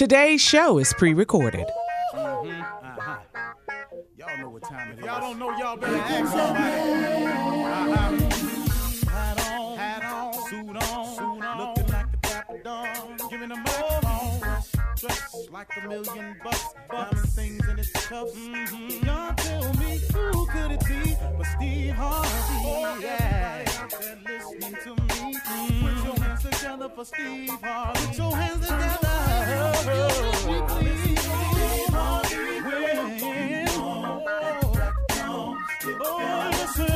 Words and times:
Today's 0.00 0.40
show 0.40 0.78
is 0.78 0.94
pre 0.94 1.12
recorded. 1.12 1.66
Y'all 2.14 2.42
know 4.38 4.48
what 4.48 4.62
time 4.62 4.92
it 4.92 4.98
is. 4.98 5.04
Y'all 5.04 5.20
don't 5.20 5.38
know, 5.38 5.50
y'all 5.58 5.76
better 5.76 5.94
ask 5.94 6.32
somebody. 6.32 6.64
Uh-huh. 7.68 9.10
Hat 9.10 9.52
on, 9.52 9.76
hat 9.76 10.02
on, 10.10 10.32
suit 10.48 10.74
on, 10.74 11.14
suit 11.14 11.44
on. 11.44 11.58
looking 11.58 11.86
like 11.92 12.10
the 12.12 13.26
giving 13.28 13.50
like 15.50 15.68
a 15.76 15.86
million 15.86 16.36
bucks, 16.42 17.34
things 17.34 17.68
in 17.68 17.76
cuffs. 17.76 18.34
Mm-hmm. 18.36 19.04
Y'all 19.04 19.34
tell 19.34 19.74
me 19.74 20.00
who 20.14 20.46
could 20.46 20.70
it 20.70 20.80
be 20.86 21.14
but 21.36 21.44
Steve 21.44 21.92
Harvey? 21.92 22.30
Oh, 22.64 22.98
yeah, 23.02 23.66
listening 24.26 24.76
to 24.82 24.90
me. 24.94 25.34
Mm-hmm. 25.34 25.86
Put 25.86 26.04
your 26.06 26.16
hands 26.24 26.42
together 26.42 26.88
for 26.88 27.04
Steve 27.04 27.50
Harvey. 27.62 28.06
Put 28.06 28.16
your 28.16 28.34
hands 28.34 28.66
together. 28.66 29.09
Oh, 36.02 36.86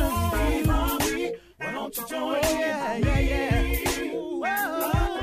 why 1.57 1.71
don't 1.71 1.97
you 1.97 2.07
join 2.07 2.35
in? 2.35 2.41
Oh, 2.41 2.59
yeah, 2.59 2.97
yeah, 2.97 3.19
yeah. 3.19 3.75
Steve 3.81 5.14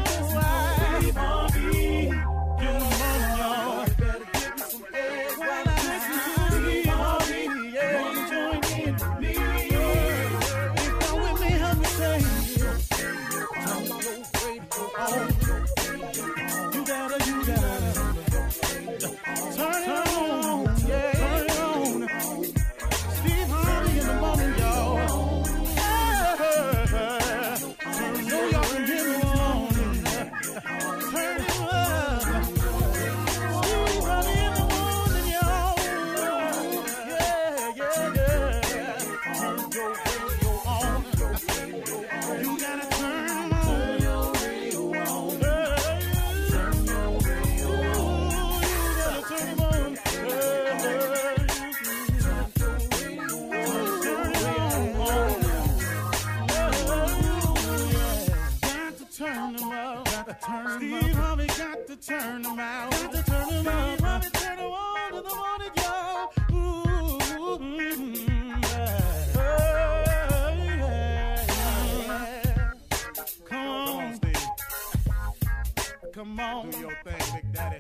on. 76.42 76.70
Do 76.70 76.78
your 76.78 76.94
thing, 77.04 77.34
Big 77.34 77.52
Daddy. 77.52 77.78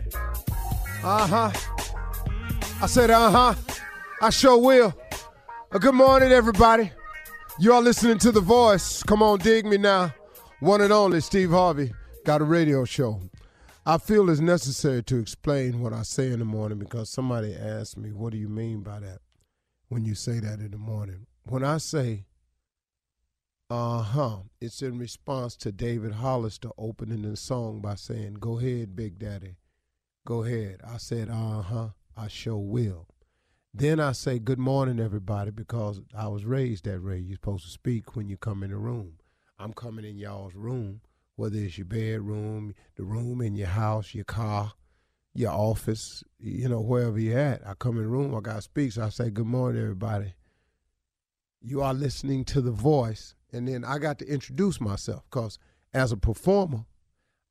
Uh 1.04 1.26
huh. 1.26 1.50
I 2.80 2.86
said, 2.86 3.10
uh 3.10 3.30
huh. 3.30 3.54
I 4.20 4.30
sure 4.30 4.58
will. 4.58 4.94
Uh, 5.72 5.78
good 5.78 5.94
morning, 5.94 6.30
everybody. 6.32 6.92
You 7.58 7.72
are 7.74 7.82
listening 7.82 8.18
to 8.18 8.32
The 8.32 8.40
Voice. 8.40 9.02
Come 9.02 9.22
on, 9.22 9.40
dig 9.40 9.66
me 9.66 9.76
now. 9.76 10.14
One 10.60 10.80
and 10.80 10.92
only 10.92 11.20
Steve 11.20 11.50
Harvey 11.50 11.92
got 12.24 12.40
a 12.40 12.44
radio 12.44 12.84
show. 12.84 13.20
I 13.84 13.98
feel 13.98 14.30
it's 14.30 14.40
necessary 14.40 15.02
to 15.04 15.18
explain 15.18 15.80
what 15.80 15.92
I 15.92 16.02
say 16.02 16.30
in 16.30 16.38
the 16.38 16.44
morning 16.44 16.78
because 16.78 17.10
somebody 17.10 17.54
asked 17.54 17.98
me, 17.98 18.12
What 18.12 18.30
do 18.32 18.38
you 18.38 18.48
mean 18.48 18.82
by 18.82 19.00
that 19.00 19.18
when 19.88 20.04
you 20.04 20.14
say 20.14 20.38
that 20.38 20.60
in 20.60 20.70
the 20.70 20.78
morning? 20.78 21.26
When 21.44 21.64
I 21.64 21.78
say, 21.78 22.26
uh 23.72 24.02
huh, 24.02 24.36
it's 24.60 24.82
in 24.82 24.98
response 24.98 25.56
to 25.56 25.72
David 25.72 26.12
Hollister 26.12 26.68
opening 26.76 27.22
the 27.22 27.38
song 27.38 27.80
by 27.80 27.94
saying, 27.94 28.34
Go 28.34 28.58
ahead, 28.58 28.94
Big 28.94 29.18
Daddy. 29.18 29.56
Go 30.26 30.44
ahead. 30.44 30.82
I 30.86 30.98
said, 30.98 31.30
Uh 31.30 31.62
huh. 31.62 31.88
I 32.14 32.28
sure 32.28 32.58
will. 32.58 33.06
Then 33.72 33.98
I 33.98 34.12
say 34.12 34.38
good 34.38 34.58
morning, 34.58 35.00
everybody, 35.00 35.52
because 35.52 36.02
I 36.14 36.28
was 36.28 36.44
raised 36.44 36.84
that 36.84 37.02
way. 37.02 37.16
You're 37.16 37.36
supposed 37.36 37.64
to 37.64 37.70
speak 37.70 38.14
when 38.14 38.28
you 38.28 38.36
come 38.36 38.62
in 38.62 38.72
the 38.72 38.76
room. 38.76 39.14
I'm 39.58 39.72
coming 39.72 40.04
in 40.04 40.18
y'all's 40.18 40.54
room, 40.54 41.00
whether 41.36 41.56
it's 41.56 41.78
your 41.78 41.86
bedroom, 41.86 42.74
the 42.96 43.04
room 43.04 43.40
in 43.40 43.54
your 43.54 43.68
house, 43.68 44.14
your 44.14 44.26
car, 44.26 44.74
your 45.32 45.52
office, 45.52 46.22
you 46.38 46.68
know, 46.68 46.82
wherever 46.82 47.18
you're 47.18 47.38
at. 47.38 47.66
I 47.66 47.72
come 47.72 47.96
in 47.96 48.02
the 48.02 48.08
room, 48.10 48.34
I 48.34 48.40
got 48.40 48.56
to 48.56 48.62
speak, 48.62 48.92
so 48.92 49.04
I 49.04 49.08
say 49.08 49.30
good 49.30 49.46
morning, 49.46 49.80
everybody. 49.80 50.34
You 51.62 51.80
are 51.80 51.94
listening 51.94 52.44
to 52.46 52.60
the 52.60 52.70
voice, 52.70 53.34
and 53.52 53.68
then 53.68 53.84
I 53.84 53.98
got 53.98 54.18
to 54.20 54.26
introduce 54.26 54.80
myself 54.80 55.22
because 55.30 55.58
as 55.92 56.12
a 56.12 56.16
performer, 56.16 56.84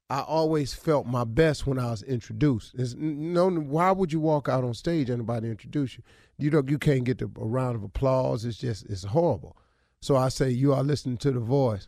I 0.09 0.21
always 0.21 0.73
felt 0.73 1.05
my 1.05 1.23
best 1.23 1.65
when 1.65 1.79
I 1.79 1.91
was 1.91 2.03
introduced. 2.03 2.73
It's, 2.75 2.95
no, 2.95 3.49
why 3.49 3.91
would 3.91 4.11
you 4.11 4.19
walk 4.19 4.49
out 4.49 4.63
on 4.63 4.73
stage 4.73 5.09
and 5.09 5.19
nobody 5.19 5.49
introduce 5.49 5.95
you? 5.95 6.03
You 6.37 6.49
know, 6.49 6.63
you 6.67 6.77
can't 6.77 7.05
get 7.05 7.19
the, 7.19 7.25
a 7.25 7.45
round 7.45 7.77
of 7.77 7.83
applause. 7.83 8.43
It's 8.43 8.57
just, 8.57 8.85
it's 8.87 9.05
horrible. 9.05 9.55
So 10.01 10.17
I 10.17 10.29
say, 10.29 10.49
you 10.49 10.73
are 10.73 10.83
listening 10.83 11.17
to 11.19 11.31
the 11.31 11.39
voice, 11.39 11.87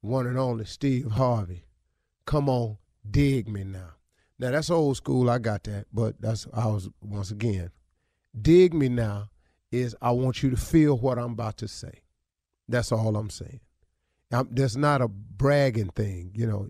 one 0.00 0.26
and 0.26 0.38
only 0.38 0.64
Steve 0.64 1.10
Harvey. 1.10 1.66
Come 2.24 2.48
on, 2.48 2.78
dig 3.10 3.48
me 3.48 3.64
now. 3.64 3.96
Now 4.38 4.52
that's 4.52 4.70
old 4.70 4.96
school. 4.96 5.28
I 5.28 5.38
got 5.38 5.64
that, 5.64 5.86
but 5.92 6.20
that's 6.20 6.46
I 6.54 6.66
was 6.66 6.88
once 7.02 7.30
again. 7.30 7.70
Dig 8.40 8.72
me 8.72 8.88
now 8.88 9.30
is 9.72 9.96
I 10.00 10.12
want 10.12 10.42
you 10.42 10.50
to 10.50 10.56
feel 10.56 10.96
what 10.96 11.18
I'm 11.18 11.32
about 11.32 11.56
to 11.58 11.68
say. 11.68 12.02
That's 12.68 12.92
all 12.92 13.16
I'm 13.16 13.30
saying. 13.30 13.60
I'm, 14.30 14.48
that's 14.50 14.76
not 14.76 15.00
a 15.00 15.08
bragging 15.08 15.90
thing, 15.90 16.32
you 16.34 16.46
know. 16.46 16.68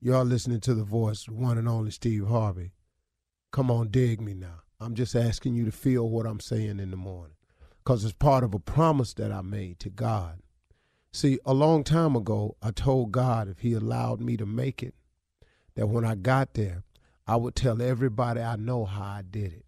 Y'all 0.00 0.24
listening 0.24 0.60
to 0.60 0.74
the 0.74 0.84
voice, 0.84 1.28
one 1.28 1.56
and 1.58 1.68
only 1.68 1.90
Steve 1.90 2.26
Harvey. 2.28 2.72
Come 3.50 3.70
on, 3.70 3.88
dig 3.88 4.20
me 4.20 4.34
now. 4.34 4.60
I'm 4.80 4.94
just 4.94 5.16
asking 5.16 5.54
you 5.54 5.64
to 5.64 5.72
feel 5.72 6.08
what 6.08 6.26
I'm 6.26 6.40
saying 6.40 6.78
in 6.78 6.90
the 6.90 6.96
morning 6.96 7.36
because 7.78 8.04
it's 8.04 8.12
part 8.12 8.44
of 8.44 8.54
a 8.54 8.58
promise 8.58 9.14
that 9.14 9.32
I 9.32 9.40
made 9.42 9.78
to 9.80 9.90
God. 9.90 10.40
See, 11.12 11.38
a 11.44 11.54
long 11.54 11.84
time 11.84 12.16
ago, 12.16 12.56
I 12.62 12.70
told 12.70 13.12
God 13.12 13.48
if 13.48 13.60
He 13.60 13.72
allowed 13.72 14.20
me 14.20 14.36
to 14.36 14.46
make 14.46 14.82
it, 14.82 14.94
that 15.74 15.86
when 15.86 16.04
I 16.04 16.14
got 16.14 16.54
there, 16.54 16.82
I 17.26 17.36
would 17.36 17.54
tell 17.54 17.80
everybody 17.80 18.40
I 18.40 18.56
know 18.56 18.84
how 18.84 19.02
I 19.02 19.22
did 19.22 19.52
it. 19.52 19.64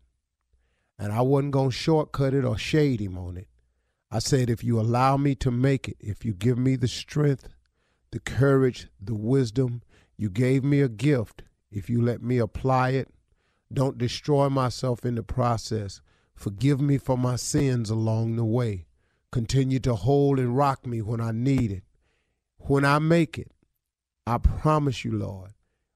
And 0.98 1.12
I 1.12 1.20
wasn't 1.22 1.52
going 1.52 1.70
to 1.70 1.76
shortcut 1.76 2.34
it 2.34 2.44
or 2.44 2.58
shade 2.58 3.00
Him 3.00 3.16
on 3.16 3.36
it. 3.36 3.48
I 4.11 4.20
said, 4.20 4.49
if 4.49 4.62
you 4.62 4.81
allow 4.81 5.17
me 5.17 5.35
to 5.37 5.50
make 5.50 5.88
it, 5.88 5.97
if 6.00 6.25
you 6.25 6.32
give 6.32 6.58
me 6.58 6.76
the 6.76 6.88
strength, 6.88 7.49
the 8.12 8.20
courage, 8.20 8.88
the 9.00 9.14
wisdom, 9.14 9.82
you 10.17 10.31
gave 10.31 10.62
me 10.62 10.81
a 10.81 10.88
gift. 10.88 11.43
If 11.70 11.91
you 11.91 12.00
let 12.00 12.23
me 12.23 12.38
apply 12.38 12.91
it, 12.91 13.08
don't 13.73 13.99
destroy 13.99 14.49
myself 14.49 15.05
in 15.05 15.17
the 15.17 15.23
process. 15.23 16.00
Forgive 16.35 16.81
me 16.81 16.99
for 16.99 17.19
my 17.19 17.37
sins 17.37 17.91
along 17.91 18.37
the 18.37 18.44
way. 18.44 18.87
Continue 19.32 19.81
to 19.81 19.94
hold 19.94 20.38
and 20.38 20.56
rock 20.56 20.87
me 20.87 21.02
when 21.02 21.20
I 21.20 21.32
need 21.32 21.73
it. 21.73 21.82
When 22.59 22.85
I 22.85 22.99
make 23.00 23.38
it, 23.38 23.50
I 24.26 24.38
promise 24.38 25.05
you, 25.05 25.12
Lord, 25.12 25.50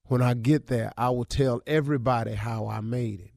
when 0.04 0.20
I 0.20 0.34
get 0.34 0.66
there, 0.66 0.92
I 0.98 1.10
will 1.10 1.24
tell 1.24 1.62
everybody 1.66 2.34
how 2.34 2.66
I 2.66 2.80
made 2.80 3.20
it. 3.20 3.32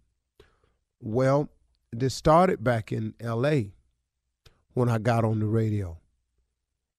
Well, 1.00 1.50
this 1.92 2.16
started 2.16 2.64
back 2.64 2.92
in 2.92 3.14
LA 3.22 3.72
when 4.74 4.90
I 4.90 4.98
got 4.98 5.25
on 5.25 5.40
the 5.40 5.46
radio. 5.46 5.98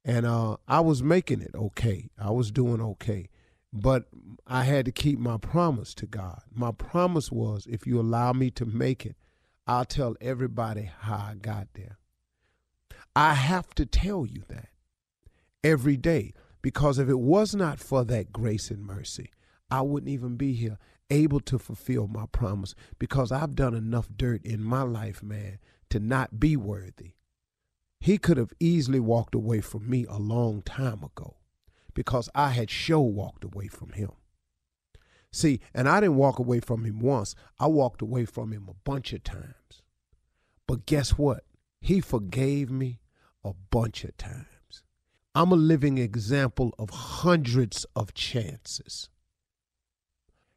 And 0.04 0.26
uh, 0.26 0.56
I 0.68 0.80
was 0.80 1.02
making 1.02 1.40
it 1.40 1.54
okay. 1.54 2.10
I 2.18 2.30
was 2.30 2.50
doing 2.50 2.80
okay. 2.80 3.30
But 3.72 4.04
I 4.46 4.64
had 4.64 4.84
to 4.84 4.92
keep 4.92 5.18
my 5.18 5.38
promise 5.38 5.94
to 5.94 6.06
God. 6.06 6.42
My 6.54 6.70
promise 6.70 7.32
was 7.32 7.66
if 7.66 7.86
you 7.86 8.00
allow 8.00 8.32
me 8.32 8.50
to 8.52 8.66
make 8.66 9.04
it, 9.04 9.16
I'll 9.66 9.84
tell 9.84 10.14
everybody 10.20 10.90
how 11.00 11.16
I 11.16 11.34
got 11.34 11.68
there. 11.74 11.98
I 13.16 13.34
have 13.34 13.74
to 13.76 13.86
tell 13.86 14.26
you 14.26 14.42
that 14.48 14.68
every 15.62 15.96
day 15.96 16.34
because 16.62 16.98
if 16.98 17.08
it 17.08 17.18
was 17.18 17.54
not 17.54 17.78
for 17.78 18.04
that 18.04 18.32
grace 18.32 18.70
and 18.70 18.84
mercy, 18.84 19.30
I 19.70 19.80
wouldn't 19.80 20.10
even 20.10 20.36
be 20.36 20.52
here 20.52 20.78
able 21.10 21.40
to 21.40 21.58
fulfill 21.58 22.06
my 22.06 22.26
promise 22.30 22.74
because 22.98 23.32
I've 23.32 23.54
done 23.54 23.74
enough 23.74 24.08
dirt 24.14 24.44
in 24.44 24.62
my 24.62 24.82
life, 24.82 25.22
man, 25.22 25.58
to 25.90 25.98
not 25.98 26.38
be 26.40 26.56
worthy. 26.56 27.12
He 28.04 28.18
could 28.18 28.36
have 28.36 28.52
easily 28.60 29.00
walked 29.00 29.34
away 29.34 29.62
from 29.62 29.88
me 29.88 30.04
a 30.04 30.18
long 30.18 30.60
time 30.60 31.02
ago 31.02 31.38
because 31.94 32.28
I 32.34 32.50
had 32.50 32.68
show 32.68 33.00
walked 33.00 33.44
away 33.44 33.66
from 33.68 33.92
him. 33.92 34.10
See, 35.32 35.60
and 35.72 35.88
I 35.88 36.00
didn't 36.00 36.16
walk 36.16 36.38
away 36.38 36.60
from 36.60 36.84
him 36.84 36.98
once, 36.98 37.34
I 37.58 37.66
walked 37.66 38.02
away 38.02 38.26
from 38.26 38.52
him 38.52 38.66
a 38.68 38.74
bunch 38.74 39.14
of 39.14 39.24
times. 39.24 39.80
But 40.66 40.84
guess 40.84 41.12
what? 41.12 41.44
He 41.80 42.02
forgave 42.02 42.70
me 42.70 43.00
a 43.42 43.54
bunch 43.54 44.04
of 44.04 44.14
times. 44.18 44.82
I'm 45.34 45.50
a 45.50 45.56
living 45.56 45.96
example 45.96 46.74
of 46.78 46.90
hundreds 46.90 47.86
of 47.96 48.12
chances. 48.12 49.08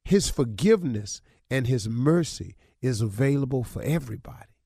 His 0.03 0.29
forgiveness 0.29 1.21
and 1.49 1.65
his 1.65 1.87
mercy 1.87 2.57
is 2.81 2.99
available 2.99 3.63
for 3.63 3.81
everybody. 3.83 4.56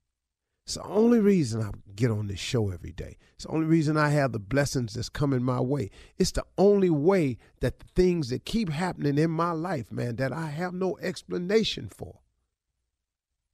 It's 0.71 0.77
the 0.77 0.83
only 0.89 1.19
reason 1.19 1.61
I 1.61 1.71
get 1.97 2.11
on 2.11 2.27
this 2.27 2.39
show 2.39 2.71
every 2.71 2.93
day. 2.93 3.17
It's 3.35 3.43
the 3.43 3.51
only 3.51 3.65
reason 3.65 3.97
I 3.97 4.07
have 4.11 4.31
the 4.31 4.39
blessings 4.39 4.93
that's 4.93 5.09
coming 5.09 5.43
my 5.43 5.59
way. 5.59 5.89
It's 6.17 6.31
the 6.31 6.45
only 6.57 6.89
way 6.89 7.39
that 7.59 7.79
the 7.79 7.87
things 7.93 8.29
that 8.29 8.45
keep 8.45 8.69
happening 8.69 9.17
in 9.17 9.31
my 9.31 9.51
life, 9.51 9.91
man, 9.91 10.15
that 10.15 10.31
I 10.31 10.47
have 10.47 10.73
no 10.73 10.97
explanation 10.99 11.89
for, 11.89 12.19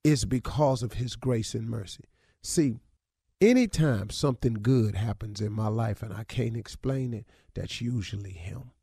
is 0.04 0.25
because 0.25 0.84
of 0.84 0.94
His 0.94 1.16
grace 1.16 1.56
and 1.56 1.68
mercy. 1.68 2.04
See, 2.44 2.76
anytime 3.42 4.12
something 4.12 4.54
good 4.54 4.94
happens 4.94 5.42
in 5.42 5.52
my 5.54 5.69
life 5.69 6.04
and 6.04 6.14
I 6.14 6.24
can't 6.24 6.56
explain 6.56 7.16
it, 7.16 7.26
that's 7.56 7.81
usually 7.81 8.33
Him. 8.33 8.74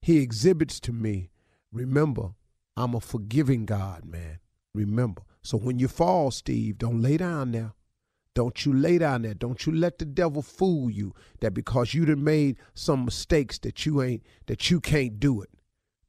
He 0.00 0.20
exhibits 0.20 0.80
to 0.80 0.92
me, 0.94 1.28
remember, 1.70 2.30
I'm 2.78 2.94
a 2.94 3.00
forgiving 3.00 3.66
God, 3.66 4.06
man. 4.06 4.38
Remember. 4.74 5.22
So 5.42 5.58
when 5.58 5.78
you 5.78 5.88
fall, 5.88 6.30
Steve, 6.30 6.78
don't 6.78 7.02
lay 7.02 7.16
down 7.16 7.52
there. 7.52 7.72
Don't 8.34 8.64
you 8.64 8.72
lay 8.72 8.98
down 8.98 9.22
there. 9.22 9.34
Don't 9.34 9.66
you 9.66 9.72
let 9.72 9.98
the 9.98 10.06
devil 10.06 10.40
fool 10.40 10.90
you 10.90 11.14
that 11.40 11.52
because 11.52 11.92
you 11.92 12.06
done 12.06 12.24
made 12.24 12.56
some 12.74 13.04
mistakes 13.04 13.58
that 13.58 13.84
you 13.84 14.02
ain't 14.02 14.22
that 14.46 14.70
you 14.70 14.80
can't 14.80 15.20
do 15.20 15.42
it. 15.42 15.50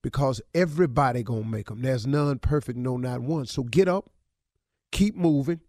Because 0.01 0.41
everybody 0.53 1.23
gonna 1.23 1.43
make 1.43 1.67
them. 1.67 1.81
There's 1.81 2.07
none 2.07 2.39
perfect, 2.39 2.77
no 2.77 2.97
not 2.97 3.21
one. 3.21 3.45
So 3.45 3.63
get 3.63 3.87
up, 3.87 4.09
keep 4.91 5.15
moving, 5.15 5.59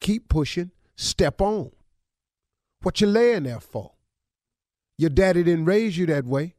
keep 0.00 0.28
pushing, 0.28 0.70
step 0.96 1.40
on. 1.40 1.70
What 2.82 3.00
you 3.00 3.06
laying 3.06 3.44
there 3.44 3.60
for? 3.60 3.92
Your 4.98 5.10
daddy 5.10 5.42
didn't 5.42 5.64
raise 5.64 5.96
you 5.96 6.06
that 6.06 6.24
way. 6.24 6.56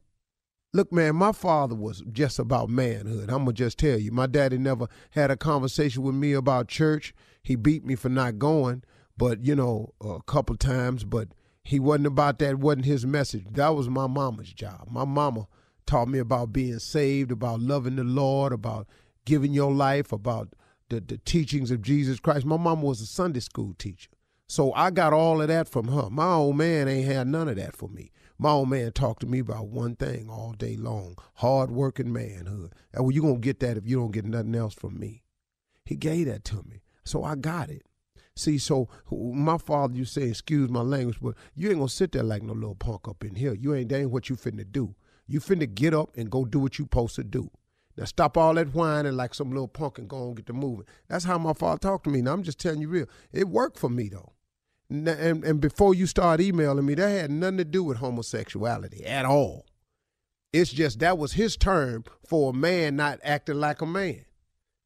Look, 0.74 0.92
man, 0.92 1.14
my 1.14 1.30
father 1.30 1.76
was 1.76 2.02
just 2.10 2.40
about 2.40 2.68
manhood. 2.68 3.30
I'm 3.30 3.44
going 3.44 3.46
to 3.46 3.52
just 3.52 3.78
tell 3.78 3.96
you. 3.96 4.10
My 4.10 4.26
daddy 4.26 4.58
never 4.58 4.88
had 5.10 5.30
a 5.30 5.36
conversation 5.36 6.02
with 6.02 6.16
me 6.16 6.32
about 6.32 6.66
church. 6.66 7.14
He 7.44 7.54
beat 7.54 7.84
me 7.84 7.94
for 7.94 8.08
not 8.08 8.40
going, 8.40 8.82
but, 9.16 9.44
you 9.44 9.54
know, 9.54 9.94
a 10.00 10.18
couple 10.26 10.56
times, 10.56 11.04
but 11.04 11.28
he 11.62 11.78
wasn't 11.78 12.08
about 12.08 12.40
that, 12.40 12.58
wasn't 12.58 12.86
his 12.86 13.06
message. 13.06 13.44
That 13.52 13.68
was 13.76 13.88
my 13.88 14.08
mama's 14.08 14.52
job. 14.52 14.88
My 14.90 15.04
mama 15.04 15.46
taught 15.86 16.08
me 16.08 16.18
about 16.18 16.52
being 16.52 16.80
saved, 16.80 17.30
about 17.30 17.60
loving 17.60 17.94
the 17.94 18.02
Lord, 18.02 18.52
about 18.52 18.88
giving 19.24 19.52
your 19.52 19.70
life, 19.70 20.10
about 20.10 20.54
the, 20.88 21.00
the 21.00 21.18
teachings 21.18 21.70
of 21.70 21.82
Jesus 21.82 22.18
Christ. 22.18 22.44
My 22.44 22.56
mama 22.56 22.84
was 22.84 23.00
a 23.00 23.06
Sunday 23.06 23.38
school 23.38 23.74
teacher. 23.78 24.10
So 24.48 24.72
I 24.72 24.90
got 24.90 25.12
all 25.12 25.40
of 25.40 25.46
that 25.46 25.68
from 25.68 25.86
her. 25.86 26.10
My 26.10 26.32
old 26.32 26.56
man 26.56 26.88
ain't 26.88 27.06
had 27.06 27.28
none 27.28 27.48
of 27.48 27.54
that 27.56 27.76
for 27.76 27.88
me. 27.88 28.10
My 28.38 28.50
old 28.50 28.68
man 28.68 28.92
talked 28.92 29.20
to 29.20 29.26
me 29.26 29.38
about 29.38 29.68
one 29.68 29.96
thing 29.96 30.28
all 30.28 30.52
day 30.52 30.76
long 30.76 31.16
hard 31.34 31.70
working 31.70 32.12
manhood. 32.12 32.74
And 32.92 33.04
well, 33.04 33.12
you're 33.12 33.22
going 33.22 33.36
to 33.36 33.40
get 33.40 33.60
that 33.60 33.76
if 33.76 33.86
you 33.86 33.96
don't 33.98 34.10
get 34.10 34.24
nothing 34.24 34.54
else 34.54 34.74
from 34.74 34.98
me. 34.98 35.22
He 35.84 35.96
gave 35.96 36.26
that 36.26 36.44
to 36.44 36.56
me. 36.68 36.82
So 37.04 37.22
I 37.22 37.36
got 37.36 37.70
it. 37.70 37.82
See, 38.36 38.58
so 38.58 38.88
my 39.12 39.58
father, 39.58 39.94
you 39.94 40.04
say, 40.04 40.22
excuse 40.24 40.68
my 40.68 40.80
language, 40.80 41.18
but 41.22 41.34
you 41.54 41.68
ain't 41.68 41.78
gonna 41.78 41.88
sit 41.88 42.10
there 42.12 42.24
like 42.24 42.42
no 42.42 42.52
little 42.52 42.74
punk 42.74 43.06
up 43.06 43.24
in 43.24 43.36
here. 43.36 43.54
You 43.54 43.74
ain't, 43.74 43.88
that 43.90 44.00
ain't 44.00 44.10
what 44.10 44.28
you 44.28 44.34
finna 44.34 44.70
do. 44.70 44.96
You 45.28 45.38
finna 45.38 45.72
get 45.72 45.94
up 45.94 46.16
and 46.16 46.30
go 46.30 46.44
do 46.44 46.58
what 46.58 46.78
you 46.78 46.86
supposed 46.86 47.14
to 47.16 47.24
do. 47.24 47.50
Now 47.96 48.06
stop 48.06 48.36
all 48.36 48.54
that 48.54 48.74
whining 48.74 49.16
like 49.16 49.34
some 49.34 49.50
little 49.50 49.68
punk 49.68 49.98
and 49.98 50.08
go 50.08 50.26
and 50.26 50.36
get 50.36 50.46
the 50.46 50.52
moving. 50.52 50.86
That's 51.08 51.24
how 51.24 51.38
my 51.38 51.52
father 51.52 51.78
talked 51.78 52.04
to 52.04 52.10
me. 52.10 52.22
Now 52.22 52.32
I'm 52.32 52.42
just 52.42 52.58
telling 52.58 52.80
you 52.80 52.88
real. 52.88 53.06
It 53.32 53.48
worked 53.48 53.78
for 53.78 53.88
me 53.88 54.08
though. 54.08 54.32
And, 54.90 55.08
and, 55.08 55.60
before 55.60 55.94
you 55.94 56.06
start 56.06 56.40
emailing 56.40 56.84
me, 56.84 56.94
that 56.94 57.08
had 57.08 57.30
nothing 57.30 57.56
to 57.58 57.64
do 57.64 57.82
with 57.82 57.98
homosexuality 57.98 59.04
at 59.04 59.24
all. 59.24 59.66
It's 60.52 60.70
just 60.70 61.00
that 61.00 61.18
was 61.18 61.32
his 61.32 61.56
term 61.56 62.04
for 62.26 62.50
a 62.50 62.52
man 62.52 62.94
not 62.96 63.18
acting 63.24 63.58
like 63.58 63.80
a 63.80 63.86
man. 63.86 64.24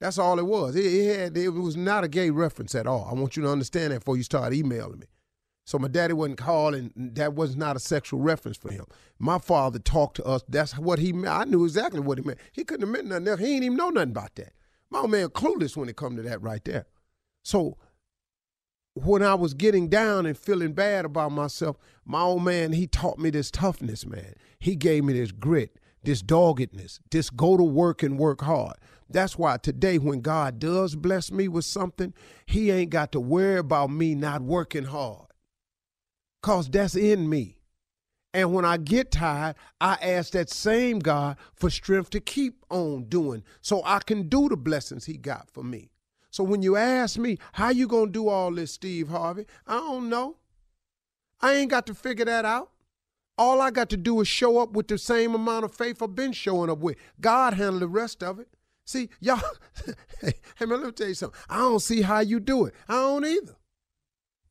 That's 0.01 0.19
all 0.19 0.39
it 0.39 0.47
was. 0.47 0.77
It, 0.77 0.87
it, 0.87 1.19
had, 1.19 1.37
it 1.37 1.49
was 1.51 1.77
not 1.77 2.05
a 2.05 2.09
gay 2.09 2.31
reference 2.31 2.75
at 2.75 2.87
all. 2.87 3.09
I 3.11 3.15
want 3.15 3.37
you 3.37 3.43
to 3.43 3.51
understand 3.51 3.93
that 3.93 4.01
before 4.01 4.17
you 4.17 4.23
start 4.23 4.55
emailing 4.55 5.01
me. 5.01 5.07
So 5.67 5.79
my 5.79 5.89
daddy 5.89 6.15
wasn't 6.15 6.39
calling. 6.39 6.93
That 6.97 7.35
was 7.35 7.55
not 7.55 7.77
a 7.77 7.81
sexual 7.81 8.21
reference 8.21 8.57
for 8.57 8.73
him. 8.73 8.87
My 9.19 9.39
father 9.39 9.79
talked 9.79 10.17
to 10.17 10.25
us. 10.25 10.43
That's 10.49 10.79
what 10.79 10.99
he 10.99 11.13
meant. 11.13 11.35
I 11.35 11.45
knew 11.45 11.65
exactly 11.65 12.01
what 12.01 12.17
he 12.17 12.25
meant. 12.25 12.39
He 12.53 12.65
couldn't 12.65 12.87
have 12.87 12.93
meant 12.93 13.09
nothing 13.09 13.29
else. 13.29 13.41
He 13.41 13.55
ain't 13.57 13.65
even 13.65 13.77
know 13.77 13.91
nothing 13.91 14.13
about 14.13 14.35
that. 14.37 14.55
My 14.89 15.01
old 15.01 15.11
man 15.11 15.29
clueless 15.29 15.77
when 15.77 15.91
it 15.91 15.97
come 15.97 16.17
to 16.17 16.23
that 16.23 16.41
right 16.41 16.65
there. 16.65 16.87
So 17.43 17.77
when 19.05 19.23
I 19.23 19.35
was 19.35 19.55
getting 19.55 19.89
down 19.89 20.27
and 20.27 20.37
feeling 20.37 20.73
bad 20.73 21.05
about 21.05 21.33
myself, 21.33 21.77
my 22.05 22.21
old 22.23 22.45
man, 22.45 22.73
he 22.73 22.87
taught 22.87 23.19
me 23.19 23.31
this 23.31 23.51
toughness, 23.51 24.07
man. 24.07 24.35
He 24.59 24.77
gave 24.77 25.05
me 25.05 25.13
this 25.13 25.33
grit, 25.33 25.79
this 26.03 26.23
doggedness, 26.23 27.01
this 27.11 27.31
go 27.31 27.57
to 27.57 27.63
work 27.63 28.03
and 28.03 28.19
work 28.19 28.43
hard. 28.43 28.77
That's 29.11 29.39
why 29.39 29.57
today, 29.57 29.99
when 29.99 30.21
God 30.21 30.59
does 30.59 30.95
bless 30.95 31.31
me 31.31 31.49
with 31.49 31.65
something, 31.65 32.13
he 32.47 32.71
ain't 32.71 32.91
got 32.91 33.13
to 33.13 33.21
worry 33.21 33.59
about 33.59 33.91
me 33.91 34.15
not 34.15 34.43
working 34.43 34.85
hard. 34.85 35.27
Cause 36.43 36.69
that's 36.69 36.95
in 36.95 37.29
me. 37.29 37.57
And 38.35 38.53
when 38.53 38.65
I 38.65 38.77
get 38.77 39.11
tired, 39.11 39.57
I 39.81 39.95
ask 39.95 40.33
that 40.33 40.51
same 40.51 40.99
God 40.99 41.37
for 41.55 41.71
strength 41.71 42.11
to 42.11 42.21
keep 42.21 42.65
on 42.71 43.05
doing 43.05 43.43
so 43.63 43.83
I 43.85 44.01
can 44.01 44.29
do 44.29 44.49
the 44.49 44.57
blessings 44.57 45.07
he 45.07 45.17
got 45.17 45.51
for 45.51 45.65
me. 45.65 45.91
So 46.31 46.45
when 46.45 46.63
you 46.63 46.77
ask 46.77 47.19
me, 47.19 47.39
how 47.53 47.71
you 47.71 47.87
going 47.87 48.07
to 48.07 48.13
do 48.13 48.29
all 48.29 48.51
this, 48.53 48.73
Steve 48.73 49.09
Harvey? 49.09 49.47
I 49.67 49.79
don't 49.79 50.09
know. 50.09 50.37
I 51.41 51.55
ain't 51.55 51.71
got 51.71 51.87
to 51.87 51.95
figure 51.95 52.25
that 52.25 52.45
out. 52.45 52.71
All 53.37 53.61
I 53.61 53.71
got 53.71 53.89
to 53.91 53.97
do 53.97 54.21
is 54.21 54.29
show 54.29 54.59
up 54.59 54.73
with 54.73 54.89
the 54.89 54.99
same 54.99 55.35
amount 55.35 55.65
of 55.65 55.73
faith 55.73 56.03
I've 56.03 56.15
been 56.15 56.33
showing 56.33 56.71
up 56.71 56.79
with. 56.79 56.97
God 57.21 57.55
handle 57.55 57.79
the 57.81 57.89
rest 57.89 58.23
of 58.23 58.41
it. 58.41 58.49
See, 58.85 59.11
y'all, 59.21 59.41
hey, 60.21 60.33
man, 60.61 60.81
let 60.81 60.83
me 60.83 60.93
tell 60.93 61.09
you 61.09 61.15
something. 61.15 61.39
I 61.49 61.59
don't 61.59 61.81
see 61.81 62.03
how 62.03 62.21
you 62.21 62.41
do 62.41 62.67
it. 62.67 62.75
I 62.89 62.95
don't 62.95 63.25
either. 63.25 63.55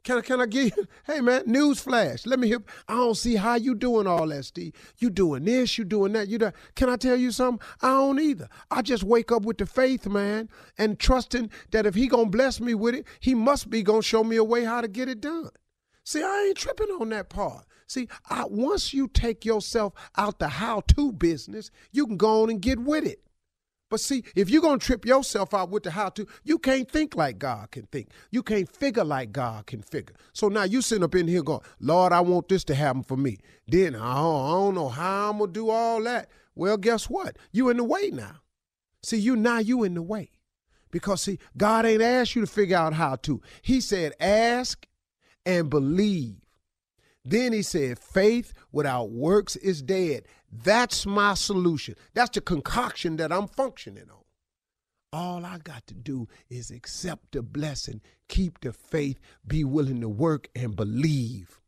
Can 0.07 0.19
I, 0.19 0.21
can 0.21 0.39
I 0.39 0.45
give 0.45 0.71
you, 0.77 0.87
hey 1.05 1.19
man, 1.19 1.43
news 1.47 1.81
flash. 1.81 2.25
Let 2.25 2.39
me 2.39 2.47
hear. 2.47 2.63
I 2.87 2.93
don't 2.93 3.17
see 3.17 3.35
how 3.35 3.55
you 3.55 3.75
doing 3.75 4.07
all 4.07 4.25
that, 4.27 4.45
Steve. 4.45 4.71
You 4.99 5.09
doing 5.09 5.43
this, 5.43 5.77
you 5.77 5.83
doing 5.83 6.13
that, 6.13 6.29
you 6.29 6.37
that. 6.37 6.55
Can 6.75 6.87
I 6.87 6.95
tell 6.95 7.17
you 7.17 7.29
something? 7.29 7.67
I 7.81 7.89
don't 7.89 8.17
either. 8.17 8.47
I 8.71 8.83
just 8.83 9.03
wake 9.03 9.33
up 9.33 9.43
with 9.43 9.57
the 9.57 9.65
faith, 9.65 10.07
man, 10.07 10.47
and 10.77 10.97
trusting 10.97 11.49
that 11.71 11.85
if 11.85 11.93
he 11.93 12.07
gonna 12.07 12.29
bless 12.29 12.61
me 12.61 12.73
with 12.73 12.95
it, 12.95 13.05
he 13.19 13.35
must 13.35 13.69
be 13.69 13.83
gonna 13.83 14.01
show 14.01 14.23
me 14.23 14.37
a 14.37 14.45
way 14.45 14.63
how 14.63 14.79
to 14.79 14.87
get 14.87 15.09
it 15.09 15.19
done. 15.19 15.49
See, 16.05 16.23
I 16.23 16.45
ain't 16.47 16.57
tripping 16.57 16.87
on 16.87 17.09
that 17.09 17.27
part. 17.27 17.65
See, 17.85 18.07
I, 18.29 18.45
once 18.45 18.93
you 18.93 19.09
take 19.09 19.43
yourself 19.43 19.91
out 20.15 20.39
the 20.39 20.47
how-to 20.47 21.11
business, 21.11 21.69
you 21.91 22.07
can 22.07 22.15
go 22.15 22.43
on 22.43 22.49
and 22.49 22.61
get 22.61 22.79
with 22.79 23.05
it. 23.05 23.26
But 23.89 24.01
see, 24.01 24.23
if 24.35 24.49
you're 24.49 24.61
going 24.61 24.79
to 24.79 24.85
trip 24.85 25.05
yourself 25.05 25.53
out 25.53 25.69
with 25.69 25.83
the 25.83 25.91
how 25.91 26.09
to, 26.09 26.27
you 26.43 26.59
can't 26.59 26.89
think 26.89 27.15
like 27.15 27.39
God 27.39 27.71
can 27.71 27.83
think. 27.83 28.09
You 28.31 28.43
can't 28.43 28.69
figure 28.69 29.05
like 29.05 29.31
God 29.31 29.65
can 29.65 29.81
figure. 29.81 30.15
So 30.33 30.49
now 30.49 30.63
you 30.63 30.81
sitting 30.81 31.03
up 31.03 31.15
in 31.15 31.27
here 31.27 31.41
going, 31.41 31.61
Lord, 31.79 32.11
I 32.11 32.19
want 32.19 32.49
this 32.49 32.65
to 32.65 32.75
happen 32.75 33.03
for 33.03 33.15
me. 33.15 33.37
Then 33.67 33.95
I 33.95 34.15
don't, 34.15 34.45
I 34.45 34.51
don't 34.51 34.75
know 34.75 34.89
how 34.89 35.29
I'm 35.29 35.37
going 35.37 35.53
to 35.53 35.53
do 35.53 35.69
all 35.69 36.03
that. 36.03 36.29
Well, 36.53 36.77
guess 36.77 37.09
what? 37.09 37.37
You 37.51 37.69
in 37.69 37.77
the 37.77 37.83
way 37.83 38.09
now. 38.11 38.37
See, 39.03 39.17
you 39.17 39.35
now 39.35 39.59
you 39.59 39.83
in 39.83 39.93
the 39.93 40.01
way. 40.01 40.31
Because 40.91 41.21
see, 41.21 41.39
God 41.55 41.85
ain't 41.85 42.01
asked 42.01 42.35
you 42.35 42.41
to 42.41 42.47
figure 42.47 42.77
out 42.77 42.93
how 42.93 43.15
to. 43.17 43.41
He 43.61 43.79
said, 43.79 44.13
ask 44.19 44.85
and 45.45 45.69
believe. 45.69 46.37
Then 47.23 47.51
he 47.51 47.61
said, 47.61 47.99
faith 47.99 48.53
without 48.71 49.11
works 49.11 49.57
is 49.57 49.81
dead. 49.81 50.23
That's 50.51 51.05
my 51.05 51.33
solution. 51.33 51.95
That's 52.13 52.31
the 52.31 52.41
concoction 52.41 53.17
that 53.17 53.31
I'm 53.31 53.47
functioning 53.47 54.09
on. 54.09 54.23
All 55.13 55.45
I 55.45 55.57
got 55.57 55.87
to 55.87 55.93
do 55.93 56.27
is 56.49 56.69
accept 56.69 57.31
the 57.31 57.41
blessing, 57.41 58.01
keep 58.27 58.59
the 58.61 58.73
faith, 58.73 59.19
be 59.45 59.63
willing 59.63 60.01
to 60.01 60.09
work 60.09 60.49
and 60.55 60.75
believe. 60.75 61.59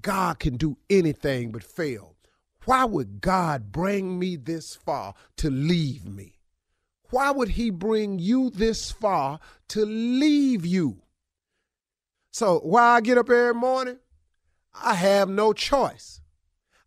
God 0.00 0.38
can 0.38 0.56
do 0.56 0.76
anything 0.90 1.52
but 1.52 1.64
fail. 1.64 2.16
Why 2.64 2.84
would 2.84 3.20
God 3.20 3.70
bring 3.70 4.18
me 4.18 4.36
this 4.36 4.74
far 4.74 5.14
to 5.36 5.50
leave 5.50 6.04
me? 6.04 6.40
Why 7.10 7.30
would 7.30 7.50
He 7.50 7.70
bring 7.70 8.18
you 8.18 8.50
this 8.50 8.90
far 8.90 9.38
to 9.68 9.86
leave 9.86 10.66
you? 10.66 11.02
So, 12.32 12.58
why 12.58 12.82
I 12.82 13.00
get 13.00 13.18
up 13.18 13.30
every 13.30 13.54
morning? 13.54 13.98
I 14.74 14.94
have 14.94 15.28
no 15.28 15.52
choice. 15.52 16.20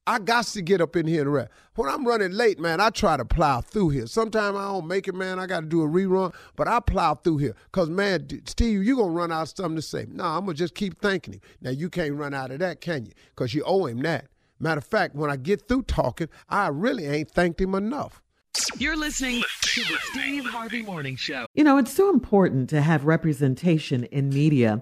I 0.09 0.17
got 0.17 0.45
to 0.45 0.63
get 0.63 0.81
up 0.81 0.95
in 0.95 1.05
here 1.05 1.21
and 1.21 1.31
rest. 1.31 1.51
When 1.75 1.87
I'm 1.87 2.03
running 2.03 2.31
late, 2.31 2.57
man, 2.57 2.81
I 2.81 2.89
try 2.89 3.15
to 3.15 3.23
plow 3.23 3.61
through 3.61 3.89
here. 3.89 4.07
Sometimes 4.07 4.57
I 4.57 4.63
don't 4.63 4.87
make 4.87 5.07
it, 5.07 5.13
man. 5.13 5.37
I 5.37 5.45
got 5.45 5.59
to 5.59 5.67
do 5.67 5.83
a 5.83 5.87
rerun, 5.87 6.33
but 6.55 6.67
I 6.67 6.79
plow 6.79 7.13
through 7.13 7.37
here. 7.37 7.55
Because, 7.65 7.91
man, 7.91 8.27
Steve, 8.45 8.83
you 8.83 8.95
going 8.95 9.09
to 9.09 9.15
run 9.15 9.31
out 9.31 9.43
of 9.43 9.49
something 9.49 9.75
to 9.75 9.83
say. 9.83 10.07
No, 10.09 10.23
I'm 10.23 10.45
going 10.45 10.55
to 10.55 10.63
just 10.63 10.73
keep 10.73 10.99
thanking 10.99 11.35
him. 11.35 11.41
Now, 11.61 11.69
you 11.69 11.91
can't 11.91 12.15
run 12.15 12.33
out 12.33 12.49
of 12.49 12.57
that, 12.57 12.81
can 12.81 13.05
you? 13.05 13.11
Because 13.35 13.53
you 13.53 13.61
owe 13.63 13.85
him 13.85 14.01
that. 14.01 14.25
Matter 14.59 14.79
of 14.79 14.83
fact, 14.83 15.13
when 15.13 15.29
I 15.29 15.35
get 15.35 15.67
through 15.67 15.83
talking, 15.83 16.27
I 16.49 16.69
really 16.69 17.05
ain't 17.05 17.29
thanked 17.29 17.61
him 17.61 17.75
enough. 17.75 18.23
You're 18.79 18.97
listening 18.97 19.43
to 19.61 19.81
the 19.81 19.97
Steve 20.05 20.45
Harvey 20.45 20.81
Morning 20.81 21.17
Show. 21.17 21.45
You 21.53 21.63
know, 21.63 21.77
it's 21.77 21.93
so 21.93 22.09
important 22.09 22.67
to 22.71 22.81
have 22.81 23.05
representation 23.05 24.05
in 24.05 24.29
media. 24.29 24.81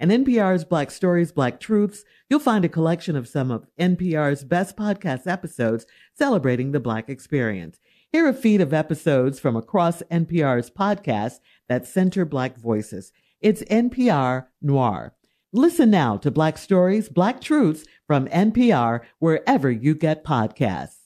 and 0.00 0.10
NPR's 0.10 0.64
Black 0.64 0.90
Stories, 0.90 1.30
Black 1.30 1.60
Truths, 1.60 2.04
you'll 2.30 2.40
find 2.40 2.64
a 2.64 2.70
collection 2.70 3.14
of 3.16 3.28
some 3.28 3.50
of 3.50 3.66
NPR's 3.78 4.42
best 4.42 4.74
podcast 4.76 5.30
episodes 5.30 5.84
celebrating 6.14 6.72
the 6.72 6.80
Black 6.80 7.10
experience. 7.10 7.78
Hear 8.10 8.26
a 8.26 8.32
feed 8.32 8.62
of 8.62 8.72
episodes 8.72 9.38
from 9.38 9.56
across 9.56 10.02
NPR's 10.10 10.70
podcasts 10.70 11.40
that 11.68 11.86
center 11.86 12.24
Black 12.24 12.56
voices. 12.56 13.12
It's 13.42 13.62
NPR 13.64 14.46
Noir. 14.62 15.14
Listen 15.52 15.90
now 15.90 16.16
to 16.16 16.30
Black 16.30 16.56
Stories, 16.56 17.10
Black 17.10 17.40
Truths 17.40 17.84
from 18.06 18.26
NPR 18.28 19.02
wherever 19.18 19.70
you 19.70 19.94
get 19.94 20.24
podcasts. 20.24 20.96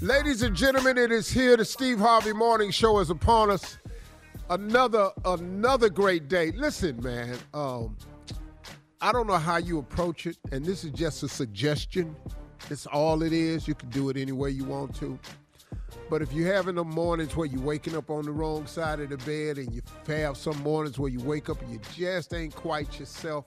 Ladies 0.00 0.42
and 0.42 0.56
gentlemen, 0.56 0.96
it 0.98 1.12
is 1.12 1.30
here. 1.30 1.56
The 1.56 1.64
Steve 1.64 1.98
Harvey 1.98 2.32
Morning 2.32 2.70
Show 2.70 2.98
is 2.98 3.10
upon 3.10 3.50
us 3.50 3.78
another 4.52 5.10
another 5.24 5.88
great 5.88 6.28
day. 6.28 6.52
Listen, 6.52 7.02
man, 7.02 7.36
um, 7.54 7.96
I 9.00 9.10
don't 9.10 9.26
know 9.26 9.38
how 9.38 9.56
you 9.56 9.78
approach 9.78 10.26
it, 10.26 10.36
and 10.52 10.64
this 10.64 10.84
is 10.84 10.90
just 10.90 11.22
a 11.22 11.28
suggestion. 11.28 12.14
It's 12.70 12.86
all 12.86 13.22
it 13.22 13.32
is. 13.32 13.66
You 13.66 13.74
can 13.74 13.88
do 13.88 14.10
it 14.10 14.16
any 14.16 14.32
way 14.32 14.50
you 14.50 14.64
want 14.64 14.94
to. 14.96 15.18
But 16.08 16.20
if 16.20 16.32
you're 16.32 16.52
having 16.52 16.74
the 16.74 16.84
mornings 16.84 17.34
where 17.34 17.46
you're 17.46 17.62
waking 17.62 17.96
up 17.96 18.10
on 18.10 18.24
the 18.24 18.30
wrong 18.30 18.66
side 18.66 19.00
of 19.00 19.08
the 19.08 19.16
bed 19.18 19.56
and 19.56 19.74
you 19.74 19.80
have 20.06 20.36
some 20.36 20.58
mornings 20.62 20.98
where 20.98 21.10
you 21.10 21.20
wake 21.20 21.48
up 21.48 21.60
and 21.62 21.72
you 21.72 21.80
just 21.94 22.34
ain't 22.34 22.54
quite 22.54 22.98
yourself, 23.00 23.46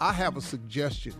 I 0.00 0.12
have 0.12 0.36
a 0.36 0.40
suggestion. 0.40 1.14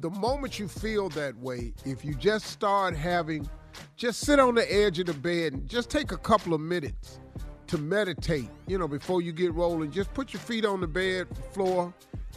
The 0.00 0.10
moment 0.10 0.58
you 0.58 0.68
feel 0.68 1.08
that 1.10 1.36
way, 1.38 1.72
if 1.84 2.04
you 2.04 2.14
just 2.14 2.46
start 2.46 2.94
having, 2.94 3.48
just 3.96 4.20
sit 4.20 4.38
on 4.38 4.54
the 4.54 4.72
edge 4.72 4.98
of 4.98 5.06
the 5.06 5.14
bed 5.14 5.54
and 5.54 5.68
just 5.68 5.88
take 5.88 6.12
a 6.12 6.18
couple 6.18 6.52
of 6.52 6.60
minutes 6.60 7.18
to 7.66 7.78
meditate, 7.78 8.48
you 8.66 8.78
know, 8.78 8.88
before 8.88 9.22
you 9.22 9.32
get 9.32 9.52
rolling. 9.54 9.90
Just 9.90 10.12
put 10.14 10.32
your 10.32 10.40
feet 10.40 10.64
on 10.64 10.80
the 10.80 10.86
bed 10.86 11.26
floor 11.52 11.92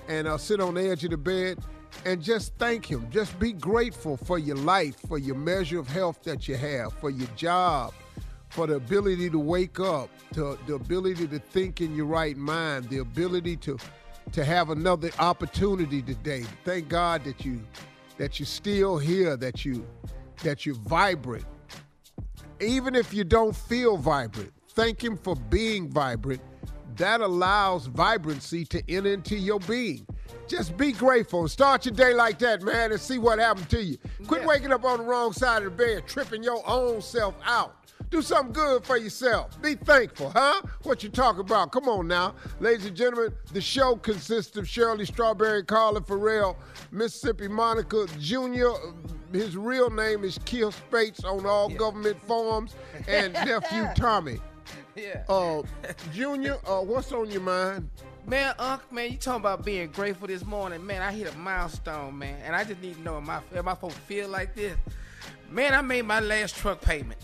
and 0.07 0.27
uh, 0.27 0.37
sit 0.37 0.59
on 0.61 0.75
the 0.75 0.89
edge 0.89 1.03
of 1.03 1.11
the 1.11 1.17
bed 1.17 1.59
and 2.05 2.21
just 2.21 2.53
thank 2.57 2.85
him. 2.85 3.07
Just 3.09 3.37
be 3.39 3.53
grateful 3.53 4.17
for 4.17 4.37
your 4.37 4.57
life, 4.57 4.95
for 5.07 5.17
your 5.17 5.35
measure 5.35 5.79
of 5.79 5.87
health 5.87 6.23
that 6.23 6.47
you 6.47 6.55
have, 6.55 6.93
for 6.93 7.09
your 7.09 7.27
job, 7.35 7.93
for 8.49 8.67
the 8.67 8.75
ability 8.75 9.29
to 9.29 9.39
wake 9.39 9.79
up, 9.79 10.09
to 10.33 10.57
the 10.67 10.75
ability 10.75 11.27
to 11.27 11.39
think 11.39 11.81
in 11.81 11.95
your 11.95 12.05
right 12.05 12.37
mind, 12.37 12.89
the 12.89 12.99
ability 12.99 13.55
to 13.57 13.77
to 14.31 14.43
have 14.43 14.71
another 14.71 15.11
opportunity 15.19 16.01
today. 16.01 16.43
Thank 16.63 16.89
God 16.89 17.23
that 17.25 17.45
you 17.45 17.61
that 18.17 18.39
you're 18.39 18.47
still 18.47 18.97
here, 18.97 19.37
that 19.37 19.65
you 19.65 19.85
that 20.43 20.65
you're 20.65 20.75
vibrant. 20.75 21.45
Even 22.59 22.95
if 22.95 23.13
you 23.13 23.23
don't 23.23 23.55
feel 23.55 23.97
vibrant, 23.97 24.53
thank 24.75 25.03
him 25.03 25.17
for 25.17 25.35
being 25.35 25.89
vibrant. 25.89 26.41
That 26.97 27.21
allows 27.21 27.87
vibrancy 27.87 28.65
to 28.65 28.81
enter 28.89 29.13
into 29.13 29.35
your 29.35 29.59
being. 29.61 30.05
Just 30.47 30.77
be 30.77 30.91
grateful 30.91 31.41
and 31.41 31.51
start 31.51 31.85
your 31.85 31.95
day 31.95 32.13
like 32.13 32.39
that, 32.39 32.61
man, 32.61 32.91
and 32.91 33.01
see 33.01 33.17
what 33.17 33.39
happens 33.39 33.67
to 33.67 33.83
you. 33.83 33.97
Quit 34.27 34.41
yeah. 34.41 34.47
waking 34.47 34.71
up 34.71 34.85
on 34.85 34.99
the 34.99 35.03
wrong 35.03 35.33
side 35.33 35.63
of 35.63 35.65
the 35.65 35.71
bed, 35.71 36.03
tripping 36.07 36.43
your 36.43 36.61
own 36.67 37.01
self 37.01 37.35
out. 37.43 37.75
Do 38.11 38.21
something 38.21 38.53
good 38.53 38.85
for 38.85 38.97
yourself. 38.97 39.59
Be 39.61 39.73
thankful, 39.75 40.29
huh? 40.29 40.61
What 40.83 41.03
you 41.03 41.09
talk 41.09 41.39
about? 41.39 41.71
Come 41.71 41.89
on 41.89 42.07
now. 42.07 42.35
Ladies 42.59 42.85
and 42.85 42.95
gentlemen, 42.95 43.33
the 43.51 43.61
show 43.61 43.95
consists 43.95 44.55
of 44.57 44.69
Shirley 44.69 45.05
Strawberry, 45.05 45.63
Carla 45.63 46.01
Ferrell, 46.01 46.55
Mississippi 46.91 47.47
Monica 47.47 48.05
Jr., 48.19 48.69
his 49.33 49.57
real 49.57 49.89
name 49.89 50.23
is 50.23 50.39
Kill 50.45 50.71
Spates 50.71 51.23
on 51.23 51.45
all 51.45 51.69
yeah. 51.69 51.77
government 51.77 52.17
forms, 52.27 52.75
and 53.07 53.33
nephew 53.33 53.85
Tommy. 53.95 54.39
Yeah. 54.95 55.23
Uh, 55.27 55.63
Junior, 56.13 56.57
uh, 56.65 56.79
what's 56.81 57.11
on 57.11 57.29
your 57.29 57.41
mind? 57.41 57.89
Man, 58.25 58.55
Unc, 58.57 58.91
man, 58.91 59.11
you 59.11 59.17
talking 59.17 59.41
about 59.41 59.65
being 59.65 59.89
grateful 59.89 60.27
this 60.27 60.45
morning. 60.45 60.85
Man, 60.85 61.01
I 61.01 61.11
hit 61.11 61.33
a 61.33 61.37
milestone, 61.37 62.17
man. 62.17 62.39
And 62.43 62.55
I 62.55 62.63
just 62.63 62.81
need 62.81 62.95
to 62.95 63.01
know 63.01 63.17
if 63.17 63.25
my, 63.25 63.39
if 63.53 63.63
my 63.63 63.75
folks 63.75 63.95
feel 63.95 64.29
like 64.29 64.55
this. 64.55 64.75
Man, 65.49 65.73
I 65.73 65.81
made 65.81 66.03
my 66.03 66.21
last 66.21 66.55
truck 66.55 66.81
payment. 66.81 67.19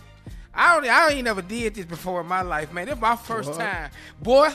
I 0.54 0.76
don't 0.76 0.90
I 0.90 1.10
ain't 1.12 1.24
never 1.24 1.42
did 1.42 1.76
this 1.76 1.86
before 1.86 2.22
in 2.22 2.28
my 2.28 2.42
life, 2.42 2.74
man. 2.74 2.88
This 2.88 3.00
my 3.00 3.16
first 3.16 3.50
what? 3.50 3.60
time. 3.60 3.90
Boy, 4.22 4.50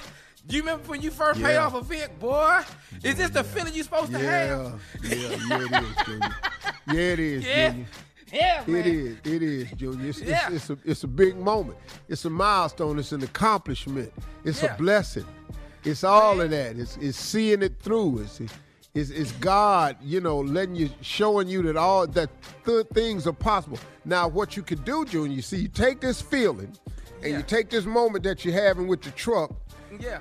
do 0.46 0.56
you 0.56 0.62
remember 0.62 0.86
when 0.88 1.00
you 1.00 1.10
first 1.10 1.40
yeah. 1.40 1.46
paid 1.46 1.56
off 1.56 1.74
a 1.74 1.80
Vic, 1.80 2.18
boy? 2.20 2.60
Is 3.02 3.16
this 3.16 3.30
the 3.30 3.42
feeling 3.42 3.74
you 3.74 3.82
supposed 3.82 4.12
to 4.12 4.18
have? 4.18 4.80
Yeah, 5.02 5.16
yeah, 5.16 5.64
it 5.64 5.72
is, 5.72 6.06
Junior. 6.06 6.36
Yeah, 6.88 7.00
it 7.00 7.18
is, 7.18 7.44
yeah. 7.44 7.74
Yeah, 8.32 8.64
man. 8.66 8.80
It 8.80 8.86
is. 8.86 9.16
It 9.24 9.42
is, 9.42 9.70
Junior. 9.72 10.08
It's, 10.08 10.20
yeah. 10.20 10.46
it's, 10.50 10.68
it's, 10.68 10.70
a, 10.70 10.78
it's 10.84 11.04
a 11.04 11.08
big 11.08 11.36
moment. 11.36 11.78
It's 12.08 12.24
a 12.24 12.30
milestone. 12.30 12.98
It's 12.98 13.12
an 13.12 13.22
accomplishment. 13.22 14.12
It's 14.44 14.62
yeah. 14.62 14.74
a 14.74 14.78
blessing. 14.78 15.26
It's 15.84 16.02
all 16.02 16.34
man. 16.34 16.46
of 16.46 16.50
that. 16.50 16.76
It's, 16.76 16.96
it's 16.96 17.18
seeing 17.18 17.62
it 17.62 17.78
through. 17.80 18.20
It's, 18.20 18.40
it's, 18.94 19.10
it's 19.10 19.32
God, 19.32 19.96
you 20.02 20.20
know, 20.20 20.40
letting 20.40 20.74
you, 20.74 20.90
showing 21.02 21.48
you 21.48 21.62
that 21.62 21.76
all 21.76 22.06
that 22.06 22.30
th- 22.64 22.86
things 22.94 23.26
are 23.26 23.32
possible. 23.32 23.78
Now, 24.04 24.26
what 24.26 24.56
you 24.56 24.62
can 24.62 24.82
do, 24.82 25.04
Junior, 25.04 25.34
you 25.34 25.42
see, 25.42 25.58
you 25.58 25.68
take 25.68 26.00
this 26.00 26.20
feeling, 26.20 26.76
and 27.22 27.30
yeah. 27.30 27.36
you 27.36 27.42
take 27.42 27.70
this 27.70 27.84
moment 27.84 28.24
that 28.24 28.44
you're 28.44 28.54
having 28.54 28.88
with 28.88 29.02
the 29.02 29.10
truck. 29.12 29.52
Yeah. 30.00 30.18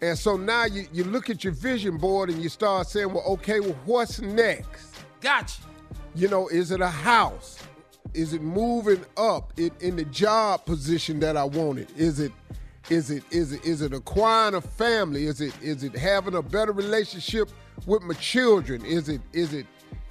And 0.00 0.16
so 0.16 0.36
now 0.36 0.64
you, 0.64 0.86
you 0.92 1.04
look 1.04 1.28
at 1.28 1.42
your 1.42 1.52
vision 1.52 1.96
board 1.96 2.30
and 2.30 2.40
you 2.40 2.48
start 2.48 2.86
saying, 2.86 3.12
well, 3.12 3.24
okay, 3.24 3.58
well, 3.58 3.76
what's 3.84 4.20
next? 4.20 4.94
Gotcha. 5.20 5.62
You 6.18 6.26
know, 6.26 6.48
is 6.48 6.72
it 6.72 6.80
a 6.80 6.88
house? 6.88 7.60
Is 8.12 8.32
it 8.32 8.42
moving 8.42 9.04
up 9.16 9.52
in, 9.56 9.70
in 9.78 9.94
the 9.94 10.04
job 10.06 10.64
position 10.66 11.20
that 11.20 11.36
I 11.36 11.44
wanted? 11.44 11.96
Is 11.96 12.18
it 12.18 12.32
is 12.90 13.12
it 13.12 13.22
is 13.30 13.52
it 13.52 13.64
is 13.64 13.82
it 13.82 13.92
acquiring 13.92 14.56
a 14.56 14.60
family? 14.60 15.26
Is 15.26 15.40
it 15.40 15.54
is 15.62 15.84
it 15.84 15.94
having 15.94 16.34
a 16.34 16.42
better 16.42 16.72
relationship 16.72 17.50
with 17.86 18.02
my 18.02 18.14
children? 18.14 18.84
Is 18.84 19.08
it 19.08 19.20
is 19.32 19.54
it 19.54 19.64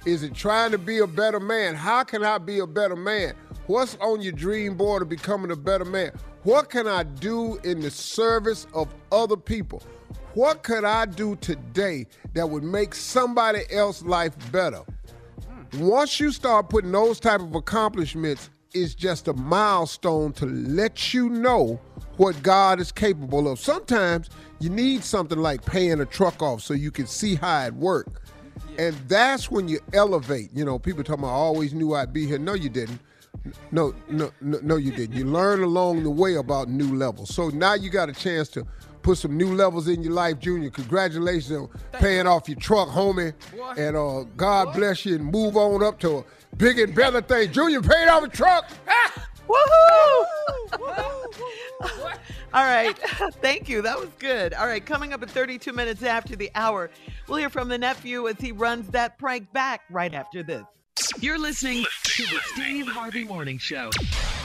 is 0.06 0.22
it 0.22 0.32
trying 0.32 0.70
to 0.70 0.78
be 0.78 1.00
a 1.00 1.06
better 1.06 1.40
man? 1.40 1.74
How 1.74 2.04
can 2.04 2.24
I 2.24 2.38
be 2.38 2.60
a 2.60 2.66
better 2.66 2.96
man? 2.96 3.34
What's 3.66 3.98
on 4.00 4.22
your 4.22 4.32
dream 4.32 4.78
board 4.78 5.02
of 5.02 5.10
becoming 5.10 5.50
a 5.50 5.56
better 5.56 5.84
man? 5.84 6.12
What 6.42 6.70
can 6.70 6.88
I 6.88 7.02
do 7.02 7.58
in 7.64 7.80
the 7.80 7.90
service 7.90 8.66
of 8.72 8.88
other 9.12 9.36
people? 9.36 9.82
What 10.32 10.62
could 10.62 10.84
I 10.84 11.04
do 11.04 11.36
today 11.36 12.06
that 12.32 12.48
would 12.48 12.62
make 12.62 12.94
somebody 12.94 13.64
else's 13.70 14.06
life 14.06 14.32
better? 14.50 14.84
Once 15.74 16.18
you 16.18 16.32
start 16.32 16.70
putting 16.70 16.92
those 16.92 17.20
type 17.20 17.40
of 17.40 17.54
accomplishments, 17.54 18.48
it's 18.72 18.94
just 18.94 19.28
a 19.28 19.34
milestone 19.34 20.32
to 20.32 20.46
let 20.46 21.12
you 21.12 21.28
know 21.28 21.78
what 22.16 22.42
God 22.42 22.80
is 22.80 22.90
capable 22.90 23.50
of. 23.50 23.58
Sometimes 23.58 24.30
you 24.60 24.70
need 24.70 25.04
something 25.04 25.38
like 25.38 25.64
paying 25.64 26.00
a 26.00 26.06
truck 26.06 26.42
off 26.42 26.62
so 26.62 26.74
you 26.74 26.90
can 26.90 27.06
see 27.06 27.34
how 27.34 27.66
it 27.66 27.74
works. 27.74 28.32
And 28.78 28.94
that's 29.08 29.50
when 29.50 29.68
you 29.68 29.80
elevate. 29.92 30.50
You 30.54 30.64
know, 30.64 30.78
people 30.78 31.04
talking 31.04 31.24
about 31.24 31.34
I 31.34 31.36
always 31.36 31.74
knew 31.74 31.94
I'd 31.94 32.12
be 32.12 32.26
here. 32.26 32.38
No, 32.38 32.54
you 32.54 32.68
didn't. 32.68 33.00
No, 33.70 33.94
no, 34.08 34.30
no, 34.40 34.58
no, 34.62 34.76
you 34.76 34.90
didn't. 34.90 35.16
You 35.16 35.24
learn 35.24 35.62
along 35.62 36.02
the 36.02 36.10
way 36.10 36.34
about 36.36 36.68
new 36.68 36.96
levels. 36.96 37.34
So 37.34 37.50
now 37.50 37.74
you 37.74 37.90
got 37.90 38.08
a 38.08 38.12
chance 38.12 38.48
to 38.50 38.66
put 39.02 39.18
some 39.18 39.36
new 39.36 39.54
levels 39.54 39.88
in 39.88 40.02
your 40.02 40.12
life, 40.12 40.38
Junior. 40.38 40.70
Congratulations 40.70 41.52
on 41.52 41.68
Thank 41.92 42.02
paying 42.04 42.24
you. 42.24 42.30
off 42.30 42.48
your 42.48 42.58
truck, 42.58 42.88
homie. 42.88 43.32
What? 43.56 43.78
And 43.78 43.96
uh, 43.96 44.24
God 44.36 44.68
what? 44.68 44.76
bless 44.76 45.04
you 45.06 45.16
and 45.16 45.24
move 45.24 45.56
on 45.56 45.82
up 45.82 45.98
to 46.00 46.18
a 46.18 46.24
big 46.56 46.78
and 46.78 46.94
better 46.94 47.20
thing. 47.20 47.52
Junior 47.52 47.80
paid 47.82 48.08
off 48.08 48.24
a 48.24 48.28
truck. 48.28 48.68
Woohoo! 49.48 50.24
All 52.54 52.64
right. 52.64 52.96
Thank 53.40 53.68
you. 53.68 53.82
That 53.82 53.98
was 53.98 54.08
good. 54.18 54.54
All 54.54 54.66
right. 54.66 54.84
Coming 54.84 55.12
up 55.12 55.22
at 55.22 55.30
32 55.30 55.72
minutes 55.72 56.02
after 56.02 56.34
the 56.34 56.50
hour, 56.54 56.90
we'll 57.28 57.38
hear 57.38 57.50
from 57.50 57.68
the 57.68 57.78
nephew 57.78 58.26
as 58.28 58.36
he 58.38 58.52
runs 58.52 58.88
that 58.88 59.18
prank 59.18 59.52
back 59.52 59.82
right 59.90 60.14
after 60.14 60.42
this. 60.42 60.64
You're 61.20 61.38
listening 61.38 61.84
to 62.04 62.22
the 62.24 62.40
Steve 62.54 62.88
Harvey 62.88 63.24
Morning 63.24 63.58
Show. 63.58 63.90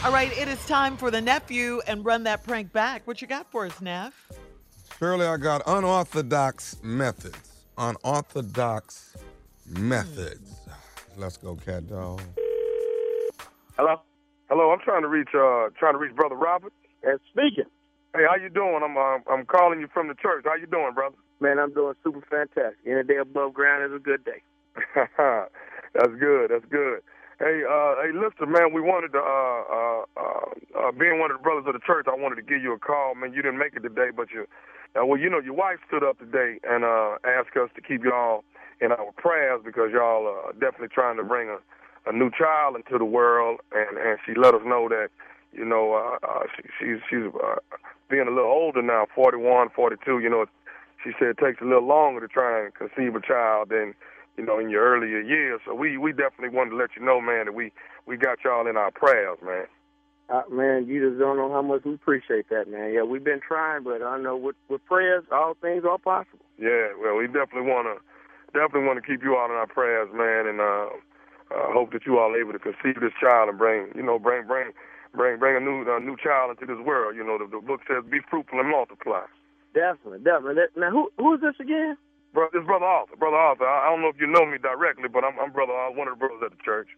All 0.04 0.12
right. 0.12 0.32
It 0.38 0.48
is 0.48 0.64
time 0.68 0.98
for 0.98 1.12
the 1.12 1.22
nephew 1.22 1.82
and 1.88 2.06
run 2.06 2.24
that 2.24 2.44
prank 2.44 2.72
back. 2.74 3.08
What 3.08 3.22
you 3.22 3.28
got 3.28 3.50
for 3.52 3.66
us, 3.66 3.82
Neff? 3.82 4.23
Shirley, 5.00 5.26
I 5.26 5.38
got 5.38 5.62
unorthodox 5.66 6.78
methods. 6.84 7.66
Unorthodox 7.78 9.18
methods. 9.68 10.56
Let's 11.18 11.38
go, 11.38 11.56
cat 11.56 11.88
dog. 11.90 12.22
Hello. 13.78 14.02
Hello. 14.50 14.72
I'm 14.72 14.80
trying 14.80 15.02
to 15.02 15.08
reach 15.08 15.30
uh 15.34 15.70
trying 15.78 15.94
to 15.94 16.00
reach 16.00 16.16
brother 16.16 16.36
Robert. 16.36 16.74
And 17.04 17.20
speaking. 17.32 17.66
Hey, 18.16 18.24
how 18.30 18.36
you 18.36 18.50
doing? 18.50 18.82
I'm 18.84 18.96
uh, 18.96 19.20
I'm 19.32 19.46
calling 19.46 19.80
you 19.80 19.88
from 19.94 20.08
the 20.08 20.14
church. 20.16 20.46
How 20.46 20.56
you 20.56 20.68
doing, 20.68 20.94
brother? 20.94 21.16
Man, 21.40 21.58
I'm 21.60 21.74
doing 21.74 21.96
super 22.04 22.22
fantastic. 22.30 22.78
Any 22.86 23.04
day 23.04 23.18
above 23.18 23.54
ground 23.54 23.92
is 23.92 23.96
a 23.96 24.00
good 24.00 24.24
day. 24.24 24.42
That's 24.96 26.14
good. 26.20 26.52
That's 26.52 26.66
good. 26.70 27.02
Hey, 27.40 27.66
uh, 27.66 27.96
hey, 27.98 28.14
listen, 28.14 28.52
man. 28.52 28.74
We 28.74 28.82
wanted 28.82 29.12
to, 29.14 29.20
uh, 29.20 29.64
uh, 29.66 30.04
uh, 30.14 30.88
uh, 30.88 30.92
being 30.94 31.18
one 31.18 31.32
of 31.32 31.38
the 31.38 31.44
brothers 31.44 31.66
of 31.66 31.74
the 31.74 31.82
church, 31.82 32.06
I 32.08 32.14
wanted 32.14 32.36
to 32.36 32.46
give 32.46 32.62
you 32.62 32.74
a 32.74 32.80
call, 32.80 33.16
man. 33.16 33.34
You 33.34 33.42
didn't 33.42 33.58
make 33.58 33.74
it 33.76 33.82
today, 33.82 34.14
but 34.16 34.30
you, 34.30 34.46
uh, 34.94 35.06
well, 35.06 35.20
you 35.20 35.32
know, 35.32 35.40
your 35.40 35.56
wife 35.56 35.82
stood 35.88 36.04
up 36.04 36.20
today 36.20 36.60
and 36.64 36.86
asked 37.26 37.58
us 37.58 37.70
to 37.74 37.82
keep 37.82 38.04
y'all 38.06 38.44
in 38.82 38.92
our 38.92 39.12
prayers 39.18 39.62
because 39.66 39.90
y'all 39.92 40.28
are 40.30 40.54
definitely 40.54 40.94
trying 40.94 41.18
to 41.18 41.24
bring 41.24 41.50
a, 41.50 41.58
a 42.06 42.14
new 42.14 42.30
child 42.30 42.76
into 42.76 43.00
the 43.00 43.06
world, 43.06 43.62
and 43.74 43.98
and 43.98 44.20
she 44.26 44.36
let 44.38 44.54
us 44.54 44.62
know 44.64 44.88
that, 44.90 45.10
you 45.54 45.66
know, 45.66 46.18
she, 46.56 46.64
she's 46.78 47.00
she's 47.10 47.26
being 48.10 48.28
a 48.28 48.32
little 48.32 48.52
older 48.52 48.82
now, 48.84 49.08
41, 49.16 49.70
42. 49.76 50.20
You 50.20 50.30
know, 50.30 50.46
she 51.04 51.12
said 51.18 51.30
it 51.30 51.38
takes 51.40 51.62
a 51.62 51.66
little 51.66 51.88
longer 51.88 52.22
to 52.22 52.28
try 52.28 52.64
and 52.64 52.74
conceive 52.76 53.16
a 53.16 53.22
child 53.22 53.70
than 53.70 53.96
you 54.38 54.46
know, 54.46 54.60
in 54.60 54.70
your 54.70 54.84
earlier 54.84 55.22
years. 55.22 55.62
So 55.66 55.76
we 55.76 55.98
we 55.98 56.12
definitely 56.12 56.50
wanted 56.50 56.72
to 56.72 56.76
let 56.78 56.92
you 56.98 57.06
know, 57.06 57.22
man, 57.22 57.46
that 57.46 57.54
we 57.54 57.72
we 58.06 58.18
got 58.18 58.40
y'all 58.44 58.68
in 58.68 58.78
our 58.78 58.92
prayers, 58.92 59.38
man. 59.44 59.66
Uh, 60.30 60.42
man, 60.50 60.88
you 60.88 61.10
just 61.10 61.20
don't 61.20 61.38
know 61.38 61.52
how 61.52 61.62
much 61.62 61.84
we 61.84 61.94
appreciate 61.94 62.50
that, 62.50 62.68
man. 62.68 62.94
Yeah, 62.94 63.04
we've 63.04 63.24
been 63.24 63.42
trying, 63.46 63.84
but 63.84 64.02
I 64.02 64.18
know 64.18 64.38
with 64.38 64.56
with 64.70 64.84
prayers, 64.86 65.24
all 65.32 65.56
things 65.62 65.84
are 65.88 65.98
possible. 65.98 66.46
Yeah, 66.58 66.96
well, 67.00 67.16
we 67.16 67.28
definitely 67.28 67.70
want 67.70 67.88
to 67.88 68.02
definitely 68.58 68.88
want 68.88 69.04
to 69.04 69.06
keep 69.06 69.24
you 69.24 69.36
all 69.36 69.46
in 69.46 69.52
our 69.52 69.68
prayers, 69.68 70.10
man, 70.14 70.48
and 70.48 70.62
uh, 70.62 70.88
uh, 71.54 71.74
hope 71.74 71.92
that 71.92 72.06
you 72.06 72.20
all 72.20 72.32
are 72.32 72.40
able 72.40 72.54
to 72.54 72.60
conceive 72.60 73.02
this 73.02 73.14
child 73.20 73.50
and 73.50 73.58
bring, 73.58 73.92
you 73.96 74.04
know, 74.04 74.18
bring 74.18 74.48
bring 74.48 74.72
bring 75.14 75.40
bring 75.40 75.58
a 75.58 75.60
new 75.60 75.84
a 75.86 76.00
new 76.00 76.16
child 76.18 76.56
into 76.56 76.66
this 76.66 76.84
world. 76.86 77.16
You 77.16 77.24
know, 77.24 77.38
the, 77.38 77.46
the 77.46 77.62
book 77.62 77.82
says, 77.88 78.04
"Be 78.10 78.20
fruitful 78.30 78.60
and 78.60 78.70
multiply." 78.70 79.26
Definitely, 79.74 80.20
definitely. 80.20 80.64
Now, 80.78 80.92
who 80.92 81.12
who 81.18 81.36
is 81.36 81.42
this 81.42 81.60
again? 81.60 81.98
Bro, 82.34 82.50
this 82.52 82.66
brother 82.66 82.86
Arthur. 82.86 83.16
Brother 83.16 83.38
Arthur. 83.38 83.68
I, 83.68 83.90
don't 83.90 84.02
know 84.02 84.10
if 84.10 84.20
you 84.20 84.28
know 84.28 84.46
me 84.46 84.58
directly, 84.58 85.08
but 85.08 85.24
I'm, 85.24 85.38
I'm 85.40 85.52
brother. 85.52 85.74
I'm 85.74 85.96
one 85.96 86.08
of 86.08 86.16
the 86.16 86.20
brothers 86.20 86.42
at 86.46 86.52
the 86.52 86.64
church. 86.66 86.90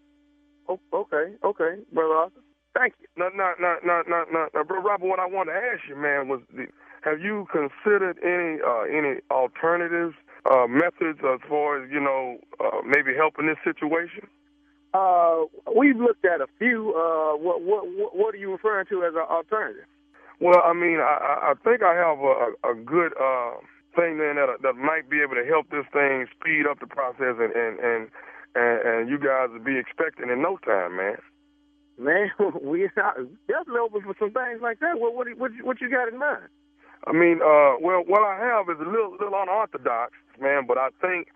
Oh, 0.68 0.80
okay, 0.94 1.36
okay, 1.44 1.84
brother 1.94 2.16
Arthur. 2.16 2.42
Thank 2.74 2.94
you. 3.00 3.08
No, 3.18 3.30
no, 3.36 3.54
no, 3.60 3.78
no, 3.86 4.04
no, 4.08 4.24
no, 4.32 4.48
no, 4.54 4.64
bro, 4.64 4.82
Robert. 4.82 5.06
What 5.06 5.20
I 5.20 5.28
wanted 5.28 5.54
to 5.54 5.58
ask 5.60 5.88
you, 5.88 5.96
man, 5.96 6.28
was 6.28 6.42
the, 6.56 6.68
have 7.04 7.20
you 7.20 7.48
considered 7.52 8.18
any 8.24 8.60
uh, 8.64 8.84
any 8.88 9.20
alternatives, 9.32 10.16
uh, 10.50 10.68
methods 10.68 11.20
as 11.24 11.40
far 11.48 11.84
as 11.84 11.92
you 11.92 12.00
know, 12.00 12.38
uh, 12.60 12.82
maybe 12.84 13.12
helping 13.16 13.48
this 13.48 13.60
situation? 13.64 14.28
Uh, 14.94 15.46
we've 15.76 15.98
looked 15.98 16.26
at 16.26 16.42
a 16.42 16.48
few. 16.58 16.96
Uh, 16.96 17.38
what 17.38 17.62
what 17.62 17.84
what 18.16 18.34
are 18.34 18.38
you 18.38 18.52
referring 18.52 18.88
to 18.88 19.04
as 19.04 19.14
an 19.14 19.28
alternative? 19.30 19.86
Well, 20.42 20.62
I 20.66 20.74
mean, 20.74 21.00
I, 21.00 21.52
I 21.52 21.54
think 21.64 21.82
I 21.84 21.94
have 21.96 22.20
a, 22.20 22.68
a, 22.68 22.72
a 22.72 22.76
good 22.76 23.14
uh, 23.16 23.56
thing 23.96 24.18
then 24.20 24.36
that 24.36 24.62
that 24.62 24.76
might 24.76 25.10
be 25.10 25.22
able 25.22 25.36
to 25.36 25.46
help 25.46 25.70
this 25.72 25.86
thing 25.92 26.28
speed 26.38 26.68
up 26.70 26.80
the 26.80 26.88
process, 26.88 27.40
and 27.40 27.52
and 27.56 27.80
and 27.80 28.02
and, 28.56 28.78
and 28.84 29.10
you 29.10 29.18
guys 29.18 29.50
will 29.52 29.64
be 29.64 29.78
expecting 29.78 30.30
in 30.30 30.42
no 30.42 30.58
time, 30.66 30.98
man. 30.98 31.18
Man, 31.98 32.32
we 32.62 32.88
definitely 32.96 33.80
open 33.82 34.02
for 34.04 34.16
some 34.20 34.32
things 34.32 34.60
like 34.62 34.80
that. 34.80 35.00
What 35.00 35.16
what 35.16 35.28
what, 35.38 35.52
what 35.64 35.82
you 35.82 35.90
got 35.90 36.08
in 36.12 36.20
mind? 36.20 36.48
I 37.08 37.12
mean, 37.14 37.40
uh, 37.42 37.78
well, 37.80 38.04
what 38.08 38.24
I 38.24 38.36
have 38.40 38.70
is 38.70 38.80
a 38.82 38.90
little 38.90 39.12
little 39.12 39.36
unorthodox, 39.36 40.14
man. 40.40 40.66
But 40.68 40.78
I 40.78 40.90
think 41.02 41.28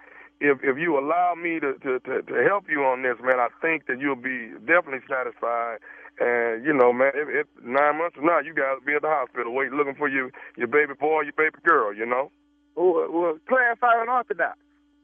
if 0.41 0.59
if 0.63 0.77
you 0.77 0.97
allow 0.97 1.35
me 1.35 1.59
to 1.59 1.73
to 1.79 1.99
to, 1.99 2.21
to 2.23 2.43
help 2.47 2.65
you 2.69 2.83
on 2.83 3.03
this, 3.03 3.17
man, 3.23 3.39
I 3.39 3.47
think 3.61 3.85
that 3.87 3.99
you'll 3.99 4.15
be 4.15 4.51
definitely 4.65 5.05
satisfied. 5.07 5.79
And 6.19 6.65
you 6.65 6.73
know, 6.73 6.91
man, 6.91 7.11
if, 7.15 7.27
if 7.29 7.47
nine 7.63 7.97
months 7.99 8.15
from 8.15 8.25
now, 8.25 8.39
you 8.39 8.53
guys 8.53 8.79
will 8.79 8.85
be 8.87 8.95
at 8.95 9.01
the 9.03 9.07
hospital 9.07 9.53
waiting, 9.53 9.77
looking 9.77 9.95
for 9.95 10.09
you, 10.09 10.31
your 10.57 10.67
baby 10.67 10.93
boy, 10.99 11.21
your 11.21 11.37
baby 11.37 11.59
girl. 11.63 11.93
You 11.93 12.05
know. 12.05 12.31
Well, 12.75 13.07
well 13.11 13.37
clarify 13.47 14.01
unorthodox. 14.01 14.57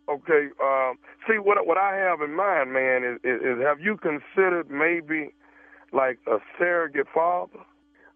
Okay. 0.08 0.50
Um, 0.62 0.98
see, 1.28 1.40
what 1.40 1.66
what 1.66 1.78
I 1.78 1.96
have 1.96 2.22
in 2.22 2.36
mind, 2.36 2.74
man, 2.74 3.04
is, 3.04 3.18
is, 3.24 3.42
is 3.42 3.64
have 3.64 3.80
you 3.80 3.98
considered 3.98 4.70
maybe 4.70 5.34
like 5.94 6.20
a 6.28 6.38
surrogate 6.58 7.08
father? 7.14 7.60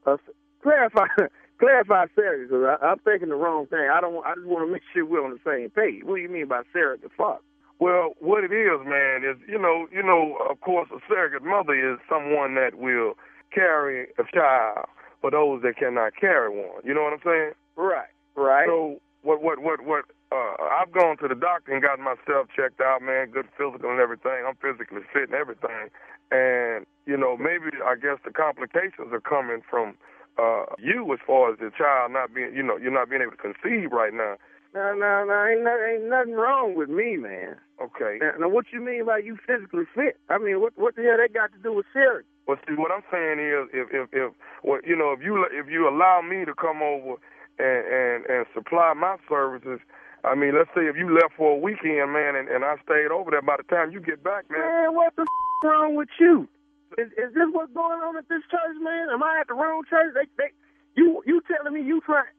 Uh, 0.05 0.17
clarify 0.61 1.07
clarify 1.59 2.05
surrogate, 2.15 2.49
because 2.49 2.77
I'm 2.81 2.99
thinking 2.99 3.29
the 3.29 3.35
wrong 3.35 3.65
thing. 3.67 3.89
I 3.91 4.01
don't. 4.01 4.23
I 4.25 4.35
just 4.35 4.47
want 4.47 4.67
to 4.67 4.71
make 4.71 4.83
sure 4.93 5.05
we're 5.05 5.25
on 5.25 5.31
the 5.31 5.43
same 5.45 5.69
page. 5.69 6.03
What 6.03 6.17
do 6.17 6.21
you 6.21 6.29
mean 6.29 6.47
by 6.47 6.61
surrogate 6.71 7.11
father? 7.17 7.41
Well, 7.79 8.11
what 8.19 8.43
it 8.43 8.51
is, 8.51 8.85
man, 8.85 9.23
is 9.23 9.37
you 9.47 9.57
know, 9.57 9.87
you 9.91 10.03
know, 10.03 10.37
of 10.49 10.59
course, 10.61 10.89
a 10.93 10.99
surrogate 11.07 11.43
mother 11.43 11.73
is 11.73 11.97
someone 12.09 12.55
that 12.55 12.75
will 12.75 13.13
carry 13.53 14.09
a 14.19 14.23
child 14.31 14.85
for 15.21 15.31
those 15.31 15.61
that 15.63 15.77
cannot 15.77 16.13
carry 16.19 16.49
one. 16.49 16.81
You 16.83 16.93
know 16.93 17.03
what 17.03 17.13
I'm 17.13 17.23
saying? 17.25 17.51
Right. 17.75 18.11
Right. 18.35 18.67
So 18.67 18.99
what 19.21 19.41
what 19.41 19.59
what 19.59 19.81
what 19.85 20.05
uh 20.31 20.55
I've 20.59 20.91
gone 20.91 21.17
to 21.17 21.27
the 21.27 21.35
doctor 21.35 21.73
and 21.73 21.81
gotten 21.81 22.03
myself 22.03 22.47
checked 22.55 22.81
out, 22.81 23.01
man, 23.01 23.31
good 23.31 23.47
physical 23.57 23.89
and 23.89 23.99
everything. 23.99 24.45
I'm 24.47 24.55
physically 24.55 25.01
fit 25.11 25.29
and 25.29 25.33
everything. 25.33 25.89
And, 26.31 26.85
you 27.05 27.17
know, 27.17 27.35
maybe 27.35 27.73
I 27.83 27.95
guess 27.95 28.21
the 28.23 28.31
complications 28.31 29.11
are 29.11 29.21
coming 29.21 29.61
from 29.69 29.95
uh 30.37 30.65
you 30.77 31.11
as 31.13 31.19
far 31.25 31.51
as 31.51 31.59
the 31.59 31.71
child 31.75 32.13
not 32.13 32.33
being 32.33 32.53
you 32.55 32.63
know, 32.63 32.77
you're 32.77 32.93
not 32.93 33.09
being 33.09 33.21
able 33.21 33.35
to 33.35 33.37
conceive 33.37 33.91
right 33.91 34.13
now. 34.13 34.35
No, 34.73 34.93
no, 34.93 35.25
no, 35.25 35.45
ain't, 35.49 35.63
no, 35.63 35.73
ain't 35.81 36.05
nothing 36.09 36.33
wrong 36.33 36.75
with 36.75 36.89
me, 36.89 37.17
man. 37.17 37.57
Okay. 37.81 38.19
Now, 38.21 38.33
now, 38.39 38.49
what 38.49 38.65
you 38.71 38.79
mean 38.79 39.05
by 39.05 39.17
you 39.17 39.35
physically 39.47 39.85
fit? 39.95 40.19
I 40.29 40.37
mean, 40.37 40.61
what 40.61 40.77
what 40.77 40.95
the 40.95 41.01
hell 41.01 41.17
that 41.17 41.33
got 41.33 41.51
to 41.53 41.57
do 41.57 41.73
with 41.73 41.87
surrogate? 41.91 42.29
Well, 42.45 42.57
see, 42.67 42.75
what 42.75 42.91
I'm 42.91 43.01
saying 43.11 43.39
is, 43.39 43.69
if 43.73 43.89
if 43.89 44.09
if 44.13 44.33
well, 44.63 44.79
you 44.85 44.95
know, 44.95 45.11
if 45.11 45.21
you 45.23 45.45
if 45.51 45.67
you 45.69 45.89
allow 45.89 46.21
me 46.21 46.45
to 46.45 46.53
come 46.53 46.83
over 46.83 47.15
and 47.59 47.81
and 47.85 48.17
and 48.25 48.45
supply 48.53 48.93
my 48.95 49.17
services, 49.27 49.79
I 50.23 50.35
mean, 50.35 50.55
let's 50.55 50.71
say 50.75 50.87
if 50.87 50.95
you 50.95 51.13
left 51.13 51.35
for 51.37 51.55
a 51.55 51.59
weekend, 51.59 52.11
man, 52.11 52.35
and, 52.35 52.47
and 52.49 52.65
I 52.65 52.75
stayed 52.83 53.11
over 53.11 53.31
there. 53.31 53.41
By 53.43 53.57
the 53.57 53.67
time 53.67 53.91
you 53.91 53.99
get 53.99 54.23
back, 54.23 54.49
man, 54.49 54.59
Man, 54.59 54.95
what 54.95 55.15
the 55.15 55.23
f- 55.23 55.63
wrong 55.63 55.95
with 55.95 56.09
you? 56.19 56.47
Is, 56.97 57.07
is 57.15 57.31
this 57.37 57.47
what's 57.51 57.71
going 57.71 58.01
on 58.01 58.17
at 58.17 58.27
this 58.27 58.43
church, 58.49 58.75
man? 58.81 59.13
Am 59.13 59.21
I 59.23 59.39
at 59.41 59.47
the 59.47 59.53
wrong 59.53 59.83
church? 59.87 60.11
They, 60.17 60.25
they, 60.35 60.51
you, 60.97 61.21
you 61.25 61.39
telling 61.45 61.71
me 61.71 61.85
you 61.85 62.01
trying? 62.01 62.33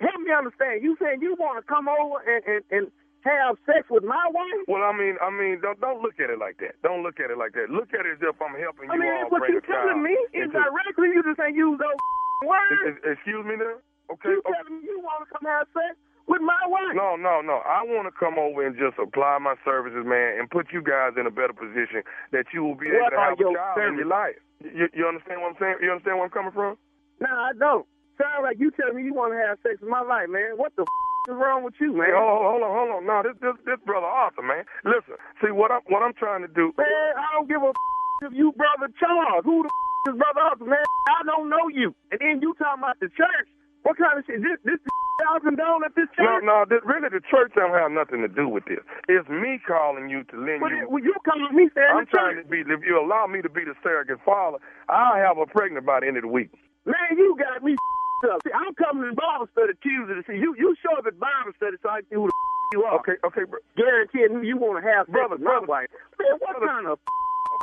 Help 0.00 0.20
me 0.20 0.30
understand. 0.32 0.84
You 0.84 0.96
saying 1.00 1.20
you 1.20 1.36
want 1.40 1.58
to 1.58 1.64
come 1.66 1.88
over 1.88 2.20
and, 2.24 2.44
and, 2.44 2.62
and 2.70 2.84
have 3.26 3.58
sex 3.66 3.88
with 3.90 4.04
my 4.04 4.22
wife? 4.30 4.62
Well, 4.68 4.86
I 4.86 4.94
mean, 4.94 5.18
I 5.18 5.28
mean, 5.34 5.58
don't 5.60 5.80
don't 5.80 6.00
look 6.00 6.20
at 6.22 6.30
it 6.30 6.38
like 6.38 6.62
that. 6.62 6.78
Don't 6.86 7.02
look 7.02 7.18
at 7.18 7.32
it 7.32 7.36
like 7.36 7.52
that. 7.58 7.68
Look 7.68 7.90
at 7.92 8.06
it 8.06 8.16
as 8.16 8.22
if 8.22 8.38
I'm 8.38 8.54
helping 8.54 8.86
you. 8.86 8.94
I 8.94 8.96
mean, 8.96 9.10
all 9.10 9.28
what 9.28 9.48
you 9.50 9.60
telling 9.66 10.00
me. 10.04 10.14
Indirectly, 10.32 11.10
you 11.12 11.20
just 11.26 11.40
ain't 11.42 11.56
use 11.58 11.80
those 11.80 12.00
words. 12.46 13.02
Excuse 13.02 13.44
me, 13.44 13.58
now. 13.58 13.82
Okay. 14.12 14.30
You 14.30 14.42
telling 14.46 14.80
me 14.80 14.86
you 14.86 14.98
want 15.02 15.26
to 15.26 15.28
come 15.34 15.44
have 15.50 15.66
sex 15.74 15.96
with 16.30 16.42
my 16.42 16.58
wife? 16.70 16.94
No, 16.94 17.16
no, 17.16 17.40
no. 17.42 17.62
I 17.66 17.82
want 17.82 18.06
to 18.06 18.14
come 18.14 18.38
over 18.38 18.62
and 18.66 18.74
just 18.78 18.98
apply 18.98 19.38
my 19.42 19.54
services, 19.64 20.06
man, 20.06 20.38
and 20.38 20.50
put 20.50 20.70
you 20.72 20.82
guys 20.82 21.14
in 21.18 21.26
a 21.26 21.34
better 21.34 21.54
position 21.54 22.02
that 22.30 22.46
you 22.54 22.62
will 22.62 22.78
be 22.78 22.86
able 22.90 23.10
to 23.10 23.18
have 23.18 23.38
a 23.38 23.42
child 23.54 23.78
in 23.82 23.98
your 23.98 24.10
life. 24.10 24.38
You, 24.62 24.86
you 24.94 25.04
understand 25.06 25.42
what 25.42 25.54
I'm 25.54 25.58
saying? 25.60 25.76
You 25.82 25.90
understand 25.92 26.16
where 26.18 26.26
I'm 26.26 26.34
coming 26.34 26.54
from? 26.54 26.78
No, 27.20 27.28
I 27.30 27.52
don't. 27.58 27.86
Sound 28.16 28.44
like 28.48 28.56
you 28.58 28.70
telling 28.72 28.96
me 28.96 29.04
you 29.04 29.12
want 29.12 29.34
to 29.36 29.40
have 29.42 29.58
sex 29.60 29.76
with 29.82 29.90
my 29.92 30.00
wife, 30.00 30.30
man. 30.32 30.56
What 30.56 30.72
the 30.80 30.88
f- 30.88 31.28
is 31.28 31.36
wrong 31.36 31.60
with 31.66 31.76
you, 31.82 31.92
man? 31.92 32.08
Hey, 32.08 32.16
hold, 32.16 32.40
hold 32.46 32.62
on, 32.64 32.72
hold 32.72 32.90
on. 32.96 33.02
No, 33.04 33.20
this, 33.20 33.36
this, 33.44 33.56
this 33.68 33.80
brother 33.84 34.08
Arthur, 34.08 34.40
man. 34.40 34.64
Listen, 34.88 35.20
see 35.44 35.52
what 35.52 35.68
I'm, 35.70 35.84
what 35.92 36.00
I'm 36.00 36.14
trying 36.16 36.40
to 36.40 36.48
do. 36.48 36.72
Man, 36.80 36.88
I 37.18 37.26
don't 37.36 37.48
give 37.50 37.60
a 37.60 37.70
f- 37.76 38.24
if 38.24 38.32
you 38.32 38.56
brother 38.56 38.88
Charles. 38.96 39.44
Who 39.44 39.60
the 39.66 39.68
f- 39.68 40.14
is 40.14 40.16
brother 40.16 40.40
Arthur, 40.48 40.64
man? 40.64 40.80
I 41.12 41.20
don't 41.28 41.50
know 41.52 41.68
you. 41.68 41.92
And 42.08 42.16
then 42.24 42.40
you 42.40 42.56
talking 42.56 42.80
about 42.80 42.96
the 43.04 43.12
church. 43.12 43.48
What 43.86 43.96
kind 44.02 44.18
of 44.18 44.26
shit? 44.26 44.42
This, 44.42 44.58
this 44.66 44.80
y'all 45.22 45.38
condone 45.38 45.86
at 45.86 45.94
this 45.94 46.10
No, 46.18 46.26
church? 46.26 46.42
no, 46.42 46.56
this, 46.66 46.82
really 46.82 47.06
the 47.08 47.22
church 47.22 47.54
don't 47.54 47.70
have 47.72 47.94
nothing 47.94 48.20
to 48.26 48.28
do 48.28 48.50
with 48.50 48.66
this. 48.66 48.82
It's 49.06 49.28
me 49.30 49.62
calling 49.62 50.10
you 50.10 50.26
to 50.28 50.36
lend 50.36 50.58
But 50.60 50.74
you. 50.74 50.90
well, 50.90 51.02
you 51.02 51.14
calling 51.22 51.54
me 51.54 51.70
saying 51.70 51.94
I'm 51.94 52.06
trying 52.10 52.42
to 52.42 52.46
be. 52.50 52.66
If 52.66 52.82
you 52.82 52.98
allow 52.98 53.30
me 53.30 53.40
to 53.46 53.48
be 53.48 53.62
the 53.62 53.78
surrogate 53.86 54.18
father, 54.26 54.58
I'll 54.90 55.14
have 55.16 55.38
her 55.38 55.46
pregnant 55.46 55.86
by 55.86 56.02
the 56.02 56.10
end 56.10 56.18
of 56.18 56.26
the 56.26 56.32
week. 56.34 56.50
Man, 56.84 57.14
you 57.14 57.38
got 57.38 57.62
me 57.62 57.78
up. 58.30 58.42
See, 58.42 58.50
I'm 58.52 58.74
coming 58.74 59.06
to 59.06 59.14
Bible 59.14 59.46
study 59.54 59.78
Tuesday 59.82 60.18
to 60.18 60.24
see 60.26 60.38
you. 60.42 60.54
You 60.58 60.74
show 60.82 60.98
up 60.98 61.06
at 61.06 61.14
Bible 61.22 61.54
study 61.56 61.78
so 61.82 61.88
I 61.88 62.02
can 62.02 62.10
see 62.10 62.18
who 62.18 62.26
the 62.26 62.34
you 62.74 62.82
are. 62.84 62.98
Okay, 63.00 63.16
okay, 63.22 63.44
bro. 63.46 63.62
Guaranteeing 63.78 64.42
you 64.42 64.58
want 64.58 64.82
to 64.82 64.84
have 64.90 65.06
Brother, 65.06 65.38
brother. 65.38 65.66
wife. 65.70 65.88
Man, 66.18 66.34
what 66.42 66.58
Brother. 66.58 66.66
kind 66.66 66.86
of 66.90 66.98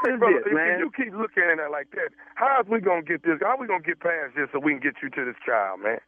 Okay, 0.03 0.15
brother, 0.17 0.39
this, 0.43 0.47
if, 0.47 0.55
man? 0.55 0.69
if 0.71 0.79
you 0.79 0.89
keep 0.95 1.13
looking 1.13 1.43
at 1.43 1.59
it 1.59 1.71
like 1.71 1.91
that, 1.91 2.09
how 2.35 2.59
is 2.63 2.67
we 2.67 2.79
gonna 2.79 3.03
get 3.03 3.23
this? 3.23 3.37
How 3.43 3.55
we 3.59 3.67
gonna 3.67 3.83
get 3.83 3.99
past 3.99 4.35
this 4.35 4.47
so 4.51 4.59
we 4.59 4.71
can 4.73 4.81
get 4.81 4.95
you 5.03 5.09
to 5.11 5.21
this 5.25 5.35
child, 5.45 5.79
man? 5.83 5.99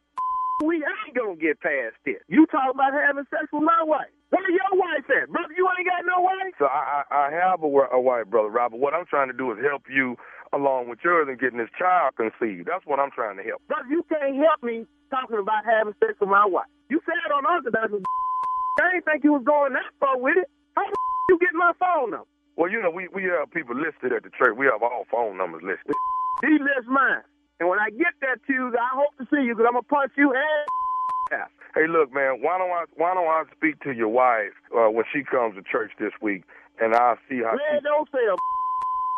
We 0.64 0.80
ain't 0.80 1.14
gonna 1.16 1.36
get 1.36 1.60
past 1.60 2.00
this. 2.04 2.22
You 2.28 2.46
talking 2.48 2.72
about 2.72 2.96
having 2.96 3.28
sex 3.28 3.44
with 3.52 3.62
my 3.62 3.82
wife. 3.84 4.08
Where 4.30 4.48
your 4.50 4.72
wife 4.72 5.04
at? 5.12 5.28
Brother, 5.28 5.52
you 5.52 5.68
ain't 5.68 5.86
got 5.86 6.02
no 6.08 6.24
wife? 6.24 6.54
So 6.58 6.64
I, 6.66 7.04
I, 7.04 7.28
I 7.28 7.30
have 7.30 7.62
a, 7.62 7.68
a 7.68 8.00
wife, 8.00 8.26
brother 8.26 8.48
Robert. 8.48 8.80
What 8.80 8.94
I'm 8.94 9.04
trying 9.06 9.28
to 9.28 9.36
do 9.36 9.52
is 9.52 9.58
help 9.60 9.84
you 9.92 10.16
along 10.52 10.88
with 10.88 10.98
yours 11.04 11.28
and 11.28 11.38
getting 11.38 11.58
this 11.58 11.72
child 11.78 12.16
conceived. 12.16 12.66
That's 12.66 12.86
what 12.86 12.98
I'm 12.98 13.12
trying 13.12 13.36
to 13.36 13.44
help. 13.44 13.60
Brother, 13.68 13.88
you 13.90 14.02
can't 14.08 14.36
help 14.40 14.62
me 14.62 14.86
talking 15.10 15.38
about 15.38 15.64
having 15.68 15.94
sex 16.00 16.16
with 16.20 16.30
my 16.32 16.46
wife. 16.48 16.70
You 16.88 17.00
said 17.04 17.30
on 17.36 17.44
Orthodox, 17.44 17.92
I 18.80 18.96
ain't 18.96 19.04
think 19.04 19.24
you 19.24 19.32
was 19.36 19.44
going 19.44 19.74
that 19.74 19.92
far 20.00 20.16
with 20.18 20.40
it. 20.40 20.48
How 20.74 20.84
the 20.88 20.96
you 21.28 21.38
get 21.38 21.52
my 21.52 21.72
phone 21.78 22.10
number? 22.16 22.28
Well, 22.56 22.70
you 22.72 22.80
know, 22.80 22.90
we, 22.90 23.08
we 23.12 23.24
have 23.28 23.52
people 23.52 23.76
listed 23.76 24.16
at 24.16 24.24
the 24.24 24.32
church. 24.32 24.56
We 24.56 24.64
have 24.66 24.82
all 24.82 25.04
phone 25.12 25.36
numbers 25.36 25.60
listed. 25.62 25.92
He 26.40 26.56
lists 26.56 26.88
mine. 26.88 27.20
And 27.60 27.68
when 27.68 27.78
I 27.78 27.88
get 27.90 28.12
that 28.20 28.44
Tuesday, 28.46 28.76
I 28.78 28.92
hope 28.92 29.16
to 29.16 29.24
see 29.32 29.42
you 29.44 29.54
because 29.56 29.64
I'm 29.68 29.74
going 29.80 29.84
to 29.84 29.88
punch 29.88 30.12
you 30.16 30.32
and 30.32 31.40
out. 31.40 31.48
Hey, 31.74 31.88
look, 31.88 32.12
man. 32.12 32.40
Why 32.40 32.56
don't 32.56 32.72
I 32.72 32.84
why 32.96 33.12
don't 33.12 33.28
I 33.28 33.44
speak 33.52 33.80
to 33.84 33.92
your 33.92 34.08
wife 34.08 34.56
uh, 34.72 34.88
when 34.88 35.04
she 35.12 35.20
comes 35.24 35.56
to 35.56 35.62
church 35.64 35.92
this 36.00 36.12
week, 36.24 36.44
and 36.80 36.94
I'll 36.96 37.20
see 37.28 37.44
how. 37.44 37.52
Man, 37.52 37.80
She, 37.80 37.84
don't 37.84 38.08
say 38.08 38.24
a 38.24 38.36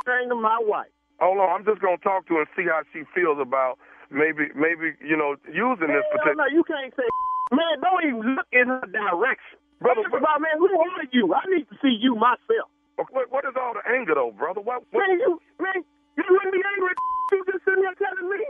thing 0.03 0.27
to 0.31 0.35
my 0.35 0.59
wife. 0.67 0.91
hold 1.23 1.39
on, 1.39 1.47
I'm 1.51 1.65
just 1.65 1.79
gonna 1.83 2.03
talk 2.03 2.27
to 2.27 2.35
her 2.35 2.47
and 2.47 2.51
see 2.59 2.67
how 2.67 2.83
she 2.91 3.07
feels 3.15 3.39
about 3.39 3.79
maybe 4.11 4.51
maybe 4.59 4.99
you 4.99 5.15
know 5.15 5.37
using 5.47 5.95
this 5.95 6.03
particular. 6.11 6.35
no, 6.35 6.51
you 6.51 6.65
can't 6.67 6.91
say 6.99 7.07
Man, 7.55 7.81
don't 7.81 8.03
even 8.05 8.35
look 8.37 8.49
in 8.53 8.67
her 8.69 8.85
direction. 8.91 9.57
Brother, 9.81 10.03
of 10.05 10.13
all, 10.13 10.41
man, 10.43 10.59
who 10.59 10.67
are 10.69 11.07
you? 11.13 11.33
I 11.33 11.41
need 11.55 11.65
to 11.71 11.77
see 11.81 11.95
you 11.95 12.15
myself. 12.19 12.69
What, 13.15 13.31
what 13.31 13.45
is 13.47 13.55
all 13.55 13.73
the 13.79 13.85
anger 13.87 14.15
though, 14.19 14.35
brother? 14.37 14.61
What, 14.61 14.83
what, 14.91 15.07
Man, 15.07 15.17
you, 15.23 15.39
man, 15.63 15.87
you 16.19 16.27
wouldn't 16.29 16.53
be 16.55 16.63
angry 16.75 16.91
at 16.93 16.99
you 17.33 17.41
just 17.47 17.63
sitting 17.65 17.83
there 17.87 17.95
telling 17.97 18.29
me. 18.29 18.43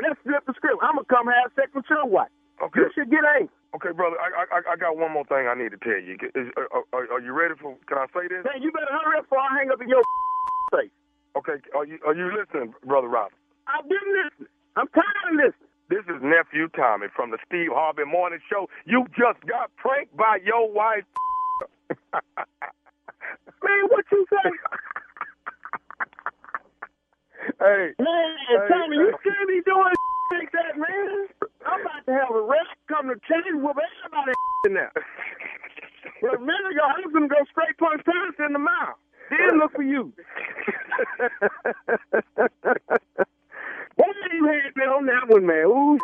Let's 0.00 0.18
flip 0.24 0.42
the 0.48 0.54
script. 0.58 0.80
I'm 0.82 0.96
gonna 0.98 1.06
come 1.12 1.28
have 1.30 1.52
sex 1.54 1.70
with 1.74 1.86
your 1.92 2.06
wife. 2.08 2.32
Okay. 2.62 2.82
You 2.82 2.90
should 2.94 3.10
get 3.12 3.22
angry. 3.22 3.52
Okay, 3.76 3.90
brother. 3.92 4.16
I, 4.18 4.46
I 4.50 4.58
I 4.72 4.76
got 4.78 4.96
one 4.96 5.12
more 5.12 5.26
thing 5.26 5.46
I 5.46 5.54
need 5.54 5.70
to 5.74 5.80
tell 5.82 5.98
you. 5.98 6.18
Is, 6.34 6.50
are, 6.56 6.70
are, 6.94 7.06
are 7.18 7.22
you 7.22 7.32
ready 7.34 7.54
for? 7.60 7.76
Can 7.86 7.98
I 7.98 8.06
say 8.14 8.26
this? 8.30 8.42
Man, 8.46 8.62
you 8.62 8.70
better 8.72 8.90
hurry 8.90 9.18
up 9.18 9.26
before 9.26 9.42
I 9.42 9.50
hang 9.58 9.70
up 9.70 9.82
in 9.82 9.88
your 9.90 10.02
face. 10.74 10.90
Okay. 11.36 11.58
Are 11.74 11.84
you 11.86 11.98
are 12.06 12.14
you 12.14 12.30
listening, 12.34 12.74
brother 12.86 13.08
Robert? 13.08 13.38
I've 13.66 13.86
been 13.88 14.06
listening. 14.14 14.50
I'm 14.76 14.88
tired 14.94 15.26
of 15.30 15.34
listening. 15.38 15.70
This 15.90 16.04
is 16.08 16.22
nephew 16.22 16.68
Tommy 16.74 17.06
from 17.14 17.30
the 17.30 17.38
Steve 17.46 17.70
Harvey 17.74 18.04
Morning 18.06 18.40
Show. 18.50 18.68
You 18.86 19.06
just 19.14 19.44
got 19.46 19.70
pranked 19.76 20.16
by 20.16 20.38
your 20.44 20.70
wife. 20.72 21.04
Man, 23.62 23.82
what 23.90 24.04
you 24.10 24.26
say? 24.30 24.50
Hey. 27.60 27.92
Man, 27.98 28.36
Hey, 28.48 28.68
Tommy, 28.68 28.96
you 28.96 29.12
hey. 29.12 29.18
can't 29.24 29.48
be 29.48 29.60
doing 29.66 29.94
like 30.32 30.52
that, 30.52 30.78
man. 30.78 31.28
I'm 31.66 31.80
about 31.82 32.04
to 32.06 32.12
have 32.12 32.30
a 32.34 32.42
rest 32.42 32.74
come 32.88 33.08
to 33.08 33.16
change 33.28 33.56
with 33.56 33.76
everybody 33.78 34.32
in 34.66 34.74
there. 34.74 34.92
Well, 36.22 36.34
a 36.36 36.40
minute 36.40 36.72
ago, 36.72 36.82
I 36.84 37.00
was 37.04 37.12
gonna 37.14 37.28
go 37.28 37.42
straight 37.50 37.76
punch 37.78 38.02
Thomas 38.04 38.36
in 38.46 38.52
the 38.54 38.60
mouth. 38.60 38.98
Then 39.30 39.58
look 39.60 39.72
for 39.74 39.82
you. 39.84 40.12
What 43.96 44.16
you 44.32 44.46
had 44.46 44.74
been 44.74 44.88
on 44.90 45.06
that 45.06 45.28
one, 45.28 45.46
man? 45.46 45.66
Ooh. 45.66 45.98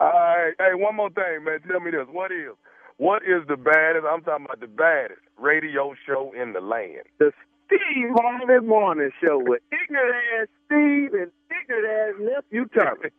All 0.00 0.08
right. 0.10 0.54
Hey, 0.58 0.74
one 0.74 0.96
more 0.96 1.10
thing, 1.10 1.44
man. 1.44 1.60
Tell 1.68 1.80
me 1.80 1.90
this. 1.92 2.06
What 2.12 2.32
is 2.32 2.52
what 2.98 3.22
is 3.24 3.46
the 3.48 3.56
baddest? 3.56 4.06
I'm 4.08 4.22
talking 4.22 4.46
about 4.46 4.60
the 4.60 4.68
baddest 4.68 5.20
radio 5.38 5.94
show 6.06 6.32
in 6.40 6.52
the 6.54 6.60
land. 6.60 7.04
The 7.20 7.32
Steve 7.70 8.10
Harvey 8.16 8.66
Morning 8.66 9.10
Show 9.22 9.38
with 9.38 9.62
ignorant 9.70 10.16
ass 10.40 10.48
Steve 10.66 11.14
and 11.14 11.30
ignorant 11.62 11.86
ass 11.86 12.14
nephew 12.18 12.66
Tommy. 12.74 13.10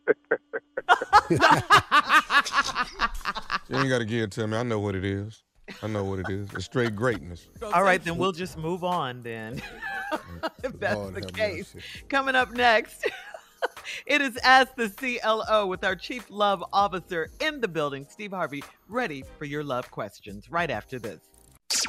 You 3.68 3.78
ain't 3.78 3.88
got 3.88 3.98
to 4.00 4.04
give 4.04 4.24
it 4.24 4.32
to 4.32 4.46
me. 4.46 4.56
I 4.58 4.62
know 4.62 4.78
what 4.78 4.94
it 4.94 5.04
is. 5.04 5.42
I 5.82 5.86
know 5.86 6.04
what 6.04 6.18
it 6.18 6.28
is. 6.28 6.52
It's 6.52 6.66
straight 6.66 6.94
greatness. 6.94 7.48
All 7.72 7.82
right, 7.82 8.04
then 8.04 8.18
we'll 8.18 8.32
just 8.32 8.58
move 8.58 8.84
on 8.84 9.22
then. 9.22 9.62
if 10.62 10.78
that's 10.78 10.96
Lord 10.96 11.14
the 11.14 11.22
case. 11.22 11.74
mercy. 11.74 11.86
Coming 12.10 12.34
up 12.34 12.52
next, 12.52 13.08
it 14.06 14.20
is 14.20 14.36
Ask 14.38 14.74
the 14.76 14.90
CLO 14.90 15.66
with 15.66 15.84
our 15.84 15.96
Chief 15.96 16.26
Love 16.28 16.62
Officer 16.72 17.30
in 17.40 17.62
the 17.62 17.68
building, 17.68 18.06
Steve 18.10 18.32
Harvey, 18.32 18.62
ready 18.88 19.24
for 19.38 19.46
your 19.46 19.64
love 19.64 19.90
questions 19.90 20.50
right 20.50 20.70
after 20.70 20.98
this. 20.98 21.31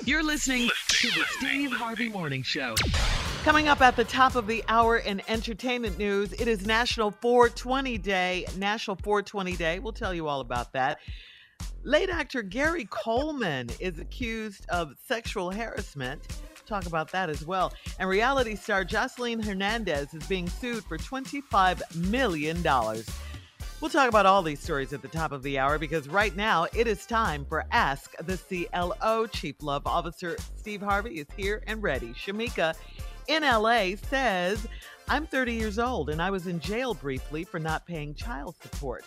You're 0.05 0.23
listening 0.23 0.69
to 0.87 1.07
the 1.07 1.25
Steve 1.37 1.71
Harvey 1.71 2.09
Morning 2.09 2.43
Show. 2.43 2.75
Coming 3.43 3.67
up 3.67 3.81
at 3.81 3.95
the 3.95 4.03
top 4.03 4.35
of 4.35 4.47
the 4.47 4.63
hour 4.67 4.97
in 4.97 5.21
entertainment 5.27 5.97
news, 5.97 6.31
it 6.33 6.47
is 6.47 6.65
National 6.65 7.11
420 7.11 7.97
Day. 7.97 8.45
National 8.57 8.95
420 8.97 9.55
Day. 9.55 9.79
We'll 9.79 9.93
tell 9.93 10.13
you 10.13 10.27
all 10.27 10.41
about 10.41 10.73
that. 10.73 10.99
Late 11.83 12.09
actor 12.09 12.41
Gary 12.41 12.87
Coleman 12.89 13.69
is 13.79 13.99
accused 13.99 14.65
of 14.69 14.93
sexual 15.05 15.51
harassment. 15.51 16.21
Talk 16.65 16.85
about 16.85 17.11
that 17.11 17.29
as 17.29 17.45
well. 17.45 17.73
And 17.99 18.07
reality 18.07 18.55
star 18.55 18.85
Joseline 18.85 19.43
Hernandez 19.43 20.13
is 20.13 20.25
being 20.27 20.47
sued 20.47 20.83
for 20.85 20.97
$25 20.97 22.09
million. 22.09 22.63
We'll 23.83 23.89
talk 23.89 24.07
about 24.07 24.25
all 24.25 24.41
these 24.41 24.61
stories 24.61 24.93
at 24.93 25.01
the 25.01 25.09
top 25.09 25.33
of 25.33 25.43
the 25.43 25.59
hour 25.59 25.77
because 25.77 26.07
right 26.07 26.33
now 26.37 26.67
it 26.73 26.87
is 26.87 27.05
time 27.05 27.43
for 27.43 27.65
Ask 27.69 28.15
the 28.25 28.37
CLO. 28.37 29.27
Chief 29.27 29.61
Love 29.61 29.85
Officer 29.85 30.37
Steve 30.55 30.81
Harvey 30.81 31.19
is 31.19 31.27
here 31.35 31.61
and 31.67 31.83
ready. 31.83 32.13
Shamika 32.13 32.75
in 33.27 33.43
LA 33.43 33.97
says, 34.09 34.65
I'm 35.09 35.27
30 35.27 35.55
years 35.55 35.79
old 35.79 36.09
and 36.09 36.21
I 36.21 36.31
was 36.31 36.47
in 36.47 36.61
jail 36.61 36.93
briefly 36.93 37.43
for 37.43 37.59
not 37.59 37.85
paying 37.85 38.15
child 38.15 38.55
support. 38.61 39.03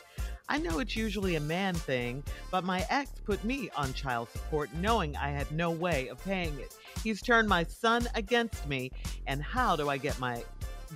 I 0.47 0.59
know 0.59 0.79
it's 0.79 0.95
usually 0.95 1.37
a 1.37 1.41
man 1.41 1.75
thing, 1.75 2.23
but 2.51 2.63
my 2.63 2.85
ex 2.91 3.13
put 3.25 3.43
me 3.45 3.71
on 3.77 3.95
child 3.95 4.29
support 4.31 4.69
knowing 4.75 5.17
I 5.17 5.31
had 5.31 5.51
no 5.51 5.71
way 5.71 6.09
of 6.09 6.23
paying 6.23 6.57
it. 6.61 6.77
He's 7.03 7.23
turned 7.23 7.49
my 7.49 7.65
son 7.65 8.07
against 8.15 8.69
me, 8.69 8.93
and 9.27 9.43
how 9.43 9.75
do 9.75 9.89
I 9.89 9.97
get 9.97 10.21
my 10.21 10.45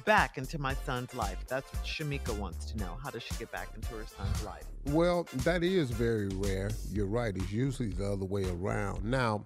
back 0.04 0.38
into 0.38 0.58
my 0.58 0.74
son's 0.74 1.14
life? 1.14 1.44
That's 1.48 1.72
what 1.72 1.84
Shamika 1.84 2.36
wants 2.38 2.66
to 2.72 2.78
know. 2.78 2.96
How 3.02 3.10
does 3.10 3.22
she 3.22 3.34
get 3.34 3.50
back 3.52 3.68
into 3.74 3.88
her 3.94 4.04
son's 4.06 4.44
life? 4.44 4.64
Well, 4.86 5.26
that 5.44 5.62
is 5.62 5.90
very 5.90 6.28
rare. 6.28 6.70
You're 6.90 7.06
right. 7.06 7.36
It's 7.36 7.52
usually 7.52 7.90
the 7.90 8.12
other 8.12 8.24
way 8.24 8.44
around. 8.48 9.04
Now, 9.04 9.44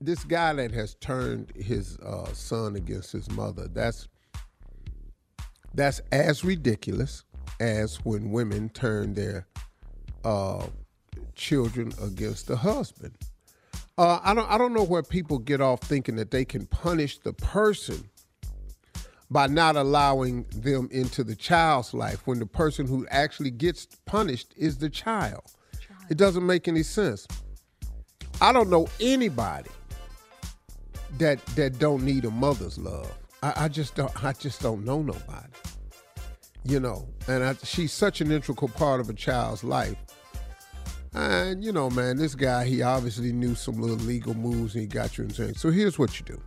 this 0.00 0.24
guy 0.24 0.52
that 0.54 0.72
has 0.72 0.94
turned 0.96 1.52
his 1.56 1.98
uh, 1.98 2.32
son 2.32 2.76
against 2.76 3.12
his 3.12 3.30
mother, 3.30 3.68
that's 3.68 4.08
that's 5.74 6.00
as 6.10 6.44
ridiculous 6.44 7.24
as 7.60 7.96
when 8.04 8.30
women 8.30 8.70
turn 8.70 9.14
their 9.14 9.46
uh, 10.24 10.66
children 11.34 11.92
against 12.02 12.46
the 12.46 12.56
husband. 12.56 13.14
Uh, 13.98 14.18
I 14.22 14.34
don't 14.34 14.50
I 14.50 14.56
don't 14.56 14.72
know 14.72 14.82
where 14.82 15.02
people 15.02 15.38
get 15.38 15.60
off 15.60 15.80
thinking 15.80 16.16
that 16.16 16.30
they 16.30 16.44
can 16.44 16.66
punish 16.66 17.18
the 17.18 17.32
person 17.34 18.08
by 19.30 19.46
not 19.46 19.76
allowing 19.76 20.44
them 20.54 20.88
into 20.90 21.22
the 21.22 21.36
child's 21.36 21.94
life 21.94 22.26
when 22.26 22.38
the 22.38 22.46
person 22.46 22.86
who 22.86 23.06
actually 23.10 23.50
gets 23.50 23.86
punished 24.04 24.52
is 24.56 24.78
the 24.78 24.90
child. 24.90 25.42
It 26.08 26.16
doesn't 26.16 26.44
make 26.44 26.66
any 26.66 26.82
sense. 26.82 27.26
I 28.40 28.52
don't 28.52 28.70
know 28.70 28.88
anybody 29.00 29.70
that 31.18 31.44
that 31.56 31.78
don't 31.78 32.02
need 32.02 32.24
a 32.24 32.30
mother's 32.30 32.78
love. 32.78 33.12
I, 33.42 33.64
I 33.64 33.68
just 33.68 33.94
don't 33.94 34.24
I 34.24 34.32
just 34.32 34.60
don't 34.60 34.84
know 34.84 35.02
nobody. 35.02 35.52
You 36.64 36.80
know, 36.80 37.08
and 37.26 37.42
I, 37.42 37.54
she's 37.62 37.92
such 37.92 38.20
an 38.20 38.30
integral 38.30 38.68
part 38.68 39.00
of 39.00 39.08
a 39.08 39.14
child's 39.14 39.62
life. 39.62 39.96
And 41.14 41.64
you 41.64 41.72
know, 41.72 41.90
man, 41.90 42.16
this 42.16 42.34
guy 42.34 42.64
he 42.64 42.82
obviously 42.82 43.32
knew 43.32 43.54
some 43.54 43.80
little 43.80 43.96
legal 43.96 44.34
moves 44.34 44.74
and 44.74 44.82
he 44.82 44.86
got 44.88 45.16
you 45.16 45.24
in 45.24 45.30
insane. 45.30 45.54
So 45.54 45.70
here's 45.70 45.98
what 45.98 46.18
you 46.18 46.26
do: 46.26 46.40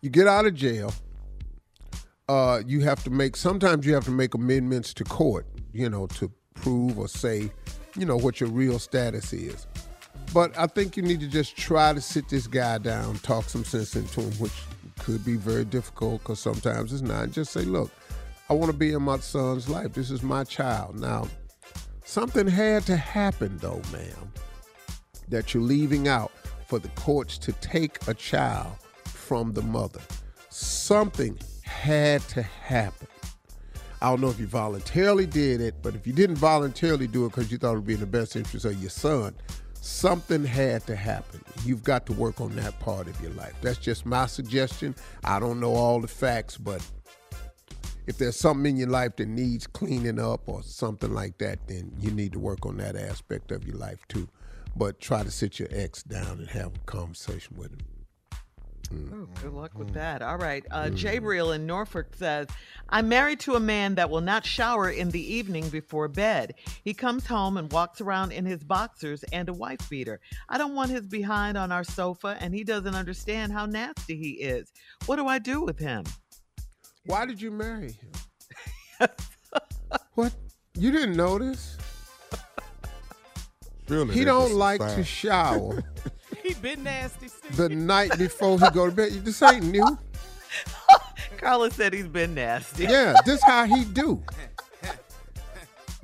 you 0.00 0.10
get 0.10 0.26
out 0.26 0.46
of 0.46 0.54
jail. 0.54 0.92
Uh, 2.32 2.62
you 2.66 2.80
have 2.80 3.04
to 3.04 3.10
make 3.10 3.36
sometimes 3.36 3.84
you 3.84 3.92
have 3.92 4.06
to 4.06 4.10
make 4.10 4.32
amendments 4.32 4.94
to 4.94 5.04
court, 5.04 5.46
you 5.74 5.90
know, 5.90 6.06
to 6.06 6.32
prove 6.54 6.98
or 6.98 7.06
say, 7.06 7.50
you 7.94 8.06
know, 8.06 8.16
what 8.16 8.40
your 8.40 8.48
real 8.48 8.78
status 8.78 9.34
is. 9.34 9.66
But 10.32 10.58
I 10.58 10.66
think 10.66 10.96
you 10.96 11.02
need 11.02 11.20
to 11.20 11.28
just 11.28 11.58
try 11.58 11.92
to 11.92 12.00
sit 12.00 12.30
this 12.30 12.46
guy 12.46 12.78
down, 12.78 13.16
talk 13.18 13.50
some 13.50 13.66
sense 13.66 13.96
into 13.96 14.22
him, 14.22 14.32
which 14.38 14.54
could 14.98 15.22
be 15.26 15.36
very 15.36 15.66
difficult 15.66 16.22
because 16.22 16.40
sometimes 16.40 16.94
it's 16.94 17.02
not. 17.02 17.32
Just 17.32 17.52
say, 17.52 17.64
look, 17.64 17.90
I 18.48 18.54
want 18.54 18.72
to 18.72 18.78
be 18.78 18.94
in 18.94 19.02
my 19.02 19.18
son's 19.18 19.68
life. 19.68 19.92
This 19.92 20.10
is 20.10 20.22
my 20.22 20.42
child. 20.42 20.98
Now, 20.98 21.28
something 22.02 22.46
had 22.46 22.84
to 22.84 22.96
happen 22.96 23.58
though, 23.58 23.82
ma'am, 23.92 24.32
that 25.28 25.52
you're 25.52 25.62
leaving 25.62 26.08
out 26.08 26.32
for 26.66 26.78
the 26.78 26.88
courts 26.88 27.36
to 27.36 27.52
take 27.52 28.08
a 28.08 28.14
child 28.14 28.72
from 29.04 29.52
the 29.52 29.60
mother. 29.60 30.00
Something 30.48 31.38
had 31.72 32.20
to 32.28 32.42
happen. 32.42 33.08
I 34.00 34.10
don't 34.10 34.20
know 34.20 34.30
if 34.30 34.38
you 34.38 34.46
voluntarily 34.46 35.26
did 35.26 35.60
it, 35.60 35.76
but 35.82 35.94
if 35.94 36.06
you 36.06 36.12
didn't 36.12 36.36
voluntarily 36.36 37.06
do 37.06 37.24
it 37.26 37.30
because 37.30 37.50
you 37.50 37.58
thought 37.58 37.72
it 37.72 37.76
would 37.76 37.86
be 37.86 37.94
in 37.94 38.00
the 38.00 38.06
best 38.06 38.36
interest 38.36 38.64
of 38.64 38.80
your 38.80 38.90
son, 38.90 39.34
something 39.74 40.44
had 40.44 40.86
to 40.86 40.96
happen. 40.96 41.40
You've 41.64 41.84
got 41.84 42.06
to 42.06 42.12
work 42.12 42.40
on 42.40 42.54
that 42.56 42.78
part 42.80 43.06
of 43.06 43.20
your 43.20 43.30
life. 43.32 43.54
That's 43.62 43.78
just 43.78 44.04
my 44.04 44.26
suggestion. 44.26 44.94
I 45.24 45.38
don't 45.40 45.60
know 45.60 45.74
all 45.74 46.00
the 46.00 46.08
facts, 46.08 46.56
but 46.56 46.84
if 48.06 48.18
there's 48.18 48.36
something 48.36 48.72
in 48.72 48.76
your 48.76 48.88
life 48.88 49.16
that 49.16 49.28
needs 49.28 49.66
cleaning 49.66 50.18
up 50.18 50.48
or 50.48 50.62
something 50.62 51.14
like 51.14 51.38
that, 51.38 51.66
then 51.68 51.92
you 51.98 52.10
need 52.10 52.32
to 52.32 52.38
work 52.38 52.66
on 52.66 52.76
that 52.78 52.96
aspect 52.96 53.52
of 53.52 53.64
your 53.64 53.76
life 53.76 54.00
too. 54.08 54.28
But 54.74 55.00
try 55.00 55.22
to 55.22 55.30
sit 55.30 55.58
your 55.58 55.68
ex 55.70 56.02
down 56.02 56.38
and 56.38 56.48
have 56.48 56.74
a 56.74 56.80
conversation 56.86 57.56
with 57.56 57.70
him. 57.70 57.78
Oh, 59.12 59.28
good 59.40 59.52
luck 59.52 59.78
with 59.78 59.92
that. 59.94 60.22
All 60.22 60.36
right. 60.36 60.64
Uh, 60.70 60.86
Jabriel 60.86 61.54
in 61.54 61.66
Norfolk 61.66 62.14
says, 62.14 62.46
I'm 62.88 63.08
married 63.08 63.40
to 63.40 63.54
a 63.54 63.60
man 63.60 63.94
that 63.94 64.10
will 64.10 64.20
not 64.20 64.44
shower 64.44 64.90
in 64.90 65.10
the 65.10 65.34
evening 65.34 65.68
before 65.68 66.08
bed. 66.08 66.54
He 66.84 66.94
comes 66.94 67.26
home 67.26 67.56
and 67.56 67.72
walks 67.72 68.00
around 68.00 68.32
in 68.32 68.44
his 68.44 68.62
boxers 68.64 69.22
and 69.32 69.48
a 69.48 69.52
wife 69.52 69.88
beater. 69.88 70.20
I 70.48 70.58
don't 70.58 70.74
want 70.74 70.90
his 70.90 71.06
behind 71.06 71.56
on 71.56 71.72
our 71.72 71.84
sofa, 71.84 72.36
and 72.40 72.54
he 72.54 72.64
doesn't 72.64 72.94
understand 72.94 73.52
how 73.52 73.66
nasty 73.66 74.16
he 74.16 74.30
is. 74.32 74.70
What 75.06 75.16
do 75.16 75.26
I 75.26 75.38
do 75.38 75.62
with 75.62 75.78
him? 75.78 76.04
Why 77.06 77.26
did 77.26 77.40
you 77.40 77.50
marry 77.50 77.92
him? 77.92 79.08
what? 80.14 80.32
You 80.74 80.90
didn't 80.90 81.16
notice? 81.16 81.76
Surely 83.88 84.14
he 84.14 84.24
don't 84.24 84.54
like 84.54 84.80
sign. 84.80 84.96
to 84.96 85.04
shower 85.04 85.84
He 86.42 86.54
been 86.54 86.82
nasty. 86.82 87.28
Steve. 87.28 87.56
the 87.56 87.68
night 87.68 88.16
before 88.18 88.58
he 88.58 88.68
go 88.70 88.86
to 88.86 88.92
bed. 88.92 89.12
This 89.24 89.42
ain't 89.42 89.64
new. 89.64 89.98
Carla 91.38 91.70
said 91.70 91.92
he's 91.92 92.08
been 92.08 92.34
nasty. 92.34 92.84
Yeah, 92.84 93.14
this 93.24 93.42
how 93.42 93.64
he 93.64 93.84
do. 93.84 94.22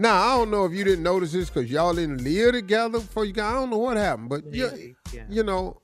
Now 0.01 0.23
I 0.23 0.37
don't 0.37 0.51
know 0.51 0.65
if 0.65 0.73
you 0.73 0.85
didn't 0.85 1.03
notice 1.03 1.33
this 1.33 1.51
because 1.51 1.71
y'all 1.71 1.93
didn't 1.93 2.23
live 2.23 2.53
together 2.53 3.01
before 3.01 3.25
you 3.25 3.33
got. 3.33 3.51
I 3.51 3.55
don't 3.55 3.71
know 3.71 3.79
what 3.79 3.97
happened, 3.97 4.29
but 4.29 4.55
you, 4.55 4.95
yeah. 5.13 5.25
you 5.29 5.43
know, 5.43 5.81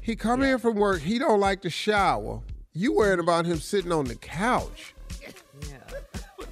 he 0.00 0.16
come 0.16 0.42
in 0.42 0.58
from 0.58 0.76
work. 0.76 1.00
He 1.00 1.18
don't 1.18 1.38
like 1.38 1.60
to 1.62 1.70
shower. 1.70 2.40
You 2.72 2.94
worrying 2.94 3.20
about 3.20 3.44
him 3.44 3.58
sitting 3.58 3.92
on 3.92 4.06
the 4.06 4.14
couch, 4.14 4.94
Yeah. 5.20 5.28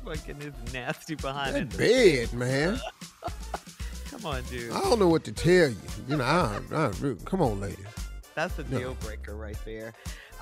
Getting 0.27 0.41
his 0.41 0.75
nasty 0.75 1.15
behind 1.15 1.57
in 1.57 1.69
that 1.69 1.79
the 1.79 2.27
bed, 2.29 2.33
man. 2.35 2.81
Come 4.21 4.33
on, 4.33 4.43
dude. 4.45 4.73
I 4.73 4.81
don't 4.81 4.99
know 4.99 5.09
what 5.09 5.25
to 5.25 5.33
tell 5.33 5.69
you. 5.71 5.77
You 6.09 6.17
know, 6.17 6.25
I, 6.25 6.61
I 6.73 6.87
really, 7.01 7.17
come 7.25 7.41
on, 7.43 7.61
lady. 7.61 7.77
That's 8.35 8.59
a 8.59 8.65
No. 8.65 8.79
deal 8.79 8.95
breaker 9.01 9.35
right 9.35 9.57
there. 9.65 9.93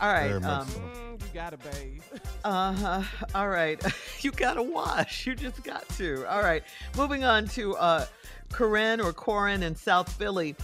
All 0.00 0.12
right. 0.12 0.30
Um, 0.32 0.68
so. 0.68 0.78
Mm, 0.80 1.20
you 1.20 1.26
gotta 1.34 1.56
bathe. 1.56 2.02
Uh 2.44 2.72
huh. 2.72 3.02
All 3.34 3.48
right. 3.48 3.80
You 4.20 4.30
gotta 4.32 4.62
wash. 4.62 5.26
You 5.26 5.34
just 5.34 5.62
got 5.62 5.88
to. 5.90 6.24
All 6.32 6.42
right. 6.42 6.62
Moving 6.96 7.24
on 7.24 7.46
to 7.48 7.76
uh, 7.76 8.06
Corinne 8.52 9.00
or 9.00 9.12
Corin 9.12 9.62
in 9.62 9.74
South 9.76 10.12
Philly. 10.12 10.54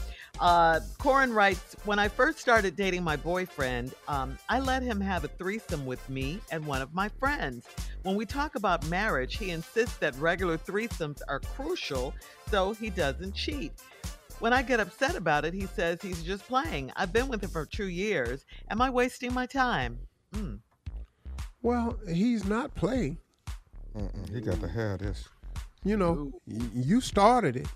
Uh, 0.40 0.80
Corin 0.98 1.32
writes 1.32 1.76
When 1.84 1.98
I 2.00 2.08
first 2.08 2.38
started 2.38 2.74
dating 2.76 3.04
my 3.04 3.16
boyfriend, 3.16 3.94
um, 4.08 4.36
I 4.48 4.58
let 4.60 4.82
him 4.82 5.00
have 5.00 5.24
a 5.24 5.28
threesome 5.28 5.86
with 5.86 6.08
me 6.08 6.40
and 6.50 6.64
one 6.66 6.82
of 6.82 6.92
my 6.94 7.08
friends. 7.20 7.66
When 8.04 8.16
we 8.16 8.26
talk 8.26 8.54
about 8.54 8.86
marriage, 8.88 9.38
he 9.38 9.50
insists 9.50 9.96
that 9.96 10.14
regular 10.16 10.58
threesomes 10.58 11.22
are 11.26 11.40
crucial 11.40 12.14
so 12.50 12.74
he 12.74 12.90
doesn't 12.90 13.34
cheat. 13.34 13.72
When 14.40 14.52
I 14.52 14.60
get 14.60 14.78
upset 14.78 15.16
about 15.16 15.46
it, 15.46 15.54
he 15.54 15.64
says 15.64 16.02
he's 16.02 16.22
just 16.22 16.46
playing. 16.46 16.92
I've 16.96 17.14
been 17.14 17.28
with 17.28 17.42
him 17.42 17.48
for 17.48 17.64
two 17.64 17.88
years. 17.88 18.44
Am 18.70 18.82
I 18.82 18.90
wasting 18.90 19.32
my 19.32 19.46
time? 19.46 19.98
Hmm. 20.34 20.56
Well, 21.62 21.98
he's 22.06 22.44
not 22.44 22.74
playing. 22.74 23.16
Mm-mm, 23.96 24.34
he 24.34 24.42
got 24.42 24.60
to 24.60 24.68
have 24.68 24.98
this. 24.98 25.26
You 25.82 25.96
know, 25.96 26.30
y- 26.46 26.68
you 26.74 27.00
started 27.00 27.56
it. 27.56 27.68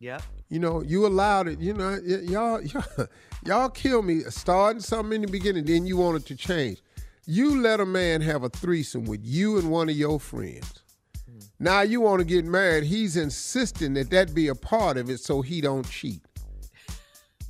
Yep. 0.00 0.22
You 0.48 0.58
know, 0.58 0.82
you 0.82 1.06
allowed 1.06 1.46
it. 1.46 1.60
You 1.60 1.74
know, 1.74 1.90
y- 2.04 2.22
y'all, 2.24 2.60
y'all, 2.60 3.06
y'all 3.46 3.68
kill 3.68 4.02
me 4.02 4.22
starting 4.22 4.80
something 4.80 5.14
in 5.14 5.22
the 5.22 5.30
beginning, 5.30 5.64
then 5.64 5.86
you 5.86 5.96
want 5.96 6.16
it 6.16 6.26
to 6.26 6.34
change. 6.34 6.82
You 7.26 7.60
let 7.60 7.80
a 7.80 7.86
man 7.86 8.20
have 8.20 8.42
a 8.44 8.48
threesome 8.48 9.04
with 9.04 9.24
you 9.24 9.58
and 9.58 9.70
one 9.70 9.88
of 9.88 9.96
your 9.96 10.20
friends. 10.20 10.82
Hmm. 11.26 11.38
Now 11.58 11.80
you 11.80 12.00
want 12.00 12.18
to 12.20 12.24
get 12.24 12.44
married. 12.44 12.84
He's 12.84 13.16
insisting 13.16 13.94
that 13.94 14.10
that 14.10 14.34
be 14.34 14.48
a 14.48 14.54
part 14.54 14.96
of 14.98 15.08
it 15.08 15.20
so 15.20 15.40
he 15.42 15.60
don't 15.60 15.88
cheat. 15.88 16.22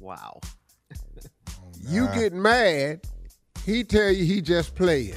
Wow. 0.01 0.41
You 1.87 2.07
get 2.15 2.33
mad, 2.33 3.03
he 3.67 3.85
tell 3.85 4.11
you 4.11 4.25
he 4.25 4.41
just 4.41 4.75
playing. 4.75 5.17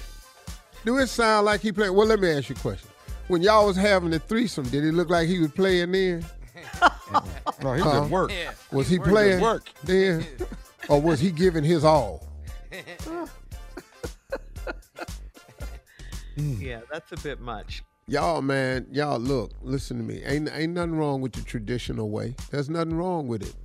Do 0.83 0.97
it 0.97 1.07
sound 1.07 1.45
like 1.45 1.61
he 1.61 1.71
playing? 1.71 1.93
Well, 1.93 2.05
let 2.07 2.19
me 2.19 2.29
ask 2.29 2.49
you 2.49 2.55
a 2.57 2.59
question. 2.59 2.89
When 3.29 3.41
y'all 3.41 3.67
was 3.67 3.77
having 3.77 4.09
the 4.09 4.19
threesome, 4.19 4.65
did 4.65 4.83
it 4.83 4.93
look 4.93 5.09
like 5.09 5.29
he 5.29 5.39
was 5.39 5.51
playing 5.51 5.93
then? 5.93 6.25
No, 7.63 7.71
he 7.73 7.81
Huh? 7.81 7.99
just 8.01 8.11
work. 8.11 8.31
Was 8.73 8.89
he 8.89 8.99
Work. 8.99 9.07
playing 9.07 9.39
work. 9.39 9.69
then? 9.85 10.25
or 10.89 10.99
was 11.01 11.21
he 11.21 11.31
giving 11.31 11.63
his 11.63 11.85
all? 11.85 12.27
Mm. 16.37 16.61
Yeah, 16.61 16.81
that's 16.91 17.11
a 17.11 17.17
bit 17.17 17.39
much. 17.39 17.83
Y'all, 18.07 18.41
man, 18.41 18.87
y'all 18.91 19.19
look, 19.19 19.51
listen 19.61 19.97
to 19.97 20.03
me. 20.03 20.23
Ain't 20.23 20.49
ain't 20.53 20.73
nothing 20.73 20.95
wrong 20.95 21.19
with 21.19 21.33
the 21.33 21.41
traditional 21.41 22.09
way. 22.09 22.35
There's 22.51 22.69
nothing 22.69 22.95
wrong 22.95 23.27
with 23.27 23.41
it. 23.41 23.55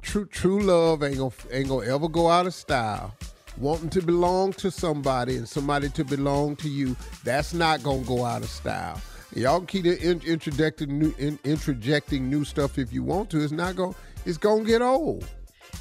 True 0.00 0.24
true 0.24 0.62
love 0.62 1.02
ain't 1.02 1.18
gonna 1.18 1.32
ain't 1.50 1.68
gonna 1.68 1.86
ever 1.86 2.08
go 2.08 2.30
out 2.30 2.46
of 2.46 2.54
style. 2.54 3.14
Wanting 3.58 3.90
to 3.90 4.00
belong 4.00 4.52
to 4.54 4.70
somebody 4.70 5.36
and 5.36 5.48
somebody 5.48 5.88
to 5.90 6.04
belong 6.04 6.56
to 6.56 6.68
you, 6.68 6.96
that's 7.24 7.52
not 7.52 7.82
gonna 7.82 8.04
go 8.04 8.24
out 8.24 8.42
of 8.42 8.48
style. 8.48 9.00
Y'all 9.34 9.60
keep 9.60 9.84
in, 9.84 10.22
introducing 10.22 10.98
new 10.98 11.14
in, 11.18 11.38
interjecting 11.44 12.30
new 12.30 12.44
stuff 12.44 12.78
if 12.78 12.92
you 12.92 13.02
want 13.02 13.28
to. 13.30 13.42
It's 13.42 13.52
not 13.52 13.76
going 13.76 13.94
it's 14.24 14.38
gonna 14.38 14.64
get 14.64 14.80
old. 14.80 15.26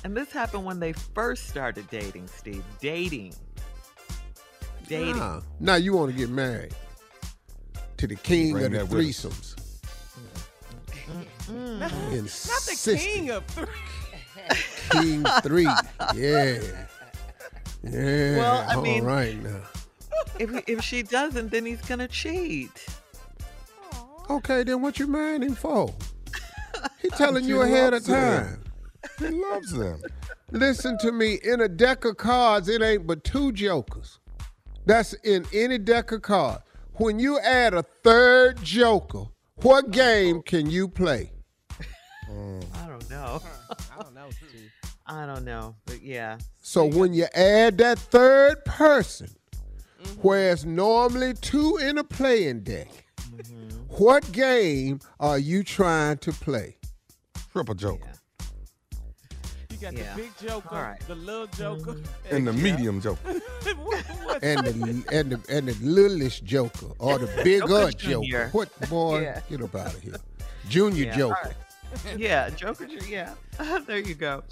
And 0.03 0.17
this 0.17 0.32
happened 0.32 0.65
when 0.65 0.80
they 0.80 0.93
first 0.93 1.47
started 1.47 1.89
dating, 1.89 2.27
Steve. 2.27 2.63
Dating. 2.82 3.34
Dating. 4.88 5.17
Nah. 5.17 5.41
Now 5.60 5.76
you 5.76 5.93
want 5.93 6.12
to 6.12 6.17
get 6.17 6.30
married 6.30 6.73
to 7.97 8.08
the 8.08 8.15
king 8.15 8.54
Bring 8.54 8.65
of 8.65 8.71
the 8.71 8.78
that 8.80 8.89
with 8.89 9.00
us. 9.06 9.26
threesomes. 9.26 9.54
Not, 11.50 11.91
not 11.91 11.91
the 11.91 12.97
king 13.00 13.30
of 13.32 13.45
three. 13.47 13.65
King 14.91 15.26
three. 15.41 15.67
Yeah. 16.15 16.60
Yeah. 17.84 18.38
Well, 18.38 18.65
I 18.69 18.76
All 18.76 18.82
mean- 18.82 19.04
right 19.04 19.41
now. 19.43 19.60
if 20.39 20.50
if 20.69 20.82
she 20.82 21.04
doesn't, 21.04 21.52
then 21.52 21.65
he's 21.65 21.82
gonna 21.82 22.08
cheat. 22.08 22.86
Okay, 24.30 24.63
then 24.63 24.82
what 24.82 25.00
you 25.00 25.08
marrying 25.08 25.41
him 25.41 25.56
for? 25.56 25.93
He 27.02 27.10
telling 27.10 27.43
you 27.45 27.62
ahead 27.62 27.93
of 27.93 28.08
loves 28.08 28.08
them. 28.08 28.43
time. 28.45 28.63
He 29.19 29.28
loves 29.41 29.71
them. 29.73 30.02
Listen 30.52 30.97
to 31.00 31.12
me. 31.12 31.39
In 31.43 31.62
a 31.62 31.67
deck 31.67 32.06
of 32.06 32.17
cards, 32.17 32.67
it 32.69 32.82
ain't 32.82 33.06
but 33.08 33.23
two 33.23 33.52
jokers. 33.52 34.19
That's 34.88 35.12
in 35.26 35.45
any 35.54 35.78
deck 35.78 36.13
of 36.13 36.21
cards. 36.21 36.63
When 36.93 37.19
you 37.19 37.39
add 37.39 37.73
a 37.73 37.84
third 37.84 38.63
joker, 38.63 39.26
what 39.58 39.91
game 39.91 40.41
can 40.41 40.69
you 40.69 40.88
play? 40.88 41.34
I 42.30 42.88
don't 42.88 43.10
know. 43.10 43.41
I 43.69 44.02
don't 44.02 44.15
know, 44.15 44.30
I 45.06 45.26
don't 45.26 45.43
know, 45.43 45.76
but 45.86 46.02
yeah. 46.02 46.38
So 46.60 46.86
when 46.86 47.13
you 47.13 47.26
add 47.36 47.78
that 47.80 48.00
third 48.00 48.63
person, 48.63 49.36
mm-hmm. 50.02 50.21
whereas 50.21 50.65
normally 50.65 51.34
two 51.34 51.78
in 51.82 51.97
a 51.97 52.04
playing 52.06 52.62
deck, 52.62 52.88
mm-hmm. 53.17 53.69
what 53.89 54.32
game 54.32 55.02
are 55.19 55.38
you 55.38 55.63
trying 55.63 56.17
to 56.19 56.32
play? 56.32 56.78
Triple 57.52 57.76
joker. 57.76 58.16
You 59.80 59.92
got 59.92 59.94
Yeah. 59.98 60.16
the 60.16 60.22
big 60.22 60.32
joker, 60.42 60.76
All 60.76 60.82
right. 60.82 61.00
the 61.08 61.16
little 61.16 61.48
joker, 61.48 61.94
mm-hmm. 61.94 62.36
And 62.36 62.48
the 62.48 62.54
medium 62.54 63.00
joker. 63.02 63.20
what, 63.84 64.00
what, 64.26 64.44
And 64.44 64.66
the 64.66 65.06
and 65.12 65.32
the 65.32 65.40
and 65.50 65.68
the 65.68 65.78
littlest 65.82 66.44
joker 66.46 66.88
or 67.00 67.20
the 67.20 67.28
bigger 67.44 67.68
Joker 67.68 67.92
joker. 67.92 68.50
What 68.54 68.90
boy? 68.90 69.22
Yeah. 69.22 69.42
Get 69.50 69.62
up 69.62 69.76
out 69.76 69.94
of 69.94 70.02
here. 70.02 70.16
Junior 70.68 71.06
Yeah, 71.06 71.12
all 71.12 71.18
joker. 71.18 71.56
Yeah, 72.17 72.50
Joker. 72.50 72.86
Yeah, 73.08 73.34
there 73.86 74.00
you 74.00 74.15
go. 74.15 74.43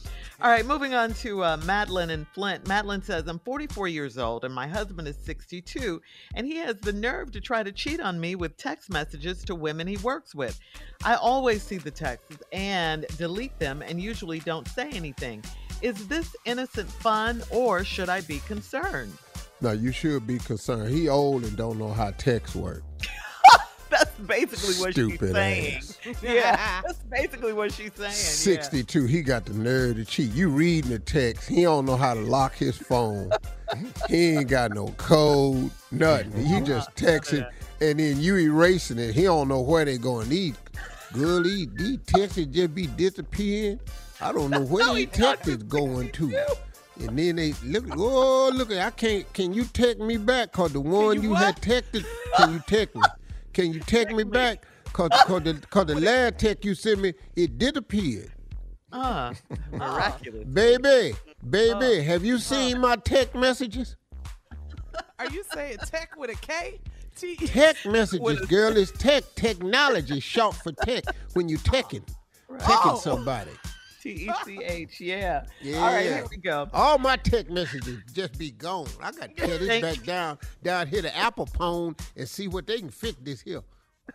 All 0.41 0.50
right, 0.50 0.65
moving 0.65 0.93
on 0.93 1.13
to 1.15 1.43
uh, 1.43 1.58
Madeline 1.65 2.10
and 2.10 2.28
Flint. 2.28 2.67
Madeline 2.67 3.02
says, 3.02 3.28
I'm 3.28 3.39
44 3.39 3.88
years 3.88 4.17
old 4.17 4.43
and 4.43 4.54
my 4.54 4.67
husband 4.67 5.08
is 5.08 5.15
62, 5.17 6.02
and 6.36 6.45
he 6.45 6.58
has 6.58 6.78
the 6.78 6.91
nerve 6.91 7.32
to 7.32 7.41
try 7.41 7.63
to 7.63 7.71
cheat 7.71 8.02
on 8.02 8.19
me 8.19 8.36
with 8.36 8.58
text 8.58 8.89
messages 8.89 9.43
to 9.45 9.56
women 9.56 9.88
he 9.88 9.98
works 9.98 10.36
with. 10.36 10.60
I 11.04 11.15
always 11.15 11.63
see 11.63 11.78
the 11.78 11.91
texts 11.91 12.38
and 12.52 13.06
delete 13.17 13.58
them 13.60 13.82
and 13.82 14.02
usually 14.02 14.39
don't 14.39 14.67
say 14.67 14.89
anything. 14.89 15.43
Is 15.82 16.08
this 16.08 16.36
innocent 16.45 16.89
fun 16.89 17.43
or 17.50 17.84
should 17.84 18.10
I 18.10 18.21
be 18.21 18.39
concerned? 18.39 19.13
No, 19.62 19.71
you 19.71 19.91
should 19.91 20.28
be 20.28 20.38
concerned. 20.38 20.93
He 20.93 21.08
old 21.08 21.43
and 21.43 21.56
don't 21.56 21.78
know 21.78 21.91
how 21.91 22.12
texts 22.12 22.56
work. 22.56 22.84
That's 24.17 24.28
basically 24.28 24.75
what 24.82 24.91
Stupid 24.91 25.19
she's 25.19 25.32
saying. 25.32 25.78
ass. 25.78 25.99
Yeah, 26.23 26.82
that's 26.86 26.99
basically 26.99 27.54
what 27.54 27.71
she's 27.71 27.91
saying. 27.93 28.12
yeah. 28.12 28.62
62, 28.62 29.06
he 29.06 29.21
got 29.21 29.45
the 29.45 29.54
nerve 29.54 29.97
to 29.97 30.06
cheat. 30.06 30.32
You 30.34 30.49
reading 30.49 30.91
the 30.91 30.99
text, 30.99 31.49
he 31.49 31.63
don't 31.63 31.86
know 31.86 31.97
how 31.97 32.13
to 32.13 32.21
lock 32.21 32.56
his 32.56 32.78
phone. 32.78 33.32
he 34.10 34.38
ain't 34.38 34.47
got 34.47 34.71
no 34.71 34.88
code, 34.97 35.71
nothing. 35.91 36.45
He 36.45 36.62
just 36.62 36.93
texting, 36.95 37.49
and 37.82 37.99
then 37.99 38.19
you 38.21 38.38
erasing 38.38 38.99
it. 38.99 39.13
He 39.13 39.23
don't 39.23 39.47
know 39.47 39.62
where 39.62 39.86
they 39.86 39.97
going. 39.97 40.30
These 40.30 40.56
girl, 41.13 41.43
these, 41.43 41.67
these 41.73 41.99
texts 42.06 42.45
just 42.45 42.73
be 42.75 42.88
disappearing. 42.88 43.80
I 44.21 44.32
don't 44.32 44.49
know 44.49 44.62
where 44.62 44.93
these 44.93 45.10
texts 45.10 45.47
is 45.47 45.63
going 45.63 46.12
to. 46.12 46.45
And 47.01 47.19
then 47.19 47.36
they 47.36 47.54
look, 47.63 47.86
oh 47.97 48.51
look, 48.54 48.71
I 48.71 48.89
can't. 48.91 49.32
Can 49.34 49.54
you 49.54 49.65
text 49.65 49.99
me 49.99 50.15
back? 50.15 50.54
Cause 50.54 50.71
the 50.71 50.80
one 50.80 51.21
you, 51.21 51.34
had 51.34 51.58
texted, 51.58 52.06
can 52.38 52.54
you 52.54 52.63
text 52.65 52.95
me? 52.95 53.01
Can 53.56 53.72
you 53.72 53.80
text 53.80 54.13
me 54.13 54.26
back? 54.26 54.65
Cause, 54.91 55.10
cause 55.26 55.44
the, 55.44 55.54
cause 55.70 55.86
the 55.86 55.96
last 55.96 56.39
text 56.39 56.65
you 56.65 56.76
sent 56.76 57.00
me, 57.00 57.13
it 57.38 57.58
did 57.58 57.78
appear. 57.78 58.26
Ah, 58.91 59.32
miraculous. 59.72 60.44
Baby, 60.44 61.15
baby, 61.50 62.04
have 62.04 62.26
you 62.26 62.38
seen 62.38 62.82
my 62.82 62.98
text 62.98 63.34
messages? 63.34 63.96
are 65.20 65.30
you 65.30 65.41
saying 65.54 65.78
tech 65.86 66.18
with 66.18 66.32
a 66.32 66.36
K? 66.36 66.82
T- 67.15 67.36
tech 67.38 67.78
messages, 67.86 68.41
girl, 68.48 68.76
it's 68.76 68.91
tech. 68.91 69.24
Technology, 69.36 70.20
short 70.20 70.56
for 70.56 70.74
tech. 70.74 71.06
When 71.32 71.48
you 71.48 71.58
teching, 71.58 72.06
teching 72.52 72.94
Oh. 72.94 73.00
somebody. 73.02 73.52
T 74.06 74.12
E 74.12 74.32
C 74.44 74.60
H, 74.63 75.02
yeah. 75.02 75.46
Yeah. 75.63 75.78
All 75.78 75.86
right, 75.91 76.04
here 76.04 76.26
we 76.30 76.38
go. 76.38 76.70
All 76.74 77.00
my 77.00 77.18
text 77.18 77.50
messages 77.52 78.04
just 78.13 78.38
be 78.38 78.52
gone. 78.52 78.86
I 79.02 79.12
got 79.12 79.36
to 79.36 79.48
tear 79.48 79.58
this 79.58 79.82
back 79.82 80.04
down, 80.06 80.38
down 80.62 80.86
here 80.86 81.02
to 81.02 81.18
Apple 81.18 81.48
Pone 81.48 81.96
and 82.15 82.30
see 82.30 82.48
what 82.48 82.68
they 82.68 82.78
can 82.78 82.91
fix 82.91 83.18
this 83.24 83.41
here. 83.41 83.63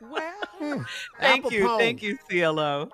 well, 0.00 0.33
Thank 1.18 1.44
Apple 1.46 1.53
you, 1.53 1.66
Pone. 1.66 1.79
thank 1.81 2.03
you, 2.05 2.16
CLO. 2.29 2.88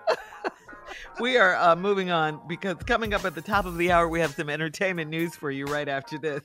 we 1.21 1.37
are 1.37 1.55
uh, 1.57 1.77
moving 1.77 2.11
on 2.11 2.41
because 2.49 2.77
coming 2.87 3.13
up 3.13 3.27
at 3.27 3.35
the 3.35 3.43
top 3.43 3.67
of 3.67 3.77
the 3.77 3.93
hour, 3.93 4.09
we 4.09 4.21
have 4.21 4.33
some 4.33 4.49
entertainment 4.49 5.11
news 5.11 5.37
for 5.37 5.51
you 5.51 5.67
right 5.67 5.91
after 5.91 6.17
this. 6.17 6.45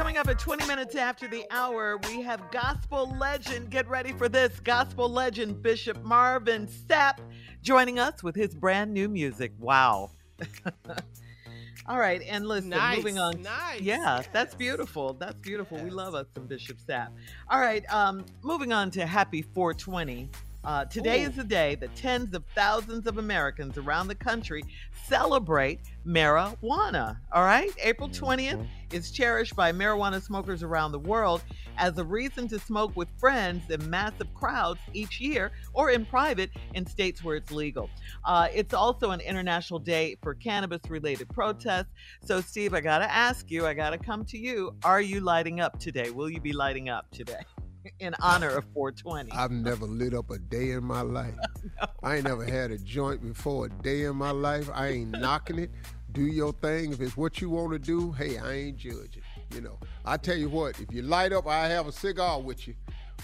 Coming 0.00 0.16
up 0.16 0.28
at 0.28 0.38
20 0.38 0.66
minutes 0.66 0.96
after 0.96 1.28
the 1.28 1.44
hour, 1.50 2.00
we 2.08 2.22
have 2.22 2.50
gospel 2.50 3.14
legend. 3.18 3.68
Get 3.68 3.86
ready 3.86 4.14
for 4.14 4.30
this 4.30 4.58
gospel 4.58 5.10
legend, 5.10 5.62
Bishop 5.62 6.02
Marvin 6.02 6.66
Sapp, 6.66 7.18
joining 7.60 7.98
us 7.98 8.22
with 8.22 8.34
his 8.34 8.54
brand 8.54 8.94
new 8.94 9.10
music. 9.10 9.52
Wow. 9.58 10.12
All 11.86 11.98
right, 11.98 12.22
and 12.26 12.48
listen, 12.48 12.70
Nice, 12.70 12.96
moving 12.96 13.18
on. 13.18 13.42
nice, 13.42 13.82
Yeah, 13.82 14.22
that's 14.32 14.54
beautiful. 14.54 15.12
That's 15.12 15.38
beautiful. 15.38 15.76
We 15.76 15.90
love 15.90 16.14
us 16.14 16.28
some 16.34 16.46
Bishop 16.46 16.78
Sapp. 16.78 17.08
All 17.50 17.60
right, 17.60 17.84
um, 17.92 18.24
moving 18.42 18.72
on 18.72 18.90
to 18.92 19.04
Happy 19.04 19.42
420. 19.42 20.30
Uh, 20.62 20.84
today 20.84 21.24
Ooh. 21.24 21.28
is 21.28 21.36
the 21.36 21.44
day 21.44 21.74
that 21.76 21.94
tens 21.96 22.34
of 22.34 22.44
thousands 22.54 23.06
of 23.06 23.16
Americans 23.16 23.78
around 23.78 24.08
the 24.08 24.14
country 24.14 24.62
celebrate 25.06 25.80
marijuana. 26.06 27.16
All 27.32 27.44
right, 27.44 27.70
April 27.82 28.08
20th 28.10 28.66
is 28.92 29.10
cherished 29.10 29.56
by 29.56 29.72
marijuana 29.72 30.20
smokers 30.20 30.62
around 30.62 30.92
the 30.92 30.98
world 30.98 31.42
as 31.78 31.96
a 31.96 32.04
reason 32.04 32.46
to 32.48 32.58
smoke 32.58 32.94
with 32.94 33.08
friends 33.18 33.70
in 33.70 33.88
massive 33.88 34.32
crowds 34.34 34.80
each 34.92 35.18
year 35.18 35.50
or 35.72 35.90
in 35.90 36.04
private 36.04 36.50
in 36.74 36.84
states 36.84 37.24
where 37.24 37.36
it's 37.36 37.50
legal. 37.50 37.88
Uh, 38.24 38.48
it's 38.52 38.74
also 38.74 39.12
an 39.12 39.20
international 39.20 39.78
day 39.78 40.16
for 40.22 40.34
cannabis 40.34 40.80
related 40.90 41.28
protests. 41.30 41.88
So, 42.22 42.40
Steve, 42.40 42.74
I 42.74 42.80
got 42.80 42.98
to 42.98 43.10
ask 43.10 43.50
you, 43.50 43.66
I 43.66 43.72
got 43.72 43.90
to 43.90 43.98
come 43.98 44.24
to 44.26 44.38
you. 44.38 44.74
Are 44.84 45.00
you 45.00 45.20
lighting 45.20 45.60
up 45.60 45.78
today? 45.78 46.10
Will 46.10 46.28
you 46.28 46.40
be 46.40 46.52
lighting 46.52 46.90
up 46.90 47.10
today 47.10 47.40
in 47.98 48.14
honor 48.20 48.48
of 48.48 48.64
420? 48.74 49.32
I've 49.32 49.50
never 49.50 49.86
lit 49.86 50.14
up 50.14 50.30
a 50.30 50.38
day 50.38 50.72
in 50.72 50.84
my 50.84 51.02
life. 51.02 51.34
I 52.02 52.16
ain't 52.16 52.24
never 52.24 52.44
had 52.44 52.70
a 52.70 52.78
joint 52.78 53.22
before 53.22 53.66
a 53.66 53.68
day 53.68 54.04
in 54.04 54.16
my 54.16 54.30
life. 54.30 54.68
I 54.72 54.88
ain't 54.88 55.10
knocking 55.10 55.58
it. 55.58 55.70
Do 56.12 56.22
your 56.22 56.52
thing. 56.52 56.92
If 56.92 57.00
it's 57.00 57.16
what 57.16 57.40
you 57.40 57.50
want 57.50 57.72
to 57.72 57.78
do, 57.78 58.12
hey, 58.12 58.38
I 58.38 58.52
ain't 58.52 58.76
judging. 58.76 59.22
You 59.54 59.60
know, 59.60 59.78
I 60.04 60.16
tell 60.16 60.36
you 60.36 60.48
what, 60.48 60.80
if 60.80 60.92
you 60.92 61.02
light 61.02 61.32
up, 61.32 61.46
I 61.46 61.68
have 61.68 61.86
a 61.86 61.92
cigar 61.92 62.40
with 62.40 62.66
you. 62.66 62.74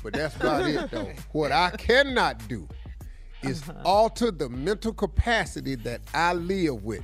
But 0.02 0.12
that's 0.12 0.36
about 0.36 0.68
it, 0.68 0.90
though. 0.90 1.12
What 1.32 1.52
I 1.52 1.70
cannot 1.70 2.46
do 2.48 2.68
is 3.42 3.62
uh-huh. 3.68 3.82
alter 3.84 4.30
the 4.30 4.48
mental 4.48 4.92
capacity 4.92 5.74
that 5.76 6.00
I 6.14 6.34
live 6.34 6.82
with. 6.84 7.02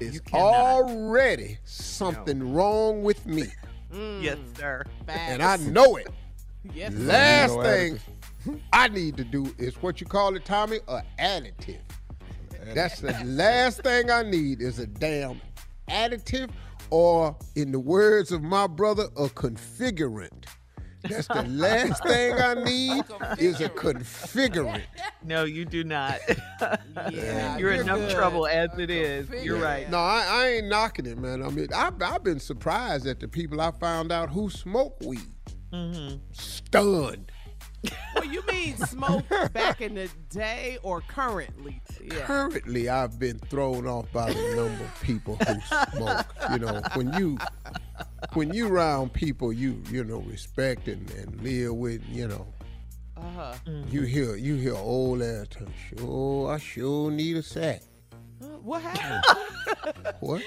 It's 0.00 0.20
already 0.32 1.58
something 1.64 2.52
wrong 2.52 3.02
with 3.02 3.24
me. 3.26 3.44
Mm. 3.92 4.22
Yes, 4.22 4.38
sir. 4.56 4.84
And 5.06 5.42
I 5.42 5.56
know 5.56 5.96
it. 5.96 6.08
Yes. 6.74 6.92
Last 6.94 7.56
No 7.56 7.62
thing 7.62 8.00
I 8.72 8.88
need 8.88 9.16
to 9.16 9.24
do 9.24 9.54
is 9.58 9.80
what 9.82 10.00
you 10.00 10.06
call 10.06 10.34
it, 10.36 10.44
Tommy, 10.44 10.78
a 10.88 11.02
additive. 11.18 11.80
That's 12.74 13.00
the 13.00 13.12
last 13.24 13.82
thing 13.82 14.10
I 14.10 14.22
need 14.22 14.60
is 14.62 14.78
a 14.78 14.86
damn 14.86 15.40
additive, 15.88 16.50
or 16.90 17.36
in 17.56 17.72
the 17.72 17.80
words 17.80 18.30
of 18.30 18.42
my 18.42 18.66
brother, 18.68 19.04
a 19.16 19.28
configurant. 19.28 20.44
That's 21.02 21.26
the 21.26 21.42
last 21.42 22.02
thing 22.06 22.34
I 22.34 22.54
need 22.54 23.04
is 23.40 23.60
a 23.60 23.68
configurant. 23.68 24.82
No, 25.24 25.42
you 25.44 25.64
do 25.64 25.82
not. 25.84 26.20
Yeah, 27.10 27.58
you're, 27.58 27.72
you're 27.72 27.82
enough 27.82 27.98
good. 27.98 28.10
trouble 28.12 28.46
as 28.46 28.70
it 28.78 28.88
is. 28.88 29.28
You're 29.44 29.58
right. 29.58 29.90
No, 29.90 29.98
I, 29.98 30.24
I 30.30 30.48
ain't 30.50 30.68
knocking 30.68 31.06
it, 31.06 31.18
man. 31.18 31.42
I 31.42 31.48
mean, 31.48 31.66
I've, 31.74 32.00
I've 32.00 32.22
been 32.22 32.38
surprised 32.38 33.06
at 33.08 33.18
the 33.18 33.26
people 33.26 33.60
I 33.60 33.72
found 33.72 34.12
out 34.12 34.30
who 34.30 34.48
smoke 34.48 34.96
weed. 35.00 35.20
Mm-hmm. 35.72 36.16
Stunned. 36.32 37.32
Well, 38.14 38.24
you 38.26 38.44
mean 38.46 38.76
smoke 38.76 39.24
back 39.52 39.80
in 39.80 39.94
the 39.96 40.08
day 40.30 40.78
or 40.84 41.00
currently? 41.00 41.80
Yeah. 42.00 42.20
Currently, 42.26 42.88
I've 42.88 43.18
been 43.18 43.38
thrown 43.40 43.88
off 43.88 44.06
by 44.12 44.32
the 44.32 44.40
number 44.54 44.84
of 44.84 45.00
people 45.02 45.36
who 45.36 45.60
smoke. 45.96 46.26
You 46.52 46.58
know, 46.60 46.80
when 46.94 47.12
you 47.14 47.38
when 48.34 48.54
you 48.54 48.68
around 48.68 49.12
people 49.12 49.52
you 49.52 49.82
you 49.90 50.04
know 50.04 50.18
respect 50.20 50.86
and, 50.86 51.10
and 51.12 51.40
live 51.42 51.74
with, 51.74 52.02
you 52.08 52.28
know, 52.28 52.46
Uh-huh. 53.16 53.54
you 53.88 54.02
hear 54.02 54.36
you 54.36 54.54
hear 54.54 54.76
old 54.76 55.20
ass 55.22 55.48
talk, 55.48 55.68
sure 55.98 56.52
I 56.52 56.58
sure 56.58 57.10
need 57.10 57.36
a 57.36 57.42
sack. 57.42 57.82
What 58.62 58.82
happened? 58.82 60.14
What? 60.20 60.42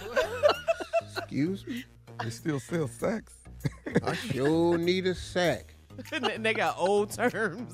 Excuse 1.18 1.66
me? 1.66 1.84
They 2.22 2.30
still 2.30 2.60
sell 2.60 2.88
sacks. 2.88 3.34
I 4.04 4.14
sure 4.14 4.78
need 4.78 5.06
a 5.06 5.14
sack. 5.14 5.74
they 6.10 6.36
they 6.38 6.54
got 6.54 6.76
old 6.78 7.10
terms. 7.10 7.72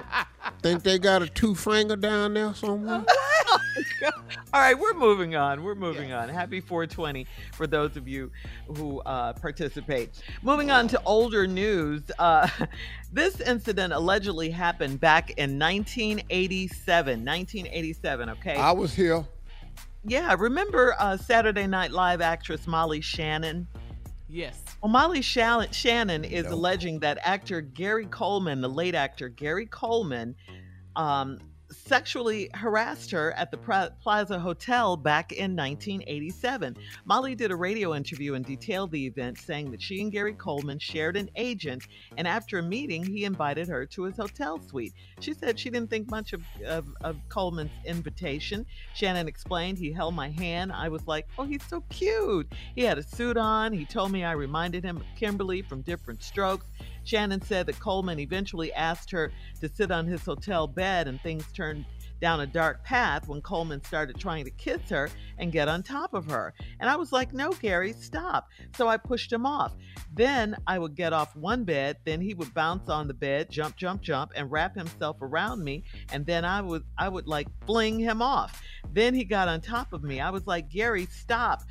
Think 0.62 0.82
they 0.82 0.98
got 0.98 1.22
a 1.22 1.26
two 1.26 1.54
finger 1.54 1.96
down 1.96 2.34
there 2.34 2.54
somewhere? 2.54 3.04
All 4.52 4.60
right, 4.60 4.78
we're 4.78 4.94
moving 4.94 5.34
on. 5.36 5.62
We're 5.62 5.74
moving 5.74 6.12
on. 6.12 6.28
Happy 6.28 6.60
420 6.60 7.26
for 7.52 7.66
those 7.66 7.96
of 7.96 8.06
you 8.06 8.30
who 8.76 9.00
uh, 9.00 9.32
participate. 9.34 10.22
Moving 10.42 10.70
on 10.70 10.88
to 10.88 11.02
older 11.04 11.46
news. 11.46 12.02
Uh, 12.18 12.48
this 13.12 13.40
incident 13.40 13.92
allegedly 13.92 14.50
happened 14.50 15.00
back 15.00 15.30
in 15.32 15.58
1987. 15.58 17.24
1987, 17.24 18.28
okay? 18.30 18.54
I 18.54 18.72
was 18.72 18.94
here. 18.94 19.24
yeah, 20.04 20.34
remember 20.38 20.94
uh, 20.98 21.16
Saturday 21.16 21.66
Night 21.66 21.90
Live 21.90 22.20
actress 22.20 22.66
Molly 22.66 23.00
Shannon? 23.00 23.66
Yes. 24.28 24.62
Well, 24.82 24.90
Molly 24.90 25.22
Shannon 25.22 26.24
is 26.24 26.46
alleging 26.46 27.00
that 27.00 27.18
actor 27.22 27.60
Gary 27.60 28.06
Coleman, 28.06 28.60
the 28.60 28.68
late 28.68 28.94
actor 28.94 29.28
Gary 29.28 29.66
Coleman, 29.66 30.36
um, 30.94 31.38
sexually 31.70 32.50
harassed 32.54 33.10
her 33.10 33.32
at 33.32 33.50
the 33.50 33.90
Plaza 34.02 34.38
Hotel 34.38 34.96
back 34.96 35.32
in 35.32 35.56
1987. 35.56 36.76
Molly 37.04 37.34
did 37.34 37.50
a 37.50 37.56
radio 37.56 37.94
interview 37.94 38.34
and 38.34 38.44
detailed 38.44 38.90
the 38.90 39.06
event, 39.06 39.38
saying 39.38 39.70
that 39.70 39.82
she 39.82 40.00
and 40.00 40.12
Gary 40.12 40.34
Coleman 40.34 40.78
shared 40.78 41.16
an 41.16 41.30
agent, 41.36 41.84
and 42.16 42.26
after 42.26 42.58
a 42.58 42.62
meeting, 42.62 43.04
he 43.04 43.24
invited 43.24 43.68
her 43.68 43.86
to 43.86 44.04
his 44.04 44.16
hotel 44.16 44.60
suite. 44.60 44.92
She 45.20 45.34
said 45.34 45.58
she 45.58 45.70
didn't 45.70 45.90
think 45.90 46.10
much 46.10 46.32
of, 46.32 46.42
of, 46.66 46.86
of 47.02 47.16
Coleman's 47.28 47.70
invitation. 47.84 48.66
Shannon 48.94 49.28
explained, 49.28 49.78
He 49.78 49.92
held 49.92 50.14
my 50.14 50.30
hand. 50.30 50.72
I 50.72 50.88
was 50.88 51.06
like, 51.06 51.26
Oh, 51.38 51.44
he's 51.44 51.64
so 51.68 51.82
cute. 51.90 52.52
He 52.74 52.82
had 52.82 52.98
a 52.98 53.02
suit 53.02 53.36
on. 53.36 53.72
He 53.72 53.84
told 53.84 54.12
me 54.12 54.24
I 54.24 54.32
reminded 54.32 54.84
him 54.84 54.98
of 54.98 55.04
Kimberly 55.16 55.62
from 55.62 55.82
Diff'rent 55.82 56.22
Strokes. 56.22 56.66
Shannon 57.06 57.40
said 57.40 57.66
that 57.66 57.78
Coleman 57.78 58.18
eventually 58.18 58.72
asked 58.72 59.10
her 59.12 59.32
to 59.60 59.68
sit 59.68 59.90
on 59.90 60.06
his 60.06 60.24
hotel 60.24 60.66
bed, 60.66 61.06
and 61.06 61.20
things 61.20 61.44
turned 61.52 61.84
down 62.20 62.40
a 62.40 62.46
dark 62.46 62.82
path 62.82 63.28
when 63.28 63.40
Coleman 63.42 63.82
started 63.84 64.18
trying 64.18 64.44
to 64.44 64.50
kiss 64.50 64.80
her 64.88 65.10
and 65.38 65.52
get 65.52 65.68
on 65.68 65.82
top 65.82 66.14
of 66.14 66.24
her. 66.30 66.54
And 66.80 66.88
I 66.88 66.96
was 66.96 67.12
like, 67.12 67.32
No, 67.32 67.50
Gary, 67.52 67.92
stop. 67.92 68.48
So 68.74 68.88
I 68.88 68.96
pushed 68.96 69.32
him 69.32 69.46
off. 69.46 69.74
Then 70.14 70.56
I 70.66 70.78
would 70.78 70.94
get 70.94 71.12
off 71.12 71.36
one 71.36 71.64
bed, 71.64 71.98
then 72.04 72.20
he 72.20 72.34
would 72.34 72.54
bounce 72.54 72.88
on 72.88 73.06
the 73.06 73.14
bed, 73.14 73.50
jump, 73.50 73.76
jump, 73.76 74.02
jump, 74.02 74.32
and 74.34 74.50
wrap 74.50 74.74
himself 74.74 75.18
around 75.20 75.62
me. 75.62 75.84
And 76.10 76.24
then 76.24 76.44
I 76.44 76.60
would 76.60 76.84
I 76.98 77.08
would 77.08 77.26
like 77.26 77.48
fling 77.66 78.00
him 78.00 78.22
off. 78.22 78.62
Then 78.92 79.14
he 79.14 79.24
got 79.24 79.48
on 79.48 79.60
top 79.60 79.92
of 79.92 80.02
me. 80.02 80.20
I 80.20 80.30
was 80.30 80.46
like, 80.46 80.70
Gary, 80.70 81.06
stop. 81.10 81.62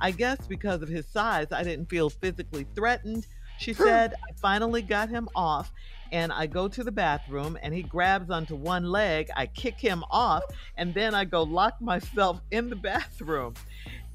I 0.00 0.10
guess 0.10 0.46
because 0.46 0.82
of 0.82 0.88
his 0.88 1.06
size, 1.06 1.46
I 1.50 1.62
didn't 1.62 1.88
feel 1.88 2.10
physically 2.10 2.66
threatened. 2.74 3.26
She 3.58 3.72
said, 3.72 4.14
I 4.28 4.32
finally 4.40 4.82
got 4.82 5.08
him 5.08 5.28
off 5.34 5.72
and 6.12 6.32
I 6.32 6.46
go 6.46 6.68
to 6.68 6.84
the 6.84 6.92
bathroom 6.92 7.58
and 7.62 7.74
he 7.74 7.82
grabs 7.82 8.30
onto 8.30 8.54
one 8.54 8.84
leg. 8.84 9.28
I 9.36 9.46
kick 9.46 9.80
him 9.80 10.04
off 10.10 10.42
and 10.76 10.94
then 10.94 11.14
I 11.14 11.24
go 11.24 11.42
lock 11.42 11.80
myself 11.80 12.40
in 12.50 12.70
the 12.70 12.76
bathroom. 12.76 13.54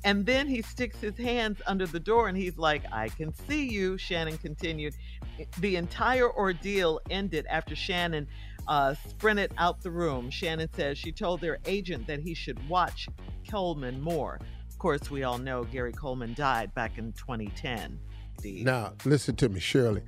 And 0.05 0.25
then 0.25 0.47
he 0.47 0.61
sticks 0.61 0.99
his 1.01 1.17
hands 1.17 1.61
under 1.67 1.85
the 1.85 1.99
door 1.99 2.29
and 2.29 2.37
he's 2.37 2.57
like, 2.57 2.83
I 2.91 3.09
can 3.09 3.33
see 3.47 3.69
you, 3.69 3.97
Shannon 3.97 4.37
continued. 4.37 4.93
The 5.59 5.75
entire 5.75 6.31
ordeal 6.31 7.01
ended 7.09 7.45
after 7.49 7.75
Shannon 7.75 8.27
uh, 8.67 8.93
sprinted 9.07 9.53
out 9.57 9.81
the 9.81 9.91
room. 9.91 10.29
Shannon 10.29 10.69
says 10.73 10.97
she 10.97 11.11
told 11.11 11.41
their 11.41 11.57
agent 11.65 12.07
that 12.07 12.21
he 12.21 12.33
should 12.33 12.65
watch 12.69 13.09
Coleman 13.49 13.99
more. 13.99 14.39
Of 14.69 14.77
course, 14.77 15.11
we 15.11 15.23
all 15.23 15.37
know 15.37 15.65
Gary 15.65 15.91
Coleman 15.91 16.33
died 16.33 16.73
back 16.75 16.97
in 16.97 17.11
2010. 17.13 17.99
Steve. 18.39 18.65
Now, 18.65 18.93
listen 19.05 19.35
to 19.37 19.49
me, 19.49 19.59
Shirley. 19.59 20.01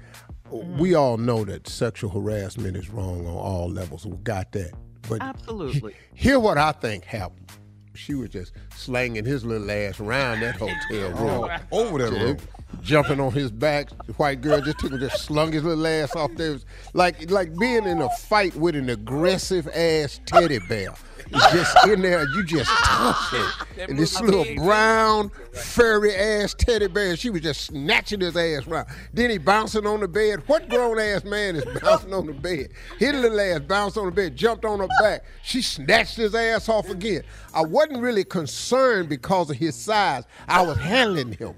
Mm-hmm. 0.51 0.79
We 0.79 0.95
all 0.95 1.17
know 1.17 1.45
that 1.45 1.67
sexual 1.67 2.09
harassment 2.09 2.75
is 2.75 2.89
wrong 2.89 3.25
on 3.25 3.33
all 3.33 3.69
levels. 3.69 4.05
We 4.05 4.17
got 4.17 4.51
that. 4.53 4.71
But 5.07 5.21
Absolutely. 5.21 5.95
Here 6.13 6.39
what 6.39 6.57
I 6.57 6.71
think 6.71 7.05
happened. 7.05 7.51
She 7.93 8.13
was 8.13 8.29
just 8.29 8.53
slanging 8.75 9.25
his 9.25 9.43
little 9.43 9.69
ass 9.69 9.99
around 9.99 10.39
that 10.41 10.55
hotel 10.55 10.79
room. 11.11 11.49
Oh, 11.71 11.81
over 11.81 11.97
that 11.99 12.11
room. 12.11 12.37
Jumping 12.81 13.19
on 13.19 13.31
his 13.31 13.51
back. 13.51 13.89
The 14.07 14.13
white 14.13 14.41
girl 14.41 14.59
just 14.61 14.79
took 14.79 14.91
him, 14.91 14.99
just 14.99 15.23
slung 15.23 15.51
his 15.51 15.63
little 15.63 15.85
ass 15.85 16.15
off 16.15 16.31
there. 16.35 16.53
Was 16.53 16.65
like 16.93 17.29
like 17.29 17.57
being 17.57 17.85
in 17.85 18.01
a 18.01 18.09
fight 18.09 18.55
with 18.55 18.75
an 18.75 18.89
aggressive 18.89 19.67
ass 19.67 20.19
teddy 20.25 20.59
bear. 20.67 20.93
It's 21.33 21.53
just 21.53 21.87
in 21.87 22.01
there, 22.01 22.27
you 22.27 22.43
just 22.43 22.69
touch 22.69 23.33
it. 23.33 23.51
And 23.89 23.97
this 23.97 24.19
little 24.21 24.45
brown, 24.55 25.31
furry 25.53 26.13
ass 26.15 26.53
teddy 26.53 26.87
bear, 26.87 27.15
she 27.15 27.29
was 27.29 27.41
just 27.41 27.61
snatching 27.61 28.19
his 28.19 28.35
ass 28.37 28.67
around. 28.67 28.87
Then 29.13 29.29
he 29.29 29.37
bouncing 29.37 29.87
on 29.87 30.01
the 30.01 30.07
bed. 30.07 30.43
What 30.47 30.69
grown 30.69 30.99
ass 30.99 31.23
man 31.23 31.55
is 31.55 31.65
bouncing 31.81 32.13
on 32.13 32.27
the 32.27 32.33
bed? 32.33 32.69
His 32.99 33.13
little 33.13 33.39
ass 33.39 33.61
bounced 33.61 33.97
on 33.97 34.05
the 34.05 34.11
bed, 34.11 34.35
jumped 34.35 34.65
on 34.65 34.79
her 34.79 34.87
back. 35.01 35.23
She 35.41 35.61
snatched 35.61 36.17
his 36.17 36.35
ass 36.35 36.69
off 36.69 36.89
again. 36.89 37.23
I 37.53 37.63
wasn't 37.63 38.01
really 38.01 38.23
concerned 38.23 39.09
because 39.09 39.49
of 39.49 39.57
his 39.57 39.75
size. 39.75 40.25
I 40.47 40.61
was 40.61 40.77
handling 40.77 41.33
him. 41.33 41.55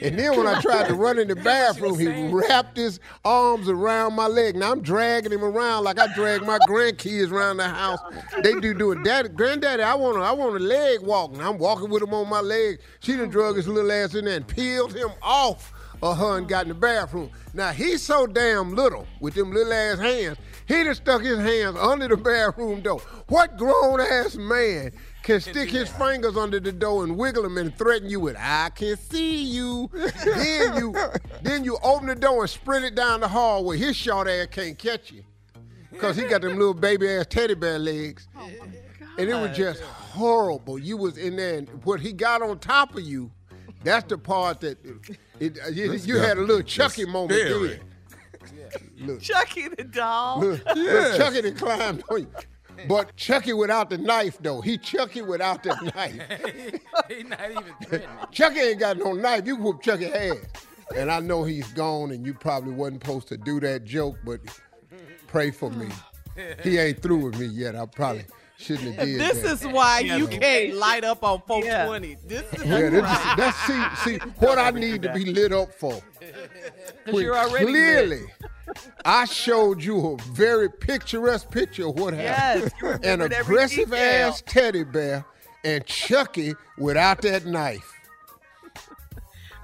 And 0.00 0.18
then 0.18 0.36
when 0.36 0.46
I 0.46 0.60
tried 0.60 0.88
to 0.88 0.94
run 0.94 1.18
in 1.18 1.28
the 1.28 1.36
bathroom, 1.36 1.98
he 1.98 2.28
wrapped 2.28 2.76
his 2.76 3.00
arms 3.24 3.68
around 3.68 4.14
my 4.14 4.26
leg. 4.26 4.56
Now 4.56 4.72
I'm 4.72 4.82
dragging 4.82 5.32
him 5.32 5.44
around 5.44 5.84
like 5.84 5.98
I 5.98 6.12
drag 6.14 6.42
my 6.42 6.58
grandkids 6.68 7.30
around 7.30 7.58
the 7.58 7.68
house. 7.68 8.00
They 8.42 8.58
do 8.60 8.74
do 8.74 8.92
it. 8.92 9.02
Daddy, 9.04 9.28
granddaddy, 9.28 9.82
I 9.82 9.94
want 9.94 10.16
to, 10.16 10.22
I 10.22 10.32
want 10.32 10.56
a 10.56 10.60
leg 10.60 11.00
walk. 11.00 11.32
And 11.32 11.42
I'm 11.42 11.58
walking 11.58 11.90
with 11.90 12.02
him 12.02 12.14
on 12.14 12.28
my 12.28 12.40
leg. 12.40 12.80
She 13.00 13.16
done 13.16 13.30
drug 13.30 13.56
his 13.56 13.68
little 13.68 13.90
ass 13.90 14.14
in 14.14 14.24
there 14.24 14.36
and 14.36 14.46
peeled 14.46 14.94
him 14.94 15.10
off 15.22 15.72
of 16.02 16.18
her 16.18 16.38
and 16.38 16.48
got 16.48 16.64
in 16.64 16.68
the 16.68 16.74
bathroom. 16.74 17.30
Now 17.54 17.72
he's 17.72 18.02
so 18.02 18.26
damn 18.26 18.74
little 18.74 19.06
with 19.20 19.34
them 19.34 19.52
little 19.52 19.72
ass 19.72 19.98
hands. 19.98 20.38
He 20.66 20.82
done 20.82 20.94
stuck 20.94 21.22
his 21.22 21.38
hands 21.38 21.76
under 21.76 22.08
the 22.08 22.16
bathroom 22.16 22.80
door. 22.80 23.00
What 23.28 23.56
grown 23.56 24.00
ass 24.00 24.36
man 24.36 24.92
can 25.26 25.40
stick 25.40 25.68
his 25.68 25.88
fingers 25.88 26.36
under 26.36 26.60
the 26.60 26.70
door 26.70 27.02
and 27.02 27.16
wiggle 27.18 27.42
them 27.42 27.58
and 27.58 27.76
threaten 27.76 28.08
you 28.08 28.20
with 28.20 28.36
"I 28.38 28.70
can 28.72 28.96
see 28.96 29.42
you." 29.42 29.90
then 30.24 30.76
you, 30.76 30.94
then 31.42 31.64
you 31.64 31.78
open 31.82 32.06
the 32.06 32.14
door 32.14 32.42
and 32.42 32.50
sprint 32.50 32.84
it 32.84 32.94
down 32.94 33.18
the 33.20 33.26
hall 33.28 33.64
where 33.64 33.76
his 33.76 33.96
short 33.96 34.28
ass 34.28 34.46
can't 34.52 34.78
catch 34.78 35.10
you, 35.10 35.24
cause 35.98 36.16
he 36.16 36.22
got 36.24 36.42
them 36.42 36.56
little 36.56 36.74
baby 36.74 37.08
ass 37.08 37.26
teddy 37.28 37.54
bear 37.54 37.78
legs. 37.78 38.28
Oh 38.38 38.48
and 39.18 39.28
it 39.28 39.34
was 39.34 39.56
just 39.56 39.80
horrible. 39.82 40.78
You 40.78 40.96
was 40.96 41.18
in 41.18 41.34
there, 41.36 41.58
and 41.58 41.68
what 41.84 41.98
he 41.98 42.12
got 42.12 42.40
on 42.40 42.60
top 42.60 42.94
of 42.94 43.00
you, 43.02 43.32
that's 43.82 44.06
the 44.08 44.18
part 44.18 44.60
that 44.60 44.78
it, 44.84 45.18
it- 45.40 45.58
uh, 45.64 45.70
you, 45.70 45.92
you 45.94 46.16
had 46.18 46.38
a 46.38 46.42
little 46.42 46.62
Chucky 46.62 47.04
moment 47.04 47.40
scary. 47.40 47.68
there. 47.68 47.80
Look, 48.98 49.20
Chucky 49.20 49.68
the 49.68 49.82
doll. 49.84 50.40
look, 50.40 50.64
look, 50.76 51.16
Chucky 51.16 51.42
done 51.42 51.54
climbed 51.56 52.04
on 52.10 52.20
you. 52.20 52.28
But 52.88 53.16
Chucky 53.16 53.52
without 53.52 53.90
the 53.90 53.98
knife, 53.98 54.38
though. 54.40 54.60
He 54.60 54.78
Chucky 54.78 55.22
without 55.22 55.62
the 55.62 55.74
knife. 55.94 56.20
He 57.08 57.22
not 57.24 57.50
even 57.50 57.64
threatening. 57.84 58.08
Chucky 58.30 58.60
ain't 58.60 58.80
got 58.80 58.96
no 58.98 59.12
knife. 59.12 59.46
You 59.46 59.56
can 59.56 59.64
whoop 59.64 59.82
Chucky 59.82 60.06
ass. 60.12 60.36
And 60.96 61.10
I 61.10 61.20
know 61.20 61.42
he's 61.44 61.66
gone, 61.72 62.12
and 62.12 62.24
you 62.24 62.32
probably 62.34 62.72
wasn't 62.72 63.02
supposed 63.02 63.28
to 63.28 63.36
do 63.36 63.58
that 63.60 63.84
joke, 63.84 64.16
but 64.24 64.40
pray 65.26 65.50
for 65.50 65.70
me. 65.70 65.88
He 66.62 66.78
ain't 66.78 67.02
through 67.02 67.24
with 67.24 67.38
me 67.40 67.46
yet. 67.46 67.74
I 67.74 67.86
probably 67.86 68.24
shouldn't 68.58 68.94
have 68.94 69.06
did 69.06 69.20
This 69.20 69.42
that. 69.42 69.52
is 69.52 69.66
why 69.66 70.00
you 70.00 70.26
can't 70.28 70.74
light 70.74 71.02
up 71.02 71.24
on 71.24 71.42
420. 71.46 72.16
This 72.26 72.52
is 72.52 72.64
Yeah, 72.64 72.90
that's, 72.90 73.36
that's 73.36 74.02
see, 74.04 74.12
see 74.12 74.18
what 74.38 74.58
I 74.58 74.70
need 74.70 75.02
to 75.02 75.12
be 75.12 75.24
lit 75.24 75.52
up 75.52 75.72
for. 75.72 76.00
When 77.10 77.24
you're 77.24 77.36
already 77.36 77.66
clearly, 77.66 78.22
I 79.04 79.24
showed 79.24 79.82
you 79.82 80.12
a 80.12 80.16
very 80.32 80.68
picturesque 80.68 81.50
picture 81.50 81.88
of 81.88 81.98
what 81.98 82.14
happened. 82.14 82.72
Yes, 82.82 83.00
you 83.02 83.10
An 83.10 83.20
aggressive 83.20 83.92
ass 83.92 84.42
teddy 84.46 84.84
bear 84.84 85.24
and 85.64 85.84
Chucky 85.86 86.54
without 86.78 87.22
that 87.22 87.46
knife. 87.46 87.92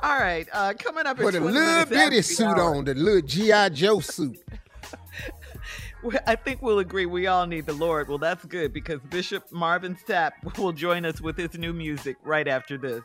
All 0.03 0.19
right, 0.19 0.49
uh, 0.53 0.75
coming 0.77 1.07
up 1.07 1.19
at 1.19 1.25
With 1.25 1.37
a 1.37 1.41
little 1.41 1.53
minutes 1.53 1.91
bitty 1.91 2.23
suit 2.23 2.47
hour. 2.47 2.75
on, 2.77 2.85
the 2.85 2.95
little 2.95 3.21
G.I. 3.23 3.69
Joe 3.69 4.01
suit. 4.01 4.37
I 6.27 6.35
think 6.35 6.61
we'll 6.61 6.81
agree 6.81 7.07
we 7.07 7.29
all 7.29 7.47
need 7.47 7.67
the 7.67 7.73
Lord. 7.73 8.09
Well, 8.09 8.19
that's 8.19 8.45
good 8.45 8.73
because 8.73 8.99
Bishop 9.11 9.45
Marvin 9.53 9.97
Sapp 10.09 10.33
will 10.59 10.73
join 10.73 11.05
us 11.05 11.21
with 11.21 11.37
his 11.37 11.57
new 11.57 11.73
music 11.73 12.17
right 12.25 12.49
after 12.49 12.77
this. 12.77 13.03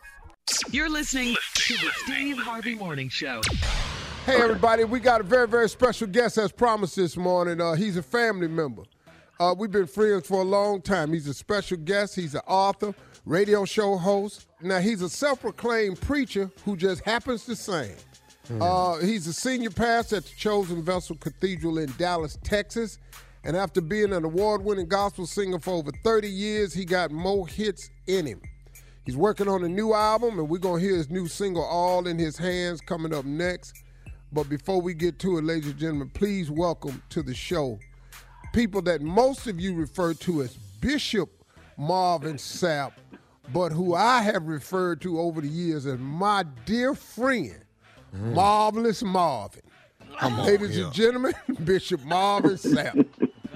You're 0.72 0.89
listening 0.89 1.36
to 1.54 1.74
the 1.76 1.91
Steve 1.98 2.38
Harvey 2.39 2.74
Morning 2.74 3.10
Show. 3.10 3.41
Hey, 4.28 4.42
everybody, 4.42 4.84
we 4.84 5.00
got 5.00 5.22
a 5.22 5.24
very, 5.24 5.48
very 5.48 5.70
special 5.70 6.06
guest 6.06 6.38
as 6.38 6.52
promised 6.52 6.98
this 6.98 7.16
morning. 7.16 7.62
Uh, 7.62 7.76
he's 7.76 7.96
a 7.96 8.04
family 8.04 8.50
member. 8.50 8.84
Uh, 9.40 9.56
we've 9.58 9.72
been 9.72 9.88
friends 9.88 10.28
for 10.28 10.42
a 10.42 10.44
long 10.44 10.82
time. 10.82 11.14
He's 11.14 11.30
a 11.30 11.34
special 11.34 11.78
guest, 11.78 12.14
he's 12.14 12.36
an 12.36 12.42
author, 12.46 12.94
radio 13.24 13.64
show 13.64 13.96
host. 13.96 14.48
Now, 14.62 14.80
he's 14.80 15.02
a 15.02 15.08
self 15.08 15.40
proclaimed 15.40 16.02
preacher 16.02 16.52
who 16.66 16.76
just 16.76 17.06
happens 17.06 17.46
to 17.46 17.56
sing. 17.56 17.96
Uh, 18.60 18.98
he's 18.98 19.28
a 19.28 19.34
senior 19.34 19.70
pastor 19.70 20.18
at 20.18 20.26
the 20.26 20.36
Chosen 20.36 20.84
Vessel 20.84 21.16
Cathedral 21.16 21.78
in 21.78 21.94
Dallas, 21.98 22.38
Texas. 22.44 23.00
And 23.46 23.56
after 23.56 23.80
being 23.80 24.12
an 24.12 24.26
award 24.26 24.62
winning 24.62 24.90
gospel 24.90 25.26
singer 25.26 25.58
for 25.58 25.76
over 25.76 25.92
30 26.04 26.30
years, 26.30 26.74
he 26.74 26.84
got 26.84 27.12
more 27.12 27.48
hits 27.48 27.90
in 28.08 28.26
him. 28.26 28.42
He's 29.06 29.16
working 29.16 29.48
on 29.48 29.64
a 29.64 29.70
new 29.70 29.94
album, 29.94 30.38
and 30.38 30.50
we're 30.50 30.58
going 30.58 30.82
to 30.82 30.86
hear 30.86 30.98
his 30.98 31.10
new 31.10 31.30
single, 31.30 31.64
All 31.64 32.08
in 32.08 32.20
His 32.20 32.38
Hands, 32.38 32.82
coming 32.82 33.14
up 33.14 33.24
next. 33.24 33.84
But 34.32 34.50
before 34.50 34.82
we 34.82 34.94
get 34.94 35.20
to 35.20 35.38
it, 35.38 35.44
ladies 35.44 35.72
and 35.72 35.80
gentlemen, 35.80 36.10
please 36.14 36.52
welcome 36.52 37.02
to 37.10 37.24
the 37.24 37.34
show 37.34 37.80
people 38.54 38.82
that 38.82 39.02
most 39.02 39.48
of 39.48 39.60
you 39.60 39.76
refer 39.76 40.14
to 40.16 40.42
as 40.42 40.56
Bishop 40.82 41.30
Marvin 41.78 42.36
Sapp, 42.38 42.94
but 43.54 43.72
who 43.72 43.94
I 43.94 44.22
have 44.24 44.48
referred 44.48 45.02
to 45.02 45.20
over 45.20 45.42
the 45.42 45.48
years 45.48 45.86
as 45.86 46.00
my 46.00 46.44
dear 46.66 46.94
friend, 46.94 47.64
mm. 48.16 48.34
Marvelous 48.34 49.04
Marvin. 49.04 49.62
Come 50.18 50.40
on 50.40 50.46
Ladies 50.48 50.76
here. 50.76 50.86
and 50.86 50.94
gentlemen, 50.94 51.34
Bishop 51.64 52.04
Marvin 52.04 52.56
Sapp. 52.56 53.06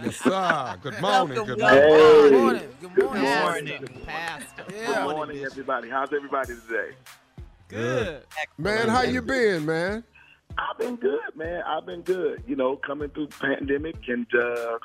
Yes, 0.04 0.16
sir. 0.18 0.78
Good 0.82 1.02
morning. 1.02 1.46
Good 1.46 1.60
Welcome, 1.60 2.38
morning. 2.40 2.70
Good 2.80 2.96
morning. 2.96 2.96
Good 2.96 3.22
morning. 3.22 3.88
Pastor. 4.06 4.64
Pastor. 4.64 4.72
Good 4.72 5.16
morning, 5.16 5.44
everybody. 5.44 5.90
How's 5.90 6.14
everybody 6.14 6.54
today? 6.56 6.96
Good. 7.68 8.24
Man, 8.58 8.90
how 8.90 9.04
you 9.04 9.22
been, 9.22 9.66
man? 9.66 10.04
I've 10.58 10.78
been 10.78 10.96
good, 10.96 11.36
man. 11.36 11.64
I've 11.66 11.86
been 11.86 12.02
good. 12.02 12.44
You 12.48 12.56
know, 12.56 12.76
coming 12.76 13.10
through 13.10 13.28
pandemic 13.28 13.96
and 14.08 14.28
uh, 14.34 14.78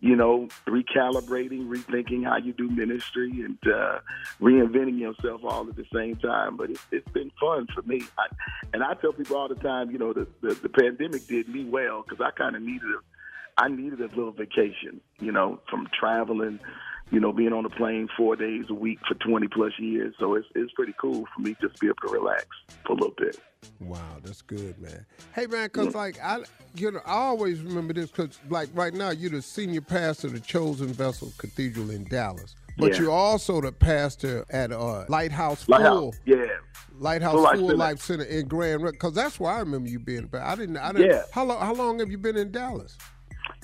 you 0.00 0.16
know, 0.16 0.48
recalibrating, 0.66 1.68
rethinking 1.68 2.24
how 2.24 2.38
you 2.38 2.54
do 2.54 2.70
ministry, 2.70 3.30
and 3.42 3.58
uh, 3.66 3.98
reinventing 4.40 4.98
yourself 4.98 5.42
all 5.44 5.68
at 5.68 5.76
the 5.76 5.84
same 5.92 6.16
time. 6.16 6.56
But 6.56 6.70
it's, 6.70 6.86
it's 6.90 7.08
been 7.10 7.30
fun 7.38 7.66
for 7.74 7.82
me. 7.82 8.02
I, 8.18 8.26
and 8.72 8.82
I 8.82 8.94
tell 8.94 9.12
people 9.12 9.36
all 9.36 9.48
the 9.48 9.56
time, 9.56 9.90
you 9.90 9.98
know, 9.98 10.12
the 10.12 10.26
the, 10.40 10.54
the 10.54 10.68
pandemic 10.70 11.26
did 11.26 11.48
me 11.48 11.64
well 11.64 12.02
because 12.02 12.24
I 12.24 12.30
kind 12.30 12.56
of 12.56 12.62
needed 12.62 12.88
a, 12.88 13.62
I 13.62 13.68
needed 13.68 14.00
a 14.00 14.06
little 14.06 14.32
vacation. 14.32 15.00
You 15.20 15.32
know, 15.32 15.60
from 15.68 15.86
traveling. 15.98 16.60
You 17.10 17.18
know, 17.18 17.32
being 17.32 17.52
on 17.52 17.64
a 17.64 17.70
plane 17.70 18.08
four 18.16 18.36
days 18.36 18.66
a 18.70 18.74
week 18.74 19.00
for 19.08 19.14
20 19.14 19.48
plus 19.48 19.72
years. 19.78 20.14
So 20.20 20.34
it's, 20.34 20.46
it's 20.54 20.72
pretty 20.72 20.94
cool 21.00 21.26
for 21.34 21.42
me 21.42 21.56
just 21.60 21.74
to 21.74 21.80
be 21.80 21.86
able 21.88 21.96
to 22.06 22.12
relax 22.14 22.46
for 22.86 22.92
a 22.92 22.96
little 22.96 23.14
bit. 23.18 23.36
Wow, 23.80 23.98
that's 24.22 24.42
good, 24.42 24.78
man. 24.80 25.04
Hey, 25.34 25.46
man, 25.46 25.68
cause 25.70 25.94
like 25.94 26.18
I, 26.22 26.38
you 26.76 26.92
know, 26.92 27.00
I 27.04 27.14
always 27.14 27.60
remember 27.60 27.92
this 27.94 28.10
because 28.10 28.38
like 28.48 28.68
right 28.74 28.94
now 28.94 29.10
you're 29.10 29.30
the 29.30 29.42
senior 29.42 29.80
pastor 29.80 30.28
of 30.28 30.34
the 30.34 30.40
Chosen 30.40 30.88
Vessel 30.92 31.32
Cathedral 31.36 31.90
in 31.90 32.04
Dallas, 32.04 32.54
but 32.78 32.92
Yeah. 32.92 33.00
you're 33.00 33.10
also 33.10 33.60
the 33.60 33.72
pastor 33.72 34.46
at 34.50 34.70
uh, 34.72 35.04
Lighthouse 35.08 35.64
Full 35.64 35.72
Lighthouse, 35.76 36.20
yeah. 36.24 36.44
Lighthouse 36.98 37.32
Full 37.34 37.46
Full, 37.54 37.66
Life 37.68 37.76
Life, 37.76 38.00
Center. 38.00 38.24
Center 38.24 38.38
in 38.38 38.46
Grand 38.48 38.82
Rapids. 38.82 39.00
Cause 39.00 39.14
that's 39.14 39.38
where 39.40 39.52
I 39.52 39.58
remember 39.58 39.88
you 39.90 39.98
being. 39.98 40.26
But 40.26 40.42
I 40.42 40.54
didn't. 40.54 40.76
I 40.76 40.92
didn't. 40.92 41.10
Yeah. 41.10 41.22
How 41.32 41.44
long? 41.44 41.60
How 41.60 41.74
long 41.74 41.98
have 41.98 42.10
you 42.10 42.18
been 42.18 42.36
in 42.36 42.50
Dallas? 42.52 42.96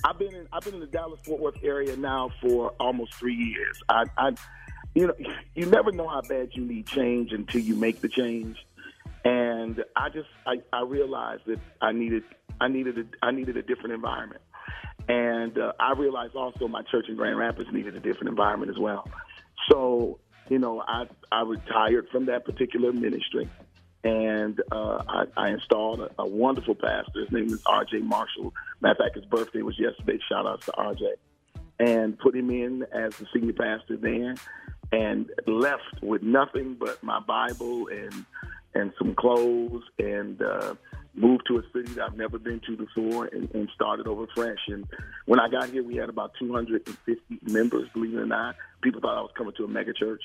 I've 0.03 0.19
been 0.19 0.33
in 0.35 0.47
I've 0.53 0.63
been 0.63 0.75
in 0.75 0.79
the 0.79 0.87
Dallas 0.87 1.19
Fort 1.23 1.41
Worth 1.41 1.63
area 1.63 1.95
now 1.97 2.31
for 2.41 2.71
almost 2.79 3.13
three 3.15 3.35
years. 3.35 3.81
I, 3.89 4.05
I, 4.17 4.31
you 4.95 5.07
know, 5.07 5.15
you 5.55 5.65
never 5.65 5.91
know 5.91 6.07
how 6.07 6.21
bad 6.21 6.49
you 6.53 6.63
need 6.63 6.87
change 6.87 7.31
until 7.31 7.61
you 7.61 7.75
make 7.75 8.01
the 8.01 8.09
change. 8.09 8.57
and 9.23 9.83
I 9.95 10.09
just 10.09 10.29
I, 10.45 10.61
I 10.71 10.83
realized 10.83 11.43
that 11.47 11.59
I 11.81 11.91
needed 11.91 12.23
I 12.61 12.67
needed 12.69 12.97
a, 12.97 13.25
I 13.25 13.31
needed 13.31 13.57
a 13.57 13.61
different 13.61 13.93
environment, 13.93 14.41
and 15.07 15.57
uh, 15.57 15.73
I 15.79 15.93
realized 15.93 16.35
also 16.35 16.67
my 16.67 16.81
church 16.83 17.05
in 17.09 17.15
Grand 17.15 17.37
Rapids 17.37 17.69
needed 17.71 17.95
a 17.95 17.99
different 17.99 18.29
environment 18.29 18.71
as 18.71 18.79
well. 18.79 19.07
So 19.69 20.19
you 20.49 20.59
know 20.59 20.81
I 20.87 21.07
I 21.31 21.41
retired 21.41 22.07
from 22.11 22.27
that 22.27 22.45
particular 22.45 22.91
ministry, 22.93 23.49
and 24.03 24.61
uh, 24.71 25.03
I, 25.07 25.23
I 25.35 25.49
installed 25.49 26.01
a, 26.01 26.09
a 26.19 26.27
wonderful 26.27 26.75
pastor. 26.75 27.21
His 27.21 27.31
name 27.31 27.47
is 27.47 27.61
R.J. 27.65 27.99
Marshall. 27.99 28.53
Matter 28.81 28.93
of 28.93 28.97
fact, 28.97 29.15
his 29.15 29.25
birthday 29.25 29.61
was 29.61 29.77
yesterday. 29.79 30.19
Shout 30.29 30.45
out 30.45 30.61
to 30.61 30.73
R.J. 30.75 31.05
And 31.79 32.17
put 32.17 32.35
him 32.35 32.49
in 32.49 32.83
as 32.91 33.15
the 33.17 33.27
senior 33.33 33.53
pastor 33.53 33.97
there, 33.97 34.35
and 34.91 35.29
left 35.45 36.01
with 36.01 36.23
nothing 36.23 36.75
but 36.79 37.01
my 37.03 37.19
Bible 37.19 37.87
and 37.87 38.25
and 38.73 38.93
some 38.97 39.15
clothes 39.15 39.83
and 39.97 40.41
uh, 40.41 40.75
moved 41.17 41.43
to 41.47 41.57
a 41.57 41.63
city 41.73 41.93
that 41.93 42.03
I've 42.05 42.17
never 42.17 42.37
been 42.37 42.61
to 42.67 42.77
before 42.77 43.25
and, 43.25 43.49
and 43.53 43.69
started 43.73 44.07
over 44.07 44.27
fresh. 44.35 44.59
And 44.67 44.85
when 45.25 45.39
I 45.39 45.49
got 45.49 45.69
here, 45.69 45.83
we 45.83 45.95
had 45.95 46.09
about 46.09 46.31
250 46.39 47.39
members, 47.51 47.89
believe 47.93 48.13
it 48.13 48.19
or 48.19 48.25
not. 48.25 48.55
People 48.81 49.01
thought 49.01 49.17
I 49.17 49.21
was 49.21 49.31
coming 49.35 49.53
to 49.57 49.65
a 49.65 49.67
mega 49.67 49.93
church. 49.93 50.21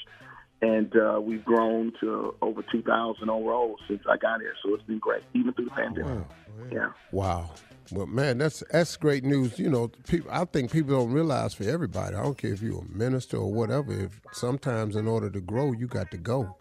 And 0.63 0.95
uh, 0.97 1.21
we've 1.21 1.45
grown 1.45 1.93
to 2.01 2.35
over 2.41 2.63
2,000 2.71 3.29
overall 3.29 3.77
since 3.89 4.03
I 4.09 4.17
got 4.17 4.41
here. 4.41 4.55
So 4.65 4.75
it's 4.75 4.85
been 4.85 5.01
great, 5.01 5.23
even 5.35 5.53
through 5.53 5.67
the 5.67 5.71
pandemic. 5.73 6.07
Wow. 6.07 6.27
Yeah. 6.71 6.93
Wow. 7.11 7.51
Well, 7.91 8.07
man, 8.07 8.39
that's 8.39 8.63
that's 8.71 8.97
great 8.97 9.25
news. 9.25 9.59
You 9.59 9.69
know, 9.69 9.89
people. 10.07 10.31
I 10.31 10.45
think 10.45 10.71
people 10.71 10.97
don't 10.97 11.13
realize 11.13 11.53
for 11.53 11.65
everybody. 11.65 12.15
I 12.15 12.23
don't 12.23 12.39
care 12.39 12.53
if 12.53 12.63
you're 12.63 12.81
a 12.81 12.97
minister 12.97 13.37
or 13.37 13.53
whatever. 13.53 13.93
If 13.93 14.21
sometimes 14.33 14.97
in 14.97 15.09
order 15.09 15.29
to 15.29 15.41
grow, 15.41 15.73
you 15.73 15.89
got 15.89 16.11
to 16.13 16.17
go. 16.17 16.57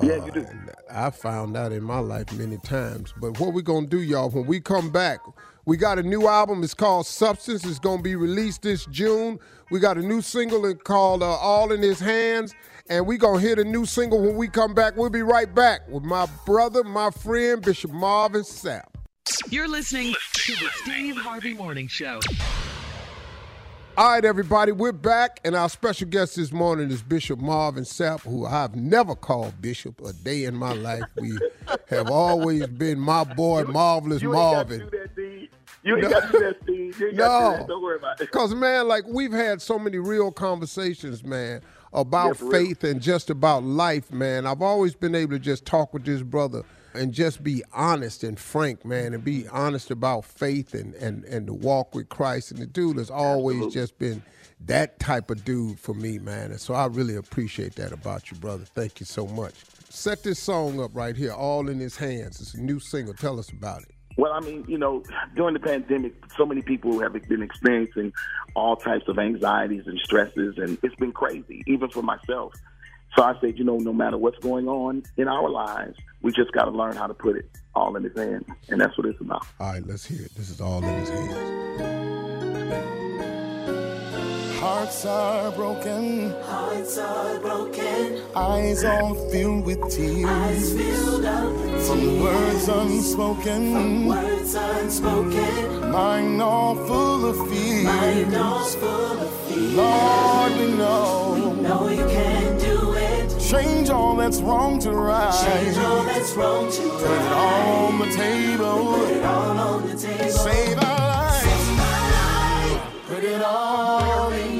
Yeah, 0.00 0.24
you 0.24 0.30
do. 0.30 0.46
I 0.90 1.10
found 1.10 1.56
out 1.56 1.72
in 1.72 1.82
my 1.82 1.98
life 1.98 2.32
many 2.32 2.58
times. 2.58 3.12
But 3.20 3.40
what 3.40 3.54
we're 3.54 3.62
gonna 3.62 3.86
do, 3.86 4.00
y'all? 4.00 4.30
When 4.30 4.46
we 4.46 4.60
come 4.60 4.90
back, 4.90 5.20
we 5.66 5.76
got 5.76 5.98
a 5.98 6.02
new 6.02 6.26
album. 6.28 6.62
It's 6.62 6.74
called 6.74 7.06
Substance. 7.06 7.64
It's 7.64 7.78
gonna 7.78 8.02
be 8.02 8.16
released 8.16 8.62
this 8.62 8.86
June. 8.86 9.38
We 9.70 9.80
got 9.80 9.98
a 9.98 10.02
new 10.02 10.20
single 10.20 10.74
called 10.74 11.22
uh, 11.22 11.36
All 11.36 11.72
in 11.72 11.82
His 11.82 12.00
Hands, 12.00 12.54
and 12.90 13.06
we 13.06 13.16
gonna 13.16 13.40
hit 13.40 13.58
a 13.58 13.64
new 13.64 13.86
single 13.86 14.20
when 14.20 14.36
we 14.36 14.48
come 14.48 14.74
back. 14.74 14.96
We'll 14.96 15.08
be 15.10 15.22
right 15.22 15.52
back 15.54 15.88
with 15.88 16.02
my 16.02 16.26
brother, 16.44 16.84
my 16.84 17.10
friend 17.10 17.62
Bishop 17.62 17.92
Marvin 17.92 18.42
Sapp. 18.42 18.82
You're 19.48 19.68
listening 19.68 20.14
to 20.32 20.52
the 20.56 20.68
Steve 20.82 21.16
Harvey 21.16 21.54
Morning 21.54 21.86
Show. 21.88 22.20
All 23.96 24.12
right, 24.12 24.24
everybody, 24.24 24.72
we're 24.72 24.92
back, 24.92 25.40
and 25.44 25.54
our 25.54 25.68
special 25.68 26.08
guest 26.08 26.36
this 26.36 26.52
morning 26.52 26.90
is 26.90 27.02
Bishop 27.02 27.38
Marvin 27.38 27.84
Sapp, 27.84 28.22
who 28.22 28.46
I've 28.46 28.74
never 28.74 29.14
called 29.14 29.60
Bishop 29.60 30.00
a 30.04 30.12
day 30.12 30.44
in 30.44 30.56
my 30.56 30.72
life. 30.72 31.02
We 31.20 31.38
have 31.88 32.10
always 32.10 32.66
been 32.66 32.98
my 32.98 33.24
boy, 33.24 33.64
Marvelous 33.64 34.22
Marvin. 34.22 34.80
You 34.80 34.86
ain't 34.86 34.88
got 34.88 34.88
to 34.88 34.88
Marvin. 34.88 34.90
do 34.90 34.98
that, 34.98 35.16
D. 35.16 35.50
You 35.82 35.96
ain't 35.96 36.08
got 36.10 36.26
to 36.26 36.32
do 36.32 36.38
that, 36.40 36.56
Steve. 36.62 37.00
You 37.00 37.08
ain't 37.08 37.16
got 37.18 37.38
to 37.40 37.44
do 37.44 37.50
No, 37.52 37.56
that. 37.58 37.68
Don't 37.68 37.82
worry 37.82 37.96
about 37.96 38.20
it. 38.20 38.26
because 38.26 38.54
man, 38.54 38.88
like 38.88 39.04
we've 39.06 39.32
had 39.32 39.60
so 39.60 39.78
many 39.78 39.98
real 39.98 40.32
conversations, 40.32 41.22
man, 41.22 41.60
about 41.92 42.28
Yeah, 42.28 42.32
for 42.34 42.44
real. 42.46 42.66
faith 42.66 42.84
and 42.84 43.00
just 43.00 43.30
about 43.30 43.62
life, 43.64 44.12
man. 44.12 44.46
I've 44.46 44.62
always 44.62 44.94
been 44.94 45.14
able 45.14 45.32
to 45.32 45.38
just 45.38 45.64
talk 45.64 45.92
with 45.92 46.04
this 46.04 46.22
brother 46.22 46.62
and 46.94 47.12
just 47.12 47.42
be 47.42 47.62
honest 47.72 48.24
and 48.24 48.38
frank, 48.38 48.84
man, 48.84 49.14
and 49.14 49.24
be 49.24 49.46
honest 49.48 49.90
about 49.90 50.24
faith 50.24 50.74
and 50.74 50.94
and 50.94 51.24
and 51.24 51.46
the 51.46 51.54
walk 51.54 51.94
with 51.94 52.08
Christ. 52.08 52.50
And 52.50 52.60
the 52.60 52.66
dude 52.66 52.96
has 52.98 53.10
always 53.10 53.72
just 53.72 53.98
been 53.98 54.22
that 54.66 54.98
type 54.98 55.30
of 55.30 55.44
dude 55.44 55.78
for 55.78 55.94
me, 55.94 56.18
man. 56.18 56.50
And 56.50 56.60
so 56.60 56.74
I 56.74 56.86
really 56.86 57.16
appreciate 57.16 57.76
that 57.76 57.92
about 57.92 58.30
you, 58.30 58.36
brother. 58.38 58.64
Thank 58.64 59.00
you 59.00 59.06
so 59.06 59.26
much. 59.26 59.54
Set 59.88 60.22
this 60.22 60.38
song 60.38 60.80
up 60.80 60.90
right 60.94 61.16
here, 61.16 61.32
all 61.32 61.68
in 61.68 61.78
his 61.80 61.96
hands. 61.96 62.40
It's 62.40 62.54
a 62.54 62.60
new 62.60 62.78
single. 62.78 63.14
Tell 63.14 63.38
us 63.38 63.50
about 63.50 63.82
it. 63.82 63.92
Well, 64.20 64.34
I 64.34 64.40
mean, 64.40 64.66
you 64.68 64.76
know, 64.76 65.02
during 65.34 65.54
the 65.54 65.60
pandemic, 65.60 66.12
so 66.36 66.44
many 66.44 66.60
people 66.60 67.00
have 67.00 67.14
been 67.14 67.42
experiencing 67.42 68.12
all 68.54 68.76
types 68.76 69.08
of 69.08 69.18
anxieties 69.18 69.86
and 69.86 69.98
stresses, 69.98 70.58
and 70.58 70.76
it's 70.82 70.94
been 70.96 71.12
crazy, 71.12 71.62
even 71.66 71.88
for 71.88 72.02
myself. 72.02 72.52
So 73.16 73.22
I 73.22 73.32
said, 73.40 73.58
you 73.58 73.64
know, 73.64 73.78
no 73.78 73.94
matter 73.94 74.18
what's 74.18 74.38
going 74.40 74.68
on 74.68 75.04
in 75.16 75.26
our 75.26 75.48
lives, 75.48 75.96
we 76.20 76.32
just 76.32 76.52
got 76.52 76.66
to 76.66 76.70
learn 76.70 76.96
how 76.96 77.06
to 77.06 77.14
put 77.14 77.36
it 77.36 77.46
all 77.74 77.96
in 77.96 78.04
His 78.04 78.14
hands, 78.14 78.44
and 78.68 78.78
that's 78.78 78.98
what 78.98 79.06
it's 79.06 79.22
about. 79.22 79.46
All 79.58 79.72
right, 79.72 79.86
let's 79.86 80.04
hear 80.04 80.26
it. 80.26 80.34
This 80.34 80.50
is 80.50 80.60
all 80.60 80.84
in 80.84 80.94
his 80.98 81.08
hands. 81.08 82.99
Hearts 84.80 85.04
are 85.04 85.50
broken. 85.52 86.30
Hearts 86.44 86.96
are 86.96 87.38
broken. 87.40 88.22
Eyes 88.34 88.82
all 88.82 89.14
filled 89.30 89.66
with 89.66 89.78
tears. 89.90 90.24
Eyes 90.24 90.72
filled 90.72 91.24
up 91.26 91.52
with 91.52 91.86
From 91.86 92.00
tears. 92.00 92.22
words 92.22 92.68
unspoken. 92.68 93.72
From 93.74 94.06
words 94.06 94.54
unspoken. 94.54 95.90
Mind 95.92 96.40
all 96.40 96.76
full 96.86 97.26
of 97.26 97.36
fears. 97.50 97.84
Mind 97.84 98.34
all 98.34 98.64
full 98.64 99.20
of 99.20 99.30
fears. 99.48 99.74
Lord, 99.74 100.52
we 100.56 100.72
know. 100.72 101.32
We 101.34 101.60
know 101.60 101.88
you 101.90 102.06
can 102.06 102.58
do 102.58 102.94
it. 102.94 103.38
Change 103.38 103.90
all 103.90 104.16
that's 104.16 104.40
wrong 104.40 104.78
to 104.78 104.92
right. 104.92 105.30
Change 105.44 105.76
all 105.76 106.04
that's 106.04 106.32
wrong 106.32 106.72
to 106.72 106.82
right. 106.82 107.00
Put 107.02 107.20
it 107.26 107.32
all 107.32 107.86
on 107.88 107.98
the 107.98 108.06
table. 108.16 108.94
Put 108.96 109.10
it 109.10 109.24
all 109.26 109.58
on 109.58 109.86
the 109.88 109.94
table. 109.94 110.30
Save 110.30 110.78
our 110.78 110.98
lives. 110.98 111.42
Save 111.44 111.76
my 111.76 112.00
life. 112.16 112.82
Put 113.08 113.24
it 113.24 113.42
all 113.42 114.30
in 114.30 114.38
your 114.38 114.38
hands. 114.40 114.59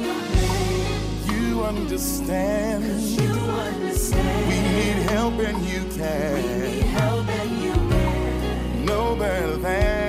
understand. 1.91 3.01
You 3.01 3.27
understand. 3.27 4.47
We 4.47 4.61
need 4.61 5.09
help 5.11 5.33
and 5.39 5.61
you 5.65 5.83
can. 5.97 6.35
We 6.35 6.69
need 6.69 6.83
help 6.83 7.27
and 7.27 7.61
you 7.61 7.73
can. 7.73 8.85
No 8.85 9.13
better 9.17 9.57
than. 9.57 10.00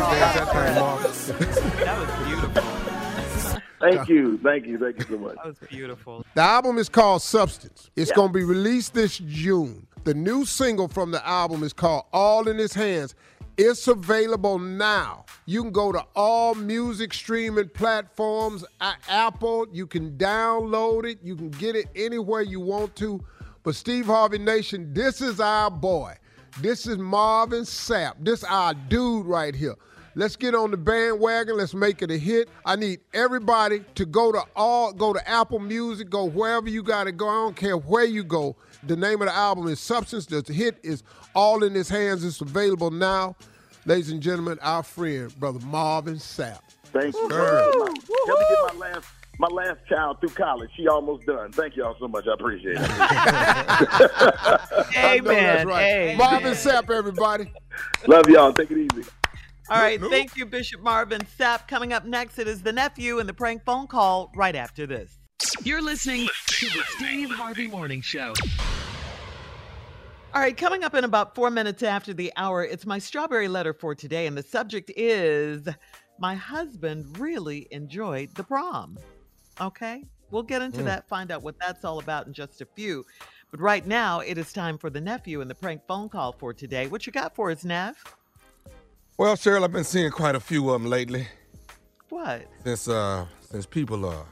Amen. 0.00 0.74
That 1.84 1.98
was 1.98 2.26
beautiful. 2.26 2.62
Thank 3.80 4.08
you, 4.08 4.38
thank 4.42 4.66
you, 4.66 4.78
thank 4.78 4.98
you 4.98 5.04
so 5.04 5.18
much. 5.18 5.36
That 5.36 5.46
was 5.46 5.58
beautiful. 5.68 6.24
The 6.34 6.42
album 6.42 6.78
is 6.78 6.88
called 6.88 7.22
Substance. 7.22 7.90
It's 7.96 8.10
Yeah. 8.10 8.16
going 8.16 8.28
to 8.32 8.38
be 8.38 8.44
released 8.44 8.94
this 8.94 9.18
June. 9.18 9.86
The 10.04 10.14
new 10.14 10.44
single 10.44 10.88
from 10.88 11.10
the 11.12 11.26
album 11.26 11.62
is 11.62 11.72
called 11.72 12.04
All 12.12 12.48
in 12.48 12.58
His 12.58 12.74
Hands. 12.74 13.14
It's 13.56 13.86
available 13.88 14.58
now. 14.58 15.24
You 15.46 15.62
can 15.62 15.72
go 15.72 15.90
to 15.92 16.04
all 16.14 16.54
music 16.54 17.12
streaming 17.12 17.68
platforms, 17.68 18.64
uh, 18.80 18.94
Apple. 19.08 19.66
You 19.72 19.86
can 19.86 20.16
download 20.16 21.04
it. 21.10 21.18
You 21.22 21.34
can 21.36 21.50
get 21.50 21.74
it 21.76 21.86
anywhere 21.96 22.42
you 22.42 22.60
want 22.60 22.94
to. 22.96 23.20
But 23.64 23.74
Steve 23.74 24.06
Harvey 24.06 24.38
Nation, 24.38 24.92
this 24.94 25.20
is 25.20 25.40
our 25.40 25.70
boy. 25.70 26.14
This 26.60 26.86
is 26.86 26.98
Marvin 26.98 27.62
Sapp. 27.62 28.14
This 28.20 28.42
our 28.44 28.74
dude 28.74 29.26
right 29.26 29.54
here. 29.54 29.74
Let's 30.14 30.34
get 30.34 30.54
on 30.54 30.72
the 30.72 30.76
bandwagon. 30.76 31.56
Let's 31.56 31.74
make 31.74 32.02
it 32.02 32.10
a 32.10 32.18
hit. 32.18 32.48
I 32.66 32.74
need 32.74 33.00
everybody 33.14 33.84
to 33.94 34.04
go 34.04 34.32
to 34.32 34.42
all 34.56 34.92
go 34.92 35.12
to 35.12 35.28
Apple 35.28 35.60
Music, 35.60 36.10
go 36.10 36.24
wherever 36.24 36.68
you 36.68 36.82
gotta 36.82 37.12
go. 37.12 37.28
I 37.28 37.34
don't 37.34 37.56
care 37.56 37.76
where 37.76 38.04
you 38.04 38.24
go. 38.24 38.56
The 38.82 38.96
name 38.96 39.22
of 39.22 39.28
the 39.28 39.34
album 39.34 39.68
is 39.68 39.78
Substance. 39.78 40.26
The 40.26 40.52
hit 40.52 40.78
is 40.82 41.04
All 41.34 41.62
in 41.62 41.74
His 41.74 41.88
Hands. 41.88 42.24
It's 42.24 42.40
available 42.40 42.90
now. 42.90 43.36
Ladies 43.86 44.10
and 44.10 44.20
gentlemen, 44.20 44.58
our 44.60 44.82
friend, 44.82 45.32
brother 45.38 45.60
Marvin 45.60 46.16
Sapp. 46.16 46.60
Thank 46.92 47.14
you. 47.14 47.28
Sir. 47.30 47.72
Help 47.72 47.92
me 47.92 48.46
get 48.48 48.74
my 48.74 48.78
last 48.78 49.06
my 49.38 49.48
last 49.48 49.78
child 49.88 50.20
through 50.20 50.30
college. 50.30 50.70
She 50.76 50.88
almost 50.88 51.26
done. 51.26 51.52
Thank 51.52 51.76
y'all 51.76 51.96
so 51.98 52.08
much. 52.08 52.26
I 52.26 52.34
appreciate 52.34 52.76
it. 52.76 52.80
I 54.96 55.20
know 55.22 55.32
that's 55.32 55.60
Amen. 55.62 55.66
right. 55.68 55.82
Amen. 55.82 56.18
Marvin 56.18 56.52
Sapp, 56.52 56.90
everybody. 56.90 57.52
Love 58.06 58.28
y'all. 58.28 58.52
Take 58.52 58.70
it 58.72 58.78
easy. 58.78 59.08
All 59.70 59.78
right, 59.78 60.00
thank 60.00 60.34
you, 60.34 60.46
Bishop 60.46 60.80
Marvin 60.80 61.20
Sapp. 61.38 61.68
Coming 61.68 61.92
up 61.92 62.06
next, 62.06 62.38
it 62.38 62.48
is 62.48 62.62
the 62.62 62.72
nephew 62.72 63.18
and 63.18 63.28
the 63.28 63.34
prank 63.34 63.64
phone 63.64 63.86
call 63.86 64.32
right 64.34 64.56
after 64.56 64.86
this. 64.86 65.18
You're 65.62 65.82
listening 65.82 66.26
to 66.46 66.66
the 66.66 66.82
Steve 66.96 67.30
Harvey 67.30 67.68
Morning 67.68 68.00
Show. 68.00 68.32
All 70.34 70.40
right, 70.40 70.56
coming 70.56 70.84
up 70.84 70.94
in 70.94 71.04
about 71.04 71.34
four 71.34 71.50
minutes 71.50 71.82
after 71.82 72.14
the 72.14 72.32
hour, 72.36 72.64
it's 72.64 72.86
my 72.86 72.98
strawberry 72.98 73.46
letter 73.46 73.74
for 73.74 73.94
today, 73.94 74.26
and 74.26 74.36
the 74.36 74.42
subject 74.42 74.90
is 74.96 75.68
My 76.18 76.34
husband 76.34 77.18
really 77.18 77.68
enjoyed 77.70 78.34
the 78.34 78.44
prom. 78.44 78.98
Okay, 79.60 80.04
we'll 80.30 80.42
get 80.42 80.62
into 80.62 80.80
Mm. 80.80 80.84
that, 80.86 81.08
find 81.08 81.30
out 81.30 81.42
what 81.42 81.56
that's 81.60 81.84
all 81.84 81.98
about 81.98 82.26
in 82.26 82.32
just 82.32 82.60
a 82.60 82.66
few. 82.66 83.04
But 83.50 83.60
right 83.60 83.86
now, 83.86 84.20
it 84.20 84.38
is 84.38 84.52
time 84.52 84.78
for 84.78 84.90
the 84.90 85.00
nephew 85.00 85.40
and 85.40 85.50
the 85.50 85.54
prank 85.54 85.82
phone 85.88 86.08
call 86.08 86.32
for 86.32 86.52
today. 86.52 86.86
What 86.86 87.06
you 87.06 87.12
got 87.12 87.34
for 87.34 87.50
us, 87.50 87.64
Nev? 87.64 87.96
Well, 89.16 89.34
Shirley, 89.36 89.64
I've 89.64 89.72
been 89.72 89.84
seeing 89.84 90.10
quite 90.10 90.34
a 90.36 90.40
few 90.40 90.68
of 90.70 90.80
them 90.80 90.88
lately 90.90 91.26
What? 92.10 92.46
since 92.62 92.88
uh 92.88 93.26
since 93.40 93.66
people 93.66 94.04
are 94.04 94.26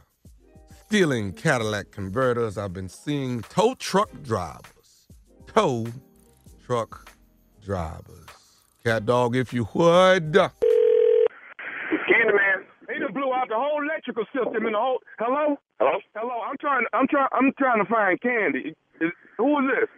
stealing 0.87 1.33
Cadillac 1.33 1.91
converters. 1.91 2.57
I've 2.59 2.73
been 2.73 2.89
seeing 2.89 3.41
tow 3.43 3.75
truck 3.75 4.11
drivers, 4.23 5.09
tow 5.49 5.87
truck 6.65 7.11
drivers. 7.65 8.27
Cat 8.85 9.05
dog, 9.07 9.35
if 9.35 9.53
you 9.53 9.67
would. 9.75 10.33
Candyman. 10.35 10.53
He 12.93 13.01
done 13.01 13.13
blew 13.13 13.33
out 13.47 13.55
the 13.55 13.63
whole 13.63 13.79
electrical 13.83 14.27
system 14.35 14.67
in 14.67 14.73
the 14.75 14.79
whole. 14.79 14.99
Hello. 15.19 15.55
Hello. 15.79 15.95
Hello. 16.15 16.37
I'm 16.43 16.59
trying. 16.59 16.85
I'm 16.93 17.07
trying. 17.07 17.31
I'm 17.33 17.53
trying 17.59 17.79
to 17.79 17.89
find 17.89 18.21
Candy. 18.21 18.75
Is, 19.01 19.13
who 19.39 19.59
is 19.63 19.67
this? 19.71 19.89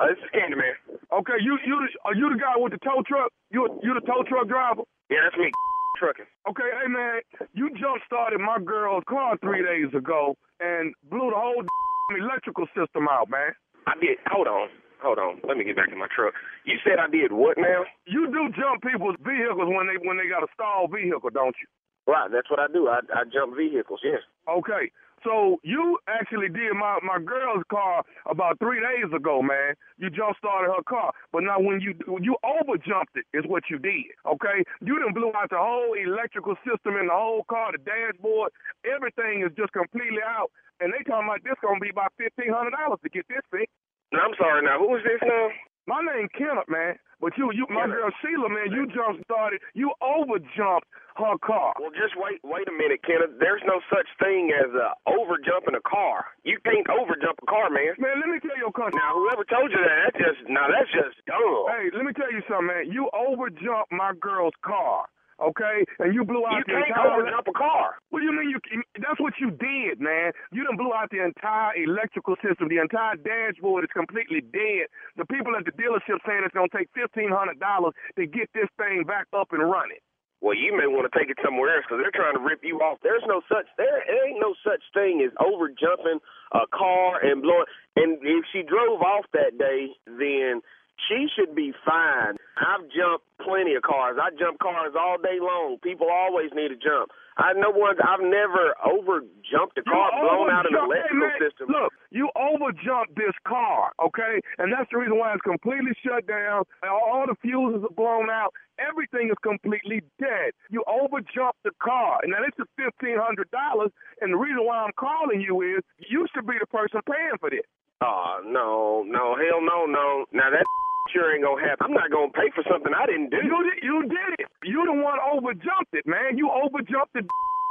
Uh, 0.00 0.10
this 0.10 0.18
is 0.18 0.30
Candyman. 0.34 0.74
Okay. 1.14 1.38
You 1.38 1.58
you 1.66 1.78
are 2.04 2.14
you 2.14 2.26
the 2.34 2.40
guy 2.40 2.58
with 2.58 2.72
the 2.72 2.82
tow 2.82 3.02
truck? 3.06 3.30
You 3.50 3.68
you 3.82 3.94
the 3.94 4.02
tow 4.02 4.26
truck 4.26 4.48
driver? 4.48 4.82
Yeah, 5.10 5.30
that's 5.30 5.38
me. 5.38 5.50
Trucking. 6.00 6.26
Okay, 6.48 6.66
hey 6.82 6.88
man, 6.88 7.20
you 7.52 7.68
jump 7.78 8.02
started 8.06 8.40
my 8.40 8.58
girl's 8.58 9.04
car 9.06 9.36
three 9.38 9.62
days 9.62 9.92
ago 9.94 10.34
and 10.58 10.94
blew 11.06 11.30
the 11.30 11.36
whole 11.38 11.62
electrical 12.18 12.66
system 12.74 13.06
out, 13.06 13.30
man. 13.30 13.52
I 13.86 13.94
did. 14.00 14.18
Hold 14.26 14.48
on. 14.48 14.66
Hold 15.04 15.18
on. 15.18 15.38
Let 15.46 15.58
me 15.58 15.64
get 15.64 15.76
back 15.76 15.92
in 15.92 15.98
my 15.98 16.08
truck. 16.10 16.34
You 16.64 16.80
said 16.82 16.98
I 16.98 17.06
did 17.12 17.30
what 17.30 17.58
now? 17.58 17.84
You 18.06 18.26
do 18.32 18.50
jump 18.56 18.82
people's 18.82 19.20
vehicles 19.22 19.68
when 19.68 19.86
they 19.86 20.00
when 20.02 20.16
they 20.16 20.26
got 20.26 20.42
a 20.42 20.50
stalled 20.56 20.90
vehicle, 20.90 21.30
don't 21.30 21.54
you? 21.60 21.68
Right. 22.06 22.30
That's 22.30 22.50
what 22.50 22.60
I 22.60 22.66
do. 22.72 22.88
I, 22.88 23.00
I 23.14 23.24
jump 23.32 23.56
vehicles. 23.56 24.00
Yes. 24.02 24.20
Okay. 24.48 24.90
So 25.24 25.60
you 25.62 25.98
actually 26.08 26.48
did 26.48 26.74
my 26.74 26.98
my 27.02 27.22
girl's 27.22 27.62
car 27.70 28.02
about 28.26 28.58
three 28.58 28.80
days 28.82 29.06
ago, 29.14 29.40
man. 29.40 29.74
You 29.98 30.10
jump 30.10 30.36
started 30.36 30.74
her 30.74 30.82
car, 30.82 31.12
but 31.30 31.46
now 31.46 31.60
when 31.60 31.80
you 31.80 31.94
you 32.20 32.34
over 32.42 32.74
jumped 32.78 33.14
it 33.14 33.26
is 33.32 33.46
what 33.46 33.70
you 33.70 33.78
did. 33.78 34.10
Okay, 34.26 34.66
you 34.82 34.98
done 34.98 35.14
blew 35.14 35.30
out 35.38 35.50
the 35.50 35.62
whole 35.62 35.94
electrical 35.94 36.56
system 36.66 36.98
in 36.98 37.06
the 37.06 37.14
whole 37.14 37.44
car, 37.46 37.70
the 37.70 37.78
dashboard, 37.78 38.50
everything 38.82 39.46
is 39.46 39.54
just 39.56 39.72
completely 39.72 40.22
out. 40.26 40.50
And 40.80 40.90
they 40.90 41.06
talking 41.06 41.30
about 41.30 41.44
this 41.46 41.54
gonna 41.62 41.78
be 41.78 41.94
about 41.94 42.10
fifteen 42.18 42.50
hundred 42.50 42.74
dollars 42.74 42.98
to 43.06 43.08
get 43.08 43.22
this 43.30 43.46
fixed. 43.46 43.70
I'm 44.10 44.34
sorry. 44.34 44.66
Now, 44.66 44.82
who 44.82 44.90
is 44.96 45.06
this 45.06 45.22
now? 45.22 45.48
My 45.86 46.00
name 46.02 46.28
Kenneth, 46.36 46.68
man. 46.68 46.96
But 47.22 47.38
you, 47.38 47.50
you, 47.54 47.66
my 47.70 47.86
girl 47.86 48.10
Sheila, 48.18 48.50
man, 48.50 48.74
you 48.74 48.90
jump 48.90 49.22
started, 49.22 49.62
you 49.78 49.94
over 50.02 50.42
jumped 50.58 50.90
her 51.14 51.38
car. 51.38 51.74
Well, 51.78 51.94
just 51.94 52.18
wait. 52.18 52.42
Wait 52.42 52.66
a 52.66 52.74
minute, 52.74 52.98
Kenneth. 53.06 53.38
There's 53.38 53.62
no 53.62 53.78
such 53.94 54.10
thing 54.18 54.50
as 54.50 54.70
uh, 54.74 54.94
over 55.06 55.38
jumping 55.38 55.78
a 55.78 55.84
car. 55.86 56.26
You 56.42 56.58
can't 56.66 56.86
over 56.90 57.14
jump 57.14 57.38
a 57.42 57.46
car, 57.46 57.70
man. 57.70 57.94
Man, 58.02 58.18
let 58.18 58.26
me 58.30 58.42
tell 58.42 58.58
you 58.58 58.66
a 58.70 58.74
country. 58.74 58.98
Now, 58.98 59.14
whoever 59.14 59.46
told 59.46 59.70
you 59.70 59.78
that, 59.78 60.10
that's 60.10 60.18
just 60.18 60.40
now 60.50 60.66
that's 60.66 60.90
just 60.90 61.14
dumb. 61.30 61.70
Hey, 61.70 61.94
let 61.94 62.02
me 62.06 62.12
tell 62.14 62.30
you 62.34 62.42
something, 62.50 62.66
man. 62.66 62.90
You 62.90 63.06
over 63.14 63.50
jumped 63.50 63.94
my 63.94 64.14
girl's 64.18 64.58
car. 64.66 65.06
Okay, 65.42 65.84
and 65.98 66.14
you 66.14 66.24
blew 66.24 66.46
out 66.46 66.62
You 66.62 66.64
the 66.66 66.72
can't 66.78 66.88
entire. 66.94 67.18
over 67.18 67.30
jump 67.30 67.48
a 67.48 67.52
car. 67.52 67.98
What 68.10 68.20
do 68.20 68.26
you 68.26 68.32
mean 68.32 68.50
you? 68.50 68.60
That's 69.02 69.18
what 69.18 69.34
you 69.40 69.50
did, 69.50 70.00
man. 70.00 70.32
You 70.52 70.62
done 70.64 70.76
blew 70.78 70.94
out 70.94 71.10
the 71.10 71.24
entire 71.24 71.74
electrical 71.76 72.36
system. 72.38 72.68
The 72.70 72.78
entire 72.78 73.16
dashboard 73.18 73.84
is 73.84 73.90
completely 73.92 74.40
dead. 74.40 74.86
The 75.18 75.26
people 75.26 75.56
at 75.58 75.64
the 75.66 75.72
dealership 75.74 76.22
saying 76.26 76.42
it's 76.46 76.54
gonna 76.54 76.70
take 76.70 76.88
fifteen 76.94 77.30
hundred 77.30 77.58
dollars 77.60 77.94
to 78.16 78.26
get 78.26 78.48
this 78.54 78.70
thing 78.78 79.04
back 79.04 79.26
up 79.34 79.50
and 79.52 79.62
running. 79.62 79.98
Well, 80.42 80.58
you 80.58 80.74
may 80.74 80.90
want 80.90 81.06
to 81.06 81.14
take 81.16 81.30
it 81.30 81.38
somewhere 81.38 81.70
else 81.70 81.86
because 81.86 82.02
they're 82.02 82.14
trying 82.18 82.34
to 82.34 82.42
rip 82.42 82.66
you 82.66 82.82
off. 82.82 82.98
There's 83.02 83.22
no 83.30 83.42
such 83.46 83.66
there, 83.78 84.02
there 84.06 84.26
ain't 84.26 84.40
no 84.42 84.54
such 84.66 84.82
thing 84.92 85.22
as 85.22 85.30
over 85.38 85.70
jumping 85.70 86.18
a 86.52 86.66
car 86.74 87.22
and 87.22 87.42
blowing. 87.42 87.70
And 87.94 88.18
if 88.22 88.44
she 88.52 88.62
drove 88.66 89.02
off 89.02 89.24
that 89.34 89.54
day, 89.58 89.94
then 90.06 90.60
she 91.08 91.26
should 91.34 91.54
be 91.54 91.72
fine. 91.84 92.36
I've 92.56 92.86
jumped 92.92 93.26
plenty 93.42 93.74
of 93.74 93.82
cars. 93.82 94.16
I 94.20 94.30
jump 94.38 94.58
cars 94.58 94.92
all 94.98 95.16
day 95.18 95.38
long. 95.40 95.78
People 95.82 96.08
always 96.10 96.50
need 96.54 96.68
to 96.68 96.76
jump. 96.76 97.10
I 97.38 97.54
know 97.54 97.72
one. 97.72 97.96
I've 97.96 98.20
never 98.20 98.76
over 98.84 99.24
jumped 99.48 99.78
a 99.78 99.82
car, 99.82 100.12
blown 100.20 100.50
out 100.52 100.66
an 100.68 100.76
overjumped- 100.76 100.92
hey, 100.92 101.16
electrical 101.16 101.28
man, 101.32 101.40
system. 101.40 101.66
Look, 101.72 101.92
you 102.10 102.28
overjumped 102.36 103.16
this 103.16 103.32
car, 103.48 103.92
okay? 104.04 104.40
And 104.58 104.70
that's 104.70 104.90
the 104.92 104.98
reason 104.98 105.16
why 105.18 105.32
it's 105.32 105.40
completely 105.40 105.92
shut 106.04 106.26
down. 106.26 106.64
All 106.84 107.24
the 107.26 107.34
fuses 107.40 107.82
are 107.84 107.94
blown 107.96 108.28
out. 108.28 108.52
Everything 108.78 109.30
is 109.32 109.38
completely 109.42 110.02
dead. 110.20 110.52
You 110.68 110.84
overjumped 110.86 111.60
the 111.64 111.72
car. 111.82 112.20
And 112.22 112.32
now 112.32 112.44
this 112.44 112.52
is 112.60 112.68
fifteen 112.76 113.16
hundred 113.16 113.50
dollars. 113.50 113.90
And 114.20 114.34
the 114.34 114.36
reason 114.36 114.64
why 114.66 114.84
I'm 114.84 114.92
calling 115.00 115.40
you 115.40 115.62
is 115.62 115.80
you 115.98 116.26
should 116.34 116.46
be 116.46 116.60
the 116.60 116.66
person 116.66 117.00
paying 117.08 117.38
for 117.40 117.48
this. 117.48 117.64
Oh 118.04 118.42
no, 118.44 119.04
no, 119.08 119.36
hell 119.40 119.62
no, 119.64 119.86
no. 119.86 120.26
Now 120.32 120.50
that 120.50 120.64
sure 121.12 121.32
ain't 121.34 121.44
gonna 121.44 121.60
happen. 121.60 121.86
I'm 121.86 121.94
not 121.94 122.10
gonna 122.10 122.32
pay 122.32 122.48
for 122.56 122.64
something 122.66 122.92
I 122.92 123.06
didn't 123.06 123.30
do. 123.30 123.38
You 123.44 123.58
did, 123.68 123.78
you 123.84 123.96
did 124.08 124.30
it. 124.40 124.48
You 124.64 124.82
the 124.88 124.96
one 124.96 125.18
overjumped 125.20 125.92
it, 125.92 126.06
man. 126.06 126.36
You 126.36 126.48
overjumped 126.48 127.12
the 127.14 127.22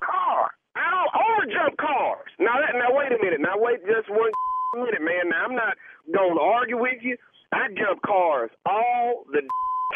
car. 0.05 0.49
I 0.77 0.87
don't 0.87 1.13
overjump 1.13 1.75
cars. 1.77 2.29
Now 2.39 2.61
that 2.61 2.77
now 2.77 2.95
wait 2.95 3.11
a 3.11 3.19
minute. 3.19 3.41
Now 3.41 3.57
wait 3.59 3.81
just 3.85 4.07
one 4.09 4.31
minute, 4.85 5.01
man. 5.03 5.29
Now 5.29 5.45
I'm 5.49 5.55
not 5.55 5.75
gonna 6.13 6.39
argue 6.39 6.79
with 6.79 7.01
you. 7.01 7.17
I 7.51 7.67
jump 7.75 8.01
cars 8.05 8.49
all 8.65 9.25
the 9.33 9.41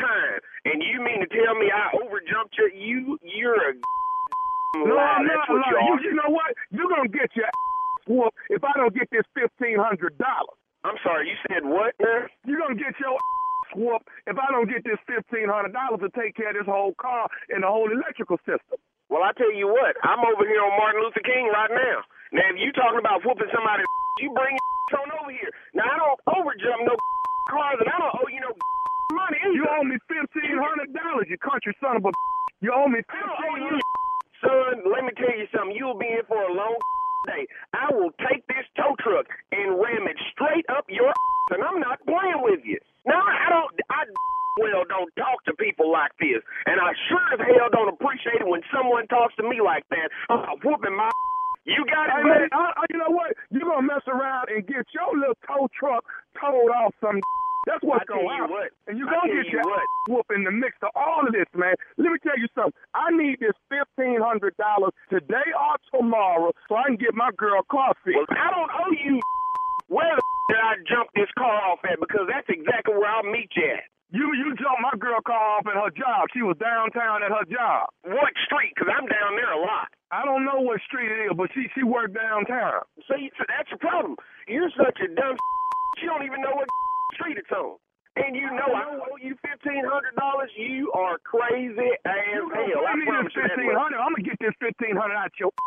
time. 0.02 0.39
And 0.66 0.84
you 0.84 1.00
mean 1.00 1.24
to 1.24 1.30
tell 1.32 1.56
me 1.56 1.72
I 1.72 1.96
overjumped 1.96 2.58
your 2.60 2.70
you 2.74 3.18
you're 3.24 3.56
a 3.56 3.74
No, 4.76 4.96
lie. 4.96 5.24
I'm 5.24 5.26
not 5.26 5.48
lying. 5.50 5.88
You, 6.04 6.10
you 6.12 6.16
know 6.16 6.28
what? 6.34 6.52
You're 6.72 6.89
gonna 6.89 7.08
get 7.08 7.32
your 7.36 7.48
whooped 8.08 8.36
if 8.50 8.64
I 8.64 8.72
don't 8.76 8.93
get 8.93 9.08
this 9.12 9.24
fifteen 9.34 9.78
hundred 9.80 10.18
dollars. 10.18 10.60
I'm 10.86 11.01
sorry, 11.01 11.25
you 11.33 11.38
said 11.49 11.65
what. 11.65 11.97
You're 12.45 12.61
gonna 12.61 12.77
get 12.77 12.93
your 13.01 13.17
whooped 13.73 14.05
if 14.29 14.38
I 14.38 14.47
don't 14.53 14.69
get 14.69 14.86
this 14.86 15.01
fifteen 15.09 15.49
hundred 15.49 15.73
dollars 15.73 16.05
to 16.05 16.09
take 16.13 16.38
care 16.38 16.53
of 16.53 16.57
this 16.61 16.69
whole 16.69 16.93
car 17.01 17.25
and 17.49 17.65
the 17.65 17.69
whole 17.69 17.89
electrical 17.89 18.38
system. 18.45 18.77
Well, 19.09 19.25
I 19.25 19.33
tell 19.33 19.51
you 19.53 19.65
what, 19.65 19.97
I'm 20.05 20.21
over 20.21 20.45
here 20.45 20.61
on 20.61 20.77
Martin 20.77 21.01
Luther 21.01 21.25
King 21.25 21.49
right 21.49 21.73
now. 21.73 21.97
Now, 22.38 22.45
if 22.53 22.57
you 22.61 22.69
talking 22.77 23.01
about 23.01 23.25
whooping 23.25 23.49
somebody, 23.49 23.83
you 24.21 24.29
bring 24.33 24.53
your 24.93 25.01
on 25.01 25.09
over 25.25 25.33
here. 25.33 25.49
Now, 25.73 25.89
I 25.89 25.97
don't 25.97 26.19
overjump 26.29 26.81
no 26.86 26.95
cars, 27.49 27.81
and 27.81 27.89
I 27.89 27.97
don't 27.97 28.15
owe 28.21 28.29
you 28.29 28.41
no 28.45 28.53
money 29.17 29.38
either. 29.41 29.57
You 29.57 29.65
owe 29.65 29.86
me 29.86 29.97
fifteen 30.05 30.57
hundred 30.61 30.93
dollars, 30.93 31.25
you 31.33 31.38
country 31.41 31.73
son 31.81 31.97
of 31.97 32.05
a. 32.05 32.11
You 32.61 32.73
owe 32.73 32.88
me 32.88 33.01
I 33.09 33.19
don't 33.25 33.41
owe 33.41 33.57
you, 33.57 33.75
son. 34.45 34.73
Let 34.93 35.03
me 35.05 35.13
tell 35.17 35.33
you 35.33 35.49
something. 35.53 35.73
You'll 35.75 35.97
be 35.97 36.09
in 36.13 36.25
for 36.29 36.38
a 36.38 36.53
long 36.53 36.77
day. 37.26 37.47
I 37.73 37.93
will 37.93 38.11
take 38.30 38.45
this 38.47 38.65
tow 38.78 38.95
truck 39.01 39.28
and 39.51 39.78
ram 39.82 40.07
it 40.07 40.17
straight 40.34 40.65
up 40.69 40.86
your 40.89 41.09
ass, 41.09 41.49
and 41.51 41.63
I'm 41.63 41.80
not 41.80 41.99
playing 42.05 42.41
with 42.41 42.61
you. 42.65 42.80
No, 43.05 43.17
I 43.17 43.49
don't, 43.49 43.71
I 43.89 44.05
well 44.61 44.86
don't 44.88 45.11
talk 45.17 45.43
to 45.45 45.53
people 45.59 45.91
like 45.91 46.13
this, 46.19 46.41
and 46.65 46.80
I 46.80 46.93
sure 47.09 47.28
as 47.36 47.41
hell 47.41 47.69
don't 47.71 47.91
appreciate 47.93 48.41
it 48.41 48.47
when 48.47 48.61
someone 48.73 49.07
talks 49.07 49.36
to 49.38 49.43
me 49.43 49.61
like 49.63 49.84
that. 49.91 50.09
I'm 50.30 50.57
whooping 50.63 50.95
my. 50.95 51.09
You 51.65 51.86
got 51.89 52.07
it, 52.09 52.13
Hey, 52.17 52.23
man, 52.23 52.49
I, 52.53 52.73
I, 52.78 52.84
you 52.89 52.97
know 52.99 53.09
what? 53.09 53.34
You're 53.51 53.65
going 53.65 53.82
to 53.82 53.93
mess 53.93 54.05
around 54.07 54.49
and 54.49 54.67
get 54.67 54.86
your 54.93 55.17
little 55.17 55.38
tow 55.47 55.67
truck 55.78 56.05
towed 56.39 56.71
off 56.71 56.93
some. 57.01 57.19
That's 57.66 57.82
what's 57.82 58.05
going 58.05 58.26
on. 58.30 58.49
what. 58.49 58.70
And 58.88 58.97
you're 58.97 59.09
going 59.09 59.30
to 59.30 59.36
get 59.41 59.49
you 59.49 59.59
your 59.59 59.66
what. 59.66 59.82
whoop 60.07 60.28
in 60.34 60.45
the 60.45 60.53
mix 60.53 60.78
of 60.86 60.89
all 60.95 61.26
of 61.26 61.34
this, 61.34 61.49
man. 61.57 61.74
Let 61.97 62.13
me 62.13 62.20
tell 62.22 62.38
you 62.38 62.47
something. 62.53 62.74
I 62.93 63.09
need 63.11 63.41
this 63.41 63.57
$1,500 63.74 64.22
today 65.09 65.47
or 65.53 65.76
tomorrow 65.89 66.53
so 66.70 66.76
I 66.78 66.93
can 66.93 66.97
get 66.97 67.13
my 67.18 67.30
girl 67.38 67.61
car 67.70 67.93
fixed. 68.05 68.18
Well, 68.18 68.30
I 68.38 68.49
don't 68.53 68.70
owe 68.70 68.93
you. 68.93 69.20
Where 69.89 70.13
the 70.16 70.24
did 70.49 70.61
I 70.61 70.74
jump 70.86 71.09
this 71.18 71.30
car 71.38 71.57
off 71.74 71.82
at? 71.86 71.97
Because 71.99 72.30
that's 72.30 72.49
exactly 72.49 72.93
where 72.93 73.09
I'll 73.09 73.26
meet 73.26 73.49
you 73.57 73.66
at. 73.78 73.86
You 74.13 74.32
you 74.38 74.53
jumped 74.55 74.86
my 74.86 74.93
girl 75.01 75.18
car 75.26 75.57
off 75.57 75.66
at 75.66 75.74
her 75.74 75.89
job. 75.89 76.30
She 76.32 76.45
was 76.45 76.55
downtown 76.61 77.26
at 77.26 77.34
her 77.34 77.43
job. 77.49 77.89
What 78.05 78.32
street? 78.45 78.72
Because 78.78 78.93
I'm 78.93 79.09
down 79.09 79.34
there 79.36 79.51
a 79.51 79.59
lot. 79.59 79.89
I 80.13 80.24
don't 80.24 80.45
know 80.45 80.61
what 80.61 80.80
street 80.86 81.09
it 81.09 81.26
is, 81.26 81.34
but 81.36 81.49
she 81.57 81.66
she 81.74 81.82
worked 81.84 82.13
downtown. 82.13 82.86
See, 83.09 83.34
so 83.36 83.43
that's 83.49 83.68
the 83.74 83.82
problem. 83.82 84.16
You're 84.47 84.70
such 84.78 85.01
a 85.01 85.09
dumb. 85.09 85.36
You 86.03 86.11
don't 86.11 86.26
even 86.28 86.41
know 86.43 86.51
what 86.51 86.68
street 87.16 87.38
it's 87.39 87.51
on. 87.51 87.80
And 88.16 88.32
you 88.36 88.47
know 88.47 88.72
I 88.72 88.95
owe 88.95 89.20
you 89.20 89.36
fifteen 89.43 89.84
hundred 89.84 90.16
dollars. 90.16 90.51
You 90.55 90.91
are 90.95 91.20
crazy 91.20 91.91
as 92.07 92.20
You 92.32 92.47
hell. 92.47 92.88
I 92.88 92.95
bring 92.95 93.03
me 93.03 93.11
promise 93.11 93.34
this 93.36 93.43
you 93.43 93.49
fifteen 93.49 93.76
hundred. 93.76 93.99
I'm 93.99 94.16
gonna 94.16 94.24
get 94.24 94.39
this 94.39 94.55
fifteen 94.59 94.95
hundred 94.95 95.16
out 95.20 95.32
your. 95.39 95.51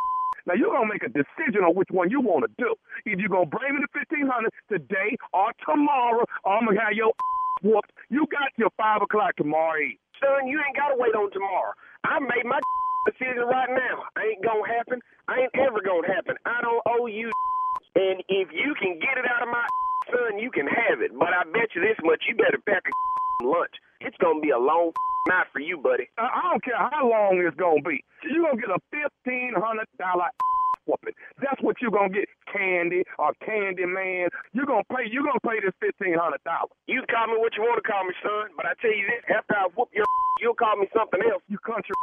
Now 0.48 0.56
you're 0.56 0.72
gonna 0.72 0.88
make 0.88 1.04
a 1.04 1.12
decision 1.12 1.60
on 1.60 1.76
which 1.76 1.92
one 1.92 2.08
you 2.08 2.24
want 2.24 2.48
to 2.48 2.50
do. 2.56 2.72
Either 3.04 3.20
you're 3.20 3.28
gonna 3.28 3.52
bring 3.52 3.76
me 3.76 3.84
the 3.84 3.92
fifteen 3.92 4.24
hundred 4.24 4.48
today 4.72 5.12
or 5.36 5.52
tomorrow, 5.60 6.24
or 6.24 6.52
I'm 6.56 6.64
gonna 6.64 6.80
have 6.80 6.96
your 6.96 7.12
whooped. 7.62 7.92
You 8.08 8.24
got 8.32 8.48
your 8.56 8.72
five 8.80 9.04
o'clock 9.04 9.36
tomorrow. 9.36 9.76
Son, 10.24 10.48
you 10.48 10.56
ain't 10.56 10.72
gotta 10.76 10.96
wait 10.96 11.12
on 11.12 11.28
tomorrow. 11.36 11.76
I 12.08 12.16
made 12.24 12.48
my 12.48 12.56
decision 13.12 13.44
right 13.44 13.68
now. 13.68 14.08
Ain't 14.24 14.40
gonna 14.40 14.64
happen. 14.64 15.04
Ain't 15.28 15.52
ever 15.52 15.84
gonna 15.84 16.08
happen. 16.08 16.40
I 16.48 16.64
don't 16.64 16.80
owe 16.96 17.04
you. 17.12 17.28
And 17.92 18.24
if 18.32 18.48
you 18.48 18.72
can 18.80 18.96
get 19.04 19.20
it 19.20 19.28
out 19.28 19.44
of 19.44 19.52
my 19.52 19.66
son, 20.10 20.38
you 20.38 20.50
can 20.50 20.66
have 20.66 21.00
it. 21.00 21.12
But 21.16 21.32
I 21.32 21.44
bet 21.52 21.74
you 21.74 21.80
this 21.82 21.98
much, 22.02 22.24
you 22.28 22.34
better 22.36 22.60
pack 22.66 22.84
a 22.88 23.44
lunch. 23.46 23.74
It's 24.00 24.16
gonna 24.20 24.40
be 24.40 24.50
a 24.50 24.58
long 24.58 24.92
night 25.28 25.46
for 25.52 25.60
you, 25.60 25.78
buddy. 25.78 26.08
I 26.18 26.50
don't 26.50 26.64
care 26.64 26.78
how 26.78 27.08
long 27.08 27.38
it's 27.40 27.56
gonna 27.56 27.82
be. 27.82 28.02
You're 28.24 28.44
gonna 28.46 28.60
get 28.60 28.70
a 28.70 28.80
fifteen 28.90 29.52
hundred 29.56 29.88
dollar 29.98 30.30
whooping. 30.86 31.14
That's 31.42 31.60
what 31.62 31.80
you're 31.82 31.94
gonna 31.94 32.14
get, 32.14 32.28
Candy 32.52 33.04
or 33.18 33.32
Candy 33.44 33.86
Man. 33.86 34.28
You're 34.52 34.66
gonna 34.66 34.86
pay. 34.90 35.06
You're 35.10 35.26
gonna 35.26 35.42
pay 35.44 35.60
this 35.60 35.74
fifteen 35.80 36.14
hundred 36.16 36.42
dollars. 36.44 36.72
You 36.86 37.02
can 37.04 37.10
call 37.10 37.26
me 37.34 37.36
what 37.38 37.54
you 37.56 37.62
want 37.66 37.82
to 37.82 37.86
call 37.86 38.04
me, 38.04 38.14
son. 38.22 38.54
But 38.56 38.66
I 38.66 38.72
tell 38.80 38.94
you 38.94 39.06
this: 39.06 39.22
after 39.34 39.54
I 39.56 39.66
whoop 39.74 39.90
your, 39.92 40.06
you'll 40.40 40.58
call 40.58 40.76
me 40.78 40.86
something 40.94 41.20
else. 41.26 41.42
You 41.48 41.58
country. 41.60 41.94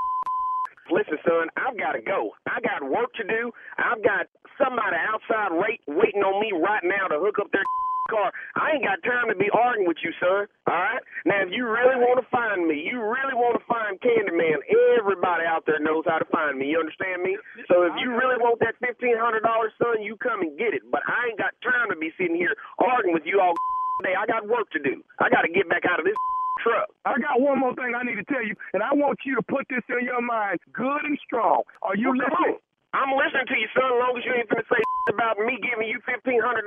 Listen, 0.91 1.17
son, 1.25 1.49
I've 1.57 1.77
got 1.81 1.93
to 1.97 2.01
go. 2.01 2.37
I 2.45 2.61
got 2.61 2.85
work 2.85 3.09
to 3.17 3.25
do. 3.25 3.49
I've 3.81 4.03
got 4.05 4.29
somebody 4.61 4.93
outside 5.01 5.49
wait, 5.57 5.81
waiting 5.87 6.21
on 6.21 6.37
me 6.37 6.53
right 6.53 6.83
now 6.85 7.09
to 7.09 7.17
hook 7.17 7.41
up 7.41 7.49
their 7.51 7.65
car. 8.09 8.31
I 8.55 8.75
ain't 8.77 8.85
got 8.85 9.01
time 9.03 9.29
to 9.29 9.37
be 9.37 9.49
arguing 9.53 9.87
with 9.87 9.97
you, 10.03 10.11
son. 10.21 10.45
All 10.67 10.79
right? 10.79 11.01
Now, 11.25 11.41
if 11.43 11.49
you 11.51 11.65
really 11.65 11.97
want 11.97 12.21
to 12.21 12.27
find 12.29 12.65
me, 12.67 12.81
you 12.85 13.01
really 13.01 13.35
want 13.35 13.57
to 13.59 13.63
find 13.65 13.97
Candyman, 14.01 14.61
everybody 14.97 15.45
out 15.45 15.65
there 15.65 15.79
knows 15.81 16.05
how 16.07 16.17
to 16.19 16.29
find 16.29 16.57
me. 16.57 16.69
You 16.73 16.79
understand 16.79 17.23
me? 17.23 17.37
So 17.69 17.83
if 17.89 17.93
you 18.01 18.13
really 18.13 18.37
want 18.39 18.59
that 18.61 18.77
$1,500, 18.81 19.41
son, 19.81 20.01
you 20.01 20.17
come 20.17 20.41
and 20.41 20.57
get 20.57 20.73
it. 20.73 20.83
But 20.89 21.01
I 21.07 21.29
ain't 21.33 21.39
got 21.39 21.53
time 21.65 21.89
to 21.89 21.97
be 21.97 22.13
sitting 22.17 22.35
here 22.37 22.55
arguing 22.79 23.13
with 23.13 23.25
you 23.25 23.41
all 23.41 23.53
day. 24.03 24.13
I 24.17 24.25
got 24.25 24.47
work 24.47 24.69
to 24.73 24.79
do. 24.81 25.03
I 25.19 25.29
got 25.29 25.43
to 25.43 25.51
get 25.51 25.69
back 25.69 25.83
out 25.89 25.99
of 25.99 26.05
this 26.05 26.17
truck. 26.63 26.89
I 27.05 27.17
got 27.19 27.41
one 27.41 27.59
more 27.59 27.73
thing 27.75 27.93
I 27.95 28.03
need 28.03 28.17
to 28.21 28.27
tell 28.27 28.43
you, 28.43 28.55
and 28.73 28.81
I 28.83 28.93
want 28.93 29.19
you 29.25 29.35
to 29.35 29.43
put 29.43 29.65
this 29.69 29.83
in 29.89 30.05
your 30.05 30.21
mind, 30.21 30.59
good 30.73 31.03
and 31.05 31.17
strong. 31.25 31.63
Are 31.81 31.95
you 31.95 32.09
Well, 32.13 32.21
listening? 32.21 32.57
I'm 32.95 33.11
listening 33.11 33.47
to 33.51 33.57
you, 33.59 33.67
son, 33.75 33.91
as 33.91 33.99
long 33.99 34.13
as 34.15 34.23
you 34.23 34.31
ain't 34.33 34.47
finna 34.47 34.63
say 34.71 34.79
about 35.13 35.35
me 35.39 35.59
giving 35.59 35.87
you 35.91 35.99
$1,500. 36.07 36.63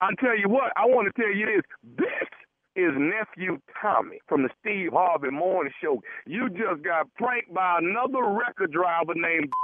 I 0.00 0.08
tell 0.20 0.36
you 0.38 0.48
what, 0.48 0.72
I 0.76 0.86
want 0.86 1.08
to 1.14 1.22
tell 1.22 1.30
you 1.32 1.46
this. 1.46 1.62
This 1.98 2.28
is 2.76 2.92
nephew 2.96 3.58
Tommy 3.80 4.18
from 4.28 4.42
the 4.44 4.48
Steve 4.60 4.92
Harvey 4.92 5.30
Morning 5.30 5.72
Show. 5.82 6.00
You 6.26 6.48
just 6.48 6.82
got 6.82 7.12
pranked 7.14 7.52
by 7.52 7.78
another 7.78 8.22
record 8.24 8.72
driver 8.72 9.14
named. 9.14 9.50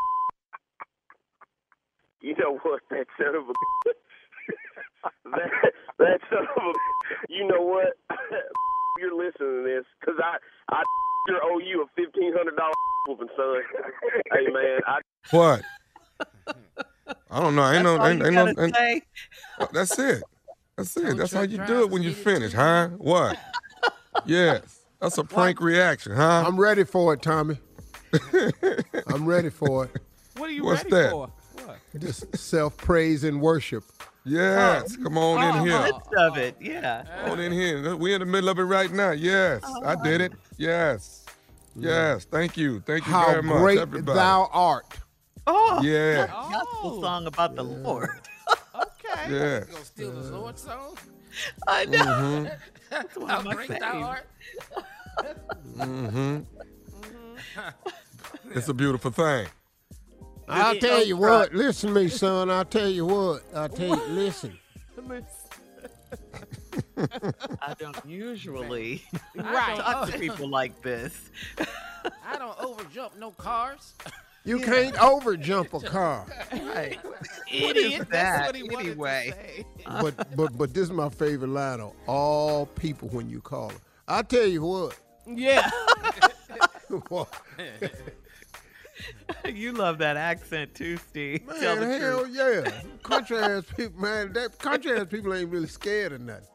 You 2.23 2.35
know 2.39 2.59
what, 2.63 2.81
that 2.91 3.07
son 3.19 3.37
of 3.37 3.45
a 3.49 3.53
that 5.37 5.51
that 5.99 6.21
son 6.29 6.47
of 6.57 6.63
a 6.65 6.73
you 7.29 7.47
know 7.47 7.61
what? 7.61 7.93
You're 8.99 9.15
listening 9.15 9.63
to 9.63 9.63
this 9.65 9.85
because 10.01 10.19
I 10.25 10.39
I 10.75 10.83
sure 11.29 11.39
owe 11.45 11.59
you 11.59 11.83
a 11.83 11.87
fifteen 11.95 12.33
hundred 12.35 12.57
dollar 12.57 12.73
whooping, 13.07 13.29
son. 13.37 13.61
hey 14.33 14.47
man, 14.51 14.81
I 14.89 15.01
What? 15.31 15.63
I 17.31 17.41
don't 17.41 17.55
know. 17.57 17.71
Ain't 17.71 17.83
no. 17.85 17.99
all 17.99 18.07
Ain't, 18.07 18.21
you 18.21 18.27
ain't 18.27 18.35
no. 18.35 18.47
gotta 18.47 18.65
ain't- 18.65 18.75
say. 18.77 19.03
Oh, 19.61 19.69
that's 19.73 19.99
it. 19.99 20.23
That's 20.77 20.97
it. 20.97 21.03
Tow 21.03 21.15
That's 21.15 21.33
how 21.33 21.43
you 21.43 21.59
do 21.67 21.83
it 21.83 21.91
when 21.91 22.03
you 22.03 22.13
finish, 22.13 22.53
huh? 22.53 22.89
What? 22.99 23.39
yes. 24.27 24.81
That's 25.01 25.19
a 25.19 25.25
prank 25.37 25.61
reaction, 25.61 26.13
huh? 26.13 26.45
I'm 26.47 26.59
ready 26.59 26.85
for 26.85 27.15
it, 27.15 27.23
Tommy. 27.23 27.59
I'm 29.09 29.25
ready 29.27 29.51
for 29.51 29.85
it. 29.87 30.03
What 30.37 30.49
are 30.51 30.53
you 30.53 30.65
What's 30.65 30.85
ready 30.85 30.97
that? 30.97 31.11
for? 31.11 31.31
What? 31.65 31.79
Just 31.99 32.37
self 32.37 32.77
praise 32.77 33.25
and 33.25 33.41
worship. 33.41 33.85
Yes. 34.25 34.97
Come 34.97 35.17
on 35.19 35.43
Oh, 35.43 35.59
in 35.63 35.67
here. 35.69 35.83
Midst 35.83 36.15
of 36.19 36.37
it, 36.37 36.57
yeah. 36.61 37.05
Come 37.23 37.33
on 37.33 37.41
in 37.41 37.53
here. 37.53 37.97
We're 37.97 38.15
in 38.17 38.21
the 38.21 38.27
middle 38.27 38.49
of 38.51 38.59
it 38.59 38.65
right 38.65 38.91
now. 38.93 39.13
Yes. 39.13 39.63
Oh, 39.65 39.85
I 39.85 39.97
did 40.03 40.21
it. 40.21 40.33
Yes. 40.59 41.25
Yes. 41.75 42.25
Thank 42.25 42.57
you. 42.57 42.81
Thank 42.81 43.07
you 43.07 43.13
How 43.13 43.27
very 43.31 43.43
much, 43.43 43.55
How 43.55 43.61
great 43.61 43.79
everybody. 43.79 44.19
thou 44.19 44.51
art. 44.53 44.85
Oh, 45.47 45.81
Yeah. 45.83 46.27
gospel 46.27 47.01
song 47.03 47.27
about 47.27 47.55
the 47.55 47.63
Lord. 47.65 48.11
Okay. 48.77 49.31
Yes. 49.31 49.67
You 49.69 49.73
gonna 49.73 49.85
steal 49.85 50.11
the 50.13 50.31
Lord 50.37 50.59
song? 50.59 50.99
I 51.67 51.85
know. 51.87 51.99
Mm-hmm. 51.99 52.47
That's 52.91 53.17
one 53.17 53.29
How 53.29 53.39
of 53.39 53.45
my 53.47 53.55
great 53.55 53.69
thou 53.69 53.79
faves. 53.93 54.05
art. 54.05 54.27
Mm-hmm. 55.79 56.41
It's 58.55 58.69
a 58.69 58.75
beautiful 58.75 59.11
thing. 59.11 59.47
I'll 60.49 60.77
tell 60.77 61.03
you 61.05 61.17
what. 61.17 61.55
Listen 61.55 61.95
to 61.95 62.01
me, 62.03 62.09
son. 62.09 62.51
I'll 62.51 62.65
tell 62.67 62.89
you 62.89 63.07
what. 63.07 63.43
I'll 63.55 63.69
tell 63.71 63.97
you. 63.97 64.03
Listen. 64.09 64.59
I 66.99 67.75
don't 67.79 68.05
usually 68.07 69.03
Right. 69.35 69.77
talk 69.79 70.11
to 70.11 70.19
people 70.19 70.49
like 70.49 70.83
this. 70.83 71.31
I 71.59 72.37
don't 72.39 72.57
overjump 72.59 73.17
no 73.19 73.31
cars. 73.31 73.95
You 74.47 74.61
can't 74.61 74.95
overjump 74.95 75.75
a 75.75 75.85
car. 75.85 76.25
Right. 76.53 76.99
Idiot. 77.53 78.07
That's 78.11 78.13
that 78.13 78.47
what 78.47 78.55
he 78.55 78.91
anyway? 78.91 79.65
But 79.87 80.37
but 80.37 80.57
but 80.57 80.73
this 80.75 80.85
is 80.85 80.91
my 80.91 81.09
favorite 81.09 81.51
line 81.51 81.81
of 81.81 81.93
all 82.07 82.67
people 82.67 83.09
when 83.09 83.29
you 83.29 83.41
call 83.41 83.69
them. 83.69 83.79
I 84.09 84.23
tell 84.23 84.47
you 84.47 84.63
what. 84.63 84.99
Yeah. 85.27 85.71
you 89.45 89.73
love 89.73 89.99
that 89.99 90.17
accent 90.17 90.75
too, 90.75 90.97
Steve. 90.97 91.43
Tell 91.61 91.77
Man, 91.77 91.89
the 91.89 91.99
hell 91.99 92.21
truth. 92.25 92.37
yeah. 92.37 92.83
Country 93.03 93.39
ass 93.39 93.65
people, 93.77 94.01
man. 94.01 94.33
That 94.33 94.59
country 94.59 94.93
ass 94.99 95.07
people 95.09 95.35
ain't 95.35 95.51
really 95.51 95.69
scared 95.69 96.13
of 96.13 96.21
nothing. 96.21 96.47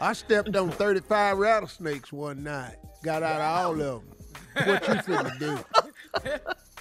I 0.00 0.12
stepped 0.12 0.54
on 0.56 0.70
35 0.70 1.38
rattlesnakes 1.38 2.12
one 2.12 2.42
night. 2.42 2.76
Got 3.02 3.22
out 3.22 3.40
of 3.40 3.64
all 3.66 3.72
of 3.72 4.02
them. 4.02 4.66
What 4.66 4.88
you 4.88 4.94
finna 4.94 5.38
do? 5.38 5.58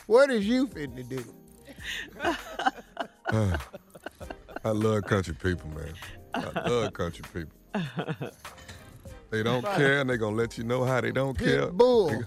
What 0.08 0.32
is 0.32 0.48
you 0.48 0.68
finna 0.68 1.08
do? 1.08 1.24
I 4.66 4.70
love 4.72 5.04
country 5.04 5.36
people, 5.36 5.70
man. 5.70 5.94
I 6.34 6.68
love 6.68 6.94
country 6.94 7.24
people. 7.34 8.32
They 9.30 9.44
don't 9.44 9.64
care, 9.64 10.02
and 10.02 10.10
they 10.10 10.18
gonna 10.18 10.36
let 10.36 10.58
you 10.58 10.64
know 10.64 10.84
how 10.84 11.02
they 11.02 11.12
don't 11.12 11.38
care. 11.38 11.68
Bull 11.68 12.24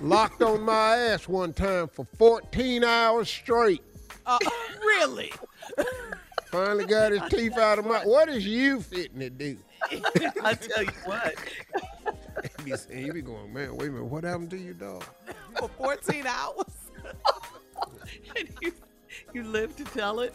locked 0.00 0.42
on 0.42 0.62
my 0.62 0.96
ass 0.96 1.26
one 1.26 1.52
time 1.52 1.88
for 1.88 2.06
14 2.18 2.84
hours 2.84 3.28
straight. 3.28 3.82
Uh, 4.24 4.38
really? 4.80 5.32
Finally 6.56 6.86
got 6.86 7.12
his 7.12 7.20
teeth 7.28 7.58
out 7.58 7.78
of 7.78 7.84
my. 7.84 7.98
What 8.04 8.28
is 8.30 8.46
you 8.46 8.80
fitting 8.80 9.20
to 9.20 9.30
do? 9.30 9.58
I 10.42 10.54
tell 10.54 10.84
you 10.84 10.90
what. 11.04 11.34
He 12.58 12.64
be 12.64 12.94
he 12.94 13.10
be 13.10 13.22
going, 13.22 13.52
man, 13.52 13.76
wait 13.76 13.88
a 13.88 13.92
minute, 13.92 14.06
what 14.06 14.24
happened 14.24 14.50
to 14.50 14.56
you, 14.56 14.72
dog? 14.72 15.04
For 15.58 15.68
14 15.68 16.26
hours? 16.26 16.64
and 18.36 18.48
you, 18.62 18.72
you 19.34 19.44
live 19.44 19.76
to 19.76 19.84
tell 19.84 20.20
it. 20.20 20.34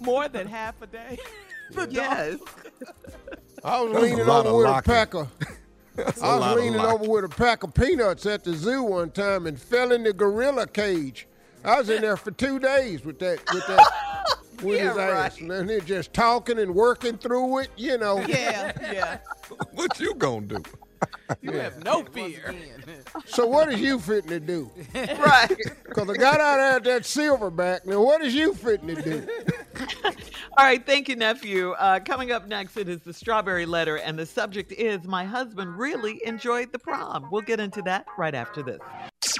More 0.00 0.28
than 0.28 0.46
half 0.46 0.80
a 0.82 0.86
day? 0.86 1.18
The 1.72 1.88
Yes. 1.90 2.38
I 3.64 3.80
was 3.80 3.92
That's 3.92 4.02
leaning 4.02 4.28
over 4.28 4.48
of 4.48 4.56
with 4.56 4.66
a 4.66 4.82
pack 4.82 5.14
of. 5.14 5.28
That's 5.94 6.20
a 6.20 6.24
I 6.24 6.34
lot 6.34 6.56
was 6.56 6.64
leaning 6.64 6.80
over 6.80 7.08
with 7.08 7.24
a 7.24 7.28
pack 7.28 7.62
of 7.62 7.74
peanuts 7.74 8.26
at 8.26 8.44
the 8.44 8.54
zoo 8.54 8.82
one 8.82 9.10
time 9.10 9.46
and 9.46 9.60
fell 9.60 9.92
in 9.92 10.02
the 10.02 10.12
gorilla 10.12 10.66
cage. 10.66 11.28
I 11.64 11.78
was 11.78 11.90
in 11.90 12.02
there 12.02 12.16
for 12.16 12.32
two 12.32 12.58
days 12.58 13.04
with 13.04 13.18
that 13.20 13.38
with 13.52 13.66
that 13.68 14.01
with 14.62 14.78
Yeah, 14.78 14.88
his 14.90 14.98
ass, 14.98 15.32
right. 15.32 15.40
and 15.40 15.50
then 15.50 15.66
they're 15.66 15.80
just 15.80 16.12
talking 16.12 16.58
and 16.58 16.74
working 16.74 17.16
through 17.18 17.60
it. 17.60 17.68
You 17.76 17.98
know. 17.98 18.18
Yeah, 18.28 18.72
yeah. 18.92 19.18
what 19.72 19.98
you 20.00 20.14
gonna 20.14 20.46
do? 20.46 20.62
You 21.40 21.52
have 21.52 21.82
no 21.84 22.04
fear. 22.04 22.54
So 23.26 23.46
what 23.46 23.72
is 23.72 23.80
you 23.80 23.98
fitting 23.98 24.30
to 24.30 24.40
do? 24.40 24.70
right. 24.94 25.48
Because 25.84 26.08
I 26.08 26.14
got 26.14 26.40
out 26.40 26.56
there 26.56 26.76
at 26.76 26.84
that 26.84 27.02
silverback. 27.02 27.84
Now 27.86 28.00
what 28.02 28.22
is 28.22 28.34
you 28.34 28.54
fitting 28.54 28.94
to 28.94 29.02
do? 29.02 29.28
All 30.58 30.64
right, 30.64 30.84
thank 30.84 31.08
you, 31.08 31.16
nephew. 31.16 31.72
Uh, 31.72 32.00
coming 32.00 32.30
up 32.32 32.46
next, 32.46 32.76
it 32.76 32.88
is 32.88 33.00
the 33.00 33.12
strawberry 33.12 33.66
letter, 33.66 33.96
and 33.96 34.18
the 34.18 34.26
subject 34.26 34.72
is 34.72 35.04
My 35.04 35.24
husband 35.24 35.78
really 35.78 36.20
enjoyed 36.26 36.72
the 36.72 36.78
prom. 36.78 37.28
We'll 37.30 37.42
get 37.42 37.60
into 37.60 37.82
that 37.82 38.06
right 38.18 38.34
after 38.34 38.62
this. 38.62 38.80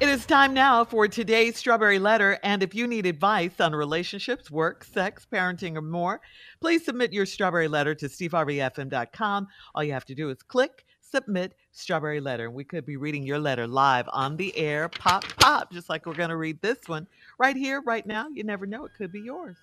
It 0.00 0.08
is 0.08 0.24
time 0.26 0.54
now 0.54 0.84
for 0.84 1.08
today's 1.08 1.56
Strawberry 1.56 1.98
Letter. 1.98 2.38
And 2.44 2.62
if 2.62 2.72
you 2.72 2.86
need 2.86 3.04
advice 3.04 3.58
on 3.58 3.74
relationships, 3.74 4.48
work, 4.48 4.84
sex, 4.84 5.26
parenting, 5.30 5.74
or 5.76 5.82
more, 5.82 6.20
please 6.60 6.84
submit 6.84 7.12
your 7.12 7.26
Strawberry 7.26 7.66
Letter 7.66 7.96
to 7.96 8.06
steveharveyfm.com. 8.06 9.48
All 9.74 9.82
you 9.82 9.92
have 9.92 10.04
to 10.04 10.14
do 10.14 10.30
is 10.30 10.40
click 10.40 10.84
Submit 11.00 11.54
Strawberry 11.72 12.20
Letter. 12.20 12.46
And 12.46 12.54
we 12.54 12.62
could 12.62 12.86
be 12.86 12.96
reading 12.96 13.24
your 13.24 13.40
letter 13.40 13.66
live 13.66 14.08
on 14.12 14.36
the 14.36 14.56
air, 14.56 14.88
pop, 14.88 15.24
pop, 15.40 15.72
just 15.72 15.88
like 15.88 16.06
we're 16.06 16.14
going 16.14 16.30
to 16.30 16.36
read 16.36 16.62
this 16.62 16.78
one 16.86 17.08
right 17.36 17.56
here, 17.56 17.82
right 17.84 18.06
now. 18.06 18.28
You 18.28 18.44
never 18.44 18.66
know, 18.66 18.84
it 18.84 18.92
could 18.96 19.10
be 19.10 19.20
yours. 19.20 19.56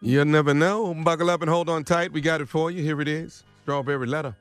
You'll 0.00 0.26
never 0.26 0.54
know. 0.54 0.94
Buckle 0.94 1.28
up 1.28 1.42
and 1.42 1.50
hold 1.50 1.68
on 1.68 1.82
tight. 1.82 2.12
We 2.12 2.20
got 2.20 2.40
it 2.40 2.48
for 2.48 2.70
you. 2.70 2.84
Here 2.84 3.00
it 3.00 3.08
is. 3.08 3.42
Strawberry 3.64 4.06
letter. 4.06 4.36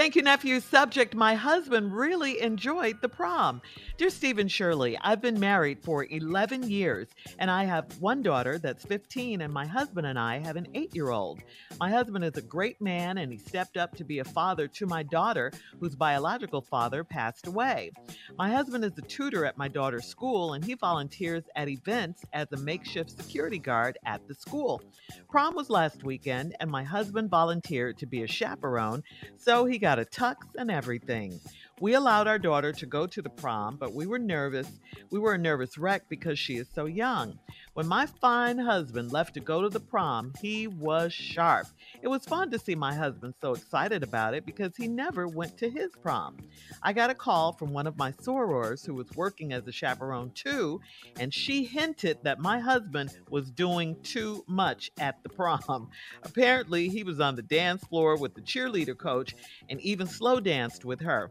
Thank 0.00 0.16
you, 0.16 0.22
nephew. 0.22 0.60
Subject 0.60 1.14
My 1.14 1.34
husband 1.34 1.94
really 1.94 2.40
enjoyed 2.40 3.02
the 3.02 3.08
prom. 3.10 3.60
Dear 3.98 4.08
Steve 4.08 4.38
and 4.38 4.50
Shirley, 4.50 4.96
I've 4.98 5.20
been 5.20 5.38
married 5.38 5.84
for 5.84 6.06
11 6.06 6.70
years 6.70 7.08
and 7.38 7.50
I 7.50 7.64
have 7.64 8.00
one 8.00 8.22
daughter 8.22 8.56
that's 8.56 8.82
15, 8.82 9.42
and 9.42 9.52
my 9.52 9.66
husband 9.66 10.06
and 10.06 10.18
I 10.18 10.38
have 10.38 10.56
an 10.56 10.68
eight 10.72 10.94
year 10.94 11.10
old. 11.10 11.42
My 11.78 11.90
husband 11.90 12.24
is 12.24 12.38
a 12.38 12.40
great 12.40 12.80
man 12.80 13.18
and 13.18 13.30
he 13.30 13.36
stepped 13.36 13.76
up 13.76 13.94
to 13.96 14.04
be 14.04 14.20
a 14.20 14.24
father 14.24 14.68
to 14.68 14.86
my 14.86 15.02
daughter, 15.02 15.52
whose 15.80 15.96
biological 15.96 16.62
father 16.62 17.04
passed 17.04 17.46
away. 17.46 17.90
My 18.38 18.48
husband 18.48 18.86
is 18.86 18.96
a 18.96 19.02
tutor 19.02 19.44
at 19.44 19.58
my 19.58 19.68
daughter's 19.68 20.06
school 20.06 20.54
and 20.54 20.64
he 20.64 20.76
volunteers 20.76 21.44
at 21.56 21.68
events 21.68 22.24
as 22.32 22.50
a 22.52 22.56
makeshift 22.56 23.10
security 23.10 23.58
guard 23.58 23.98
at 24.06 24.26
the 24.26 24.34
school. 24.34 24.80
Prom 25.28 25.54
was 25.54 25.68
last 25.68 26.04
weekend 26.04 26.56
and 26.58 26.70
my 26.70 26.84
husband 26.84 27.28
volunteered 27.28 27.98
to 27.98 28.06
be 28.06 28.22
a 28.22 28.26
chaperone, 28.26 29.02
so 29.36 29.66
he 29.66 29.76
got 29.76 29.89
a 29.98 30.04
tux 30.04 30.36
and 30.56 30.70
everything. 30.70 31.40
We 31.80 31.94
allowed 31.94 32.28
our 32.28 32.38
daughter 32.38 32.72
to 32.72 32.84
go 32.84 33.06
to 33.06 33.22
the 33.22 33.30
prom, 33.30 33.78
but 33.78 33.94
we 33.94 34.06
were 34.06 34.18
nervous. 34.18 34.68
We 35.10 35.18
were 35.18 35.32
a 35.32 35.38
nervous 35.38 35.78
wreck 35.78 36.02
because 36.10 36.38
she 36.38 36.58
is 36.58 36.68
so 36.74 36.84
young. 36.84 37.38
When 37.72 37.86
my 37.86 38.04
fine 38.04 38.58
husband 38.58 39.12
left 39.12 39.32
to 39.34 39.40
go 39.40 39.62
to 39.62 39.70
the 39.70 39.80
prom, 39.80 40.34
he 40.42 40.66
was 40.66 41.14
sharp. 41.14 41.68
It 42.02 42.08
was 42.08 42.26
fun 42.26 42.50
to 42.50 42.58
see 42.58 42.74
my 42.74 42.92
husband 42.92 43.32
so 43.40 43.52
excited 43.52 44.02
about 44.02 44.34
it 44.34 44.44
because 44.44 44.76
he 44.76 44.88
never 44.88 45.26
went 45.26 45.56
to 45.56 45.70
his 45.70 45.90
prom. 46.02 46.36
I 46.82 46.92
got 46.92 47.08
a 47.08 47.14
call 47.14 47.54
from 47.54 47.72
one 47.72 47.86
of 47.86 47.96
my 47.96 48.12
sorors 48.12 48.84
who 48.84 48.92
was 48.92 49.10
working 49.16 49.54
as 49.54 49.66
a 49.66 49.72
chaperone 49.72 50.32
too, 50.34 50.82
and 51.18 51.32
she 51.32 51.64
hinted 51.64 52.18
that 52.24 52.40
my 52.40 52.58
husband 52.58 53.16
was 53.30 53.50
doing 53.50 53.96
too 54.02 54.44
much 54.46 54.90
at 55.00 55.22
the 55.22 55.30
prom. 55.30 55.88
Apparently, 56.24 56.90
he 56.90 57.04
was 57.04 57.20
on 57.20 57.36
the 57.36 57.42
dance 57.42 57.82
floor 57.84 58.16
with 58.16 58.34
the 58.34 58.42
cheerleader 58.42 58.96
coach 58.98 59.34
and 59.70 59.80
even 59.80 60.06
slow 60.06 60.40
danced 60.40 60.84
with 60.84 61.00
her. 61.00 61.30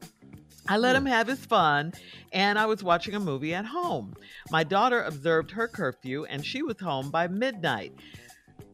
I 0.67 0.77
let 0.77 0.95
him 0.95 1.07
have 1.07 1.27
his 1.27 1.43
fun, 1.45 1.93
and 2.31 2.59
I 2.59 2.67
was 2.67 2.83
watching 2.83 3.15
a 3.15 3.19
movie 3.19 3.55
at 3.55 3.65
home. 3.65 4.13
My 4.51 4.63
daughter 4.63 5.01
observed 5.01 5.51
her 5.51 5.67
curfew, 5.67 6.25
and 6.25 6.45
she 6.45 6.61
was 6.61 6.79
home 6.79 7.09
by 7.09 7.27
midnight. 7.27 7.93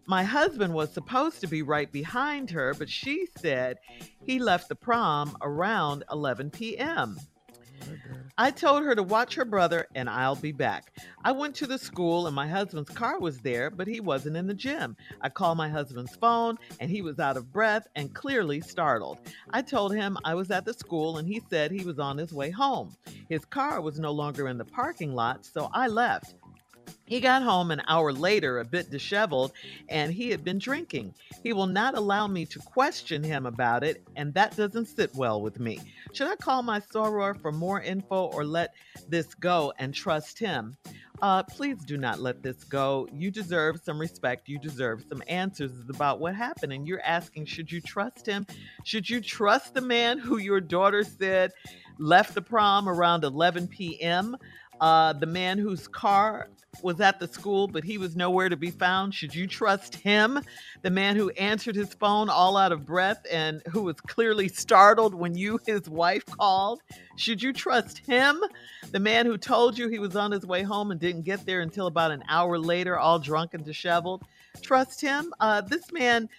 My 0.06 0.24
husband 0.24 0.74
was 0.74 0.94
supposed 0.94 1.42
to 1.42 1.48
be 1.48 1.62
right 1.62 1.92
behind 1.92 2.52
her, 2.52 2.74
but 2.78 2.90
she 2.90 3.28
said 3.38 3.78
he 4.26 4.40
left 4.40 4.70
the 4.70 4.76
prom 4.76 5.38
around 5.42 6.04
11 6.12 6.52
p.m. 6.52 7.18
I 8.38 8.52
told 8.52 8.84
her 8.84 8.96
to 8.96 9.04
watch 9.04 9.36
her 9.36 9.46
brother 9.46 9.88
and 9.96 10.10
I'll 10.10 10.36
be 10.36 10.52
back. 10.52 10.92
I 11.24 11.32
went 11.32 11.56
to 11.56 11.68
the 11.68 11.78
school 11.78 12.28
and 12.28 12.36
my 12.36 12.48
husband's 12.48 12.90
car 12.90 13.18
was 13.18 13.40
there, 13.40 13.70
but 13.70 13.88
he 13.88 14.02
wasn't 14.02 14.36
in 14.36 14.48
the 14.48 14.54
gym. 14.54 14.98
I 15.22 15.30
called 15.30 15.58
my 15.58 15.70
husband's 15.70 16.16
phone 16.18 16.58
and 16.82 16.92
he 16.92 17.02
was 17.02 17.20
out 17.20 17.38
of 17.38 17.54
breath 17.54 17.88
and 17.96 18.14
clearly 18.14 18.60
startled. 18.60 19.20
I 19.52 19.62
told 19.62 19.96
him 19.96 20.18
I 20.26 20.36
was 20.36 20.52
at 20.52 20.66
the 20.66 20.74
school 20.74 21.18
and 21.18 21.28
he 21.28 21.42
said 21.50 21.72
he 21.72 21.86
was 21.86 21.98
on 21.98 22.18
his 22.18 22.34
way 22.34 22.50
home. 22.52 22.96
His 23.30 23.46
car 23.46 23.80
was 23.80 24.00
no 24.00 24.12
longer 24.12 24.50
in 24.50 24.58
the 24.58 24.66
parking 24.66 25.16
lot, 25.16 25.46
so 25.46 25.70
I 25.74 25.88
left. 25.88 26.36
He 27.06 27.20
got 27.20 27.44
home 27.44 27.72
an 27.72 27.82
hour 27.88 28.12
later, 28.12 28.60
a 28.60 28.66
bit 28.66 28.90
disheveled, 28.90 29.54
and 29.90 30.12
he 30.12 30.30
had 30.30 30.44
been 30.44 30.58
drinking. 30.58 31.14
He 31.44 31.54
will 31.54 31.68
not 31.68 31.96
allow 31.96 32.28
me 32.28 32.46
to 32.48 32.60
question 32.60 33.24
him 33.24 33.46
about 33.46 33.84
it, 33.84 34.02
and 34.16 34.34
that 34.34 34.56
doesn't 34.56 34.88
sit 34.88 35.14
well 35.14 35.42
with 35.42 35.60
me. 35.60 35.80
Should 36.14 36.28
I 36.28 36.36
call 36.36 36.64
my 36.64 36.80
soror 36.80 37.40
for 37.40 37.52
more 37.52 37.82
info 37.82 38.26
or 38.26 38.44
let 38.44 38.74
this 39.08 39.34
go 39.36 39.74
and 39.78 39.94
trust 39.94 40.40
him? 40.40 40.78
Uh, 41.22 41.44
please 41.44 41.78
do 41.86 41.98
not 41.98 42.20
let 42.20 42.44
this 42.44 42.64
go. 42.64 43.08
You 43.14 43.32
deserve 43.32 43.80
some 43.84 44.00
respect. 44.00 44.50
You 44.50 44.60
deserve 44.60 45.06
some 45.08 45.24
answers 45.28 45.72
about 45.90 46.20
what 46.20 46.36
happened. 46.36 46.74
And 46.74 46.88
you're 46.88 47.02
asking, 47.02 47.46
should 47.46 47.72
you 47.72 47.82
trust 47.82 48.26
him? 48.26 48.46
Should 48.84 49.10
you 49.10 49.22
trust 49.22 49.74
the 49.74 49.82
man 49.82 50.20
who 50.20 50.38
your 50.38 50.60
daughter 50.60 51.04
said 51.04 51.52
left 51.98 52.34
the 52.34 52.42
prom 52.42 52.90
around 52.90 53.24
11 53.24 53.68
p.m.? 53.70 54.36
Uh, 54.82 55.14
the 55.14 55.26
man 55.26 55.58
whose 55.58 55.88
car 55.88 56.50
was 56.82 57.00
at 57.00 57.20
the 57.20 57.28
school, 57.28 57.68
but 57.68 57.84
he 57.84 57.98
was 57.98 58.16
nowhere 58.16 58.50
to 58.50 58.58
be 58.58 58.72
found. 58.72 59.14
Should 59.14 59.34
you 59.34 59.48
trust 59.48 59.96
him? 59.96 60.40
The 60.82 60.90
man 60.90 61.16
who 61.16 61.30
answered 61.32 61.76
his 61.76 61.94
phone 61.94 62.30
all 62.30 62.58
out 62.58 62.72
of 62.72 62.86
breath 62.86 63.26
and 63.32 63.62
who 63.72 63.84
was 63.84 64.00
clearly 64.02 64.48
startled 64.48 65.14
when 65.14 65.36
you, 65.36 65.60
his 65.66 65.90
wife, 65.90 66.26
called. 66.26 66.82
Should 67.16 67.42
you 67.42 67.54
trust 67.54 68.00
him? 68.00 68.42
The 68.92 69.00
man 69.00 69.26
who 69.26 69.38
told 69.38 69.78
you 69.78 69.88
he 69.88 70.00
was 70.00 70.16
on 70.16 70.32
his 70.32 70.46
way 70.46 70.64
home 70.64 70.92
and 70.92 71.00
didn't 71.00 71.24
get 71.24 71.46
there 71.46 71.62
until 71.62 71.88
about 71.88 72.12
an 72.12 72.24
hour 72.28 72.58
later, 72.58 72.98
all 72.98 73.20
drunk 73.20 73.54
and 73.54 73.64
disheveled. 73.64 74.24
Trust 74.62 75.02
him? 75.02 75.34
Uh, 75.40 75.62
this 75.62 75.92
man 75.92 76.30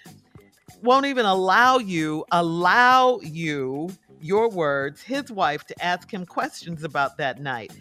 won't 0.82 1.06
even 1.06 1.26
allow 1.26 1.78
you 1.78 2.24
allow 2.32 3.18
you 3.20 3.90
your 4.20 4.48
words, 4.48 5.02
his 5.02 5.30
wife 5.30 5.64
to 5.64 5.84
ask 5.84 6.12
him 6.12 6.24
questions 6.26 6.84
about 6.84 7.16
that 7.18 7.40
night. 7.40 7.72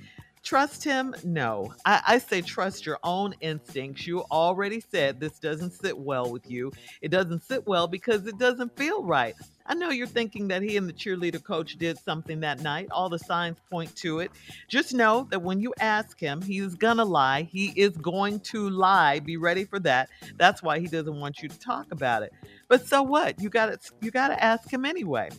Trust 0.46 0.84
him? 0.84 1.16
No. 1.24 1.74
I, 1.86 2.02
I 2.08 2.18
say 2.20 2.42
trust 2.42 2.86
your 2.86 3.00
own 3.04 3.34
instincts. 3.42 4.06
You 4.06 4.22
already 4.32 4.80
said 4.80 5.20
this 5.20 5.40
doesn't 5.40 5.72
sit 5.72 5.98
well 5.98 6.32
with 6.32 6.50
you. 6.50 6.72
It 7.02 7.10
doesn't 7.10 7.44
sit 7.44 7.66
well 7.66 7.88
because 7.88 8.28
it 8.28 8.38
doesn't 8.38 8.78
feel 8.78 9.04
right. 9.04 9.34
I 9.66 9.74
know 9.74 9.90
you're 9.90 10.06
thinking 10.06 10.48
that 10.50 10.62
he 10.62 10.78
and 10.78 10.88
the 10.88 10.94
cheerleader 10.94 11.44
coach 11.44 11.80
did 11.80 11.98
something 11.98 12.42
that 12.42 12.62
night. 12.62 12.90
All 12.92 13.10
the 13.10 13.18
signs 13.18 13.58
point 13.72 13.96
to 13.96 14.20
it. 14.20 14.30
Just 14.68 14.94
know 14.94 15.28
that 15.32 15.42
when 15.42 15.60
you 15.60 15.74
ask 15.80 16.20
him, 16.20 16.44
he's 16.44 16.76
gonna 16.76 17.06
lie. 17.06 17.42
He 17.52 17.74
is 17.76 17.98
going 17.98 18.42
to 18.42 18.70
lie. 18.70 19.22
Be 19.22 19.38
ready 19.38 19.66
for 19.66 19.80
that. 19.80 20.10
That's 20.38 20.62
why 20.62 20.78
he 20.78 20.86
doesn't 20.86 21.20
want 21.20 21.42
you 21.42 21.50
to 21.50 21.60
talk 21.60 21.92
about 21.92 22.22
it. 22.22 22.32
But 22.68 22.86
so 22.86 23.02
what? 23.02 23.42
You 23.42 23.50
got 23.50 23.82
to 23.82 23.92
you 24.00 24.12
got 24.12 24.28
to 24.28 24.44
ask 24.44 24.72
him 24.72 24.86
anyway. 24.86 25.30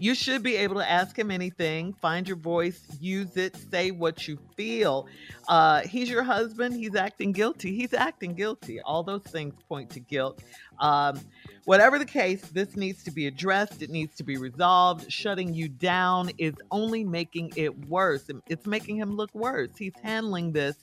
You 0.00 0.14
should 0.14 0.42
be 0.42 0.56
able 0.56 0.76
to 0.76 0.90
ask 0.90 1.18
him 1.18 1.30
anything, 1.30 1.92
find 1.92 2.26
your 2.26 2.38
voice, 2.38 2.80
use 2.98 3.36
it, 3.36 3.54
say 3.70 3.90
what 3.90 4.26
you 4.26 4.38
feel. 4.56 5.06
Uh, 5.46 5.82
he's 5.82 6.08
your 6.08 6.22
husband. 6.22 6.74
He's 6.74 6.94
acting 6.94 7.32
guilty. 7.32 7.76
He's 7.76 7.92
acting 7.92 8.32
guilty. 8.32 8.80
All 8.80 9.02
those 9.02 9.24
things 9.24 9.52
point 9.68 9.90
to 9.90 10.00
guilt. 10.00 10.42
Um, 10.78 11.20
whatever 11.66 11.98
the 11.98 12.06
case, 12.06 12.40
this 12.40 12.76
needs 12.76 13.04
to 13.04 13.10
be 13.10 13.26
addressed. 13.26 13.82
It 13.82 13.90
needs 13.90 14.16
to 14.16 14.24
be 14.24 14.38
resolved. 14.38 15.12
Shutting 15.12 15.52
you 15.52 15.68
down 15.68 16.30
is 16.38 16.54
only 16.70 17.04
making 17.04 17.52
it 17.56 17.86
worse. 17.86 18.24
It's 18.46 18.66
making 18.66 18.96
him 18.96 19.16
look 19.16 19.34
worse. 19.34 19.76
He's 19.76 19.92
handling 20.02 20.52
this 20.52 20.76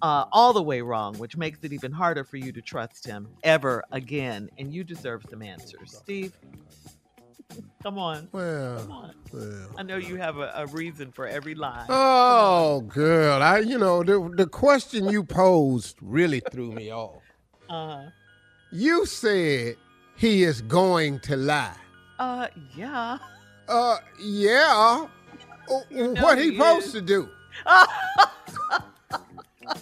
uh, 0.00 0.26
all 0.30 0.52
the 0.52 0.62
way 0.62 0.80
wrong, 0.80 1.18
which 1.18 1.36
makes 1.36 1.58
it 1.64 1.72
even 1.72 1.90
harder 1.90 2.22
for 2.22 2.36
you 2.36 2.52
to 2.52 2.62
trust 2.62 3.04
him 3.04 3.26
ever 3.42 3.82
again. 3.90 4.48
And 4.58 4.72
you 4.72 4.84
deserve 4.84 5.24
some 5.28 5.42
answers. 5.42 5.92
Steve? 5.92 6.32
Come 7.82 7.98
on. 7.98 8.28
Well, 8.32 8.78
Come 8.80 8.90
on. 8.92 9.14
well. 9.32 9.70
I 9.76 9.82
know 9.82 9.96
you 9.96 10.16
have 10.16 10.38
a, 10.38 10.52
a 10.56 10.66
reason 10.68 11.12
for 11.12 11.26
every 11.26 11.54
lie. 11.54 11.84
Oh, 11.88 12.80
girl, 12.82 13.42
I 13.42 13.58
you 13.58 13.78
know 13.78 14.02
the 14.02 14.32
the 14.36 14.46
question 14.46 15.08
you 15.08 15.22
posed 15.24 15.96
really 16.00 16.40
threw 16.50 16.72
me 16.72 16.90
off. 16.92 17.22
Uh, 17.68 18.06
You 18.72 19.06
said 19.06 19.76
he 20.16 20.42
is 20.44 20.62
going 20.62 21.20
to 21.20 21.36
lie. 21.36 21.76
uh, 22.18 22.48
yeah. 22.76 23.18
Uh, 23.68 23.98
yeah. 24.20 25.06
Uh, 25.70 25.80
know 25.90 26.12
what 26.22 26.38
he 26.38 26.50
he 26.50 26.56
supposed 26.56 26.92
to 26.92 27.00
do? 27.00 27.28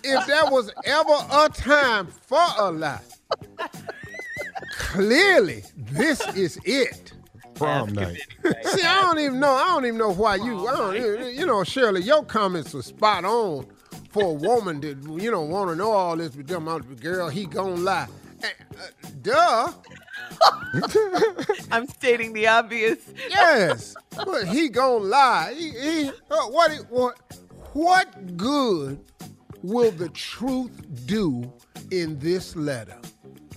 if 0.04 0.26
there 0.26 0.46
was 0.50 0.70
ever 0.84 1.16
a 1.32 1.48
time 1.48 2.06
for 2.06 2.44
a 2.58 2.70
lie, 2.70 3.00
clearly 4.78 5.64
this 5.76 6.20
is 6.36 6.58
it. 6.64 7.12
Prom 7.62 7.92
night. 7.94 8.20
See, 8.64 8.82
I 8.82 9.02
don't 9.02 9.18
even 9.18 9.40
know. 9.40 9.52
I 9.52 9.66
don't 9.68 9.86
even 9.86 9.98
know 9.98 10.12
why 10.12 10.36
you. 10.36 10.66
I 10.68 10.76
don't. 10.76 10.96
even- 10.96 11.34
You 11.38 11.46
know, 11.46 11.64
Shirley, 11.64 12.02
your 12.02 12.24
comments 12.24 12.74
were 12.74 12.82
spot 12.82 13.24
on 13.24 13.66
for 14.10 14.24
a 14.24 14.32
woman 14.32 14.80
that 14.82 14.98
you 15.22 15.30
know 15.30 15.42
want 15.42 15.70
to 15.70 15.76
know 15.76 15.90
all 15.92 16.16
this. 16.16 16.30
But 16.34 16.46
them 16.46 16.68
out, 16.68 16.84
girl, 17.00 17.28
he 17.28 17.46
gonna 17.46 17.76
lie. 17.76 18.08
Eh, 18.42 18.48
uh, 18.76 19.08
duh. 19.22 19.72
I'm 21.70 21.86
stating 21.88 22.32
the 22.32 22.46
obvious. 22.48 22.98
Yes, 23.28 23.94
but 24.16 24.46
he 24.48 24.68
gonna 24.68 25.04
lie. 25.04 25.54
He, 25.56 25.70
he 25.70 26.08
uh, 26.30 26.46
what, 26.48 26.72
he- 26.72 26.78
what 26.88 27.18
what 27.72 28.36
good 28.36 29.00
will 29.62 29.90
the 29.92 30.08
truth 30.10 31.06
do 31.06 31.50
in 31.90 32.18
this 32.18 32.56
letter? 32.56 32.98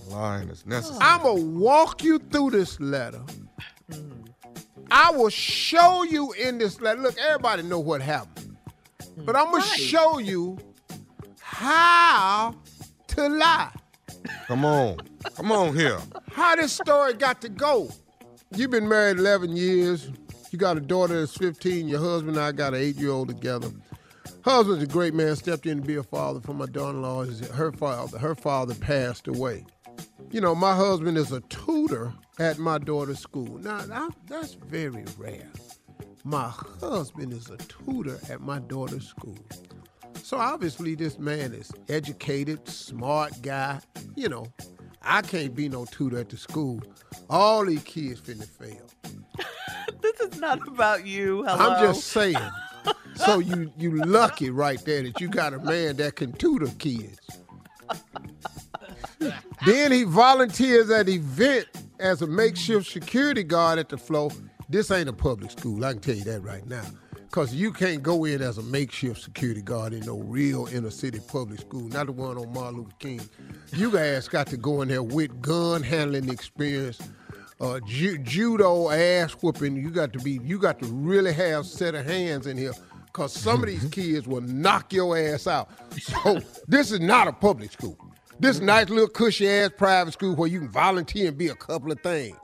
Lying 0.08 0.48
is 0.50 0.64
necessary. 0.66 0.98
I'm 1.02 1.22
gonna 1.22 1.42
walk 1.42 2.02
you 2.04 2.18
through 2.18 2.50
this 2.50 2.78
letter. 2.80 3.22
I 4.90 5.10
will 5.10 5.30
show 5.30 6.02
you 6.02 6.32
in 6.32 6.58
this 6.58 6.80
letter. 6.80 7.00
Look, 7.00 7.18
everybody 7.18 7.62
know 7.62 7.80
what 7.80 8.00
happened, 8.00 8.56
but 9.18 9.36
I'm 9.36 9.50
gonna 9.50 9.64
show 9.64 10.18
you 10.18 10.58
how 11.40 12.54
to 13.08 13.28
lie. 13.28 13.72
Come 14.46 14.64
on. 14.64 14.98
Come 15.34 15.52
on 15.52 15.74
here. 15.74 15.98
How 16.30 16.56
this 16.56 16.72
story 16.72 17.14
got 17.14 17.40
to 17.42 17.48
go. 17.48 17.90
You've 18.54 18.70
been 18.70 18.88
married 18.88 19.18
11 19.18 19.56
years. 19.56 20.10
You 20.50 20.58
got 20.58 20.76
a 20.76 20.80
daughter 20.80 21.18
that's 21.20 21.36
15. 21.36 21.88
Your 21.88 22.00
husband 22.00 22.36
and 22.36 22.44
I 22.44 22.52
got 22.52 22.74
an 22.74 22.80
eight-year-old 22.80 23.28
together. 23.28 23.70
Husband's 24.42 24.84
a 24.84 24.86
great 24.86 25.14
man. 25.14 25.34
Stepped 25.36 25.66
in 25.66 25.80
to 25.80 25.86
be 25.86 25.96
a 25.96 26.02
father 26.02 26.40
for 26.40 26.54
my 26.54 26.66
daughter-in-law. 26.66 27.24
Her 27.52 27.72
father, 27.72 28.18
her 28.18 28.34
father 28.34 28.74
passed 28.74 29.26
away. 29.26 29.64
You 30.30 30.40
know, 30.40 30.54
my 30.54 30.74
husband 30.74 31.16
is 31.18 31.32
a 31.32 31.40
tutor 31.42 32.12
at 32.38 32.58
my 32.58 32.78
daughter's 32.78 33.20
school. 33.20 33.58
Now, 33.58 33.78
that- 33.82 34.14
that's 34.26 34.54
very 34.54 35.04
rare. 35.18 35.50
My 36.24 36.48
husband 36.80 37.32
is 37.32 37.48
a 37.50 37.56
tutor 37.58 38.18
at 38.28 38.40
my 38.40 38.58
daughter's 38.58 39.06
school. 39.06 39.38
So 40.22 40.38
obviously, 40.38 40.96
this 40.96 41.18
man 41.20 41.52
is 41.54 41.70
educated, 41.88 42.68
smart 42.68 43.40
guy. 43.42 43.80
You 44.16 44.28
know, 44.28 44.46
I 45.02 45.22
can't 45.22 45.54
be 45.54 45.68
no 45.68 45.84
tutor 45.84 46.18
at 46.18 46.28
the 46.30 46.36
school. 46.36 46.82
All 47.30 47.64
these 47.64 47.82
kids 47.84 48.20
finna 48.20 48.46
fail. 48.48 48.86
This 50.02 50.20
is 50.32 50.40
not 50.40 50.66
about 50.68 51.06
you. 51.06 51.44
Hello. 51.44 51.70
I'm 51.70 51.82
just 51.82 52.08
saying. 52.08 52.36
so 53.16 53.38
you 53.38 53.72
you 53.78 53.90
lucky 54.04 54.50
right 54.50 54.82
there 54.84 55.02
that 55.02 55.20
you 55.20 55.28
got 55.28 55.52
a 55.54 55.58
man 55.58 55.96
that 55.96 56.16
can 56.16 56.32
tutor 56.32 56.68
kids. 56.78 57.18
Then 59.64 59.92
he 59.92 60.02
volunteers 60.04 60.90
at 60.90 61.08
event 61.08 61.66
as 61.98 62.22
a 62.22 62.26
makeshift 62.26 62.90
security 62.90 63.42
guard 63.42 63.78
at 63.78 63.88
the 63.88 63.98
flow. 63.98 64.30
This 64.68 64.90
ain't 64.90 65.08
a 65.08 65.12
public 65.12 65.50
school. 65.52 65.84
I 65.84 65.92
can 65.92 66.02
tell 66.02 66.14
you 66.14 66.24
that 66.24 66.40
right 66.42 66.66
now. 66.66 66.84
Cause 67.30 67.52
you 67.52 67.70
can't 67.70 68.02
go 68.02 68.24
in 68.24 68.40
as 68.40 68.56
a 68.56 68.62
makeshift 68.62 69.20
security 69.20 69.60
guard 69.60 69.92
in 69.92 70.00
no 70.06 70.20
real 70.20 70.66
inner 70.68 70.90
city 70.90 71.20
public 71.28 71.60
school, 71.60 71.88
not 71.88 72.06
the 72.06 72.12
one 72.12 72.38
on 72.38 72.50
Martin 72.52 72.78
Luther 72.78 72.92
King. 72.98 73.20
You 73.72 73.90
guys 73.90 74.26
got 74.26 74.46
to 74.48 74.56
go 74.56 74.80
in 74.80 74.88
there 74.88 75.02
with 75.02 75.42
gun 75.42 75.82
handling 75.82 76.30
experience, 76.30 76.98
uh, 77.60 77.80
ju- 77.80 78.18
judo 78.18 78.88
ass 78.90 79.32
whooping. 79.32 79.76
You 79.76 79.90
got 79.90 80.14
to 80.14 80.18
be, 80.20 80.40
you 80.44 80.58
got 80.58 80.78
to 80.78 80.86
really 80.86 81.32
have 81.34 81.66
set 81.66 81.94
of 81.94 82.06
hands 82.06 82.46
in 82.46 82.56
here, 82.56 82.72
cause 83.12 83.34
some 83.34 83.60
of 83.60 83.66
these 83.66 83.84
kids 83.86 84.26
will 84.26 84.40
knock 84.40 84.92
your 84.92 85.18
ass 85.18 85.46
out. 85.46 85.68
So 86.00 86.40
this 86.68 86.90
is 86.90 87.00
not 87.00 87.28
a 87.28 87.32
public 87.32 87.72
school. 87.72 87.98
This 88.38 88.60
nice 88.60 88.88
little 88.88 89.08
cushy 89.08 89.48
ass 89.48 89.70
private 89.76 90.12
school 90.12 90.34
where 90.34 90.48
you 90.48 90.60
can 90.60 90.70
volunteer 90.70 91.28
and 91.28 91.38
be 91.38 91.48
a 91.48 91.54
couple 91.54 91.90
of 91.90 92.00
things. 92.00 92.36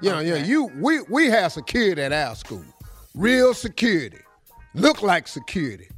Yeah, 0.00 0.12
know, 0.12 0.20
yeah, 0.20 0.44
you 0.44 0.70
we 0.76 1.00
we 1.08 1.26
have 1.26 1.52
security 1.52 2.02
at 2.02 2.12
our 2.12 2.34
school. 2.34 2.64
Real 3.14 3.54
security. 3.54 4.20
Look 4.74 5.02
like 5.02 5.28
security. 5.28 5.88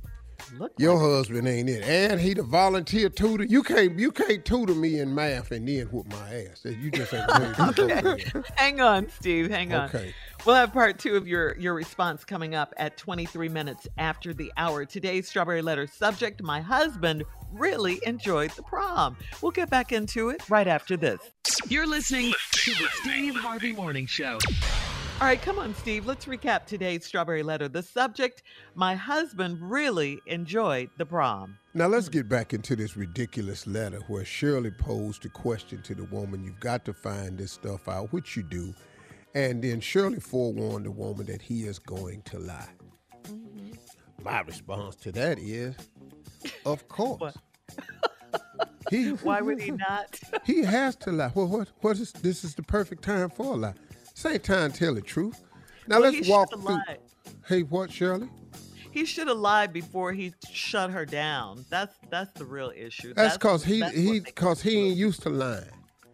Your 0.76 0.98
husband 0.98 1.48
ain't 1.48 1.68
it. 1.68 1.82
And 1.82 2.20
he 2.20 2.34
the 2.34 2.42
volunteer 2.42 3.08
tutor. 3.08 3.44
You 3.44 3.62
can't 3.62 3.98
you 3.98 4.10
can't 4.10 4.44
tutor 4.44 4.74
me 4.74 4.98
in 5.00 5.14
math 5.14 5.50
and 5.50 5.66
then 5.66 5.86
whoop 5.86 6.06
my 6.10 6.46
ass. 6.50 6.64
You 6.64 6.90
just 6.90 7.14
ain't 7.14 7.28
ready 7.30 7.54
to 7.54 7.72
go 7.72 7.84
Okay. 7.84 8.42
Hang 8.56 8.80
on, 8.80 9.08
Steve. 9.08 9.50
Hang 9.50 9.72
on. 9.72 9.88
Okay. 9.88 10.14
We'll 10.44 10.56
have 10.56 10.72
part 10.72 10.98
two 10.98 11.14
of 11.14 11.28
your, 11.28 11.56
your 11.56 11.72
response 11.72 12.24
coming 12.24 12.56
up 12.56 12.74
at 12.76 12.96
23 12.96 13.48
minutes 13.48 13.86
after 13.96 14.34
the 14.34 14.52
hour. 14.56 14.84
Today's 14.84 15.28
Strawberry 15.28 15.62
Letter 15.62 15.86
subject 15.86 16.42
My 16.42 16.60
husband 16.60 17.22
really 17.52 18.00
enjoyed 18.04 18.50
the 18.50 18.64
prom. 18.64 19.16
We'll 19.40 19.52
get 19.52 19.70
back 19.70 19.92
into 19.92 20.30
it 20.30 20.50
right 20.50 20.66
after 20.66 20.96
this. 20.96 21.20
You're 21.68 21.86
listening 21.86 22.32
to 22.54 22.70
the 22.72 22.88
Steve 23.02 23.36
Harvey 23.36 23.72
Morning 23.72 24.04
Show. 24.06 24.40
All 25.20 25.28
right, 25.28 25.40
come 25.40 25.60
on, 25.60 25.76
Steve. 25.76 26.06
Let's 26.06 26.24
recap 26.24 26.66
today's 26.66 27.06
Strawberry 27.06 27.44
Letter. 27.44 27.68
The 27.68 27.84
subject 27.84 28.42
My 28.74 28.96
husband 28.96 29.58
really 29.60 30.20
enjoyed 30.26 30.90
the 30.96 31.06
prom. 31.06 31.56
Now 31.74 31.86
let's 31.86 32.08
get 32.08 32.28
back 32.28 32.52
into 32.52 32.74
this 32.74 32.96
ridiculous 32.96 33.68
letter 33.68 34.00
where 34.08 34.24
Shirley 34.24 34.72
posed 34.72 35.22
the 35.22 35.28
question 35.28 35.82
to 35.82 35.94
the 35.94 36.04
woman, 36.06 36.42
you've 36.42 36.58
got 36.58 36.84
to 36.86 36.92
find 36.92 37.38
this 37.38 37.52
stuff 37.52 37.86
out, 37.86 38.12
which 38.12 38.36
you 38.36 38.42
do. 38.42 38.74
And 39.34 39.62
then 39.62 39.80
Shirley 39.80 40.20
forewarned 40.20 40.84
the 40.86 40.90
woman 40.90 41.26
that 41.26 41.40
he 41.40 41.64
is 41.64 41.78
going 41.78 42.22
to 42.22 42.38
lie. 42.38 42.68
My 44.22 44.40
response 44.42 44.94
to 44.96 45.12
that 45.12 45.38
is, 45.38 45.74
of 46.64 46.86
course. 46.88 47.34
he, 48.90 49.08
Why 49.22 49.40
would 49.40 49.60
he 49.60 49.70
not? 49.72 50.20
he 50.44 50.62
has 50.62 50.94
to 50.96 51.12
lie. 51.12 51.32
Well, 51.34 51.46
what, 51.48 51.68
what 51.80 51.98
is, 51.98 52.12
this 52.12 52.44
is 52.44 52.54
the 52.54 52.62
perfect 52.62 53.02
time 53.02 53.30
for 53.30 53.54
a 53.54 53.56
lie. 53.56 53.74
Same 54.14 54.38
time 54.38 54.70
tell 54.72 54.94
the 54.94 55.00
truth. 55.00 55.42
Now 55.88 56.00
Well, 56.00 56.12
let's 56.12 56.28
walk 56.28 56.50
through. 56.52 56.62
lied. 56.62 56.98
Hey, 57.48 57.62
what, 57.62 57.90
Shirley? 57.90 58.28
He 58.92 59.06
should 59.06 59.28
have 59.28 59.38
lied 59.38 59.72
before 59.72 60.12
he 60.12 60.34
shut 60.50 60.90
her 60.90 61.06
down. 61.06 61.64
That's 61.70 61.94
that's 62.10 62.30
the 62.32 62.44
real 62.44 62.70
issue. 62.76 63.14
That's 63.14 63.38
because 63.38 63.64
he 63.64 63.82
he 63.84 64.20
because 64.20 64.60
he 64.60 64.76
ain't 64.88 64.96
used 64.98 65.22
to 65.22 65.30
lying. 65.30 65.64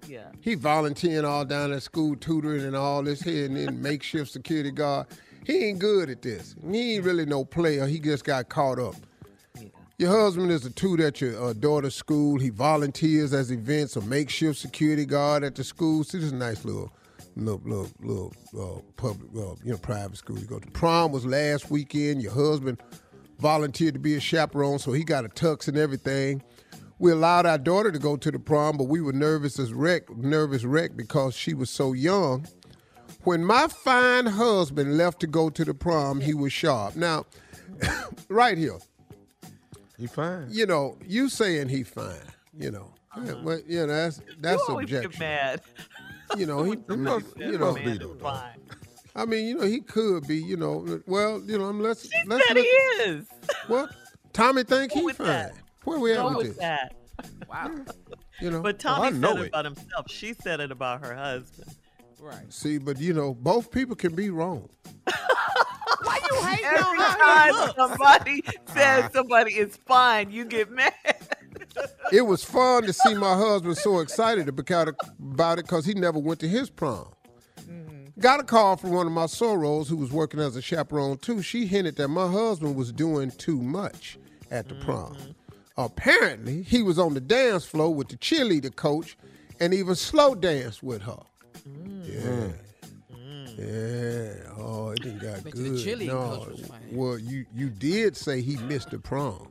Yeah. 0.09 0.31
He 0.41 0.55
volunteering 0.55 1.25
all 1.25 1.45
down 1.45 1.73
at 1.73 1.83
school, 1.83 2.17
tutoring 2.17 2.65
and 2.65 2.75
all 2.75 3.03
this 3.03 3.21
here, 3.21 3.45
and 3.47 3.57
then 3.57 3.83
makeshift 3.83 4.31
security 4.31 4.71
guard. 4.71 5.07
He 5.45 5.67
ain't 5.67 5.79
good 5.79 6.11
at 6.11 6.23
this. 6.23 6.55
He 6.71 6.97
ain't 6.97 7.05
really 7.05 7.27
no 7.27 7.45
player. 7.45 7.87
He 7.87 8.01
just 8.01 8.25
got 8.25 8.49
caught 8.49 8.79
up. 8.79 8.95
Your 9.99 10.11
husband 10.11 10.51
is 10.51 10.65
a 10.65 10.71
tutor 10.71 11.09
at 11.09 11.21
your 11.21 11.43
uh, 11.43 11.53
daughter's 11.53 11.95
school. 11.95 12.39
He 12.39 12.51
volunteers 12.51 13.33
as 13.33 13.51
events, 13.51 13.97
a 13.97 14.01
makeshift 14.01 14.59
security 14.59 15.05
guard 15.05 15.43
at 15.43 15.57
the 15.57 15.65
school. 15.65 16.05
See, 16.05 16.19
this 16.19 16.29
is 16.29 16.33
a 16.33 16.37
nice 16.37 16.65
little 16.65 16.93
little, 17.39 17.61
little, 17.65 17.91
little 18.01 18.33
uh, 18.79 18.81
public, 18.97 19.31
uh, 19.37 19.55
you 19.65 19.73
know, 19.73 19.79
private 19.79 20.17
school 20.17 20.39
you 20.39 20.47
go 20.47 20.59
to. 20.59 20.71
Prom 20.71 21.13
was 21.13 21.25
last 21.25 21.71
weekend. 21.71 22.23
Your 22.23 22.33
husband 22.33 22.81
volunteered 23.39 23.95
to 23.95 24.01
be 24.01 24.15
a 24.15 24.21
chaperone, 24.21 24.79
so 24.79 24.93
he 24.93 25.05
got 25.05 25.25
a 25.25 25.29
tux 25.29 25.69
and 25.69 25.77
everything. 25.77 26.43
We 26.99 27.13
allowed 27.13 27.47
our 27.47 27.59
daughter 27.59 27.93
to 27.93 27.99
go 27.99 28.17
to 28.17 28.31
the 28.31 28.39
prom, 28.39 28.77
but 28.77 28.85
we 28.85 29.01
were 29.01 29.13
nervous 29.13 29.59
as 29.59 29.73
wreck, 29.73 30.11
nervous 30.17 30.65
wreck 30.65 30.97
because 30.97 31.35
she 31.37 31.55
was 31.55 31.71
so 31.71 31.93
young. 31.93 32.47
When 33.25 33.45
my 33.45 33.69
fine 33.69 34.27
husband 34.27 34.97
left 34.97 35.21
to 35.21 35.27
go 35.27 35.49
to 35.51 35.65
the 35.65 35.75
prom, 35.75 36.21
he 36.21 36.35
was 36.35 36.53
sharp. 36.53 36.97
Now, 36.97 37.27
right 38.29 38.59
here, 38.59 38.79
he 39.97 40.07
fine. 40.07 40.49
You 40.51 40.67
know, 40.67 40.99
you 41.07 41.29
saying 41.29 41.69
he 41.69 41.83
fine. 41.85 42.17
You 42.59 42.71
know, 42.73 42.95
yeah, 43.17 43.33
uh-huh. 43.33 43.41
well, 43.45 43.61
you 43.67 43.81
know 43.81 43.87
that's 43.87 44.21
that's 44.41 44.63
you 44.67 44.73
always 44.73 44.89
subjection. 44.91 45.11
get 45.11 45.21
mad. 45.21 45.61
You 46.37 46.47
know, 46.47 46.63
he, 46.65 46.77
must- 46.97 47.37
you 47.39 47.59
know, 47.59 47.73
must 47.73 47.85
be 47.85 47.99
though. 47.99 48.15
Fine. 48.15 48.61
I 49.15 49.25
mean, 49.25 49.47
you 49.47 49.55
know, 49.59 49.67
he 49.67 49.81
could 49.81 50.27
be. 50.27 50.37
You 50.39 50.57
know, 50.57 51.01
well, 51.07 51.41
you 51.47 51.59
know, 51.59 51.71
let's 51.71 52.09
let's 52.27 52.47
said 52.49 52.57
look- 52.57 52.65
he 52.65 52.71
is. 52.71 53.27
Well, 53.69 53.89
Tommy 54.33 54.63
think 54.65 54.93
he 54.93 55.13
fine. 55.13 55.27
that. 55.27 55.55
Where 55.89 55.99
we 55.99 56.13
at 56.13 56.19
Go 56.19 56.29
with 56.29 56.37
with 56.37 56.47
this? 56.49 56.57
that. 56.59 56.95
Wow. 57.49 57.71
You 58.41 58.51
know, 58.51 58.63
But 58.63 58.83
Well, 58.85 58.95
I 59.03 59.11
Tommy 59.11 59.19
know 59.19 59.29
said 59.33 59.39
it 59.39 59.45
it. 59.45 59.49
about 59.49 59.65
himself. 59.65 60.11
She 60.11 60.35
said 60.35 60.61
it 60.61 60.71
about 60.71 61.05
her 61.05 61.15
husband. 61.17 61.71
Right. 62.21 62.53
See, 62.53 62.79
but 62.79 62.99
you 63.01 63.13
know, 63.13 63.35
both 63.35 63.71
people 63.71 63.97
can 63.97 64.15
be 64.15 64.31
wrong. 64.31 64.69
Why 66.03 66.21
you 66.31 66.43
hating 66.43 66.65
Every 66.67 66.99
on 66.99 67.19
time 67.19 67.53
looks? 67.55 67.75
somebody 67.77 68.43
says 68.73 69.05
ah. 69.07 69.11
somebody 69.13 69.53
is 69.55 69.77
fine, 69.87 70.31
you 70.31 70.45
get 70.45 70.71
mad. 70.71 70.93
It 72.13 72.23
was 72.23 72.43
fun 72.43 72.85
to 72.85 72.93
see 72.93 73.15
my 73.15 73.37
husband 73.37 73.77
so 73.77 73.99
excited 74.01 74.49
about 74.49 75.59
it 75.59 75.65
because 75.65 75.85
he 75.85 75.95
never 75.95 76.19
went 76.19 76.41
to 76.41 76.49
his 76.49 76.71
prom. 76.71 77.13
Mm-hmm. 77.61 78.19
Got 78.21 78.41
a 78.41 78.45
call 78.45 78.77
from 78.77 78.93
one 78.93 79.07
of 79.07 79.13
my 79.13 79.27
sorors 79.27 79.87
who 79.89 79.97
was 79.97 80.11
working 80.11 80.41
as 80.41 80.57
a 80.57 80.63
chaperone 80.63 81.19
too. 81.19 81.43
She 81.43 81.67
hinted 81.67 81.97
that 81.97 82.09
my 82.09 82.27
husband 82.27 82.75
was 82.77 82.91
doing 82.93 83.31
too 83.33 83.61
much 83.61 84.19
at 84.51 84.69
the 84.69 84.75
prom. 84.77 85.15
Mm-hmm. 85.15 85.31
Apparently, 85.79 86.63
he 86.63 86.83
was 86.83 86.99
on 86.99 87.15
the 87.15 87.21
dance 87.21 87.65
floor 87.65 87.95
with 87.95 88.09
the 88.09 88.17
cheerleader 88.17 88.75
coach 88.75 89.17
and 89.61 89.73
even 89.73 89.95
slow 89.95 90.35
danced 90.35 90.83
with 90.83 91.03
her. 91.03 91.23
Mm. 91.69 92.05
Yeah. 92.05 92.53
Yeah. 93.57 94.53
Oh, 94.57 94.91
it 94.91 95.03
didn't 95.03 95.21
got 95.21 95.45
Bet 95.45 95.53
good. 95.53 95.77
the 95.79 96.07
no. 96.07 96.15
coach 96.15 96.49
was 96.49 96.67
fine. 96.67 96.81
Well, 96.91 97.19
you 97.19 97.47
you 97.55 97.71
did 97.71 98.17
say 98.17 98.41
he 98.41 98.57
missed 98.57 98.91
the 98.91 98.99
prom. 98.99 99.49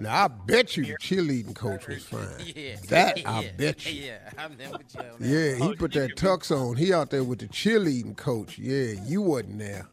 Now 0.00 0.24
I 0.24 0.28
bet 0.28 0.76
you 0.76 0.84
the 0.84 0.94
cheerleading 0.94 1.54
coach 1.54 1.86
was 1.86 2.04
fine. 2.06 2.26
Yeah. 2.56 2.76
That 2.88 3.18
yeah. 3.18 3.30
I 3.30 3.52
bet 3.56 3.86
you. 3.86 4.02
Yeah, 4.02 4.18
I'm 4.38 4.56
there 4.56 4.70
with 4.70 4.92
you 4.92 5.00
on 5.00 5.20
that. 5.20 5.28
Yeah, 5.28 5.68
he 5.68 5.76
put 5.76 5.92
that 5.92 6.16
tux 6.16 6.50
on. 6.50 6.76
He 6.76 6.92
out 6.92 7.10
there 7.10 7.22
with 7.22 7.38
the 7.38 7.48
cheerleading 7.48 8.16
coach. 8.16 8.58
Yeah, 8.58 8.94
you 9.06 9.22
wasn't 9.22 9.60
there. 9.60 9.86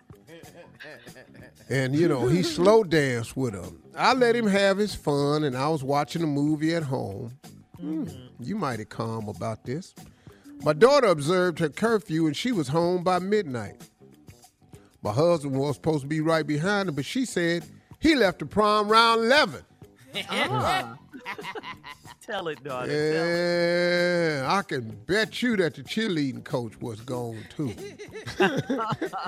And 1.70 1.96
you 1.96 2.08
know, 2.08 2.28
he 2.28 2.44
slow 2.44 2.84
danced 2.84 3.36
with 3.36 3.54
him. 3.54 3.82
I 3.96 4.14
let 4.14 4.36
him 4.36 4.48
have 4.48 4.78
his 4.78 4.96
fun, 4.96 5.44
and 5.44 5.56
I 5.56 5.68
was 5.68 5.84
watching 5.84 6.24
a 6.24 6.28
movie 6.28 6.74
at 6.74 6.84
home. 6.84 7.38
Hmm, 7.80 8.06
you 8.40 8.56
mighty 8.56 8.86
calm 8.86 9.28
about 9.28 9.66
this. 9.66 9.94
My 10.64 10.74
daughter 10.74 11.08
observed 11.08 11.60
her 11.60 11.70
curfew, 11.70 12.26
and 12.26 12.36
she 12.36 12.52
was 12.52 12.68
home 12.70 13.04
by 13.04 13.20
midnight. 13.20 13.82
My 15.04 15.12
husband 15.12 15.56
was 15.56 15.76
supposed 15.76 16.02
to 16.02 16.08
be 16.08 16.22
right 16.22 16.46
behind 16.46 16.90
her, 16.90 16.94
but 16.94 17.06
she 17.06 17.26
said 17.26 17.66
he 18.00 18.16
left 18.16 18.40
the 18.40 18.46
prom 18.46 18.90
round 18.90 19.22
11. 19.24 19.62
Ah. 20.30 20.98
Tell 22.28 22.50
it, 22.50 22.62
daughter. 22.62 22.88
Tell 22.88 23.24
it. 23.26 24.42
Yeah, 24.42 24.48
I 24.54 24.62
can 24.62 24.90
bet 25.06 25.42
you 25.42 25.56
that 25.58 25.76
the 25.76 25.84
cheerleading 25.84 26.44
coach 26.44 26.80
was 26.82 27.00
gone 27.00 27.44
too. 27.56 27.74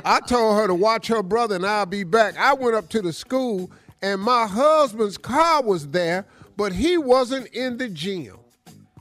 I 0.04 0.20
told 0.28 0.58
her 0.58 0.68
to 0.68 0.76
watch 0.76 1.08
her 1.08 1.24
brother 1.24 1.56
and 1.56 1.66
I'll 1.66 1.86
be 1.86 2.04
back. 2.04 2.38
I 2.38 2.54
went 2.54 2.76
up 2.76 2.90
to 2.90 3.02
the 3.02 3.14
school 3.14 3.72
and 4.02 4.20
my 4.20 4.48
husband's 4.48 5.18
car 5.18 5.64
was 5.64 5.88
there, 5.88 6.26
but 6.58 6.74
he 6.74 6.98
wasn't 6.98 7.48
in 7.48 7.78
the 7.78 7.88
gym. 7.88 8.38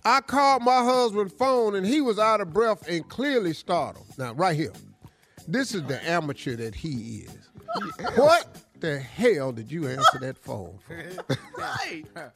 I 0.04 0.20
called 0.20 0.62
my 0.62 0.84
husband's 0.84 1.34
phone 1.34 1.74
and 1.74 1.84
he 1.84 2.00
was 2.00 2.20
out 2.20 2.40
of 2.40 2.52
breath 2.52 2.88
and 2.88 3.06
clearly 3.08 3.52
startled. 3.52 4.06
Now, 4.16 4.32
right 4.32 4.56
here, 4.56 4.72
this 5.48 5.74
is 5.74 5.82
the 5.84 6.02
amateur 6.08 6.54
that 6.56 6.74
he 6.74 7.26
is. 7.26 7.48
What 8.14 8.62
the 8.78 9.00
hell 9.00 9.50
did 9.50 9.72
you 9.72 9.88
answer 9.88 10.18
that 10.20 10.38
phone 10.38 10.78
for? 10.86 11.36
Right. 11.58 12.04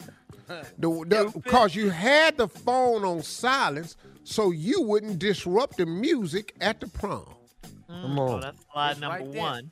Because 0.78 1.74
you 1.76 1.90
had 1.90 2.36
the 2.36 2.48
phone 2.48 3.04
on 3.04 3.22
silence 3.22 3.96
so 4.24 4.50
you 4.50 4.82
wouldn't 4.82 5.18
disrupt 5.18 5.76
the 5.78 5.86
music 5.86 6.54
at 6.60 6.80
the 6.80 6.88
prom. 6.88 7.26
Mm. 7.88 8.02
Come 8.02 8.18
Oh, 8.18 8.28
on. 8.28 8.40
that's 8.40 8.64
slide 8.72 8.90
It's 8.92 9.00
number 9.00 9.18
right 9.18 9.32
there. 9.32 9.40
one. 9.42 9.70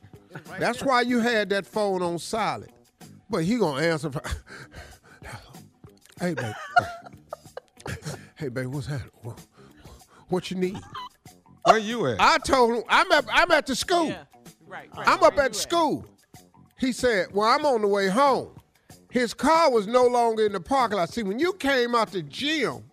That's 0.59 0.81
why 0.83 1.01
you 1.01 1.19
had 1.19 1.49
that 1.49 1.65
phone 1.65 2.01
on 2.01 2.17
silent. 2.19 2.71
But 3.29 3.43
he 3.43 3.57
gonna 3.57 3.81
answer. 3.81 4.11
For, 4.11 4.21
hey, 6.19 6.33
babe. 6.33 6.53
hey, 8.35 8.47
babe, 8.49 8.67
what's 8.67 8.87
happening? 8.87 9.11
What, 9.23 9.39
what 10.29 10.51
you 10.51 10.57
need? 10.57 10.77
Where 11.63 11.77
you 11.77 12.07
at? 12.07 12.19
I 12.19 12.37
told 12.39 12.75
him 12.75 12.83
I'm 12.89 13.11
at 13.11 13.25
I'm 13.31 13.51
at 13.51 13.65
the 13.67 13.75
school. 13.75 14.07
Yeah. 14.07 14.23
Right, 14.67 14.89
right. 14.95 15.07
I'm 15.07 15.21
up 15.23 15.37
at 15.37 15.43
you 15.43 15.49
the 15.49 15.53
school. 15.55 16.05
He 16.79 16.91
said, 16.91 17.27
Well, 17.33 17.47
I'm 17.47 17.65
on 17.65 17.81
the 17.81 17.87
way 17.87 18.07
home. 18.07 18.49
His 19.11 19.33
car 19.33 19.69
was 19.69 19.87
no 19.87 20.05
longer 20.05 20.45
in 20.45 20.53
the 20.53 20.61
parking 20.61 20.97
lot. 20.97 21.09
See, 21.09 21.21
when 21.21 21.37
you 21.37 21.51
came 21.53 21.93
out 21.95 22.11
the 22.11 22.21
gym, 22.23 22.85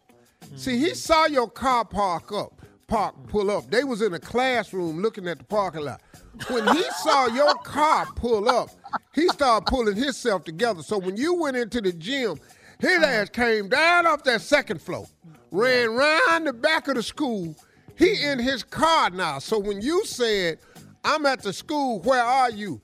see, 0.56 0.76
he 0.76 0.86
mm-hmm. 0.86 0.94
saw 0.94 1.26
your 1.26 1.48
car 1.48 1.84
park 1.84 2.32
up, 2.32 2.60
park 2.88 3.14
pull 3.28 3.52
up. 3.52 3.70
They 3.70 3.84
was 3.84 4.02
in 4.02 4.12
a 4.12 4.18
classroom 4.18 5.00
looking 5.00 5.28
at 5.28 5.38
the 5.38 5.44
parking 5.44 5.82
lot. 5.82 6.02
When 6.48 6.66
he 6.76 6.82
saw 7.02 7.28
your 7.28 7.54
car 7.58 8.06
pull 8.16 8.48
up, 8.48 8.70
he 9.14 9.28
started 9.28 9.66
pulling 9.66 9.94
himself 9.94 10.42
together. 10.42 10.82
So 10.82 10.98
when 10.98 11.16
you 11.16 11.34
went 11.34 11.56
into 11.56 11.80
the 11.80 11.92
gym, 11.92 12.40
his 12.80 12.90
mm-hmm. 12.90 13.04
ass 13.04 13.28
came 13.28 13.68
down 13.68 14.04
off 14.08 14.24
that 14.24 14.40
second 14.40 14.82
floor, 14.82 15.06
ran 15.52 15.94
round 15.94 16.48
the 16.48 16.52
back 16.52 16.88
of 16.88 16.96
the 16.96 17.02
school. 17.04 17.54
He 17.94 18.24
in 18.24 18.40
his 18.40 18.64
car 18.64 19.10
now. 19.10 19.38
So 19.38 19.56
when 19.56 19.82
you 19.82 20.04
said, 20.04 20.58
I'm 21.04 21.26
at 21.26 21.42
the 21.42 21.52
school, 21.52 22.00
where 22.00 22.22
are 22.22 22.50
you? 22.50 22.80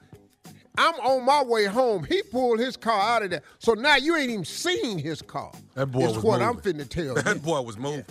I'm 0.76 0.94
on 0.94 1.24
my 1.24 1.42
way 1.42 1.66
home. 1.66 2.04
He 2.04 2.22
pulled 2.22 2.58
his 2.58 2.76
car 2.76 3.00
out 3.00 3.22
of 3.22 3.30
there. 3.30 3.42
So 3.58 3.74
now 3.74 3.96
you 3.96 4.16
ain't 4.16 4.30
even 4.30 4.44
seen 4.44 4.98
his 4.98 5.22
car. 5.22 5.52
That 5.74 5.86
boy 5.86 6.00
Is 6.00 6.16
was 6.16 6.24
what 6.24 6.40
moving. 6.40 6.48
I'm 6.48 6.62
finna 6.62 6.88
tell 6.88 7.04
you. 7.16 7.22
That 7.22 7.42
boy 7.42 7.60
was 7.60 7.78
moving. 7.78 8.04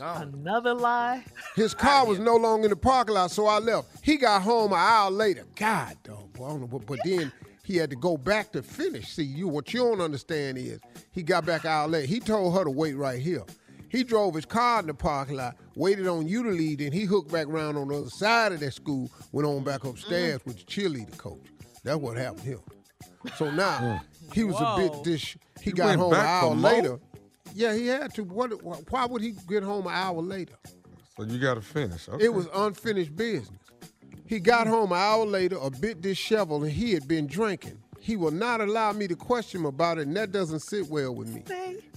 Another 0.00 0.74
lie. 0.74 1.24
His 1.54 1.74
car 1.74 2.06
was 2.06 2.18
no 2.18 2.36
longer 2.36 2.66
in 2.66 2.70
the 2.70 2.76
parking 2.76 3.14
lot, 3.14 3.30
so 3.30 3.46
I 3.46 3.58
left. 3.58 3.88
He 4.02 4.16
got 4.16 4.42
home 4.42 4.72
an 4.72 4.78
hour 4.78 5.10
later. 5.10 5.44
God, 5.56 5.96
dog, 6.02 6.32
boy, 6.32 6.46
I 6.46 6.48
don't 6.48 6.60
know, 6.62 6.66
but, 6.66 6.86
but 6.86 6.98
then 7.04 7.30
he 7.62 7.76
had 7.76 7.90
to 7.90 7.96
go 7.96 8.16
back 8.16 8.52
to 8.52 8.62
finish. 8.62 9.08
See, 9.12 9.24
you 9.24 9.48
what 9.48 9.74
you 9.74 9.80
don't 9.80 10.00
understand 10.00 10.56
is 10.58 10.80
he 11.12 11.22
got 11.22 11.44
back 11.44 11.64
an 11.64 11.70
hour 11.70 11.88
later. 11.88 12.06
He 12.06 12.20
told 12.20 12.54
her 12.54 12.64
to 12.64 12.70
wait 12.70 12.94
right 12.94 13.20
here. 13.20 13.42
He 13.88 14.02
drove 14.02 14.34
his 14.34 14.46
car 14.46 14.80
in 14.80 14.86
the 14.86 14.94
parking 14.94 15.36
lot, 15.36 15.56
waited 15.74 16.06
on 16.06 16.26
you 16.26 16.42
to 16.42 16.50
leave, 16.50 16.78
then 16.78 16.92
he 16.92 17.04
hooked 17.04 17.30
back 17.30 17.46
around 17.46 17.76
on 17.76 17.88
the 17.88 17.98
other 17.98 18.10
side 18.10 18.52
of 18.52 18.60
that 18.60 18.74
school, 18.74 19.10
went 19.32 19.46
on 19.46 19.62
back 19.62 19.84
upstairs 19.84 20.40
mm-hmm. 20.40 20.50
with 20.50 20.58
the 20.58 20.64
cheerleader 20.64 21.16
coach. 21.16 21.46
That's 21.86 22.00
what 22.00 22.16
happened 22.16 22.40
here. 22.42 22.58
So 23.36 23.48
now 23.48 24.02
he 24.32 24.42
was 24.42 24.56
a 24.56 24.64
Whoa. 24.64 24.76
bit 24.76 25.04
dish. 25.04 25.38
He 25.60 25.66
He 25.66 25.72
got 25.72 25.86
went 25.86 26.00
home 26.00 26.14
an 26.14 26.20
hour 26.20 26.54
more? 26.56 26.72
later. 26.72 26.98
Yeah, 27.54 27.74
he 27.74 27.86
had 27.86 28.12
to. 28.14 28.24
What? 28.24 28.50
Why 28.90 29.06
would 29.06 29.22
he 29.22 29.34
get 29.48 29.62
home 29.62 29.86
an 29.86 29.92
hour 29.92 30.20
later? 30.20 30.54
So 31.16 31.22
you 31.22 31.38
got 31.38 31.54
to 31.54 31.60
finish. 31.60 32.08
Okay. 32.08 32.24
It 32.24 32.34
was 32.34 32.48
unfinished 32.52 33.14
business. 33.14 33.60
He 34.26 34.40
got 34.40 34.66
home 34.66 34.90
an 34.90 34.98
hour 34.98 35.24
later, 35.24 35.58
a 35.62 35.70
bit 35.70 36.00
disheveled, 36.00 36.64
and 36.64 36.72
he 36.72 36.92
had 36.92 37.06
been 37.06 37.28
drinking. 37.28 37.78
He 38.00 38.16
will 38.16 38.32
not 38.32 38.60
allow 38.60 38.90
me 38.92 39.06
to 39.06 39.14
question 39.14 39.60
him 39.60 39.66
about 39.66 39.98
it, 39.98 40.08
and 40.08 40.16
that 40.16 40.32
doesn't 40.32 40.60
sit 40.60 40.88
well 40.88 41.14
with 41.14 41.28
me. 41.28 41.44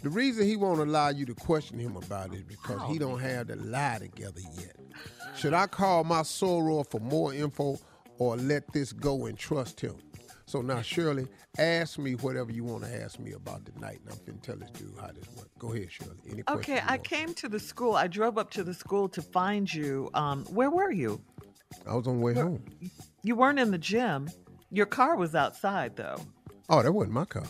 The 0.04 0.10
reason 0.10 0.46
he 0.46 0.56
won't 0.56 0.80
allow 0.80 1.10
you 1.10 1.26
to 1.26 1.34
question 1.34 1.80
him 1.80 1.96
about 1.96 2.32
it 2.34 2.38
is 2.38 2.44
because 2.44 2.80
oh, 2.84 2.92
he 2.92 3.00
don't 3.00 3.20
have 3.20 3.48
the 3.48 3.56
lie 3.56 3.98
together 4.00 4.42
yet. 4.60 4.76
Should 5.36 5.56
I 5.56 5.66
call 5.66 6.04
my 6.04 6.22
soror 6.22 6.90
for 6.90 7.00
more 7.00 7.34
info 7.34 7.80
or 8.20 8.38
let 8.38 8.72
this 8.72 8.94
go 8.94 9.26
and 9.26 9.38
trust 9.38 9.82
him? 9.82 9.96
So 10.46 10.62
now, 10.62 10.82
Shirley, 10.82 11.28
ask 11.60 12.00
me 12.00 12.14
whatever 12.14 12.52
you 12.52 12.64
want 12.64 12.84
to 12.84 13.04
ask 13.04 13.20
me 13.20 13.34
about 13.34 13.66
the 13.66 13.80
night, 13.80 14.00
and 14.04 14.12
I'm 14.12 14.18
finna 14.18 14.42
tell 14.42 14.56
this 14.56 14.72
dude 14.72 14.92
how 15.00 15.08
this 15.08 15.28
works. 15.36 15.50
Go 15.60 15.74
ahead, 15.74 15.92
Shirley. 15.92 16.18
Any 16.28 16.42
questions 16.42 16.80
Okay, 16.80 16.82
I 16.88 16.98
came 16.98 17.36
to 17.36 17.48
the 17.48 17.60
school. 17.60 17.96
I 17.96 18.08
drove 18.08 18.38
up 18.40 18.50
to 18.52 18.64
the 18.64 18.74
school 18.74 19.08
to 19.10 19.22
find 19.22 19.72
you. 19.72 20.10
Um, 20.16 20.46
where 20.46 20.72
were 20.72 20.92
you? 20.92 21.22
I 21.88 21.94
was 21.94 22.08
on 22.08 22.18
the 22.18 22.26
way 22.26 22.34
home. 22.34 22.64
You 23.22 23.36
weren't 23.36 23.60
in 23.60 23.70
the 23.70 23.78
gym. 23.78 24.28
Your 24.72 24.88
car 24.88 25.16
was 25.18 25.36
outside, 25.36 25.96
though. 25.96 26.20
Oh, 26.68 26.82
that 26.82 26.92
wasn't 26.92 27.14
my 27.14 27.26
car. 27.26 27.46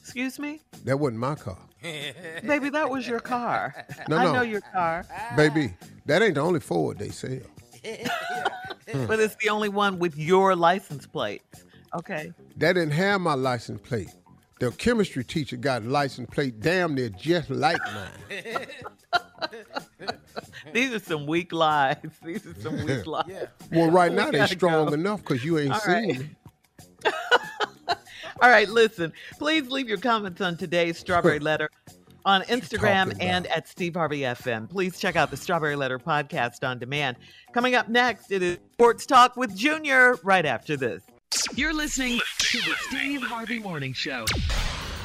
Excuse 0.00 0.40
me? 0.40 0.60
That 0.84 0.98
wasn't 0.98 1.20
my 1.20 1.36
car. 1.36 1.58
Baby, 1.82 2.70
that 2.70 2.90
was 2.90 3.06
your 3.06 3.20
car. 3.20 3.86
No, 4.08 4.16
I 4.16 4.24
know 4.24 4.42
your 4.42 4.60
car, 4.60 5.06
Baby, 5.36 5.72
that 6.06 6.20
ain't 6.20 6.34
the 6.34 6.40
only 6.40 6.60
Ford 6.60 6.98
they 6.98 7.10
sell. 7.10 7.38
but 9.06 9.20
it's 9.20 9.36
the 9.36 9.48
only 9.48 9.68
one 9.68 9.98
with 9.98 10.16
your 10.16 10.54
license 10.56 11.06
plate. 11.06 11.42
Okay. 11.94 12.32
That 12.56 12.74
didn't 12.74 12.92
have 12.92 13.20
my 13.20 13.34
license 13.34 13.80
plate. 13.82 14.10
The 14.60 14.70
chemistry 14.72 15.24
teacher 15.24 15.56
got 15.56 15.82
a 15.82 15.88
license 15.88 16.28
plate 16.30 16.60
damn 16.60 16.94
near 16.94 17.08
just 17.08 17.48
like 17.48 17.80
mine. 17.94 18.66
These 20.72 20.92
are 20.92 20.98
some 20.98 21.26
weak 21.26 21.52
lies. 21.52 21.96
These 22.24 22.46
are 22.46 22.54
some 22.60 22.84
weak 22.84 23.06
lies. 23.06 23.24
Yeah. 23.26 23.46
Well, 23.72 23.90
right 23.90 24.12
now 24.12 24.30
they 24.30 24.38
gotta 24.38 24.54
strong 24.54 24.88
go. 24.88 24.92
enough 24.92 25.20
because 25.20 25.42
you 25.44 25.58
ain't 25.58 25.72
All 25.72 25.80
seen 25.80 26.08
right. 26.08 26.20
it. 27.06 27.14
All 28.42 28.48
right, 28.48 28.68
listen. 28.68 29.12
Please 29.38 29.70
leave 29.70 29.88
your 29.88 29.98
comments 29.98 30.40
on 30.40 30.56
today's 30.56 30.98
Strawberry 30.98 31.38
Letter 31.40 31.70
on 32.24 32.42
Instagram 32.42 33.16
and 33.20 33.46
at 33.46 33.68
Steve 33.68 33.94
Harvey 33.94 34.20
FM. 34.20 34.68
Please 34.68 34.98
check 34.98 35.16
out 35.16 35.30
the 35.30 35.36
Strawberry 35.36 35.76
Letter 35.76 35.98
podcast 35.98 36.66
on 36.66 36.78
demand. 36.78 37.16
Coming 37.52 37.74
up 37.74 37.88
next, 37.88 38.30
it 38.30 38.42
is 38.42 38.58
Sports 38.74 39.06
Talk 39.06 39.36
with 39.36 39.56
Junior 39.56 40.16
right 40.22 40.44
after 40.44 40.76
this. 40.76 41.02
You're 41.54 41.74
listening 41.74 42.20
to 42.38 42.58
the 42.58 42.74
Steve 42.80 43.22
Harvey 43.22 43.58
Morning 43.58 43.92
Show. 43.92 44.24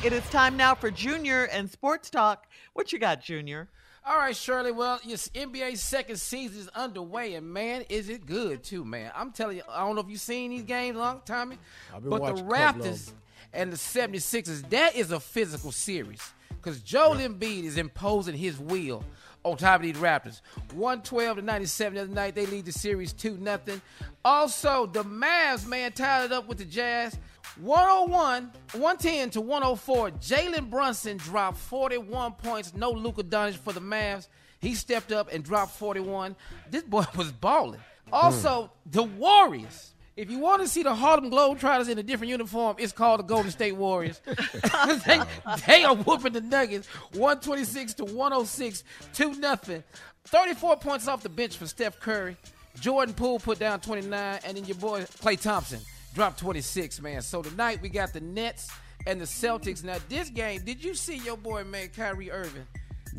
It 0.04 0.14
is 0.14 0.24
time 0.30 0.58
now 0.58 0.76
for 0.76 0.92
Junior 0.92 1.46
and 1.46 1.70
Sports 1.70 2.10
Talk. 2.10 2.48
What 2.74 2.92
you 2.92 3.00
got, 3.00 3.22
Junior? 3.22 3.70
All 4.08 4.18
right, 4.18 4.36
Shirley. 4.36 4.72
Well, 4.72 5.00
your 5.04 5.18
NBA 5.18 5.78
second 5.78 6.18
season 6.18 6.62
is 6.62 6.68
underway, 6.76 7.34
and 7.34 7.52
man, 7.52 7.86
is 7.90 8.10
it 8.10 8.28
good 8.28 8.64
too, 8.64 8.86
man. 8.86 9.12
I'm 9.16 9.32
telling 9.32 9.58
you, 9.58 9.64
I 9.68 9.80
don't 9.80 9.96
know 9.96 10.02
if 10.02 10.10
you've 10.10 10.22
seen 10.22 10.52
these 10.52 10.64
games 10.64 10.96
long, 10.96 11.22
Tommy, 11.26 11.58
I've 11.94 12.02
been 12.04 12.12
but 12.12 12.18
the 12.18 12.44
watching 12.44 12.46
a 12.46 12.50
Raptors 12.50 13.14
and 13.52 13.74
the 13.74 13.78
76ers, 13.78 14.70
that 14.70 14.96
is 14.96 15.12
a 15.12 15.20
physical 15.20 15.72
series 15.72 16.22
because 16.66 16.82
Joel 16.82 17.18
Embiid 17.18 17.64
is 17.64 17.78
imposing 17.78 18.36
his 18.36 18.58
will 18.60 19.06
on 19.44 19.56
top 19.56 19.76
of 19.76 19.82
these 19.84 19.98
Raptors. 19.98 20.42
112 20.74 21.38
to 21.38 21.44
97 21.44 21.94
the 21.94 22.02
other 22.02 22.12
night, 22.12 22.34
they 22.34 22.48
lead 22.48 22.66
the 22.66 22.72
series 22.72 23.14
2 23.14 23.38
nothing. 23.38 23.80
Also, 24.24 24.88
the 24.88 25.04
Mavs, 25.04 25.68
man, 25.68 25.92
tied 25.92 26.26
it 26.26 26.32
up 26.32 26.48
with 26.48 26.58
the 26.58 26.66
Jazz. 26.66 27.20
101, 27.62 28.52
110 28.72 29.30
to 29.30 29.42
104. 29.42 30.10
Jalen 30.10 30.72
Brunson 30.72 31.18
dropped 31.18 31.60
41 31.60 32.34
points. 32.34 32.74
No 32.74 32.90
Luka 32.90 33.22
Doncic 33.22 33.58
for 33.58 33.72
the 33.72 33.80
Mavs. 33.80 34.28
He 34.60 34.74
stepped 34.74 35.12
up 35.12 35.32
and 35.32 35.44
dropped 35.44 35.74
41. 35.74 36.36
This 36.72 36.82
boy 36.82 37.06
was 37.16 37.32
balling. 37.32 37.82
Also, 38.12 38.72
hmm. 38.84 38.90
the 38.90 39.04
Warriors. 39.04 39.94
If 40.16 40.32
you 40.32 40.40
want 40.40 40.62
to 40.62 40.68
see 40.68 40.82
the 40.82 40.96
Harlem 40.96 41.30
Globetrotters 41.30 41.90
in 41.90 41.98
a 41.98 42.04
different 42.04 42.30
uniform, 42.32 42.78
it's 42.80 42.94
called 42.94 43.20
the 43.20 43.24
Golden 43.24 43.52
State 43.52 43.74
Warriors. 43.74 44.22
they, 45.06 45.20
they 45.68 45.84
are 45.84 45.96
whooping 45.96 46.32
the 46.32 46.42
Nuggets 46.42 46.88
126 47.14 47.96
to 47.96 48.06
106, 48.06 48.84
2 49.14 49.36
nothing. 49.36 49.84
34 50.24 50.78
points 50.78 51.08
off 51.10 51.22
the 51.22 51.30
bench 51.30 51.58
for 51.58 51.68
Steph 51.68 52.00
Curry. 52.00 52.38
Jordan 52.80 53.14
Poole 53.14 53.40
put 53.40 53.60
down 53.60 53.82
29, 53.82 54.40
and 54.46 54.58
then 54.58 54.66
your 54.66 54.78
boy 54.78 55.02
Klay 55.02 55.40
Thompson 55.40 55.80
dropped 56.14 56.40
26, 56.40 57.02
man. 57.02 57.22
So 57.22 57.42
tonight 57.42 57.82
we 57.82 57.90
got 57.90 58.14
the 58.14 58.22
Nets 58.22 58.70
and 59.06 59.20
the 59.20 59.26
Celtics. 59.26 59.84
Now, 59.84 59.98
this 60.08 60.30
game, 60.30 60.62
did 60.64 60.84
you 60.84 60.96
see 60.96 61.18
your 61.18 61.38
boy, 61.38 61.66
man, 61.66 61.90
Kyrie 61.90 62.32
Irving? 62.32 62.66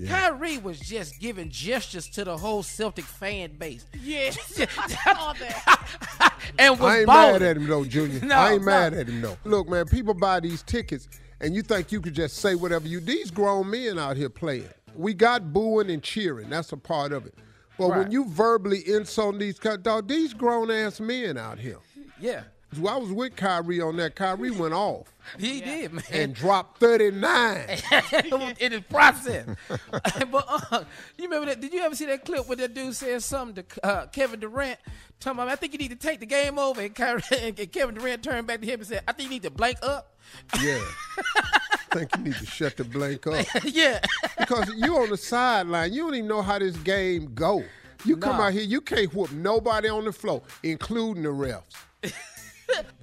Kyrie 0.06 0.58
was 0.58 0.78
just 0.78 1.18
giving 1.20 1.48
gestures 1.50 2.08
to 2.10 2.24
the 2.24 2.36
whole 2.36 2.62
Celtic 2.62 3.04
fan 3.04 3.56
base. 3.56 3.86
Yeah, 4.02 4.30
I 4.78 4.88
saw 5.04 5.32
that. 5.32 6.32
and 6.58 6.78
was 6.78 6.88
I 6.90 6.98
ain't 6.98 7.06
balling. 7.06 7.32
mad 7.34 7.42
at 7.42 7.56
him 7.56 7.66
though, 7.66 7.84
Junior. 7.84 8.20
No, 8.24 8.34
I 8.34 8.52
ain't 8.52 8.60
no. 8.62 8.66
mad 8.66 8.94
at 8.94 9.08
him 9.08 9.20
though. 9.22 9.36
Look, 9.44 9.68
man, 9.68 9.86
people 9.86 10.14
buy 10.14 10.40
these 10.40 10.62
tickets, 10.62 11.08
and 11.40 11.54
you 11.54 11.62
think 11.62 11.92
you 11.92 12.00
could 12.00 12.14
just 12.14 12.36
say 12.36 12.54
whatever 12.54 12.86
you. 12.86 13.00
These 13.00 13.30
grown 13.30 13.70
men 13.70 13.98
out 13.98 14.16
here 14.16 14.28
playing. 14.28 14.68
We 14.94 15.14
got 15.14 15.52
booing 15.52 15.90
and 15.90 16.02
cheering. 16.02 16.50
That's 16.50 16.72
a 16.72 16.76
part 16.76 17.12
of 17.12 17.26
it. 17.26 17.34
But 17.78 17.90
Right. 17.90 17.98
when 17.98 18.10
you 18.10 18.26
verbally 18.28 18.82
insult 18.88 19.38
these, 19.38 19.58
dog, 19.58 20.08
these 20.08 20.32
grown 20.32 20.70
ass 20.70 20.98
men 21.00 21.36
out 21.36 21.58
here. 21.58 21.76
Yeah, 22.18 22.40
So 22.40 22.46
I 22.78 22.96
was 22.96 23.12
with 23.12 23.36
Kyrie 23.36 23.80
on 23.80 23.96
that. 23.96 24.16
Kyrie 24.16 24.50
went 24.50 24.74
off 24.74 25.12
he 25.38 25.60
did, 25.60 25.92
man. 25.92 26.04
and 26.12 26.34
dropped 26.34 26.80
39. 26.80 27.68
in 28.60 28.72
his 28.72 28.80
process. 28.82 29.48
but 29.68 30.44
uh, 30.70 30.84
you 31.18 31.24
remember 31.24 31.46
that? 31.46 31.60
Did 31.60 31.72
you 31.72 31.80
ever 31.80 31.94
see 31.94 32.06
that 32.06 32.24
clip 32.24 32.46
where 32.46 32.56
that 32.56 32.74
dude 32.74 32.94
said 32.94 33.22
something 33.22 33.64
to 33.64 33.86
uh, 33.86 34.06
Kevin 34.06 34.40
Durant? 34.40 34.78
Talking 35.18 35.40
about, 35.40 35.48
I 35.48 35.56
think 35.56 35.72
you 35.72 35.78
need 35.78 35.90
to 35.90 35.96
take 35.96 36.20
the 36.20 36.26
game 36.26 36.58
over. 36.58 36.80
And, 36.80 36.94
Kyrie, 36.94 37.22
and 37.40 37.72
Kevin 37.72 37.94
Durant 37.94 38.22
turned 38.22 38.46
back 38.46 38.60
to 38.60 38.66
him 38.66 38.80
and 38.80 38.88
said, 38.88 39.02
I 39.08 39.12
think 39.12 39.28
you 39.28 39.34
need 39.36 39.42
to 39.42 39.50
blank 39.50 39.78
up. 39.82 40.14
Yeah. 40.60 40.80
I 41.18 41.94
think 41.94 42.16
you 42.16 42.24
need 42.24 42.34
to 42.34 42.46
shut 42.46 42.76
the 42.76 42.84
blank 42.84 43.26
up. 43.26 43.46
yeah. 43.64 44.00
because 44.38 44.72
you 44.76 44.96
on 44.96 45.10
the 45.10 45.16
sideline. 45.16 45.92
You 45.92 46.04
don't 46.04 46.14
even 46.14 46.28
know 46.28 46.42
how 46.42 46.58
this 46.58 46.76
game 46.78 47.32
go. 47.34 47.64
You 48.04 48.16
come 48.16 48.40
out 48.40 48.52
here, 48.52 48.62
you 48.62 48.80
can't 48.80 49.12
whoop 49.12 49.32
nobody 49.32 49.88
on 49.88 50.04
the 50.04 50.12
floor, 50.12 50.42
including 50.62 51.24
the 51.24 51.30
refs. 51.30 51.64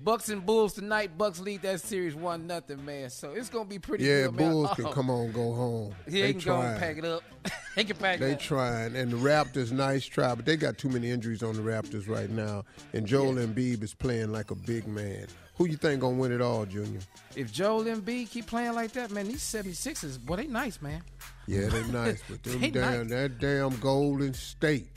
Bucks 0.03 0.30
and 0.30 0.45
Bulls 0.45 0.73
tonight. 0.73 1.18
Bucks 1.18 1.40
lead 1.40 1.61
that 1.61 1.80
series 1.81 2.14
one 2.15 2.45
nothing, 2.45 2.84
man. 2.85 3.10
So 3.10 3.31
it's 3.31 3.49
gonna 3.49 3.65
be 3.65 3.80
pretty 3.80 4.03
Yeah, 4.03 4.23
good. 4.23 4.38
Bulls 4.38 4.69
oh. 4.72 4.76
can 4.76 4.85
Oh. 4.88 4.91
come 4.91 5.10
on, 5.10 5.31
go 5.31 5.53
home. 5.53 5.95
Yeah, 6.07 6.23
they 6.23 6.27
he 6.27 6.34
can 6.34 6.41
go 6.44 6.61
and 6.61 6.80
pack 6.80 6.98
it 6.98 7.06
up. 7.06 7.23
he 7.76 7.84
can 7.85 7.95
pack 7.95 8.19
They 8.19 8.31
it 8.31 8.34
up. 8.34 8.40
They 8.40 8.45
trying, 8.45 8.95
and 8.95 9.11
the 9.11 9.18
Raptors, 9.18 9.72
nice 9.72 10.06
try, 10.06 10.35
but 10.35 10.45
they 10.45 10.57
got 10.57 10.77
too 10.77 10.90
many 10.90 11.10
injuries 11.10 11.41
on 11.44 11.56
the 11.56 11.61
Raptors 11.61 12.10
right 12.10 12.30
now. 12.30 12.65
And 12.94 13.06
Joel 13.07 13.35
Embiid 13.35 13.81
is 13.84 13.94
playing 13.94 14.31
like 14.34 14.52
a 14.52 14.56
big 14.56 14.88
man. 14.88 15.27
Who 15.56 15.68
you 15.68 15.77
think 15.77 16.02
gonna 16.02 16.18
win 16.18 16.31
it 16.31 16.41
all, 16.41 16.65
Junior? 16.65 16.99
If 17.35 17.52
Joel 17.53 17.84
Embiid 17.85 18.30
keep 18.30 18.48
playing 18.48 18.73
like 18.73 18.91
that, 18.94 19.11
man, 19.11 19.27
these 19.27 19.41
76ers, 19.41 20.19
boy, 20.19 20.38
they 20.38 20.48
nice, 20.48 20.81
man. 20.81 21.02
Yeah, 21.48 21.69
they 21.69 21.84
nice, 21.88 22.22
but 22.30 22.44
them 22.44 22.60
They 22.60 22.72
damn 22.72 23.07
nice. 23.07 23.10
that 23.10 23.40
damn 23.40 23.76
Golden 23.80 24.34
State. 24.34 24.88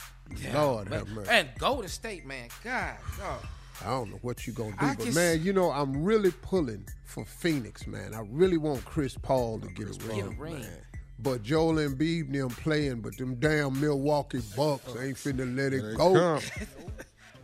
Lord 0.53 0.89
man. 0.89 0.99
have 0.99 1.09
mercy. 1.09 1.29
And 1.31 1.49
Golden 1.57 1.87
State, 1.89 2.25
man. 2.25 2.49
God, 2.63 2.95
God. 3.17 3.39
I 3.83 3.89
don't 3.89 4.11
know 4.11 4.19
what 4.21 4.45
you're 4.47 4.55
gonna 4.55 4.71
do, 4.71 4.85
I 4.85 4.95
but 4.95 5.05
can 5.05 5.13
man, 5.13 5.43
you 5.43 5.53
know 5.53 5.71
I'm 5.71 6.03
really 6.03 6.31
pulling 6.31 6.85
for 7.05 7.25
Phoenix, 7.25 7.87
man. 7.87 8.13
I 8.13 8.21
really 8.29 8.57
want 8.57 8.83
Chris 8.85 9.17
Paul 9.17 9.59
to 9.59 9.67
get 9.67 9.87
a 9.87 10.07
ring, 10.07 10.37
ring. 10.37 10.59
man. 10.59 10.77
But 11.19 11.41
Joel 11.41 11.75
Embiid 11.75 12.25
and 12.25 12.35
them 12.35 12.49
playing, 12.49 13.01
but 13.01 13.17
them 13.17 13.35
damn 13.35 13.79
Milwaukee 13.79 14.41
Bucks 14.55 14.83
oh. 14.95 15.01
ain't 15.01 15.17
finna 15.17 15.55
let 15.55 15.73
it 15.73 15.97
go. 15.97 16.39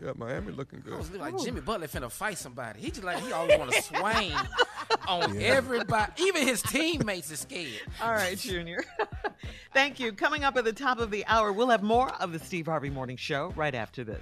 Yeah, 0.03 0.11
Miami 0.17 0.51
looking 0.51 0.79
I 0.85 0.89
good. 0.89 0.97
was 0.97 1.11
like 1.11 1.37
Jimmy 1.39 1.61
Butler 1.61 1.87
finna 1.87 2.11
fight 2.11 2.37
somebody. 2.37 2.81
He 2.81 2.89
just 2.89 3.03
like 3.03 3.19
he 3.23 3.31
always 3.31 3.57
want 3.57 3.71
to 3.71 3.81
swing 3.81 4.33
on 5.07 5.37
everybody. 5.37 6.11
Even 6.17 6.45
his 6.45 6.61
teammates 6.61 7.31
are 7.31 7.37
scared. 7.37 7.81
All 8.01 8.11
right, 8.11 8.37
Junior. 8.37 8.83
Thank 9.73 10.01
you. 10.01 10.11
Coming 10.11 10.43
up 10.43 10.57
at 10.57 10.65
the 10.65 10.73
top 10.73 10.99
of 10.99 11.09
the 11.09 11.25
hour, 11.25 11.53
we'll 11.53 11.69
have 11.69 11.83
more 11.83 12.09
of 12.15 12.33
the 12.33 12.39
Steve 12.39 12.65
Harvey 12.65 12.89
Morning 12.89 13.15
Show 13.15 13.53
right 13.55 13.73
after 13.73 14.03
this. 14.03 14.21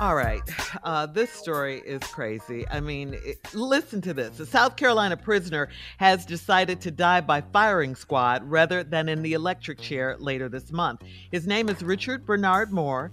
All 0.00 0.16
right. 0.16 0.42
Uh, 0.82 1.06
this 1.06 1.30
story 1.30 1.80
is 1.86 2.02
crazy. 2.02 2.66
I 2.68 2.80
mean, 2.80 3.14
it, 3.14 3.38
listen 3.54 4.00
to 4.02 4.12
this. 4.12 4.40
A 4.40 4.44
South 4.44 4.74
Carolina 4.74 5.16
prisoner 5.16 5.68
has 5.98 6.26
decided 6.26 6.80
to 6.80 6.90
die 6.90 7.20
by 7.20 7.40
firing 7.40 7.94
squad 7.94 8.42
rather 8.50 8.82
than 8.82 9.08
in 9.08 9.22
the 9.22 9.34
electric 9.34 9.78
chair 9.78 10.16
later 10.18 10.48
this 10.48 10.72
month. 10.72 11.02
His 11.30 11.46
name 11.46 11.68
is 11.68 11.80
Richard 11.80 12.26
Bernard 12.26 12.72
Moore. 12.72 13.12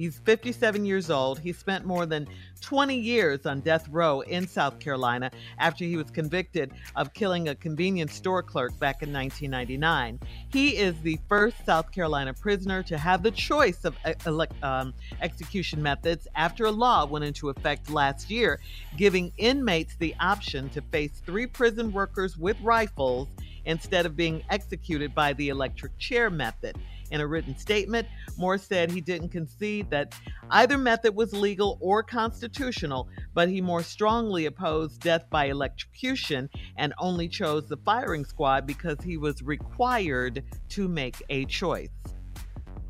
He's 0.00 0.18
57 0.20 0.86
years 0.86 1.10
old. 1.10 1.40
He 1.40 1.52
spent 1.52 1.84
more 1.84 2.06
than 2.06 2.26
20 2.62 2.96
years 2.96 3.44
on 3.44 3.60
death 3.60 3.86
row 3.90 4.22
in 4.22 4.48
South 4.48 4.78
Carolina 4.78 5.30
after 5.58 5.84
he 5.84 5.98
was 5.98 6.10
convicted 6.10 6.72
of 6.96 7.12
killing 7.12 7.48
a 7.48 7.54
convenience 7.54 8.14
store 8.14 8.42
clerk 8.42 8.70
back 8.78 9.02
in 9.02 9.12
1999. 9.12 10.18
He 10.50 10.78
is 10.78 10.98
the 11.02 11.20
first 11.28 11.66
South 11.66 11.92
Carolina 11.92 12.32
prisoner 12.32 12.82
to 12.84 12.96
have 12.96 13.22
the 13.22 13.30
choice 13.30 13.84
of 13.84 13.94
uh, 14.06 14.46
um, 14.62 14.94
execution 15.20 15.82
methods 15.82 16.26
after 16.34 16.64
a 16.64 16.72
law 16.72 17.04
went 17.04 17.26
into 17.26 17.50
effect 17.50 17.90
last 17.90 18.30
year, 18.30 18.58
giving 18.96 19.30
inmates 19.36 19.96
the 19.96 20.14
option 20.18 20.70
to 20.70 20.80
face 20.80 21.20
three 21.26 21.46
prison 21.46 21.92
workers 21.92 22.38
with 22.38 22.58
rifles 22.62 23.28
instead 23.66 24.06
of 24.06 24.16
being 24.16 24.42
executed 24.48 25.14
by 25.14 25.34
the 25.34 25.50
electric 25.50 25.98
chair 25.98 26.30
method. 26.30 26.78
In 27.10 27.20
a 27.20 27.26
written 27.26 27.56
statement, 27.58 28.06
Moore 28.36 28.56
said 28.58 28.90
he 28.90 29.00
didn't 29.00 29.30
concede 29.30 29.90
that 29.90 30.14
either 30.50 30.78
method 30.78 31.14
was 31.14 31.32
legal 31.32 31.76
or 31.80 32.02
constitutional, 32.02 33.08
but 33.34 33.48
he 33.48 33.60
more 33.60 33.82
strongly 33.82 34.46
opposed 34.46 35.00
death 35.00 35.24
by 35.28 35.46
electrocution 35.46 36.48
and 36.76 36.94
only 36.98 37.28
chose 37.28 37.66
the 37.68 37.76
firing 37.78 38.24
squad 38.24 38.66
because 38.66 38.96
he 39.02 39.16
was 39.16 39.42
required 39.42 40.44
to 40.68 40.86
make 40.88 41.22
a 41.30 41.44
choice. 41.46 41.90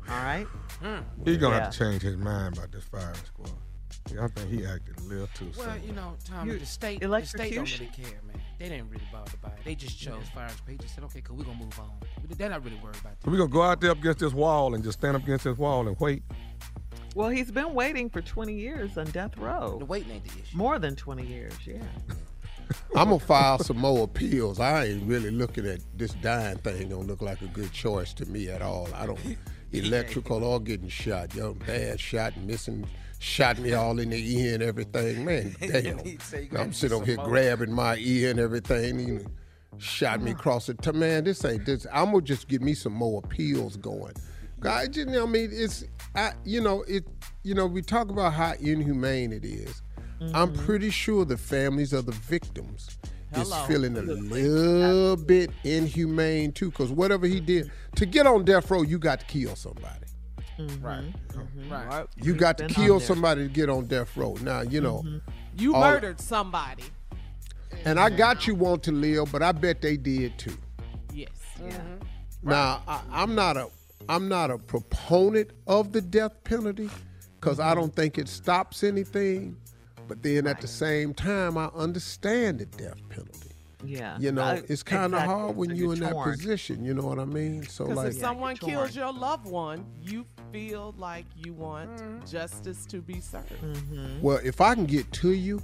All 0.09 0.17
right? 0.23 0.45
Hmm. 0.81 0.99
He's 1.25 1.37
gonna 1.37 1.55
Yeah. 1.55 1.63
have 1.63 1.73
to 1.73 1.79
change 1.79 2.01
his 2.01 2.17
mind 2.17 2.57
about 2.57 2.71
this 2.71 2.83
firing 2.83 3.15
squad. 3.25 3.51
I 4.21 4.27
think 4.27 4.49
he 4.49 4.65
acted 4.65 4.99
a 4.99 5.03
little 5.03 5.27
too 5.33 5.51
Well, 5.57 5.73
soon. 5.75 5.83
you 5.87 5.93
know, 5.93 6.17
Tom, 6.25 6.47
You- 6.47 6.59
the 6.59 6.65
state, 6.65 7.01
the 7.01 7.25
state 7.25 7.53
don't 7.55 7.63
really 7.63 7.85
electrocution. 7.85 7.87
care, 7.87 8.21
man. 8.27 8.40
They 8.61 8.69
didn't 8.69 8.91
really 8.91 9.07
bother 9.11 9.31
by 9.41 9.49
it. 9.49 9.65
They 9.65 9.73
just 9.73 9.99
chose 9.99 10.21
firing. 10.35 10.53
They 10.67 10.75
just 10.75 10.93
said, 10.93 11.03
okay, 11.05 11.21
cool, 11.21 11.35
we're 11.35 11.45
gonna 11.45 11.57
move 11.57 11.79
on. 11.79 11.89
They're 12.37 12.47
not 12.47 12.63
really 12.63 12.75
worried 12.75 12.97
about 12.97 13.19
that. 13.19 13.25
So 13.25 13.31
we 13.31 13.37
gonna 13.39 13.49
go 13.49 13.63
out 13.63 13.81
there 13.81 13.89
up 13.89 13.97
against 13.97 14.19
this 14.19 14.33
wall 14.33 14.75
and 14.75 14.83
just 14.83 14.99
stand 14.99 15.15
up 15.15 15.23
against 15.23 15.45
this 15.45 15.57
wall 15.57 15.87
and 15.87 15.99
wait. 15.99 16.21
Well, 17.15 17.29
he's 17.29 17.49
been 17.49 17.73
waiting 17.73 18.07
for 18.07 18.21
20 18.21 18.53
years 18.53 18.99
on 18.99 19.07
death 19.07 19.35
row. 19.37 19.79
The 19.79 19.85
waiting 19.85 20.11
ain't 20.11 20.25
the 20.25 20.43
issue. 20.43 20.55
More 20.55 20.77
than 20.77 20.95
20 20.95 21.25
years, 21.25 21.53
yeah. 21.65 21.81
I'm 22.95 23.09
gonna 23.09 23.19
file 23.19 23.57
some 23.57 23.79
more 23.79 24.03
appeals. 24.03 24.59
I 24.59 24.85
ain't 24.85 25.07
really 25.07 25.31
looking 25.31 25.65
at 25.65 25.79
this 25.97 26.13
dying 26.13 26.57
thing. 26.59 26.89
Don't 26.89 27.07
look 27.07 27.23
like 27.23 27.41
a 27.41 27.47
good 27.47 27.71
choice 27.71 28.13
to 28.13 28.27
me 28.27 28.49
at 28.49 28.61
all. 28.61 28.87
I 28.93 29.07
don't 29.07 29.19
electrical 29.71 30.43
or 30.43 30.59
getting 30.59 30.87
shot. 30.87 31.33
Young 31.33 31.55
bad 31.55 31.99
shot, 31.99 32.37
missing, 32.37 32.85
shot 33.21 33.59
me 33.59 33.73
all 33.73 33.99
in 33.99 34.09
the 34.09 34.37
ear 34.37 34.55
and 34.55 34.63
everything. 34.63 35.23
Man, 35.25 35.55
damn. 35.59 35.99
He 35.99 36.17
say 36.17 36.49
you 36.51 36.57
I'm 36.57 36.73
sitting 36.73 36.97
over 36.97 37.05
here 37.05 37.17
more. 37.17 37.27
grabbing 37.27 37.71
my 37.71 37.95
ear 37.97 38.31
and 38.31 38.39
everything. 38.39 38.99
You 38.99 39.19
know, 39.19 39.25
shot 39.77 40.21
me 40.21 40.31
across 40.31 40.65
the. 40.65 40.73
T- 40.73 40.91
man, 40.91 41.23
this 41.23 41.45
ain't 41.45 41.65
this. 41.65 41.85
I'm 41.93 42.11
gonna 42.11 42.21
just 42.21 42.47
get 42.47 42.61
me 42.61 42.73
some 42.73 42.93
more 42.93 43.21
appeals 43.23 43.77
going. 43.77 44.13
God, 44.59 44.95
you 44.95 45.05
know, 45.05 45.23
I 45.23 45.27
mean, 45.27 45.49
it's, 45.51 45.83
I, 46.13 46.33
you 46.45 46.61
know, 46.61 46.83
it, 46.87 47.03
you 47.41 47.55
know, 47.55 47.65
we 47.65 47.81
talk 47.81 48.11
about 48.11 48.33
how 48.33 48.53
inhumane 48.59 49.33
it 49.33 49.43
is. 49.43 49.81
I'm 50.35 50.53
pretty 50.53 50.91
sure 50.91 51.25
the 51.25 51.35
families 51.35 51.93
of 51.93 52.05
the 52.05 52.11
victims 52.11 52.95
is 53.35 53.51
feeling 53.65 53.97
a 53.97 54.01
little 54.03 55.15
bit 55.15 55.49
inhumane 55.63 56.51
too, 56.51 56.69
because 56.69 56.91
whatever 56.91 57.25
he 57.25 57.39
did 57.39 57.71
to 57.95 58.05
get 58.05 58.27
on 58.27 58.45
death 58.45 58.69
row, 58.69 58.83
you 58.83 58.99
got 58.99 59.21
to 59.21 59.25
kill 59.25 59.55
somebody. 59.55 60.05
Right. 60.81 61.03
Mm-hmm. 61.03 61.39
Mm-hmm. 61.39 61.71
Right. 61.71 62.07
You 62.17 62.33
got 62.33 62.57
to 62.59 62.67
kill 62.67 62.99
somebody 62.99 63.47
to 63.47 63.53
get 63.53 63.69
on 63.69 63.85
death 63.85 64.15
row. 64.17 64.35
Now, 64.41 64.61
you 64.61 64.81
know, 64.81 65.03
You 65.57 65.75
all- 65.75 65.81
murdered 65.81 66.19
somebody. 66.19 66.83
and 67.85 67.99
I 67.99 68.09
got 68.09 68.47
you 68.47 68.55
want 68.55 68.83
to 68.83 68.91
live, 68.91 69.31
but 69.31 69.41
I 69.41 69.51
bet 69.51 69.81
they 69.81 69.97
did 69.97 70.37
too. 70.37 70.57
Yes. 71.13 71.29
Mm-hmm. 71.59 72.49
Now, 72.49 72.81
I, 72.87 73.01
I'm 73.11 73.35
not 73.35 73.57
a 73.57 73.69
I'm 74.09 74.27
not 74.27 74.49
a 74.49 74.57
proponent 74.57 75.51
of 75.67 75.91
the 75.91 76.01
death 76.01 76.43
penalty 76.43 76.89
because 77.39 77.59
I 77.59 77.75
don't 77.75 77.95
think 77.95 78.17
it 78.17 78.27
stops 78.27 78.83
anything. 78.83 79.57
But 80.07 80.23
then 80.23 80.47
at 80.47 80.59
the 80.59 80.67
same 80.67 81.13
time, 81.13 81.57
I 81.57 81.69
understand 81.75 82.59
the 82.59 82.65
death 82.65 82.97
penalty. 83.09 83.50
Yeah. 83.85 84.17
You 84.19 84.31
know, 84.31 84.41
Uh, 84.43 84.61
it's 84.67 84.83
kind 84.83 85.13
of 85.13 85.19
exactly. 85.21 85.35
hard 85.35 85.55
when 85.55 85.69
So 85.69 85.75
you're 85.75 85.83
you're 85.85 85.93
in 85.95 85.99
that 86.01 86.11
torn. 86.11 86.31
position. 86.31 86.83
You 86.85 86.93
know 86.93 87.03
what 87.03 87.19
I 87.19 87.25
mean? 87.25 87.63
So 87.67 87.85
like, 87.85 88.09
if 88.09 88.15
someone 88.19 88.55
torn. 88.55 88.71
kills 88.71 88.95
your 88.95 89.11
loved 89.13 89.45
one, 89.45 89.85
you 90.01 90.25
feel 90.51 90.93
like 90.97 91.25
you 91.35 91.53
want 91.53 91.89
justice 92.29 92.85
to 92.87 93.01
be 93.01 93.19
served. 93.21 93.49
Mm-hmm. 93.63 94.21
well, 94.21 94.39
if 94.43 94.61
I 94.61 94.75
can 94.75 94.85
get 94.85 95.11
to 95.13 95.31
you, 95.31 95.61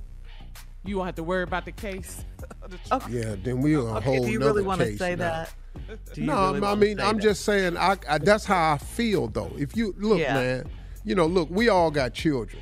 You 0.86 0.96
won't 0.98 1.08
have 1.08 1.16
to 1.16 1.24
worry 1.24 1.44
about 1.44 1.66
the 1.66 1.72
case. 1.74 2.24
Okay. 2.92 3.12
yeah, 3.20 3.36
then 3.44 3.62
we're 3.62 3.80
on 3.82 3.88
a 3.88 3.98
Okay, 3.98 4.06
whole 4.18 4.26
do 4.26 4.32
you 4.32 4.40
really 4.40 4.62
want 4.64 4.80
to 4.82 4.98
say 4.98 5.16
now. 5.16 5.46
that? 5.46 5.50
No, 6.18 6.24
really 6.24 6.30
I'm- 6.32 6.56
I 6.64 6.68
wanna 6.70 6.76
mean, 6.82 7.00
I'm 7.02 7.18
that? 7.18 7.24
just 7.24 7.44
saying. 7.46 7.76
I, 7.78 7.98
I 8.10 8.18
that's 8.20 8.46
how 8.46 8.74
I 8.74 8.78
feel 8.78 9.28
though. 9.28 9.52
If 9.58 9.76
you 9.76 9.94
look, 9.98 10.20
Yeah. 10.20 10.34
man, 10.34 10.70
you 11.04 11.14
know, 11.16 11.26
look, 11.28 11.50
we 11.50 11.68
all 11.70 11.92
got 11.92 12.14
children. 12.14 12.62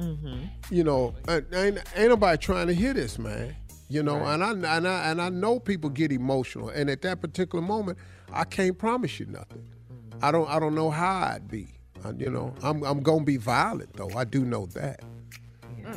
Mm-hmm. 0.00 0.44
You 0.70 0.84
know, 0.84 1.14
ain't, 1.28 1.78
ain't 1.96 2.08
nobody 2.10 2.38
trying 2.38 2.66
to 2.68 2.74
hear 2.74 2.92
this, 2.94 3.18
man. 3.18 3.54
You 3.90 4.02
know, 4.02 4.16
and 4.26 4.44
I 4.44 4.50
and 4.50 4.66
I 4.86 5.10
and 5.10 5.20
I 5.22 5.28
know 5.30 5.58
people 5.58 5.88
get 5.90 6.12
emotional, 6.12 6.68
and 6.68 6.90
at 6.90 7.00
that 7.02 7.20
particular 7.22 7.64
moment, 7.64 7.98
I 8.32 8.44
can't 8.44 8.76
promise 8.76 9.18
you 9.18 9.26
nothing. 9.26 9.64
Mm-hmm. 9.92 10.24
I 10.24 10.30
don't 10.30 10.48
I 10.48 10.58
don't 10.58 10.74
know 10.74 10.90
how 10.90 11.20
I'd 11.28 11.48
be. 11.48 11.68
I, 12.04 12.10
you 12.10 12.30
know, 12.30 12.54
I'm 12.62 12.82
I'm 12.84 13.00
gonna 13.02 13.24
be 13.24 13.38
violent 13.38 13.94
though. 13.94 14.10
I 14.14 14.24
do 14.24 14.44
know 14.44 14.66
that. 14.66 15.00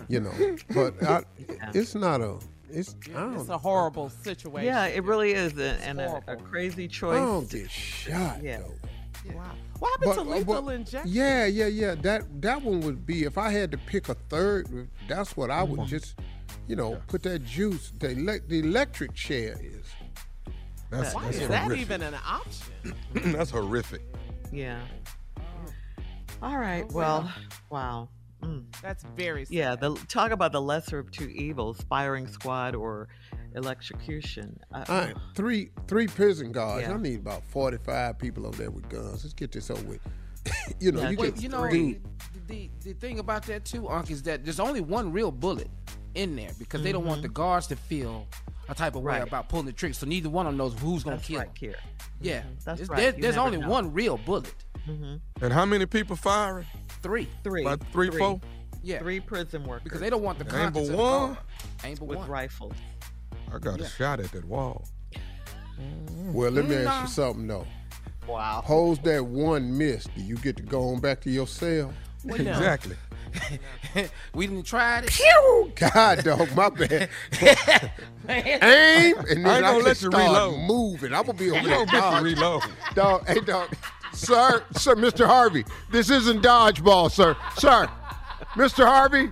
You 0.07 0.21
know, 0.21 0.31
but 0.73 1.03
I, 1.03 1.23
it's 1.73 1.95
not 1.95 2.21
a. 2.21 2.37
It's 2.69 2.95
It's 3.05 3.49
a 3.49 3.57
horrible 3.57 4.09
situation. 4.09 4.65
Yeah, 4.65 4.85
it 4.85 5.03
really 5.03 5.33
is, 5.33 5.57
a, 5.57 5.71
and 5.85 5.99
a, 5.99 6.05
a 6.05 6.09
horrible. 6.21 6.45
crazy 6.45 6.85
I 6.85 6.87
choice. 6.87 7.17
don't 7.17 7.49
get 7.49 7.69
shot 7.69 8.41
Yeah. 8.41 8.59
though. 8.59 9.33
Wow. 9.35 9.51
What 9.79 9.91
happened 9.99 10.13
to 10.13 10.23
But- 10.23 10.31
uh, 10.31 10.35
lethal 10.37 10.61
but- 10.61 10.75
injection? 10.75 11.11
Yeah, 11.13 11.45
yeah, 11.47 11.67
yeah. 11.67 11.95
That 11.95 12.41
that 12.41 12.61
one 12.61 12.79
would 12.81 13.05
be 13.05 13.25
if 13.25 13.37
I 13.37 13.51
had 13.51 13.69
to 13.73 13.77
pick 13.77 14.07
a 14.07 14.13
third. 14.29 14.87
That's 15.09 15.35
what 15.35 15.51
I 15.51 15.61
would 15.63 15.85
just, 15.87 16.15
you 16.67 16.75
know, 16.75 17.01
put 17.07 17.23
that 17.23 17.45
juice. 17.45 17.91
The 17.99 18.09
elec- 18.09 18.47
the 18.47 18.59
electric 18.59 19.13
chair 19.13 19.57
is. 19.61 19.85
That's, 20.89 21.15
Why 21.15 21.23
that's 21.25 21.37
is 21.37 21.47
that 21.47 21.63
horrific. 21.63 21.81
even 21.81 22.01
an 22.01 22.15
option? 22.25 22.95
that's 23.33 23.49
horrific. 23.51 24.01
Yeah. 24.51 24.81
All 26.41 26.57
right. 26.57 26.91
Well, 26.91 27.31
wow. 27.69 28.09
Mm. 28.43 28.63
That's 28.81 29.03
very 29.15 29.45
sad. 29.45 29.53
Yeah. 29.53 29.75
The 29.75 29.93
talk 30.07 30.31
about 30.31 30.51
the 30.51 30.61
lesser 30.61 30.99
of 30.99 31.11
two 31.11 31.27
evils: 31.29 31.79
firing 31.89 32.27
squad 32.27 32.75
or 32.75 33.07
electrocution. 33.55 34.59
Uh, 34.73 34.83
All 34.87 34.97
right, 34.97 35.15
three 35.35 35.69
three 35.87 36.07
prison 36.07 36.51
guards. 36.51 36.87
Yeah. 36.87 36.93
I 36.93 36.97
need 36.97 37.19
about 37.19 37.43
forty 37.45 37.77
five 37.77 38.17
people 38.17 38.45
over 38.47 38.57
there 38.57 38.71
with 38.71 38.89
guns. 38.89 39.23
Let's 39.23 39.33
get 39.33 39.51
this 39.51 39.69
over 39.69 39.83
with. 39.83 39.99
you 40.79 40.91
know, 40.91 41.01
Yeah, 41.01 41.09
you 41.11 41.17
Well, 41.17 41.31
get 41.31 41.43
you 41.43 41.49
know, 41.49 41.69
the, 41.69 41.99
the 42.47 42.69
the 42.83 42.93
thing 42.93 43.19
about 43.19 43.43
that 43.43 43.63
too, 43.63 43.87
Unc, 43.87 44.09
is 44.09 44.23
that 44.23 44.43
there's 44.43 44.59
only 44.59 44.81
one 44.81 45.11
real 45.11 45.31
bullet 45.31 45.69
in 46.15 46.35
there 46.35 46.51
because 46.59 46.81
they 46.81 46.91
don't 46.91 47.05
want 47.05 47.21
the 47.21 47.27
mm-hmm. 47.27 47.35
guards 47.35 47.67
to 47.67 47.75
feel 47.75 48.27
a 48.69 48.75
type 48.75 48.95
of 48.95 49.03
way 49.03 49.19
about 49.21 49.49
pulling 49.49 49.65
the 49.65 49.71
trigger. 49.71 49.93
So 49.93 50.05
neither 50.05 50.29
one 50.29 50.45
of 50.45 50.51
them 50.53 50.57
knows 50.57 50.77
who's 50.79 51.03
gonna 51.03 51.17
That's 51.17 51.27
kill. 51.27 51.39
right, 51.39 51.53
Kier. 51.53 51.71
Mm-hmm. 51.71 52.25
Yeah, 52.25 52.43
That's 52.63 52.81
right. 52.89 52.97
There's, 52.97 53.15
there's 53.15 53.37
only 53.37 53.57
know. 53.57 53.69
one 53.69 53.93
real 53.93 54.17
bullet. 54.17 54.53
Mm-hmm. 54.87 55.43
And 55.43 55.53
how 55.53 55.65
many 55.65 55.85
people 55.85 56.15
firing? 56.15 56.65
Three. 57.01 57.27
Three. 57.43 57.61
About 57.61 57.81
three, 57.91 58.09
four? 58.09 58.39
Yeah, 58.83 58.99
Three 58.99 59.19
prison 59.19 59.63
workers. 59.63 59.83
because 59.83 59.99
they 59.99 60.09
don't 60.09 60.23
want 60.23 60.39
the 60.39 60.45
Ain't 60.45 60.51
but 60.51 60.57
conscience 60.57 60.89
of 60.89 60.95
the 60.95 61.01
one? 61.01 61.27
guard. 61.33 61.37
Ain't 61.83 61.99
but 61.99 62.05
with 62.05 62.17
one. 62.19 62.29
rifles. 62.29 62.73
I 63.53 63.59
got 63.59 63.79
a 63.79 63.87
shot 63.87 64.19
at 64.19 64.31
that 64.31 64.45
wall. 64.45 64.85
well, 66.31 66.51
let 66.51 66.65
me 66.65 66.75
ask 66.77 67.01
you 67.03 67.07
something 67.13 67.47
though. 67.47 67.67
Wow. 68.27 68.61
Pose 68.65 68.99
that 68.99 69.25
one 69.25 69.77
miss. 69.77 70.05
Do 70.15 70.21
you 70.21 70.35
get 70.37 70.55
to 70.57 70.63
go 70.63 70.89
on 70.89 70.99
back 70.99 71.21
to 71.21 71.29
your 71.29 71.47
cell? 71.47 71.93
Well, 72.23 72.37
no. 72.43 72.51
Exactly. 72.51 72.95
we 74.33 74.47
didn't 74.47 74.65
try 74.65 74.99
it. 74.99 75.07
Pew! 75.07 75.71
God, 75.75 76.23
dog, 76.23 76.53
my 76.55 76.69
bad. 76.69 77.09
Aim, 78.29 79.15
and 79.29 79.45
then 79.45 79.47
I 79.47 79.53
I, 79.53 79.55
ain't 79.57 79.65
gonna 79.65 79.73
can 79.77 79.83
let 79.83 80.01
you 80.01 80.09
start 80.11 80.13
reload. 80.13 80.59
moving. 80.67 81.13
I'm 81.13 81.25
gonna 81.25 81.37
be 81.37 81.49
over 81.51 81.59
You 81.61 81.67
there. 81.67 81.75
don't 81.77 81.89
get 81.89 81.95
to 81.95 82.01
dog. 82.01 82.23
reload. 82.23 82.63
Dog, 82.93 83.27
hey, 83.27 83.39
dog. 83.39 83.69
Sir, 84.13 84.63
sir, 84.73 84.95
Mr. 84.95 85.25
Harvey, 85.25 85.63
this 85.91 86.09
isn't 86.09 86.41
dodgeball, 86.43 87.09
sir. 87.09 87.35
Sir, 87.57 87.89
Mr. 88.55 88.85
Harvey, 88.85 89.31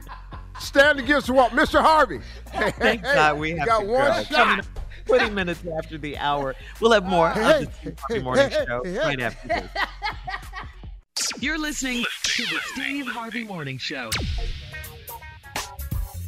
stand 0.59 0.99
against 0.99 1.27
the 1.27 1.33
wall. 1.33 1.49
Mr. 1.49 1.81
Harvey. 1.81 2.19
Hey, 2.53 2.71
Thank 2.71 3.05
hey, 3.05 3.13
God 3.15 3.37
we 3.39 3.51
have 3.57 3.67
got 3.67 3.79
to 3.81 3.85
one 3.85 4.07
go. 4.07 4.23
shot. 4.23 4.29
Coming 4.29 4.65
20 5.05 5.29
minutes 5.31 5.63
after 5.77 5.97
the 5.97 6.17
hour. 6.17 6.55
We'll 6.79 6.91
have 6.93 7.03
more 7.03 7.29
Hey, 7.31 7.63
of 7.63 7.81
the 7.83 7.95
hey, 8.09 8.19
Morning 8.19 8.49
hey, 8.49 8.65
Show 8.65 8.83
hey, 8.85 8.97
right 8.97 9.19
hey. 9.19 9.25
after 9.25 9.47
this. 9.47 9.69
You're 11.39 11.57
listening 11.57 12.05
to 12.23 12.43
the 12.43 12.59
Steve 12.73 13.07
Harvey 13.07 13.43
Morning 13.43 13.77
Show. 13.77 14.09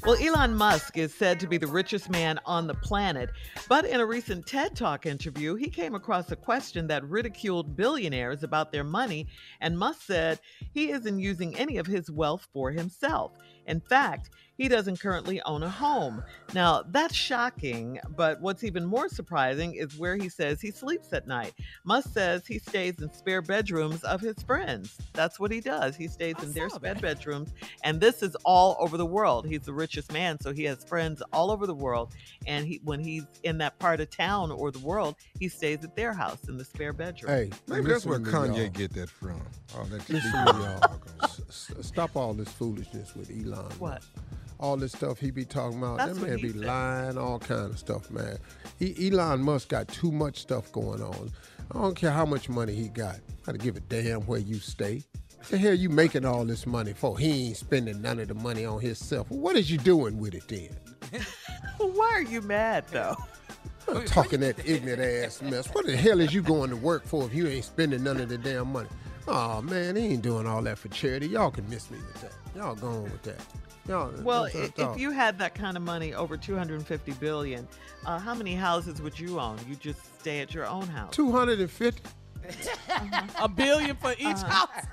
Well, 0.04 0.18
Elon 0.20 0.56
Musk 0.56 0.98
is 0.98 1.14
said 1.14 1.40
to 1.42 1.48
be 1.48 1.58
the 1.58 1.68
richest 1.68 2.10
man 2.10 2.40
on 2.46 2.66
the 2.66 2.74
planet, 2.74 3.30
but 3.70 3.86
in 3.86 4.00
a 4.00 4.06
recent 4.06 4.48
TED 4.48 4.76
Talk 4.76 5.06
interview, 5.06 5.54
he 5.54 5.70
came 5.70 5.94
across 5.94 6.32
a 6.32 6.36
question 6.36 6.88
that 6.88 7.08
ridiculed 7.08 7.76
billionaires 7.76 8.42
about 8.42 8.72
their 8.72 8.84
money, 8.84 9.28
and 9.60 9.78
Musk 9.78 10.02
said 10.02 10.40
he 10.74 10.90
isn't 10.90 11.20
using 11.20 11.56
any 11.56 11.78
of 11.78 11.86
his 11.86 12.10
wealth 12.10 12.48
for 12.52 12.72
himself. 12.72 13.34
In 13.68 13.80
fact, 13.80 14.32
he 14.62 14.68
doesn't 14.68 15.00
currently 15.00 15.42
own 15.42 15.64
a 15.64 15.70
home. 15.70 16.24
Now, 16.54 16.84
that's 16.90 17.16
shocking, 17.16 18.00
but 18.16 18.40
what's 18.42 18.64
even 18.64 18.86
more 18.86 19.10
surprising 19.10 19.74
is 19.74 19.98
where 19.98 20.16
he 20.16 20.30
says 20.30 20.62
he 20.62 20.70
sleeps 20.70 21.12
at 21.14 21.26
night. 21.26 21.56
Musk 21.84 22.12
says 22.14 22.46
he 22.46 22.60
stays 22.60 23.02
in 23.02 23.12
spare 23.12 23.42
bedrooms 23.42 24.04
of 24.04 24.22
his 24.22 24.36
friends. 24.44 25.00
That's 25.14 25.40
what 25.40 25.50
he 25.50 25.62
does. 25.62 25.96
He 25.96 26.08
stays 26.08 26.36
in 26.44 26.52
their 26.52 26.70
spare 26.70 26.94
bedrooms, 26.94 27.50
and 27.84 28.00
this 28.00 28.22
is 28.22 28.36
all 28.46 28.78
over 28.80 28.98
the 28.98 29.06
world. 29.06 29.48
He's 29.48 29.62
the 29.62 29.74
richest 29.74 30.14
man, 30.14 30.40
so 30.40 30.54
he 30.54 30.64
has 30.66 30.84
friends 30.84 31.24
all 31.34 31.50
over 31.50 31.66
the 31.66 31.74
world. 31.74 32.14
And 32.46 32.68
he, 32.68 32.80
when 32.84 33.00
he's 33.00 33.26
in 33.42 33.58
that 33.58 33.80
part 33.80 34.00
of 34.00 34.12
town 34.12 34.52
or 34.52 34.70
the 34.70 34.78
world, 34.78 35.16
he 35.40 35.48
stays 35.50 35.84
at 35.84 35.96
their 35.96 36.14
house 36.14 36.48
in 36.48 36.58
the 36.60 36.66
spare 36.66 36.94
bedroom. 36.94 37.32
Hey, 37.32 37.50
Maybe 37.68 37.88
that's 37.88 38.06
where 38.06 38.20
Kanye 38.20 38.58
y'all. 38.58 38.70
get 38.70 38.94
that 38.94 39.10
from. 39.10 39.42
All 39.76 39.86
that 39.86 40.08
Listen 40.08 40.32
to 40.32 40.54
me, 40.54 40.60
y'all. 40.66 41.02
S- 41.24 41.42
s- 41.50 41.72
Stop 41.82 42.16
all 42.16 42.36
this 42.36 42.50
foolishness 42.50 43.16
with 43.16 43.32
Elon. 43.32 43.72
What? 43.80 44.04
All 44.62 44.78
this 44.78 44.92
stuff 44.92 45.20
he 45.20 45.32
be 45.32 45.44
talking 45.44 45.80
about. 45.80 45.98
That's 45.98 46.20
that 46.20 46.28
man 46.28 46.38
be 46.38 46.52
said. 46.52 46.62
lying, 46.62 47.18
all 47.18 47.40
kind 47.40 47.72
of 47.72 47.80
stuff, 47.80 48.10
man. 48.12 48.38
He, 48.78 49.10
Elon 49.10 49.42
Musk 49.42 49.70
got 49.70 49.88
too 49.88 50.12
much 50.12 50.38
stuff 50.40 50.72
going 50.72 51.02
on. 51.02 51.32
I 51.72 51.80
don't 51.80 51.96
care 51.96 52.12
how 52.12 52.26
much 52.26 52.48
money 52.48 52.74
he 52.74 52.88
got. 52.88 53.16
I 53.48 53.52
don't 53.52 53.62
give 53.62 53.76
a 53.76 53.80
damn 53.80 54.22
where 54.22 54.40
you 54.40 54.60
stay. 54.60 55.04
The 55.50 55.58
hell 55.58 55.74
you 55.74 55.90
making 55.90 56.26
all 56.26 56.46
this 56.46 56.68
money 56.68 56.94
for? 56.94 57.18
He 57.18 57.48
ain't 57.48 57.58
spending 57.58 58.02
none 58.02 58.20
of 58.20 58.28
the 58.28 58.36
money 58.36 58.66
on 58.66 58.80
himself. 58.80 59.30
What 59.32 59.56
is 59.56 59.72
you 59.72 59.80
doing 59.80 60.20
with 60.20 60.36
it 60.36 60.48
then? 60.48 60.70
Why 61.78 62.12
are 62.14 62.22
you 62.22 62.42
mad 62.42 62.86
though? 62.92 63.16
I'm 63.88 64.06
talking 64.06 64.42
that 64.42 64.66
ignorant 64.66 65.02
ass 65.02 65.42
mess. 65.42 65.68
What 65.74 65.86
the 65.86 65.98
hell 65.98 66.22
is 66.22 66.34
you 66.34 66.42
going 66.42 66.70
to 66.70 66.76
work 66.76 67.04
for 67.06 67.26
if 67.26 67.34
you 67.34 67.48
ain't 67.48 67.66
spending 67.66 68.04
none 68.04 68.20
of 68.22 68.30
the 68.30 68.38
damn 68.38 68.72
money? 68.72 68.90
Oh 69.28 69.62
man, 69.62 69.96
he 69.96 70.04
ain't 70.04 70.22
doing 70.22 70.48
all 70.48 70.62
that 70.64 70.78
for 70.78 70.90
charity. 70.90 71.28
Y'all 71.28 71.52
can 71.52 71.68
miss 71.70 71.90
me 71.90 71.98
with 71.98 72.22
that. 72.22 72.34
Y'all 72.56 72.76
go 72.76 72.88
on 72.88 73.04
with 73.04 73.24
that. 73.24 73.40
Y'all, 73.92 74.12
Well, 74.24 74.44
that's 74.44 74.56
what 74.56 74.80
i- 74.80 74.94
if 74.94 75.00
you 75.00 75.12
had 75.12 75.38
that 75.40 75.54
kind 75.54 75.76
of 75.76 75.84
money, 75.84 76.14
over 76.14 76.38
250 76.38 77.12
billion, 77.14 77.68
uh, 78.06 78.18
how 78.20 78.34
many 78.34 78.56
houses 78.56 79.02
would 79.02 79.20
you 79.20 79.38
own? 79.40 79.58
You 79.68 79.76
just 79.76 80.00
stay 80.22 80.40
at 80.40 80.54
your 80.54 80.66
own 80.66 80.88
house. 80.88 81.14
250. 81.14 82.02
A 83.40 83.50
billion 83.50 83.96
for 83.98 84.14
each 84.14 84.28
Uh-huh. 84.28 84.66
house. 84.68 84.86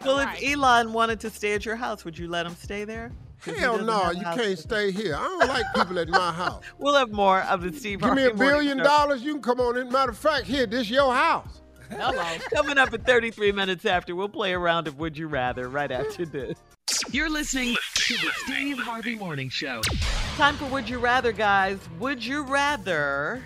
Well, 0.04 0.18
if 0.20 0.42
Elon 0.54 0.92
wanted 0.92 1.20
to 1.20 1.30
stay 1.30 1.54
at 1.54 1.64
your 1.64 1.76
house, 1.76 2.04
would 2.04 2.18
you 2.18 2.28
let 2.28 2.46
him 2.46 2.54
stay 2.54 2.84
there? 2.84 3.12
Hell 3.44 3.72
doesn't 3.78 3.86
no, 3.86 4.10
you 4.12 4.22
can't 4.22 4.36
to- 4.40 4.56
stay 4.56 4.90
here. 4.90 5.14
I 5.14 5.22
don't 5.22 5.48
like 5.48 5.64
people 5.74 5.98
at 5.98 6.08
my 6.08 6.32
house. 6.32 6.62
We'll 6.78 6.94
have 6.94 7.10
more 7.12 7.40
of 7.42 7.62
the 7.62 7.72
Steve 7.72 8.00
Give 8.00 8.14
me 8.14 8.24
a 8.24 8.34
billion 8.34 8.78
dollars, 8.78 9.22
you 9.22 9.32
can 9.34 9.42
come 9.42 9.60
on 9.60 9.76
in. 9.76 9.90
Matter 9.92 10.10
of 10.12 10.18
fact, 10.18 10.46
here, 10.46 10.64
this 10.66 10.88
your 10.88 11.12
house. 11.14 11.60
Hello. 11.90 12.22
Coming 12.54 12.78
up 12.78 12.92
at 12.94 13.04
33 13.06 13.52
minutes 13.52 13.84
after, 13.84 14.14
we'll 14.16 14.28
play 14.28 14.52
a 14.54 14.58
round 14.58 14.88
of 14.88 14.98
Would 14.98 15.16
You 15.18 15.28
Rather 15.28 15.68
right 15.68 15.90
after 15.92 16.24
this. 16.24 16.56
You're 17.10 17.28
listening 17.30 17.74
to 17.94 18.14
the 18.14 18.30
Steve 18.44 18.78
Harvey 18.78 19.16
Morning 19.16 19.48
Show. 19.48 19.80
Time 20.36 20.54
for 20.56 20.66
Would 20.66 20.88
You 20.88 21.00
Rather, 21.00 21.32
guys. 21.32 21.78
Would 21.98 22.24
you 22.24 22.42
rather 22.42 23.42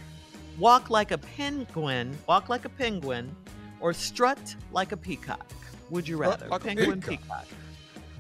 walk 0.59 0.91
like 0.91 1.11
a 1.11 1.17
penguin, 1.17 2.17
walk 2.27 2.51
like 2.51 2.67
a 2.67 2.69
penguin, 2.69 3.35
or 3.81 3.95
strut 3.95 4.55
like 4.73 4.93
a 4.93 4.97
peacock? 4.97 5.51
Would 5.89 6.07
you 6.07 6.19
rather? 6.19 6.49
like 6.49 6.61
a 6.61 6.65
penguin, 6.65 7.01
peacock. 7.01 7.47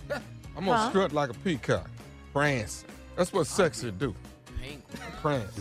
peacock. 0.09 0.22
I'm 0.56 0.64
gonna 0.64 0.78
Huh? 0.78 0.88
strut 0.88 1.12
like 1.12 1.28
a 1.28 1.34
peacock. 1.34 1.90
Prance. 2.32 2.84
That's 3.16 3.30
what 3.32 3.47
sexy 3.47 3.90
do. 3.90 4.14
Penguin. 4.59 4.82
Prance. 5.20 5.60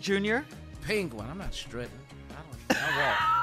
Junior? 0.00 0.42
Penguin. 0.86 1.26
I'm 1.30 1.36
not 1.38 1.52
strutting. 1.52 1.90
I 2.30 2.34
don't. 2.74 2.82
I 2.82 3.08
walk. 3.08 3.39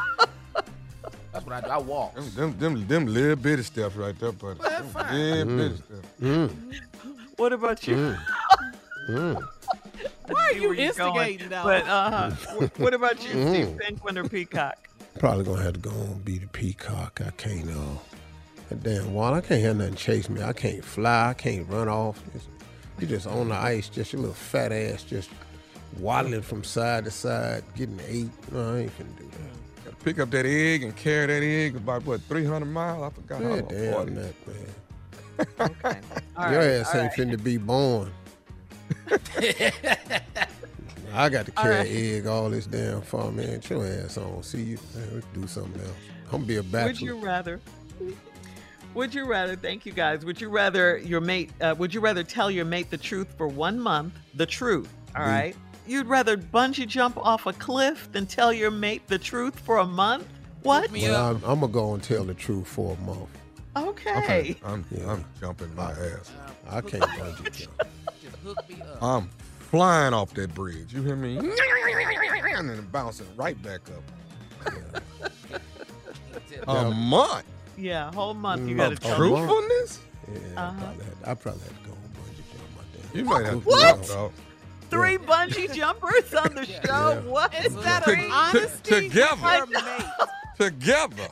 That's 1.38 1.45
what 1.45 1.55
I 1.55 1.61
do. 1.61 1.69
I 1.73 1.77
walk. 1.77 2.15
Them, 2.15 2.31
them, 2.35 2.57
them, 2.59 2.88
them 2.88 3.05
little 3.07 3.35
bitty 3.35 3.61
stuff 3.64 3.95
right 3.97 4.18
there, 4.19 4.31
buddy. 4.31 4.59
Well, 4.59 4.69
that's 4.69 4.91
fine. 4.91 5.15
Yeah, 5.15 5.43
Mm. 5.43 5.57
bitty 5.57 5.76
stuff. 5.76 7.38
What 7.38 7.53
about 7.53 7.88
you? 7.88 7.95
Mm. 7.95 8.19
Mm. 9.09 9.47
Why 10.27 10.41
are 10.45 10.53
you 10.53 10.61
you're 10.61 10.76
instigating 10.76 11.49
though? 11.49 11.64
But 11.64 11.88
uh, 11.88 12.31
wh- 12.31 12.80
what 12.80 12.93
about 12.95 13.23
you, 13.23 13.35
Mm. 13.35 13.49
Steve? 13.65 13.77
Penguin 13.80 14.18
or 14.18 14.27
peacock? 14.27 14.77
Probably 15.19 15.43
gonna 15.45 15.61
have 15.61 15.73
to 15.73 15.80
go 15.80 15.91
and 15.91 16.26
be 16.26 16.39
the 16.39 16.47
peacock. 16.47 17.22
I 17.26 17.30
can't, 17.31 17.69
uh, 17.69 17.99
that 18.69 18.81
damn 18.84 19.14
wall. 19.14 19.34
I 19.35 19.41
can't 19.41 19.61
have 19.61 19.77
nothing 19.77 19.95
chase 19.95 20.30
me. 20.30 20.41
I 20.41 20.53
can't 20.53 20.84
fly. 20.84 21.30
I 21.30 21.34
can't 21.35 21.68
run 21.69 21.88
off. 21.88 22.19
It's- 22.35 22.47
you 22.99 23.05
just 23.05 23.27
on 23.27 23.49
the 23.49 23.55
ice, 23.55 23.89
just 23.89 24.11
your 24.11 24.22
little 24.23 24.34
fat 24.35 24.72
ass, 24.72 25.03
just 25.03 25.30
waddling 25.99 26.41
from 26.41 26.64
side 26.64 27.05
to 27.05 27.11
side, 27.11 27.64
getting 27.76 27.99
ate. 28.07 28.51
No, 28.51 28.73
I 28.73 28.80
ain't 28.80 28.97
finna 28.99 29.15
do 29.19 29.26
that. 29.26 29.56
Gotta 29.98 30.03
pick 30.06 30.19
up 30.19 30.30
that 30.32 30.45
egg 30.45 30.84
and 30.84 30.95
carry 30.95 31.28
that 31.28 31.44
egg 31.44 31.76
about 31.76 32.06
what 32.06 32.22
300 32.22 32.65
miles. 32.65 33.03
I 33.03 33.10
forgot 33.15 33.41
how 33.41 33.49
Yeah, 33.49 33.56
long. 33.56 33.68
damn 33.68 33.94
40. 33.94 34.14
that, 34.14 34.48
man. 34.48 34.65
Okay. 35.60 35.99
All 36.38 36.52
Your 36.52 36.60
right, 36.61 36.69
ass 36.69 36.94
all 36.95 37.02
ain't 37.02 37.18
right. 37.18 37.28
finna 37.28 37.44
be 37.44 37.57
born. 37.57 38.11
I 41.14 41.30
got 41.30 41.45
to 41.45 41.52
carry 41.52 41.76
right. 41.78 41.88
egg 41.88 42.28
all 42.28 42.49
this 42.49 42.65
damn 42.68 43.02
far, 43.02 43.32
man. 43.32 43.45
Get 43.60 43.69
your 43.69 43.86
ass 43.86 44.18
on. 44.18 44.44
See 44.44 44.61
you. 44.61 44.78
Man, 44.95 45.10
let's 45.14 45.26
do 45.34 45.48
something 45.48 45.82
else. 45.82 45.91
I'm 46.26 46.32
gonna 46.32 46.45
be 46.45 46.57
a 46.57 46.64
bachelor. 46.64 46.88
Would 46.88 47.02
you 47.02 47.15
rather? 47.26 47.60
Would 48.94 49.14
you 49.15 49.26
rather? 49.26 49.56
Thank 49.56 49.86
you, 49.86 49.91
guys. 49.94 50.26
Would 50.26 50.40
you 50.41 50.49
rather 50.49 50.98
your 50.99 51.22
mate? 51.22 51.52
Uh, 51.61 51.74
would 51.78 51.94
you 51.94 52.02
rather 52.02 52.24
tell 52.24 52.52
your 52.52 52.65
mate 52.65 52.90
the 52.90 52.98
truth 52.98 53.34
for 53.38 53.48
one 53.48 53.80
month? 53.80 54.14
The 54.36 54.45
truth. 54.45 54.90
All 55.15 55.26
Me. 55.26 55.32
right. 55.32 55.56
You'd 55.88 56.07
rather 56.07 56.38
bungee 56.38 56.88
jump 56.88 57.18
off 57.18 57.45
a 57.45 57.53
cliff 57.53 58.11
than 58.11 58.26
tell 58.26 58.51
your 58.51 58.72
mate 58.72 59.07
the 59.07 59.18
truth 59.18 59.57
for 59.59 59.77
a 59.77 59.85
month? 59.85 60.27
What? 60.64 60.91
Well, 60.91 61.15
I'm, 61.31 61.35
I'm 61.45 61.59
gonna 61.61 61.72
go 61.72 61.93
and 61.93 62.03
tell 62.03 62.23
the 62.26 62.34
truth 62.34 62.68
for 62.68 62.95
a 62.95 63.01
month. 63.05 63.30
Okay. 63.76 64.55
I'm, 64.65 64.84
I'm 65.07 65.23
jumping 65.39 65.73
my 65.76 65.91
ass. 65.91 66.31
I 66.69 66.81
can't 66.81 67.03
bungee 67.15 67.51
jump. 67.57 67.72
Just 68.22 68.35
hook 68.43 68.57
me 68.68 68.76
up. 68.91 69.01
I'm 69.01 69.30
flying 69.59 70.14
off 70.14 70.34
that 70.34 70.53
bridge. 70.53 70.93
You 70.93 71.03
hear 71.03 71.15
me? 71.15 71.39
And 72.57 72.69
then 72.72 72.88
bouncing 72.91 73.27
right 73.35 73.61
back 73.61 73.81
up. 73.89 74.01
A 76.68 76.89
month. 76.91 77.45
Yeah, 77.77 78.11
whole 78.11 78.34
month 78.34 78.68
you 78.68 78.73
Mm, 78.73 78.77
got 78.77 78.88
to 78.89 78.93
a 78.95 78.97
tell. 78.97 79.19
month? 79.19 79.47
Truthfulness? 79.47 79.99
Yeah, 80.27 80.39
I, 80.57 80.61
Uh-huh. 80.61 80.80
probably 80.85 81.05
had, 81.05 81.14
I 81.26 81.34
probably 81.35 81.61
had 81.61 81.69
to 81.69 81.89
go 81.89 81.93
and 81.93 82.14
bungee 82.15 82.43
jump 82.51 82.69
my 82.76 82.84
damn. 83.11 83.18
You 83.18 83.26
might 83.26 83.45
have 83.45 83.64
to 83.64 83.69
What? 83.69 83.80
jump, 83.97 84.07
dog. 84.07 84.31
Three 84.89 85.18
bungee 85.18 85.73
jumpers 85.73 86.34
on 86.34 86.55
the 86.55 86.65
show. 86.65 86.80
Yeah. 86.85 87.19
What 87.22 87.53
is 87.65 87.76
that? 87.77 88.03
To- 88.05 88.15
to- 88.15 88.30
Honesty 88.30 89.09
together. 89.09 89.35
for 89.35 89.65
mate. 89.68 90.05
Together. 90.57 91.27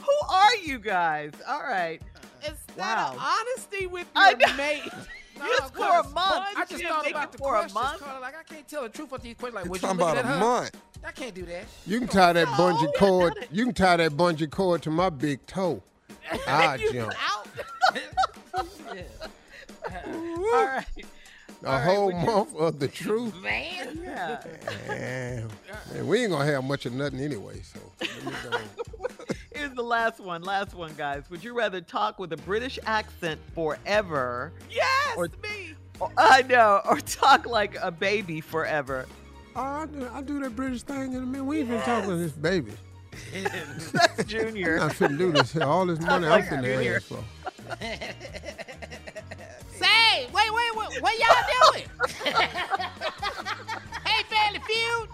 Who 0.00 0.12
are 0.30 0.56
you 0.56 0.78
guys? 0.78 1.32
All 1.46 1.60
right. 1.62 2.00
Instead 2.38 2.78
Wow. 2.78 3.16
honesty 3.18 3.86
with 3.86 4.06
your 4.14 4.36
know. 4.36 4.56
mate. 4.56 4.82
Just 5.36 5.74
for 5.74 5.84
a 5.84 6.02
month. 6.08 6.46
I 6.56 6.64
just 6.66 6.80
You 6.82 6.88
thought 6.88 7.10
about 7.10 7.32
the 7.32 7.36
for 7.38 7.56
a 7.56 7.58
questions, 7.58 7.74
month. 7.74 8.00
Carla. 8.00 8.20
Like 8.20 8.34
I 8.38 8.42
can't 8.42 8.66
tell 8.66 8.84
the 8.84 8.88
truth 8.88 9.12
with 9.12 9.20
these 9.22 9.34
questions. 9.34 9.54
Like, 9.56 9.64
You're 9.66 9.70
would 9.72 9.82
you 9.82 9.88
look 9.88 9.96
about 9.98 10.16
at 10.16 10.24
a 10.24 10.28
her? 10.28 10.38
month. 10.38 10.70
I 11.04 11.12
can't 11.12 11.34
do 11.34 11.44
that. 11.44 11.64
You 11.86 11.98
can 11.98 12.08
tie 12.08 12.32
that 12.32 12.46
No, 12.46 12.52
bungee 12.54 12.88
cord. 12.98 13.34
not. 13.36 13.52
You 13.52 13.64
can 13.66 13.74
tie 13.74 13.96
that 13.98 14.12
bungee 14.12 14.50
cord 14.50 14.80
to 14.84 14.90
my 14.90 15.10
big 15.10 15.44
toe. 15.46 15.82
I 16.48 16.78
jump. 16.90 17.12
Out. 17.28 17.48
All 18.54 18.66
right. 20.66 20.84
A 21.62 21.66
All 21.66 21.72
right, 21.72 21.84
whole 21.84 22.10
you- 22.12 22.26
month 22.26 22.54
of 22.56 22.78
the 22.78 22.88
truth. 22.88 23.34
Man. 23.42 24.00
Yeah. 24.06 24.40
Man, 24.88 25.48
man, 25.92 26.06
we 26.06 26.22
ain't 26.22 26.30
gonna 26.30 26.44
have 26.50 26.64
much 26.64 26.86
of 26.86 26.92
nothing 26.94 27.20
anyway. 27.20 27.60
So 27.62 27.80
let 28.00 28.24
me 28.24 28.32
go. 28.50 28.58
Here's 29.54 29.74
the 29.74 29.82
last 29.82 30.20
one. 30.20 30.42
Last 30.42 30.74
one, 30.74 30.92
guys. 30.96 31.24
Would 31.28 31.44
you 31.44 31.54
rather 31.56 31.80
talk 31.82 32.18
with 32.18 32.32
a 32.32 32.36
British 32.38 32.78
accent 32.86 33.40
forever? 33.54 34.52
Yes, 34.70 35.14
Or- 35.16 35.28
me. 35.42 35.74
or- 36.00 36.12
I 36.16 36.42
know. 36.42 36.80
Or 36.88 36.98
talk 37.00 37.46
like 37.46 37.76
a 37.82 37.90
baby 37.90 38.40
forever? 38.40 39.06
Oh, 39.54 39.60
I 39.60 39.86
do, 39.86 40.08
I 40.12 40.22
do 40.22 40.40
that 40.40 40.56
British 40.56 40.82
thing 40.82 41.12
in 41.12 41.22
a 41.22 41.26
minute. 41.26 41.44
We 41.44 41.60
ain't 41.60 41.68
been 41.68 41.82
talking 41.82 42.10
to 42.10 42.16
this 42.16 42.32
baby. 42.32 42.72
That's 43.92 44.24
Junior. 44.24 44.74
I'm 44.78 44.88
not 44.88 44.92
finna 44.96 45.18
do 45.18 45.32
this. 45.32 45.56
All 45.56 45.84
this 45.86 46.00
money 46.00 46.26
I'm 46.26 46.42
finna 46.42 46.96
ask 46.96 47.06
for. 47.06 47.24
Say, 50.16 50.26
wait, 50.32 50.50
wait, 50.50 50.74
wait, 50.74 51.02
what 51.02 51.14
y'all 51.18 51.72
doing? 51.72 51.84
hey, 54.06 54.22
Family 54.30 54.60
Feud. 54.66 55.08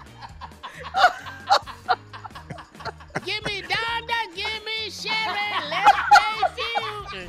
give 3.24 3.44
me 3.44 3.62
Donda, 3.62 4.36
give 4.36 4.64
me 4.64 4.90
Sherry, 4.90 5.50
let's 5.70 5.92
play 6.08 6.38
Feud. 6.54 7.28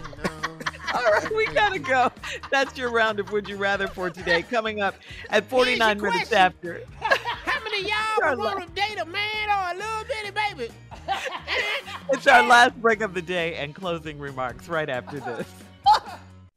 All 0.94 1.02
right, 1.02 1.36
we 1.36 1.48
gotta 1.48 1.80
go. 1.80 2.12
That's 2.52 2.78
your 2.78 2.92
round 2.92 3.20
of 3.20 3.32
Would 3.32 3.50
You 3.50 3.58
Rather 3.58 3.88
for 3.88 4.12
today. 4.12 4.44
Coming 4.44 4.80
up 4.80 4.94
at 5.32 5.50
49 5.50 6.00
minutes 6.00 6.30
question. 6.30 6.38
after. 6.38 6.82
How 7.02 7.64
many 7.64 7.86
of 7.86 7.88
y'all 7.88 8.38
want 8.38 8.68
to 8.68 8.74
date 8.80 9.00
a 9.00 9.06
man 9.06 9.50
or 9.50 9.74
a 9.74 9.80
little 9.80 10.04
bitty 10.04 10.30
baby? 10.30 10.72
It's 12.12 12.28
our 12.28 12.44
last 12.44 12.80
break 12.80 13.02
of 13.02 13.16
the 13.16 13.22
day 13.24 13.56
and 13.56 13.74
closing 13.74 14.20
remarks 14.20 14.70
right 14.70 14.92
after 14.92 15.20
this. 15.20 15.48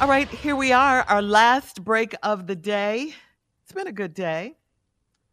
All 0.00 0.06
right, 0.08 0.28
here 0.28 0.54
we 0.54 0.70
are, 0.72 1.02
our 1.02 1.20
last 1.22 1.82
break 1.82 2.14
of 2.22 2.46
the 2.46 2.54
day. 2.54 3.14
It's 3.62 3.72
been 3.72 3.88
a 3.88 3.92
good 3.92 4.14
day. 4.14 4.56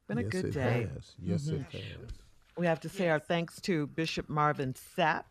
Been 0.07 0.17
a 0.17 0.23
Yes, 0.23 0.31
good 0.31 0.45
it 0.45 0.53
day. 0.53 0.87
has. 0.93 1.13
Yes, 1.19 1.47
it 1.47 1.61
Mhm. 1.61 1.71
has. 1.71 2.11
We 2.57 2.65
have 2.65 2.79
to 2.81 2.89
say 2.89 3.09
our 3.09 3.19
thanks 3.19 3.61
to 3.61 3.85
Bishop 3.87 4.27
Marvin 4.27 4.73
Sapp. 4.73 5.25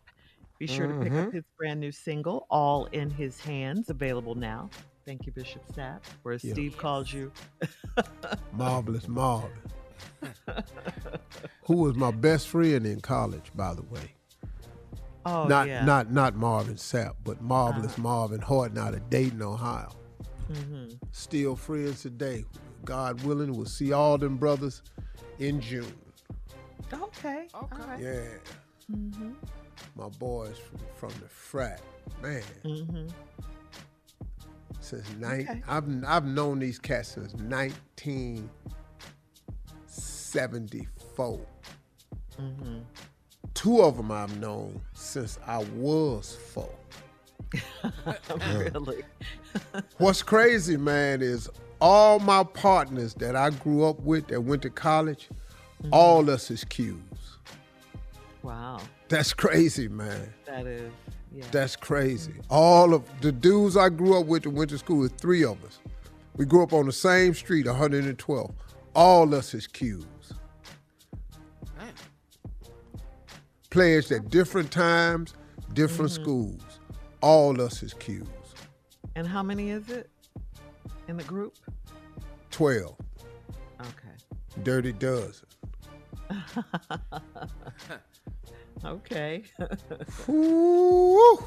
Be 0.58 0.66
sure 0.68 0.86
to 0.86 0.94
pick 1.00 1.12
up 1.12 1.26
Mhm. 1.26 1.32
his 1.32 1.44
brand 1.58 1.80
new 1.80 1.90
single, 1.90 2.46
All 2.48 2.86
in 2.86 3.10
His 3.10 3.40
Hands, 3.40 3.88
available 3.90 4.36
now. 4.36 4.70
Thank 5.04 5.26
you, 5.26 5.32
Bishop 5.32 5.66
Sapp, 5.72 6.02
where 6.22 6.38
Yeah. 6.40 6.52
Steve 6.52 6.76
calls 6.78 7.12
you. 7.12 7.32
Marvelous 8.52 9.08
Marvin. 9.08 9.50
Who 11.64 11.76
was 11.76 11.96
my 11.96 12.12
best 12.12 12.46
friend 12.48 12.86
in 12.86 13.00
college, 13.00 13.50
by 13.56 13.74
the 13.74 13.82
way. 13.82 14.14
Oh, 15.26 15.46
not 15.46 15.68
yeah. 15.68 15.84
not 15.84 16.10
not 16.12 16.36
Marvin 16.36 16.74
Sapp, 16.74 17.14
but 17.24 17.40
Marvelous 17.40 17.96
Marvin 17.96 18.40
Horton 18.40 18.78
out 18.78 18.94
of 18.94 19.08
Dayton, 19.10 19.42
Ohio. 19.42 19.90
Mhm. 20.50 20.98
Still 21.12 21.56
friends 21.56 22.02
today. 22.02 22.44
God 22.84 23.22
willing, 23.22 23.52
we'll 23.56 23.64
see 23.64 23.92
all 23.92 24.18
them 24.18 24.36
brothers 24.36 24.82
in 25.38 25.60
June. 25.60 25.92
Okay. 26.92 27.48
All 27.54 27.70
right. 27.86 28.00
Yeah. 28.00 28.20
Mm-hmm. 28.92 29.32
My 29.96 30.08
boys 30.10 30.58
from, 30.58 30.80
from 30.96 31.20
the 31.20 31.28
frat. 31.28 31.80
Man. 32.22 32.42
Mm-hmm. 32.64 33.06
Since 34.80 35.10
nine 35.18 35.46
Okay. 35.48 35.62
I've 35.66 36.04
I've 36.04 36.26
known 36.26 36.58
these 36.58 36.78
cats 36.78 37.08
since 37.08 37.34
nineteen 37.36 38.50
seventy 39.86 40.86
four. 41.16 41.40
Mm-hmm. 42.38 42.80
Two 43.52 43.82
of 43.82 43.96
them 43.96 44.10
I've 44.10 44.38
known 44.40 44.80
since 44.94 45.38
I 45.46 45.58
was 45.76 46.36
four. 46.52 46.74
really? 48.54 49.02
What's 49.98 50.22
crazy, 50.22 50.76
man, 50.76 51.22
is 51.22 51.48
all 51.80 52.18
my 52.18 52.42
partners 52.42 53.14
that 53.14 53.36
I 53.36 53.50
grew 53.50 53.84
up 53.84 54.00
with 54.00 54.28
that 54.28 54.40
went 54.40 54.62
to 54.62 54.70
college, 54.70 55.28
mm-hmm. 55.82 55.90
all 55.92 56.28
us 56.30 56.50
is 56.50 56.64
Qs. 56.64 56.98
Wow. 58.42 58.80
That's 59.08 59.32
crazy, 59.32 59.88
man. 59.88 60.32
That 60.46 60.66
is, 60.66 60.92
yeah. 61.34 61.44
That's 61.50 61.76
crazy. 61.76 62.34
All 62.50 62.94
of 62.94 63.04
the 63.20 63.32
dudes 63.32 63.76
I 63.76 63.88
grew 63.88 64.18
up 64.18 64.26
with 64.26 64.44
that 64.44 64.50
went 64.50 64.70
to 64.70 64.78
school, 64.78 64.98
with 64.98 65.16
three 65.16 65.44
of 65.44 65.62
us. 65.64 65.80
We 66.36 66.44
grew 66.44 66.62
up 66.62 66.72
on 66.72 66.86
the 66.86 66.92
same 66.92 67.34
street, 67.34 67.66
112. 67.66 68.50
All 68.94 69.34
us 69.34 69.54
is 69.54 69.66
Qs. 69.66 70.04
Pledged 73.74 74.12
at 74.12 74.30
different 74.30 74.70
times, 74.70 75.34
different 75.72 76.12
schools. 76.12 76.62
All 77.20 77.60
us 77.60 77.82
is 77.82 77.92
Qs. 77.92 78.24
And 79.16 79.26
how 79.26 79.42
many 79.42 79.70
is 79.70 79.88
it 79.88 80.08
in 81.08 81.16
the 81.16 81.24
group? 81.24 81.56
12. 82.52 82.94
Okay. 83.80 84.62
Dirty 84.62 84.92
dozen. 84.92 85.48
okay. 88.84 89.42
Ooh. 90.28 91.44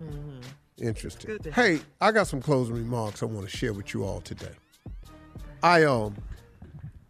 Mhm. 0.00 0.44
Interesting. 0.78 1.40
Hey, 1.52 1.80
I 2.00 2.12
got 2.12 2.28
some 2.28 2.40
closing 2.40 2.76
remarks 2.76 3.24
I 3.24 3.26
want 3.26 3.50
to 3.50 3.56
share 3.56 3.72
with 3.72 3.94
you 3.94 4.04
all 4.04 4.20
today. 4.20 4.54
I 5.60 5.82
um 5.82 6.14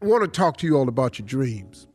want 0.01 0.25
to 0.25 0.29
talk 0.29 0.57
to 0.57 0.67
you 0.67 0.79
all 0.79 0.89
about 0.89 1.19
your 1.19 1.29
dreams. 1.29 1.87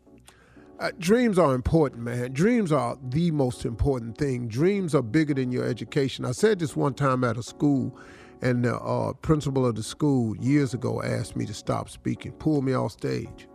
Uh, 0.85 0.91
dreams 0.99 1.39
are 1.39 1.55
important, 1.55 2.03
man. 2.03 2.31
Dreams 2.31 2.71
are 2.71 2.95
the 3.09 3.31
most 3.31 3.65
important 3.65 4.15
thing. 4.19 4.47
Dreams 4.47 4.93
are 4.93 5.01
bigger 5.01 5.33
than 5.33 5.51
your 5.51 5.65
education. 5.65 6.25
I 6.25 6.31
said 6.31 6.59
this 6.59 6.75
one 6.75 6.93
time 6.93 7.23
at 7.23 7.37
a 7.37 7.41
school, 7.41 7.97
and 8.43 8.63
the 8.63 8.75
uh, 8.75 9.13
principal 9.13 9.65
of 9.65 9.73
the 9.73 9.81
school 9.81 10.37
years 10.37 10.75
ago 10.75 11.01
asked 11.01 11.35
me 11.35 11.47
to 11.47 11.55
stop 11.55 11.89
speaking, 11.89 12.33
pulled 12.33 12.65
me 12.65 12.73
off 12.73 12.91
stage, 12.91 13.47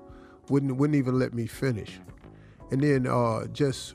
wouldn't 0.48 0.76
wouldn't 0.76 0.96
even 0.96 1.20
let 1.20 1.32
me 1.32 1.46
finish, 1.46 2.00
and 2.72 2.82
then 2.82 3.06
uh, 3.06 3.46
just 3.52 3.94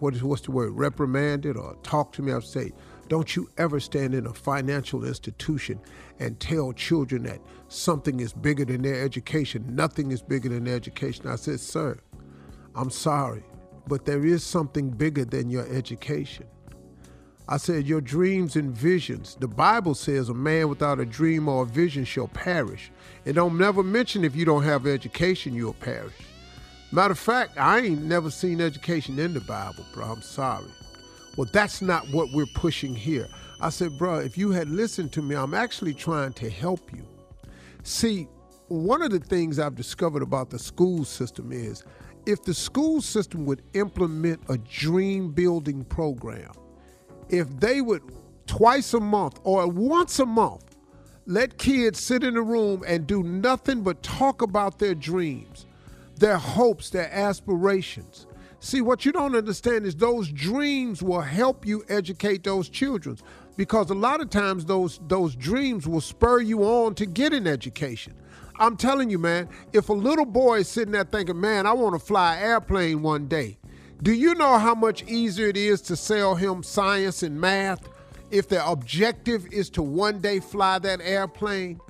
what 0.00 0.12
is 0.16 0.24
what's 0.24 0.42
the 0.42 0.50
word 0.50 0.72
reprimanded 0.72 1.56
or 1.56 1.76
talked 1.84 2.16
to 2.16 2.22
me. 2.22 2.32
I'd 2.32 2.42
say, 2.42 2.72
don't 3.06 3.36
you 3.36 3.48
ever 3.58 3.78
stand 3.78 4.12
in 4.12 4.26
a 4.26 4.34
financial 4.34 5.04
institution 5.04 5.78
and 6.18 6.40
tell 6.40 6.72
children 6.72 7.22
that 7.22 7.38
something 7.68 8.18
is 8.18 8.32
bigger 8.32 8.64
than 8.64 8.82
their 8.82 9.04
education. 9.04 9.64
Nothing 9.68 10.10
is 10.10 10.20
bigger 10.20 10.48
than 10.48 10.64
their 10.64 10.74
education. 10.74 11.28
I 11.28 11.36
said, 11.36 11.60
sir, 11.60 12.00
I'm 12.74 12.90
sorry, 12.90 13.42
but 13.86 14.04
there 14.04 14.24
is 14.24 14.44
something 14.44 14.90
bigger 14.90 15.24
than 15.24 15.50
your 15.50 15.66
education. 15.68 16.46
I 17.48 17.56
said, 17.56 17.86
Your 17.86 18.00
dreams 18.00 18.56
and 18.56 18.74
visions. 18.74 19.36
The 19.38 19.48
Bible 19.48 19.94
says 19.94 20.28
a 20.28 20.34
man 20.34 20.68
without 20.68 21.00
a 21.00 21.04
dream 21.04 21.48
or 21.48 21.64
a 21.64 21.66
vision 21.66 22.04
shall 22.04 22.28
perish. 22.28 22.90
It 23.24 23.34
don't 23.34 23.58
never 23.58 23.82
mention 23.82 24.24
if 24.24 24.34
you 24.34 24.44
don't 24.44 24.62
have 24.62 24.86
education, 24.86 25.54
you'll 25.54 25.74
perish. 25.74 26.14
Matter 26.92 27.12
of 27.12 27.18
fact, 27.18 27.58
I 27.58 27.80
ain't 27.80 28.02
never 28.02 28.30
seen 28.30 28.60
education 28.60 29.18
in 29.18 29.34
the 29.34 29.40
Bible, 29.40 29.84
bro. 29.92 30.12
I'm 30.12 30.22
sorry. 30.22 30.70
Well, 31.36 31.48
that's 31.52 31.82
not 31.82 32.08
what 32.10 32.28
we're 32.32 32.46
pushing 32.54 32.94
here. 32.94 33.26
I 33.60 33.70
said, 33.70 33.96
bro, 33.96 34.18
if 34.18 34.36
you 34.36 34.50
had 34.50 34.68
listened 34.68 35.12
to 35.12 35.22
me, 35.22 35.34
I'm 35.34 35.54
actually 35.54 35.94
trying 35.94 36.34
to 36.34 36.50
help 36.50 36.92
you. 36.92 37.06
See, 37.82 38.28
one 38.68 39.02
of 39.02 39.10
the 39.10 39.20
things 39.20 39.58
I've 39.58 39.74
discovered 39.74 40.22
about 40.22 40.50
the 40.50 40.58
school 40.58 41.04
system 41.04 41.50
is 41.52 41.82
if 42.26 42.42
the 42.42 42.54
school 42.54 43.00
system 43.00 43.44
would 43.46 43.62
implement 43.74 44.40
a 44.48 44.58
dream 44.58 45.32
building 45.32 45.84
program, 45.84 46.52
if 47.28 47.48
they 47.58 47.80
would 47.80 48.02
twice 48.46 48.94
a 48.94 49.00
month 49.00 49.40
or 49.44 49.66
once 49.66 50.18
a 50.18 50.26
month 50.26 50.64
let 51.26 51.56
kids 51.56 52.00
sit 52.00 52.24
in 52.24 52.36
a 52.36 52.42
room 52.42 52.82
and 52.86 53.06
do 53.06 53.22
nothing 53.22 53.82
but 53.82 54.02
talk 54.02 54.42
about 54.42 54.78
their 54.78 54.94
dreams, 54.94 55.66
their 56.16 56.36
hopes, 56.36 56.90
their 56.90 57.12
aspirations. 57.12 58.26
See, 58.58 58.80
what 58.80 59.04
you 59.04 59.12
don't 59.12 59.34
understand 59.34 59.86
is 59.86 59.94
those 59.96 60.28
dreams 60.28 61.02
will 61.02 61.20
help 61.20 61.66
you 61.66 61.84
educate 61.88 62.44
those 62.44 62.68
children 62.68 63.18
because 63.56 63.90
a 63.90 63.94
lot 63.94 64.20
of 64.20 64.30
times 64.30 64.64
those 64.64 65.00
those 65.08 65.34
dreams 65.34 65.86
will 65.86 66.00
spur 66.00 66.40
you 66.40 66.62
on 66.62 66.94
to 66.96 67.06
get 67.06 67.32
an 67.32 67.46
education. 67.46 68.14
I'm 68.56 68.76
telling 68.76 69.10
you, 69.10 69.18
man, 69.18 69.48
if 69.72 69.88
a 69.88 69.92
little 69.92 70.24
boy 70.24 70.58
is 70.58 70.68
sitting 70.68 70.92
there 70.92 71.04
thinking, 71.04 71.40
man, 71.40 71.66
I 71.66 71.72
want 71.72 71.94
to 71.94 71.98
fly 71.98 72.36
an 72.36 72.42
airplane 72.42 73.02
one 73.02 73.28
day, 73.28 73.58
do 74.02 74.12
you 74.12 74.34
know 74.34 74.58
how 74.58 74.74
much 74.74 75.04
easier 75.04 75.48
it 75.48 75.56
is 75.56 75.80
to 75.82 75.96
sell 75.96 76.34
him 76.34 76.62
science 76.62 77.22
and 77.22 77.40
math 77.40 77.88
if 78.30 78.48
the 78.48 78.66
objective 78.66 79.46
is 79.52 79.70
to 79.70 79.82
one 79.82 80.20
day 80.20 80.40
fly 80.40 80.78
that 80.80 81.00
airplane? 81.00 81.80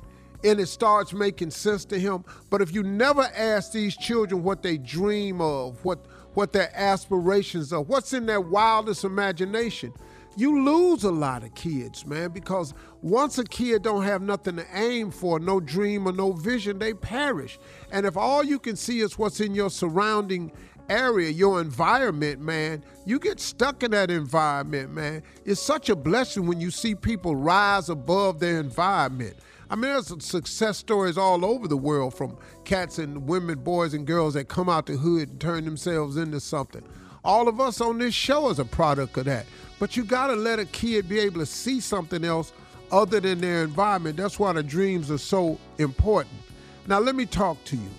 and 0.44 0.60
it 0.60 0.66
starts 0.66 1.12
making 1.12 1.50
sense 1.50 1.84
to 1.86 1.98
him. 1.98 2.24
But 2.50 2.62
if 2.62 2.74
you 2.74 2.82
never 2.82 3.22
ask 3.22 3.72
these 3.72 3.96
children 3.96 4.42
what 4.42 4.62
they 4.62 4.78
dream 4.78 5.40
of, 5.40 5.84
what 5.84 6.04
what 6.34 6.52
their 6.52 6.72
aspirations 6.74 7.72
are, 7.72 7.82
what's 7.82 8.14
in 8.14 8.24
their 8.24 8.40
wildest 8.40 9.04
imagination, 9.04 9.92
you 10.36 10.64
lose 10.64 11.04
a 11.04 11.10
lot 11.10 11.42
of 11.42 11.54
kids, 11.54 12.06
man, 12.06 12.30
because 12.30 12.74
once 13.02 13.38
a 13.38 13.44
kid 13.44 13.82
don't 13.82 14.02
have 14.02 14.22
nothing 14.22 14.56
to 14.56 14.66
aim 14.72 15.10
for, 15.10 15.38
no 15.38 15.60
dream 15.60 16.06
or 16.06 16.12
no 16.12 16.32
vision, 16.32 16.78
they 16.78 16.94
perish. 16.94 17.58
And 17.90 18.06
if 18.06 18.16
all 18.16 18.42
you 18.42 18.58
can 18.58 18.76
see 18.76 19.00
is 19.00 19.18
what's 19.18 19.40
in 19.40 19.54
your 19.54 19.70
surrounding 19.70 20.52
area, 20.88 21.30
your 21.30 21.60
environment, 21.60 22.40
man, 22.40 22.84
you 23.06 23.18
get 23.18 23.40
stuck 23.40 23.82
in 23.82 23.90
that 23.92 24.10
environment, 24.10 24.92
man. 24.92 25.22
It's 25.44 25.60
such 25.60 25.88
a 25.88 25.96
blessing 25.96 26.46
when 26.46 26.60
you 26.60 26.70
see 26.70 26.94
people 26.94 27.36
rise 27.36 27.88
above 27.88 28.40
their 28.40 28.60
environment. 28.60 29.36
I 29.70 29.74
mean, 29.74 29.92
there's 29.92 30.12
success 30.22 30.76
stories 30.76 31.16
all 31.16 31.46
over 31.46 31.66
the 31.66 31.78
world 31.78 32.14
from 32.14 32.36
cats 32.64 32.98
and 32.98 33.26
women, 33.26 33.58
boys 33.60 33.94
and 33.94 34.06
girls 34.06 34.34
that 34.34 34.48
come 34.48 34.68
out 34.68 34.86
the 34.86 34.98
hood 34.98 35.30
and 35.30 35.40
turn 35.40 35.64
themselves 35.64 36.18
into 36.18 36.40
something. 36.40 36.82
All 37.24 37.48
of 37.48 37.60
us 37.60 37.80
on 37.80 37.98
this 37.98 38.14
show 38.14 38.48
is 38.50 38.58
a 38.58 38.64
product 38.64 39.16
of 39.16 39.26
that. 39.26 39.46
But 39.78 39.96
you 39.96 40.04
got 40.04 40.28
to 40.28 40.34
let 40.34 40.58
a 40.58 40.64
kid 40.66 41.08
be 41.08 41.18
able 41.20 41.40
to 41.40 41.46
see 41.46 41.80
something 41.80 42.24
else 42.24 42.52
other 42.90 43.20
than 43.20 43.40
their 43.40 43.64
environment. 43.64 44.16
That's 44.16 44.38
why 44.38 44.52
the 44.52 44.62
dreams 44.62 45.10
are 45.10 45.18
so 45.18 45.58
important. 45.78 46.36
Now, 46.86 46.98
let 46.98 47.14
me 47.14 47.26
talk 47.26 47.62
to 47.64 47.76
you 47.76 47.90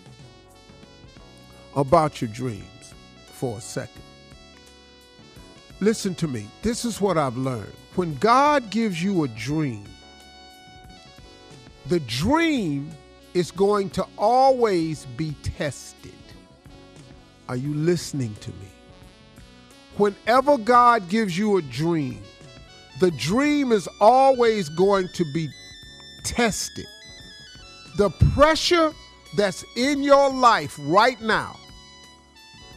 about 1.75 2.21
your 2.21 2.29
dreams 2.29 2.93
for 3.27 3.57
a 3.57 3.61
second. 3.61 4.01
Listen 5.79 6.15
to 6.15 6.27
me. 6.27 6.47
This 6.61 6.85
is 6.85 7.01
what 7.01 7.17
I've 7.17 7.37
learned. 7.37 7.73
When 7.95 8.15
God 8.15 8.69
gives 8.69 9.03
you 9.03 9.23
a 9.23 9.27
dream, 9.29 9.85
the 11.87 11.99
dream 12.01 12.91
is 13.33 13.51
going 13.51 13.89
to 13.91 14.05
always 14.17 15.05
be 15.17 15.35
tested. 15.43 16.11
Are 17.49 17.57
you 17.57 17.73
listening 17.73 18.35
to 18.41 18.51
me? 18.51 18.72
Whenever 19.97 20.57
God 20.57 21.07
gives 21.09 21.37
you 21.37 21.57
a 21.57 21.61
dream, 21.61 22.21
the 22.99 23.11
dream 23.11 23.71
is 23.71 23.87
always 23.99 24.69
going 24.69 25.07
to 25.13 25.25
be 25.33 25.49
tested. 26.23 26.85
The 27.97 28.09
pressure 28.33 28.91
that's 29.37 29.63
in 29.75 30.01
your 30.01 30.29
life 30.29 30.79
right 30.81 31.19
now, 31.21 31.57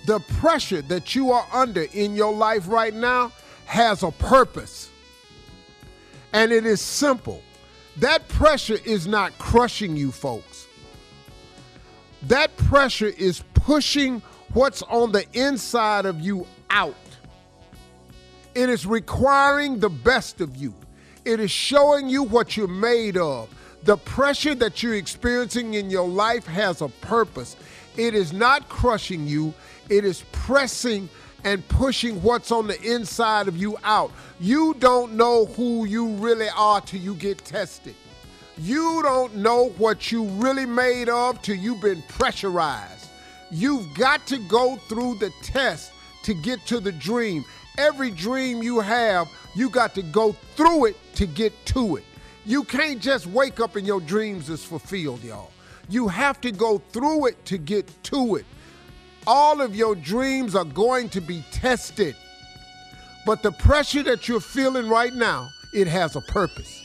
the 0.06 0.20
pressure 0.38 0.82
that 0.82 1.14
you 1.14 1.32
are 1.32 1.47
under 1.52 1.84
in 1.94 2.14
your 2.14 2.32
life 2.32 2.68
right 2.68 2.94
now 2.94 3.32
has 3.64 4.02
a 4.02 4.10
purpose. 4.10 4.90
And 6.32 6.52
it 6.52 6.66
is 6.66 6.80
simple. 6.80 7.43
That 7.97 8.28
pressure 8.28 8.78
is 8.84 9.06
not 9.06 9.36
crushing 9.38 9.97
you, 9.97 10.12
folks. 10.12 10.66
That 12.22 12.55
pressure 12.56 13.06
is 13.06 13.43
pushing 13.55 14.20
what's 14.52 14.82
on 14.82 15.12
the 15.12 15.24
inside 15.32 16.05
of 16.05 16.20
you 16.20 16.47
out. 16.70 16.94
It 18.56 18.70
is 18.70 18.86
requiring 18.86 19.80
the 19.80 19.90
best 19.90 20.40
of 20.40 20.56
you. 20.56 20.72
It 21.26 21.40
is 21.40 21.50
showing 21.50 22.08
you 22.08 22.22
what 22.22 22.56
you're 22.56 22.66
made 22.66 23.18
of. 23.18 23.50
The 23.82 23.98
pressure 23.98 24.54
that 24.54 24.82
you're 24.82 24.94
experiencing 24.94 25.74
in 25.74 25.90
your 25.90 26.08
life 26.08 26.46
has 26.46 26.80
a 26.80 26.88
purpose. 26.88 27.54
It 27.98 28.14
is 28.14 28.32
not 28.32 28.66
crushing 28.70 29.26
you, 29.26 29.52
it 29.90 30.06
is 30.06 30.24
pressing 30.32 31.10
and 31.44 31.68
pushing 31.68 32.22
what's 32.22 32.50
on 32.50 32.66
the 32.66 32.80
inside 32.80 33.46
of 33.46 33.58
you 33.58 33.76
out. 33.84 34.10
You 34.40 34.72
don't 34.78 35.12
know 35.12 35.44
who 35.44 35.84
you 35.84 36.14
really 36.14 36.48
are 36.56 36.80
till 36.80 37.00
you 37.00 37.14
get 37.14 37.44
tested. 37.44 37.94
You 38.56 39.02
don't 39.02 39.36
know 39.36 39.68
what 39.76 40.10
you 40.10 40.24
really 40.24 40.64
made 40.64 41.10
of 41.10 41.42
till 41.42 41.56
you've 41.56 41.82
been 41.82 42.02
pressurized. 42.08 43.10
You've 43.50 43.92
got 43.92 44.26
to 44.28 44.38
go 44.38 44.76
through 44.88 45.16
the 45.16 45.30
test 45.42 45.92
to 46.26 46.34
get 46.34 46.66
to 46.66 46.80
the 46.80 46.90
dream. 46.90 47.44
Every 47.78 48.11
dream 48.11 48.62
you 48.62 48.81
have, 48.81 49.28
you 49.55 49.69
got 49.69 49.94
to 49.94 50.03
go 50.03 50.32
through 50.57 50.86
it 50.86 50.97
to 51.16 51.27
get 51.27 51.53
to 51.66 51.97
it. 51.97 52.05
You 52.44 52.65
can't 52.65 53.01
just 53.01 53.27
wake 53.27 53.61
up 53.61 53.77
and 53.77 53.86
your 53.86 54.01
dreams 54.01 54.48
is 54.48 54.65
fulfilled, 54.65 55.23
y'all. 55.23 55.51
You 55.89 56.09
have 56.09 56.40
to 56.43 56.53
go 56.53 56.78
through 56.78 57.27
it 57.27 57.44
to 57.47 57.59
get 57.59 57.90
to 58.05 58.36
it. 58.36 58.47
All 59.27 59.61
of 59.61 59.74
your 59.74 59.94
dreams 59.94 60.55
are 60.55 60.65
going 60.65 61.09
to 61.11 61.20
be 61.20 61.44
tested. 61.51 62.16
But 63.27 63.43
the 63.43 63.53
pressure 63.53 64.05
that 64.05 64.28
you're 64.28 64.40
feeling 64.40 64.89
right 64.89 65.12
now, 65.12 65.48
it 65.74 65.89
has 65.89 66.15
a 66.15 66.20
purpose. 66.20 66.82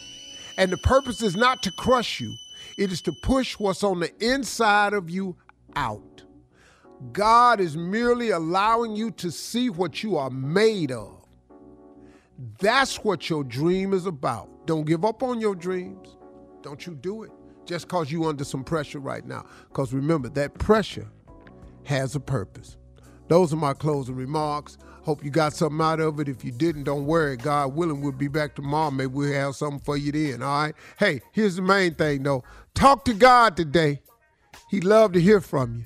And 0.58 0.72
the 0.72 0.78
purpose 0.78 1.22
is 1.22 1.36
not 1.36 1.64
to 1.64 1.72
crush 1.72 2.20
you, 2.20 2.36
it 2.78 2.92
is 2.92 3.02
to 3.04 3.12
push 3.12 3.60
what's 3.60 3.84
on 3.84 4.00
the 4.00 4.12
inside 4.24 4.94
of 4.94 5.10
you 5.10 5.36
out. 5.76 6.02
God 7.12 7.60
is 7.60 7.76
merely 7.76 8.30
allowing 8.30 8.96
you 8.96 9.12
to 9.12 9.32
see 9.32 9.70
what 9.70 10.04
you 10.04 10.18
are 10.18 10.30
made 10.30 10.92
of. 10.92 11.26
That's 12.60 13.04
what 13.04 13.30
your 13.30 13.44
dream 13.44 13.94
is 13.94 14.06
about. 14.06 14.50
Don't 14.66 14.86
give 14.86 15.04
up 15.04 15.24
on 15.24 15.42
your 15.42 15.56
dreams. 15.56 16.18
Don't 16.62 16.86
you 16.86 16.96
do 16.96 17.24
it 17.24 17.32
just 17.66 17.88
because 17.88 18.12
you 18.12 18.26
under 18.26 18.44
some 18.44 18.64
pressure 18.64 19.00
right 19.00 19.26
now. 19.26 19.46
Because 19.70 19.94
remember, 19.94 20.30
that 20.30 20.54
pressure 20.56 21.08
has 21.86 22.16
a 22.16 22.20
purpose. 22.20 22.78
Those 23.28 23.54
are 23.54 23.58
my 23.58 23.74
closing 23.74 24.16
remarks. 24.16 24.78
Hope 25.04 25.24
you 25.24 25.32
got 25.32 25.54
something 25.54 25.82
out 25.82 26.00
of 26.00 26.20
it. 26.20 26.28
If 26.28 26.44
you 26.44 26.52
didn't, 26.52 26.84
don't 26.84 27.06
worry. 27.06 27.38
God 27.38 27.76
willing, 27.76 28.02
we'll 28.02 28.12
be 28.12 28.28
back 28.28 28.56
tomorrow. 28.56 28.92
Maybe 28.92 29.08
we'll 29.08 29.34
have 29.34 29.56
something 29.56 29.80
for 29.80 29.98
you 29.98 30.12
then. 30.12 30.44
All 30.44 30.64
right. 30.64 30.76
Hey, 31.00 31.22
here's 31.32 31.56
the 31.56 31.62
main 31.62 31.96
thing 31.96 32.24
though. 32.24 32.44
Talk 32.76 33.06
to 33.06 33.14
God 33.14 33.58
today. 33.58 34.02
He'd 34.70 34.84
love 34.84 35.14
to 35.14 35.22
hear 35.22 35.42
from 35.42 35.76
you. 35.76 35.86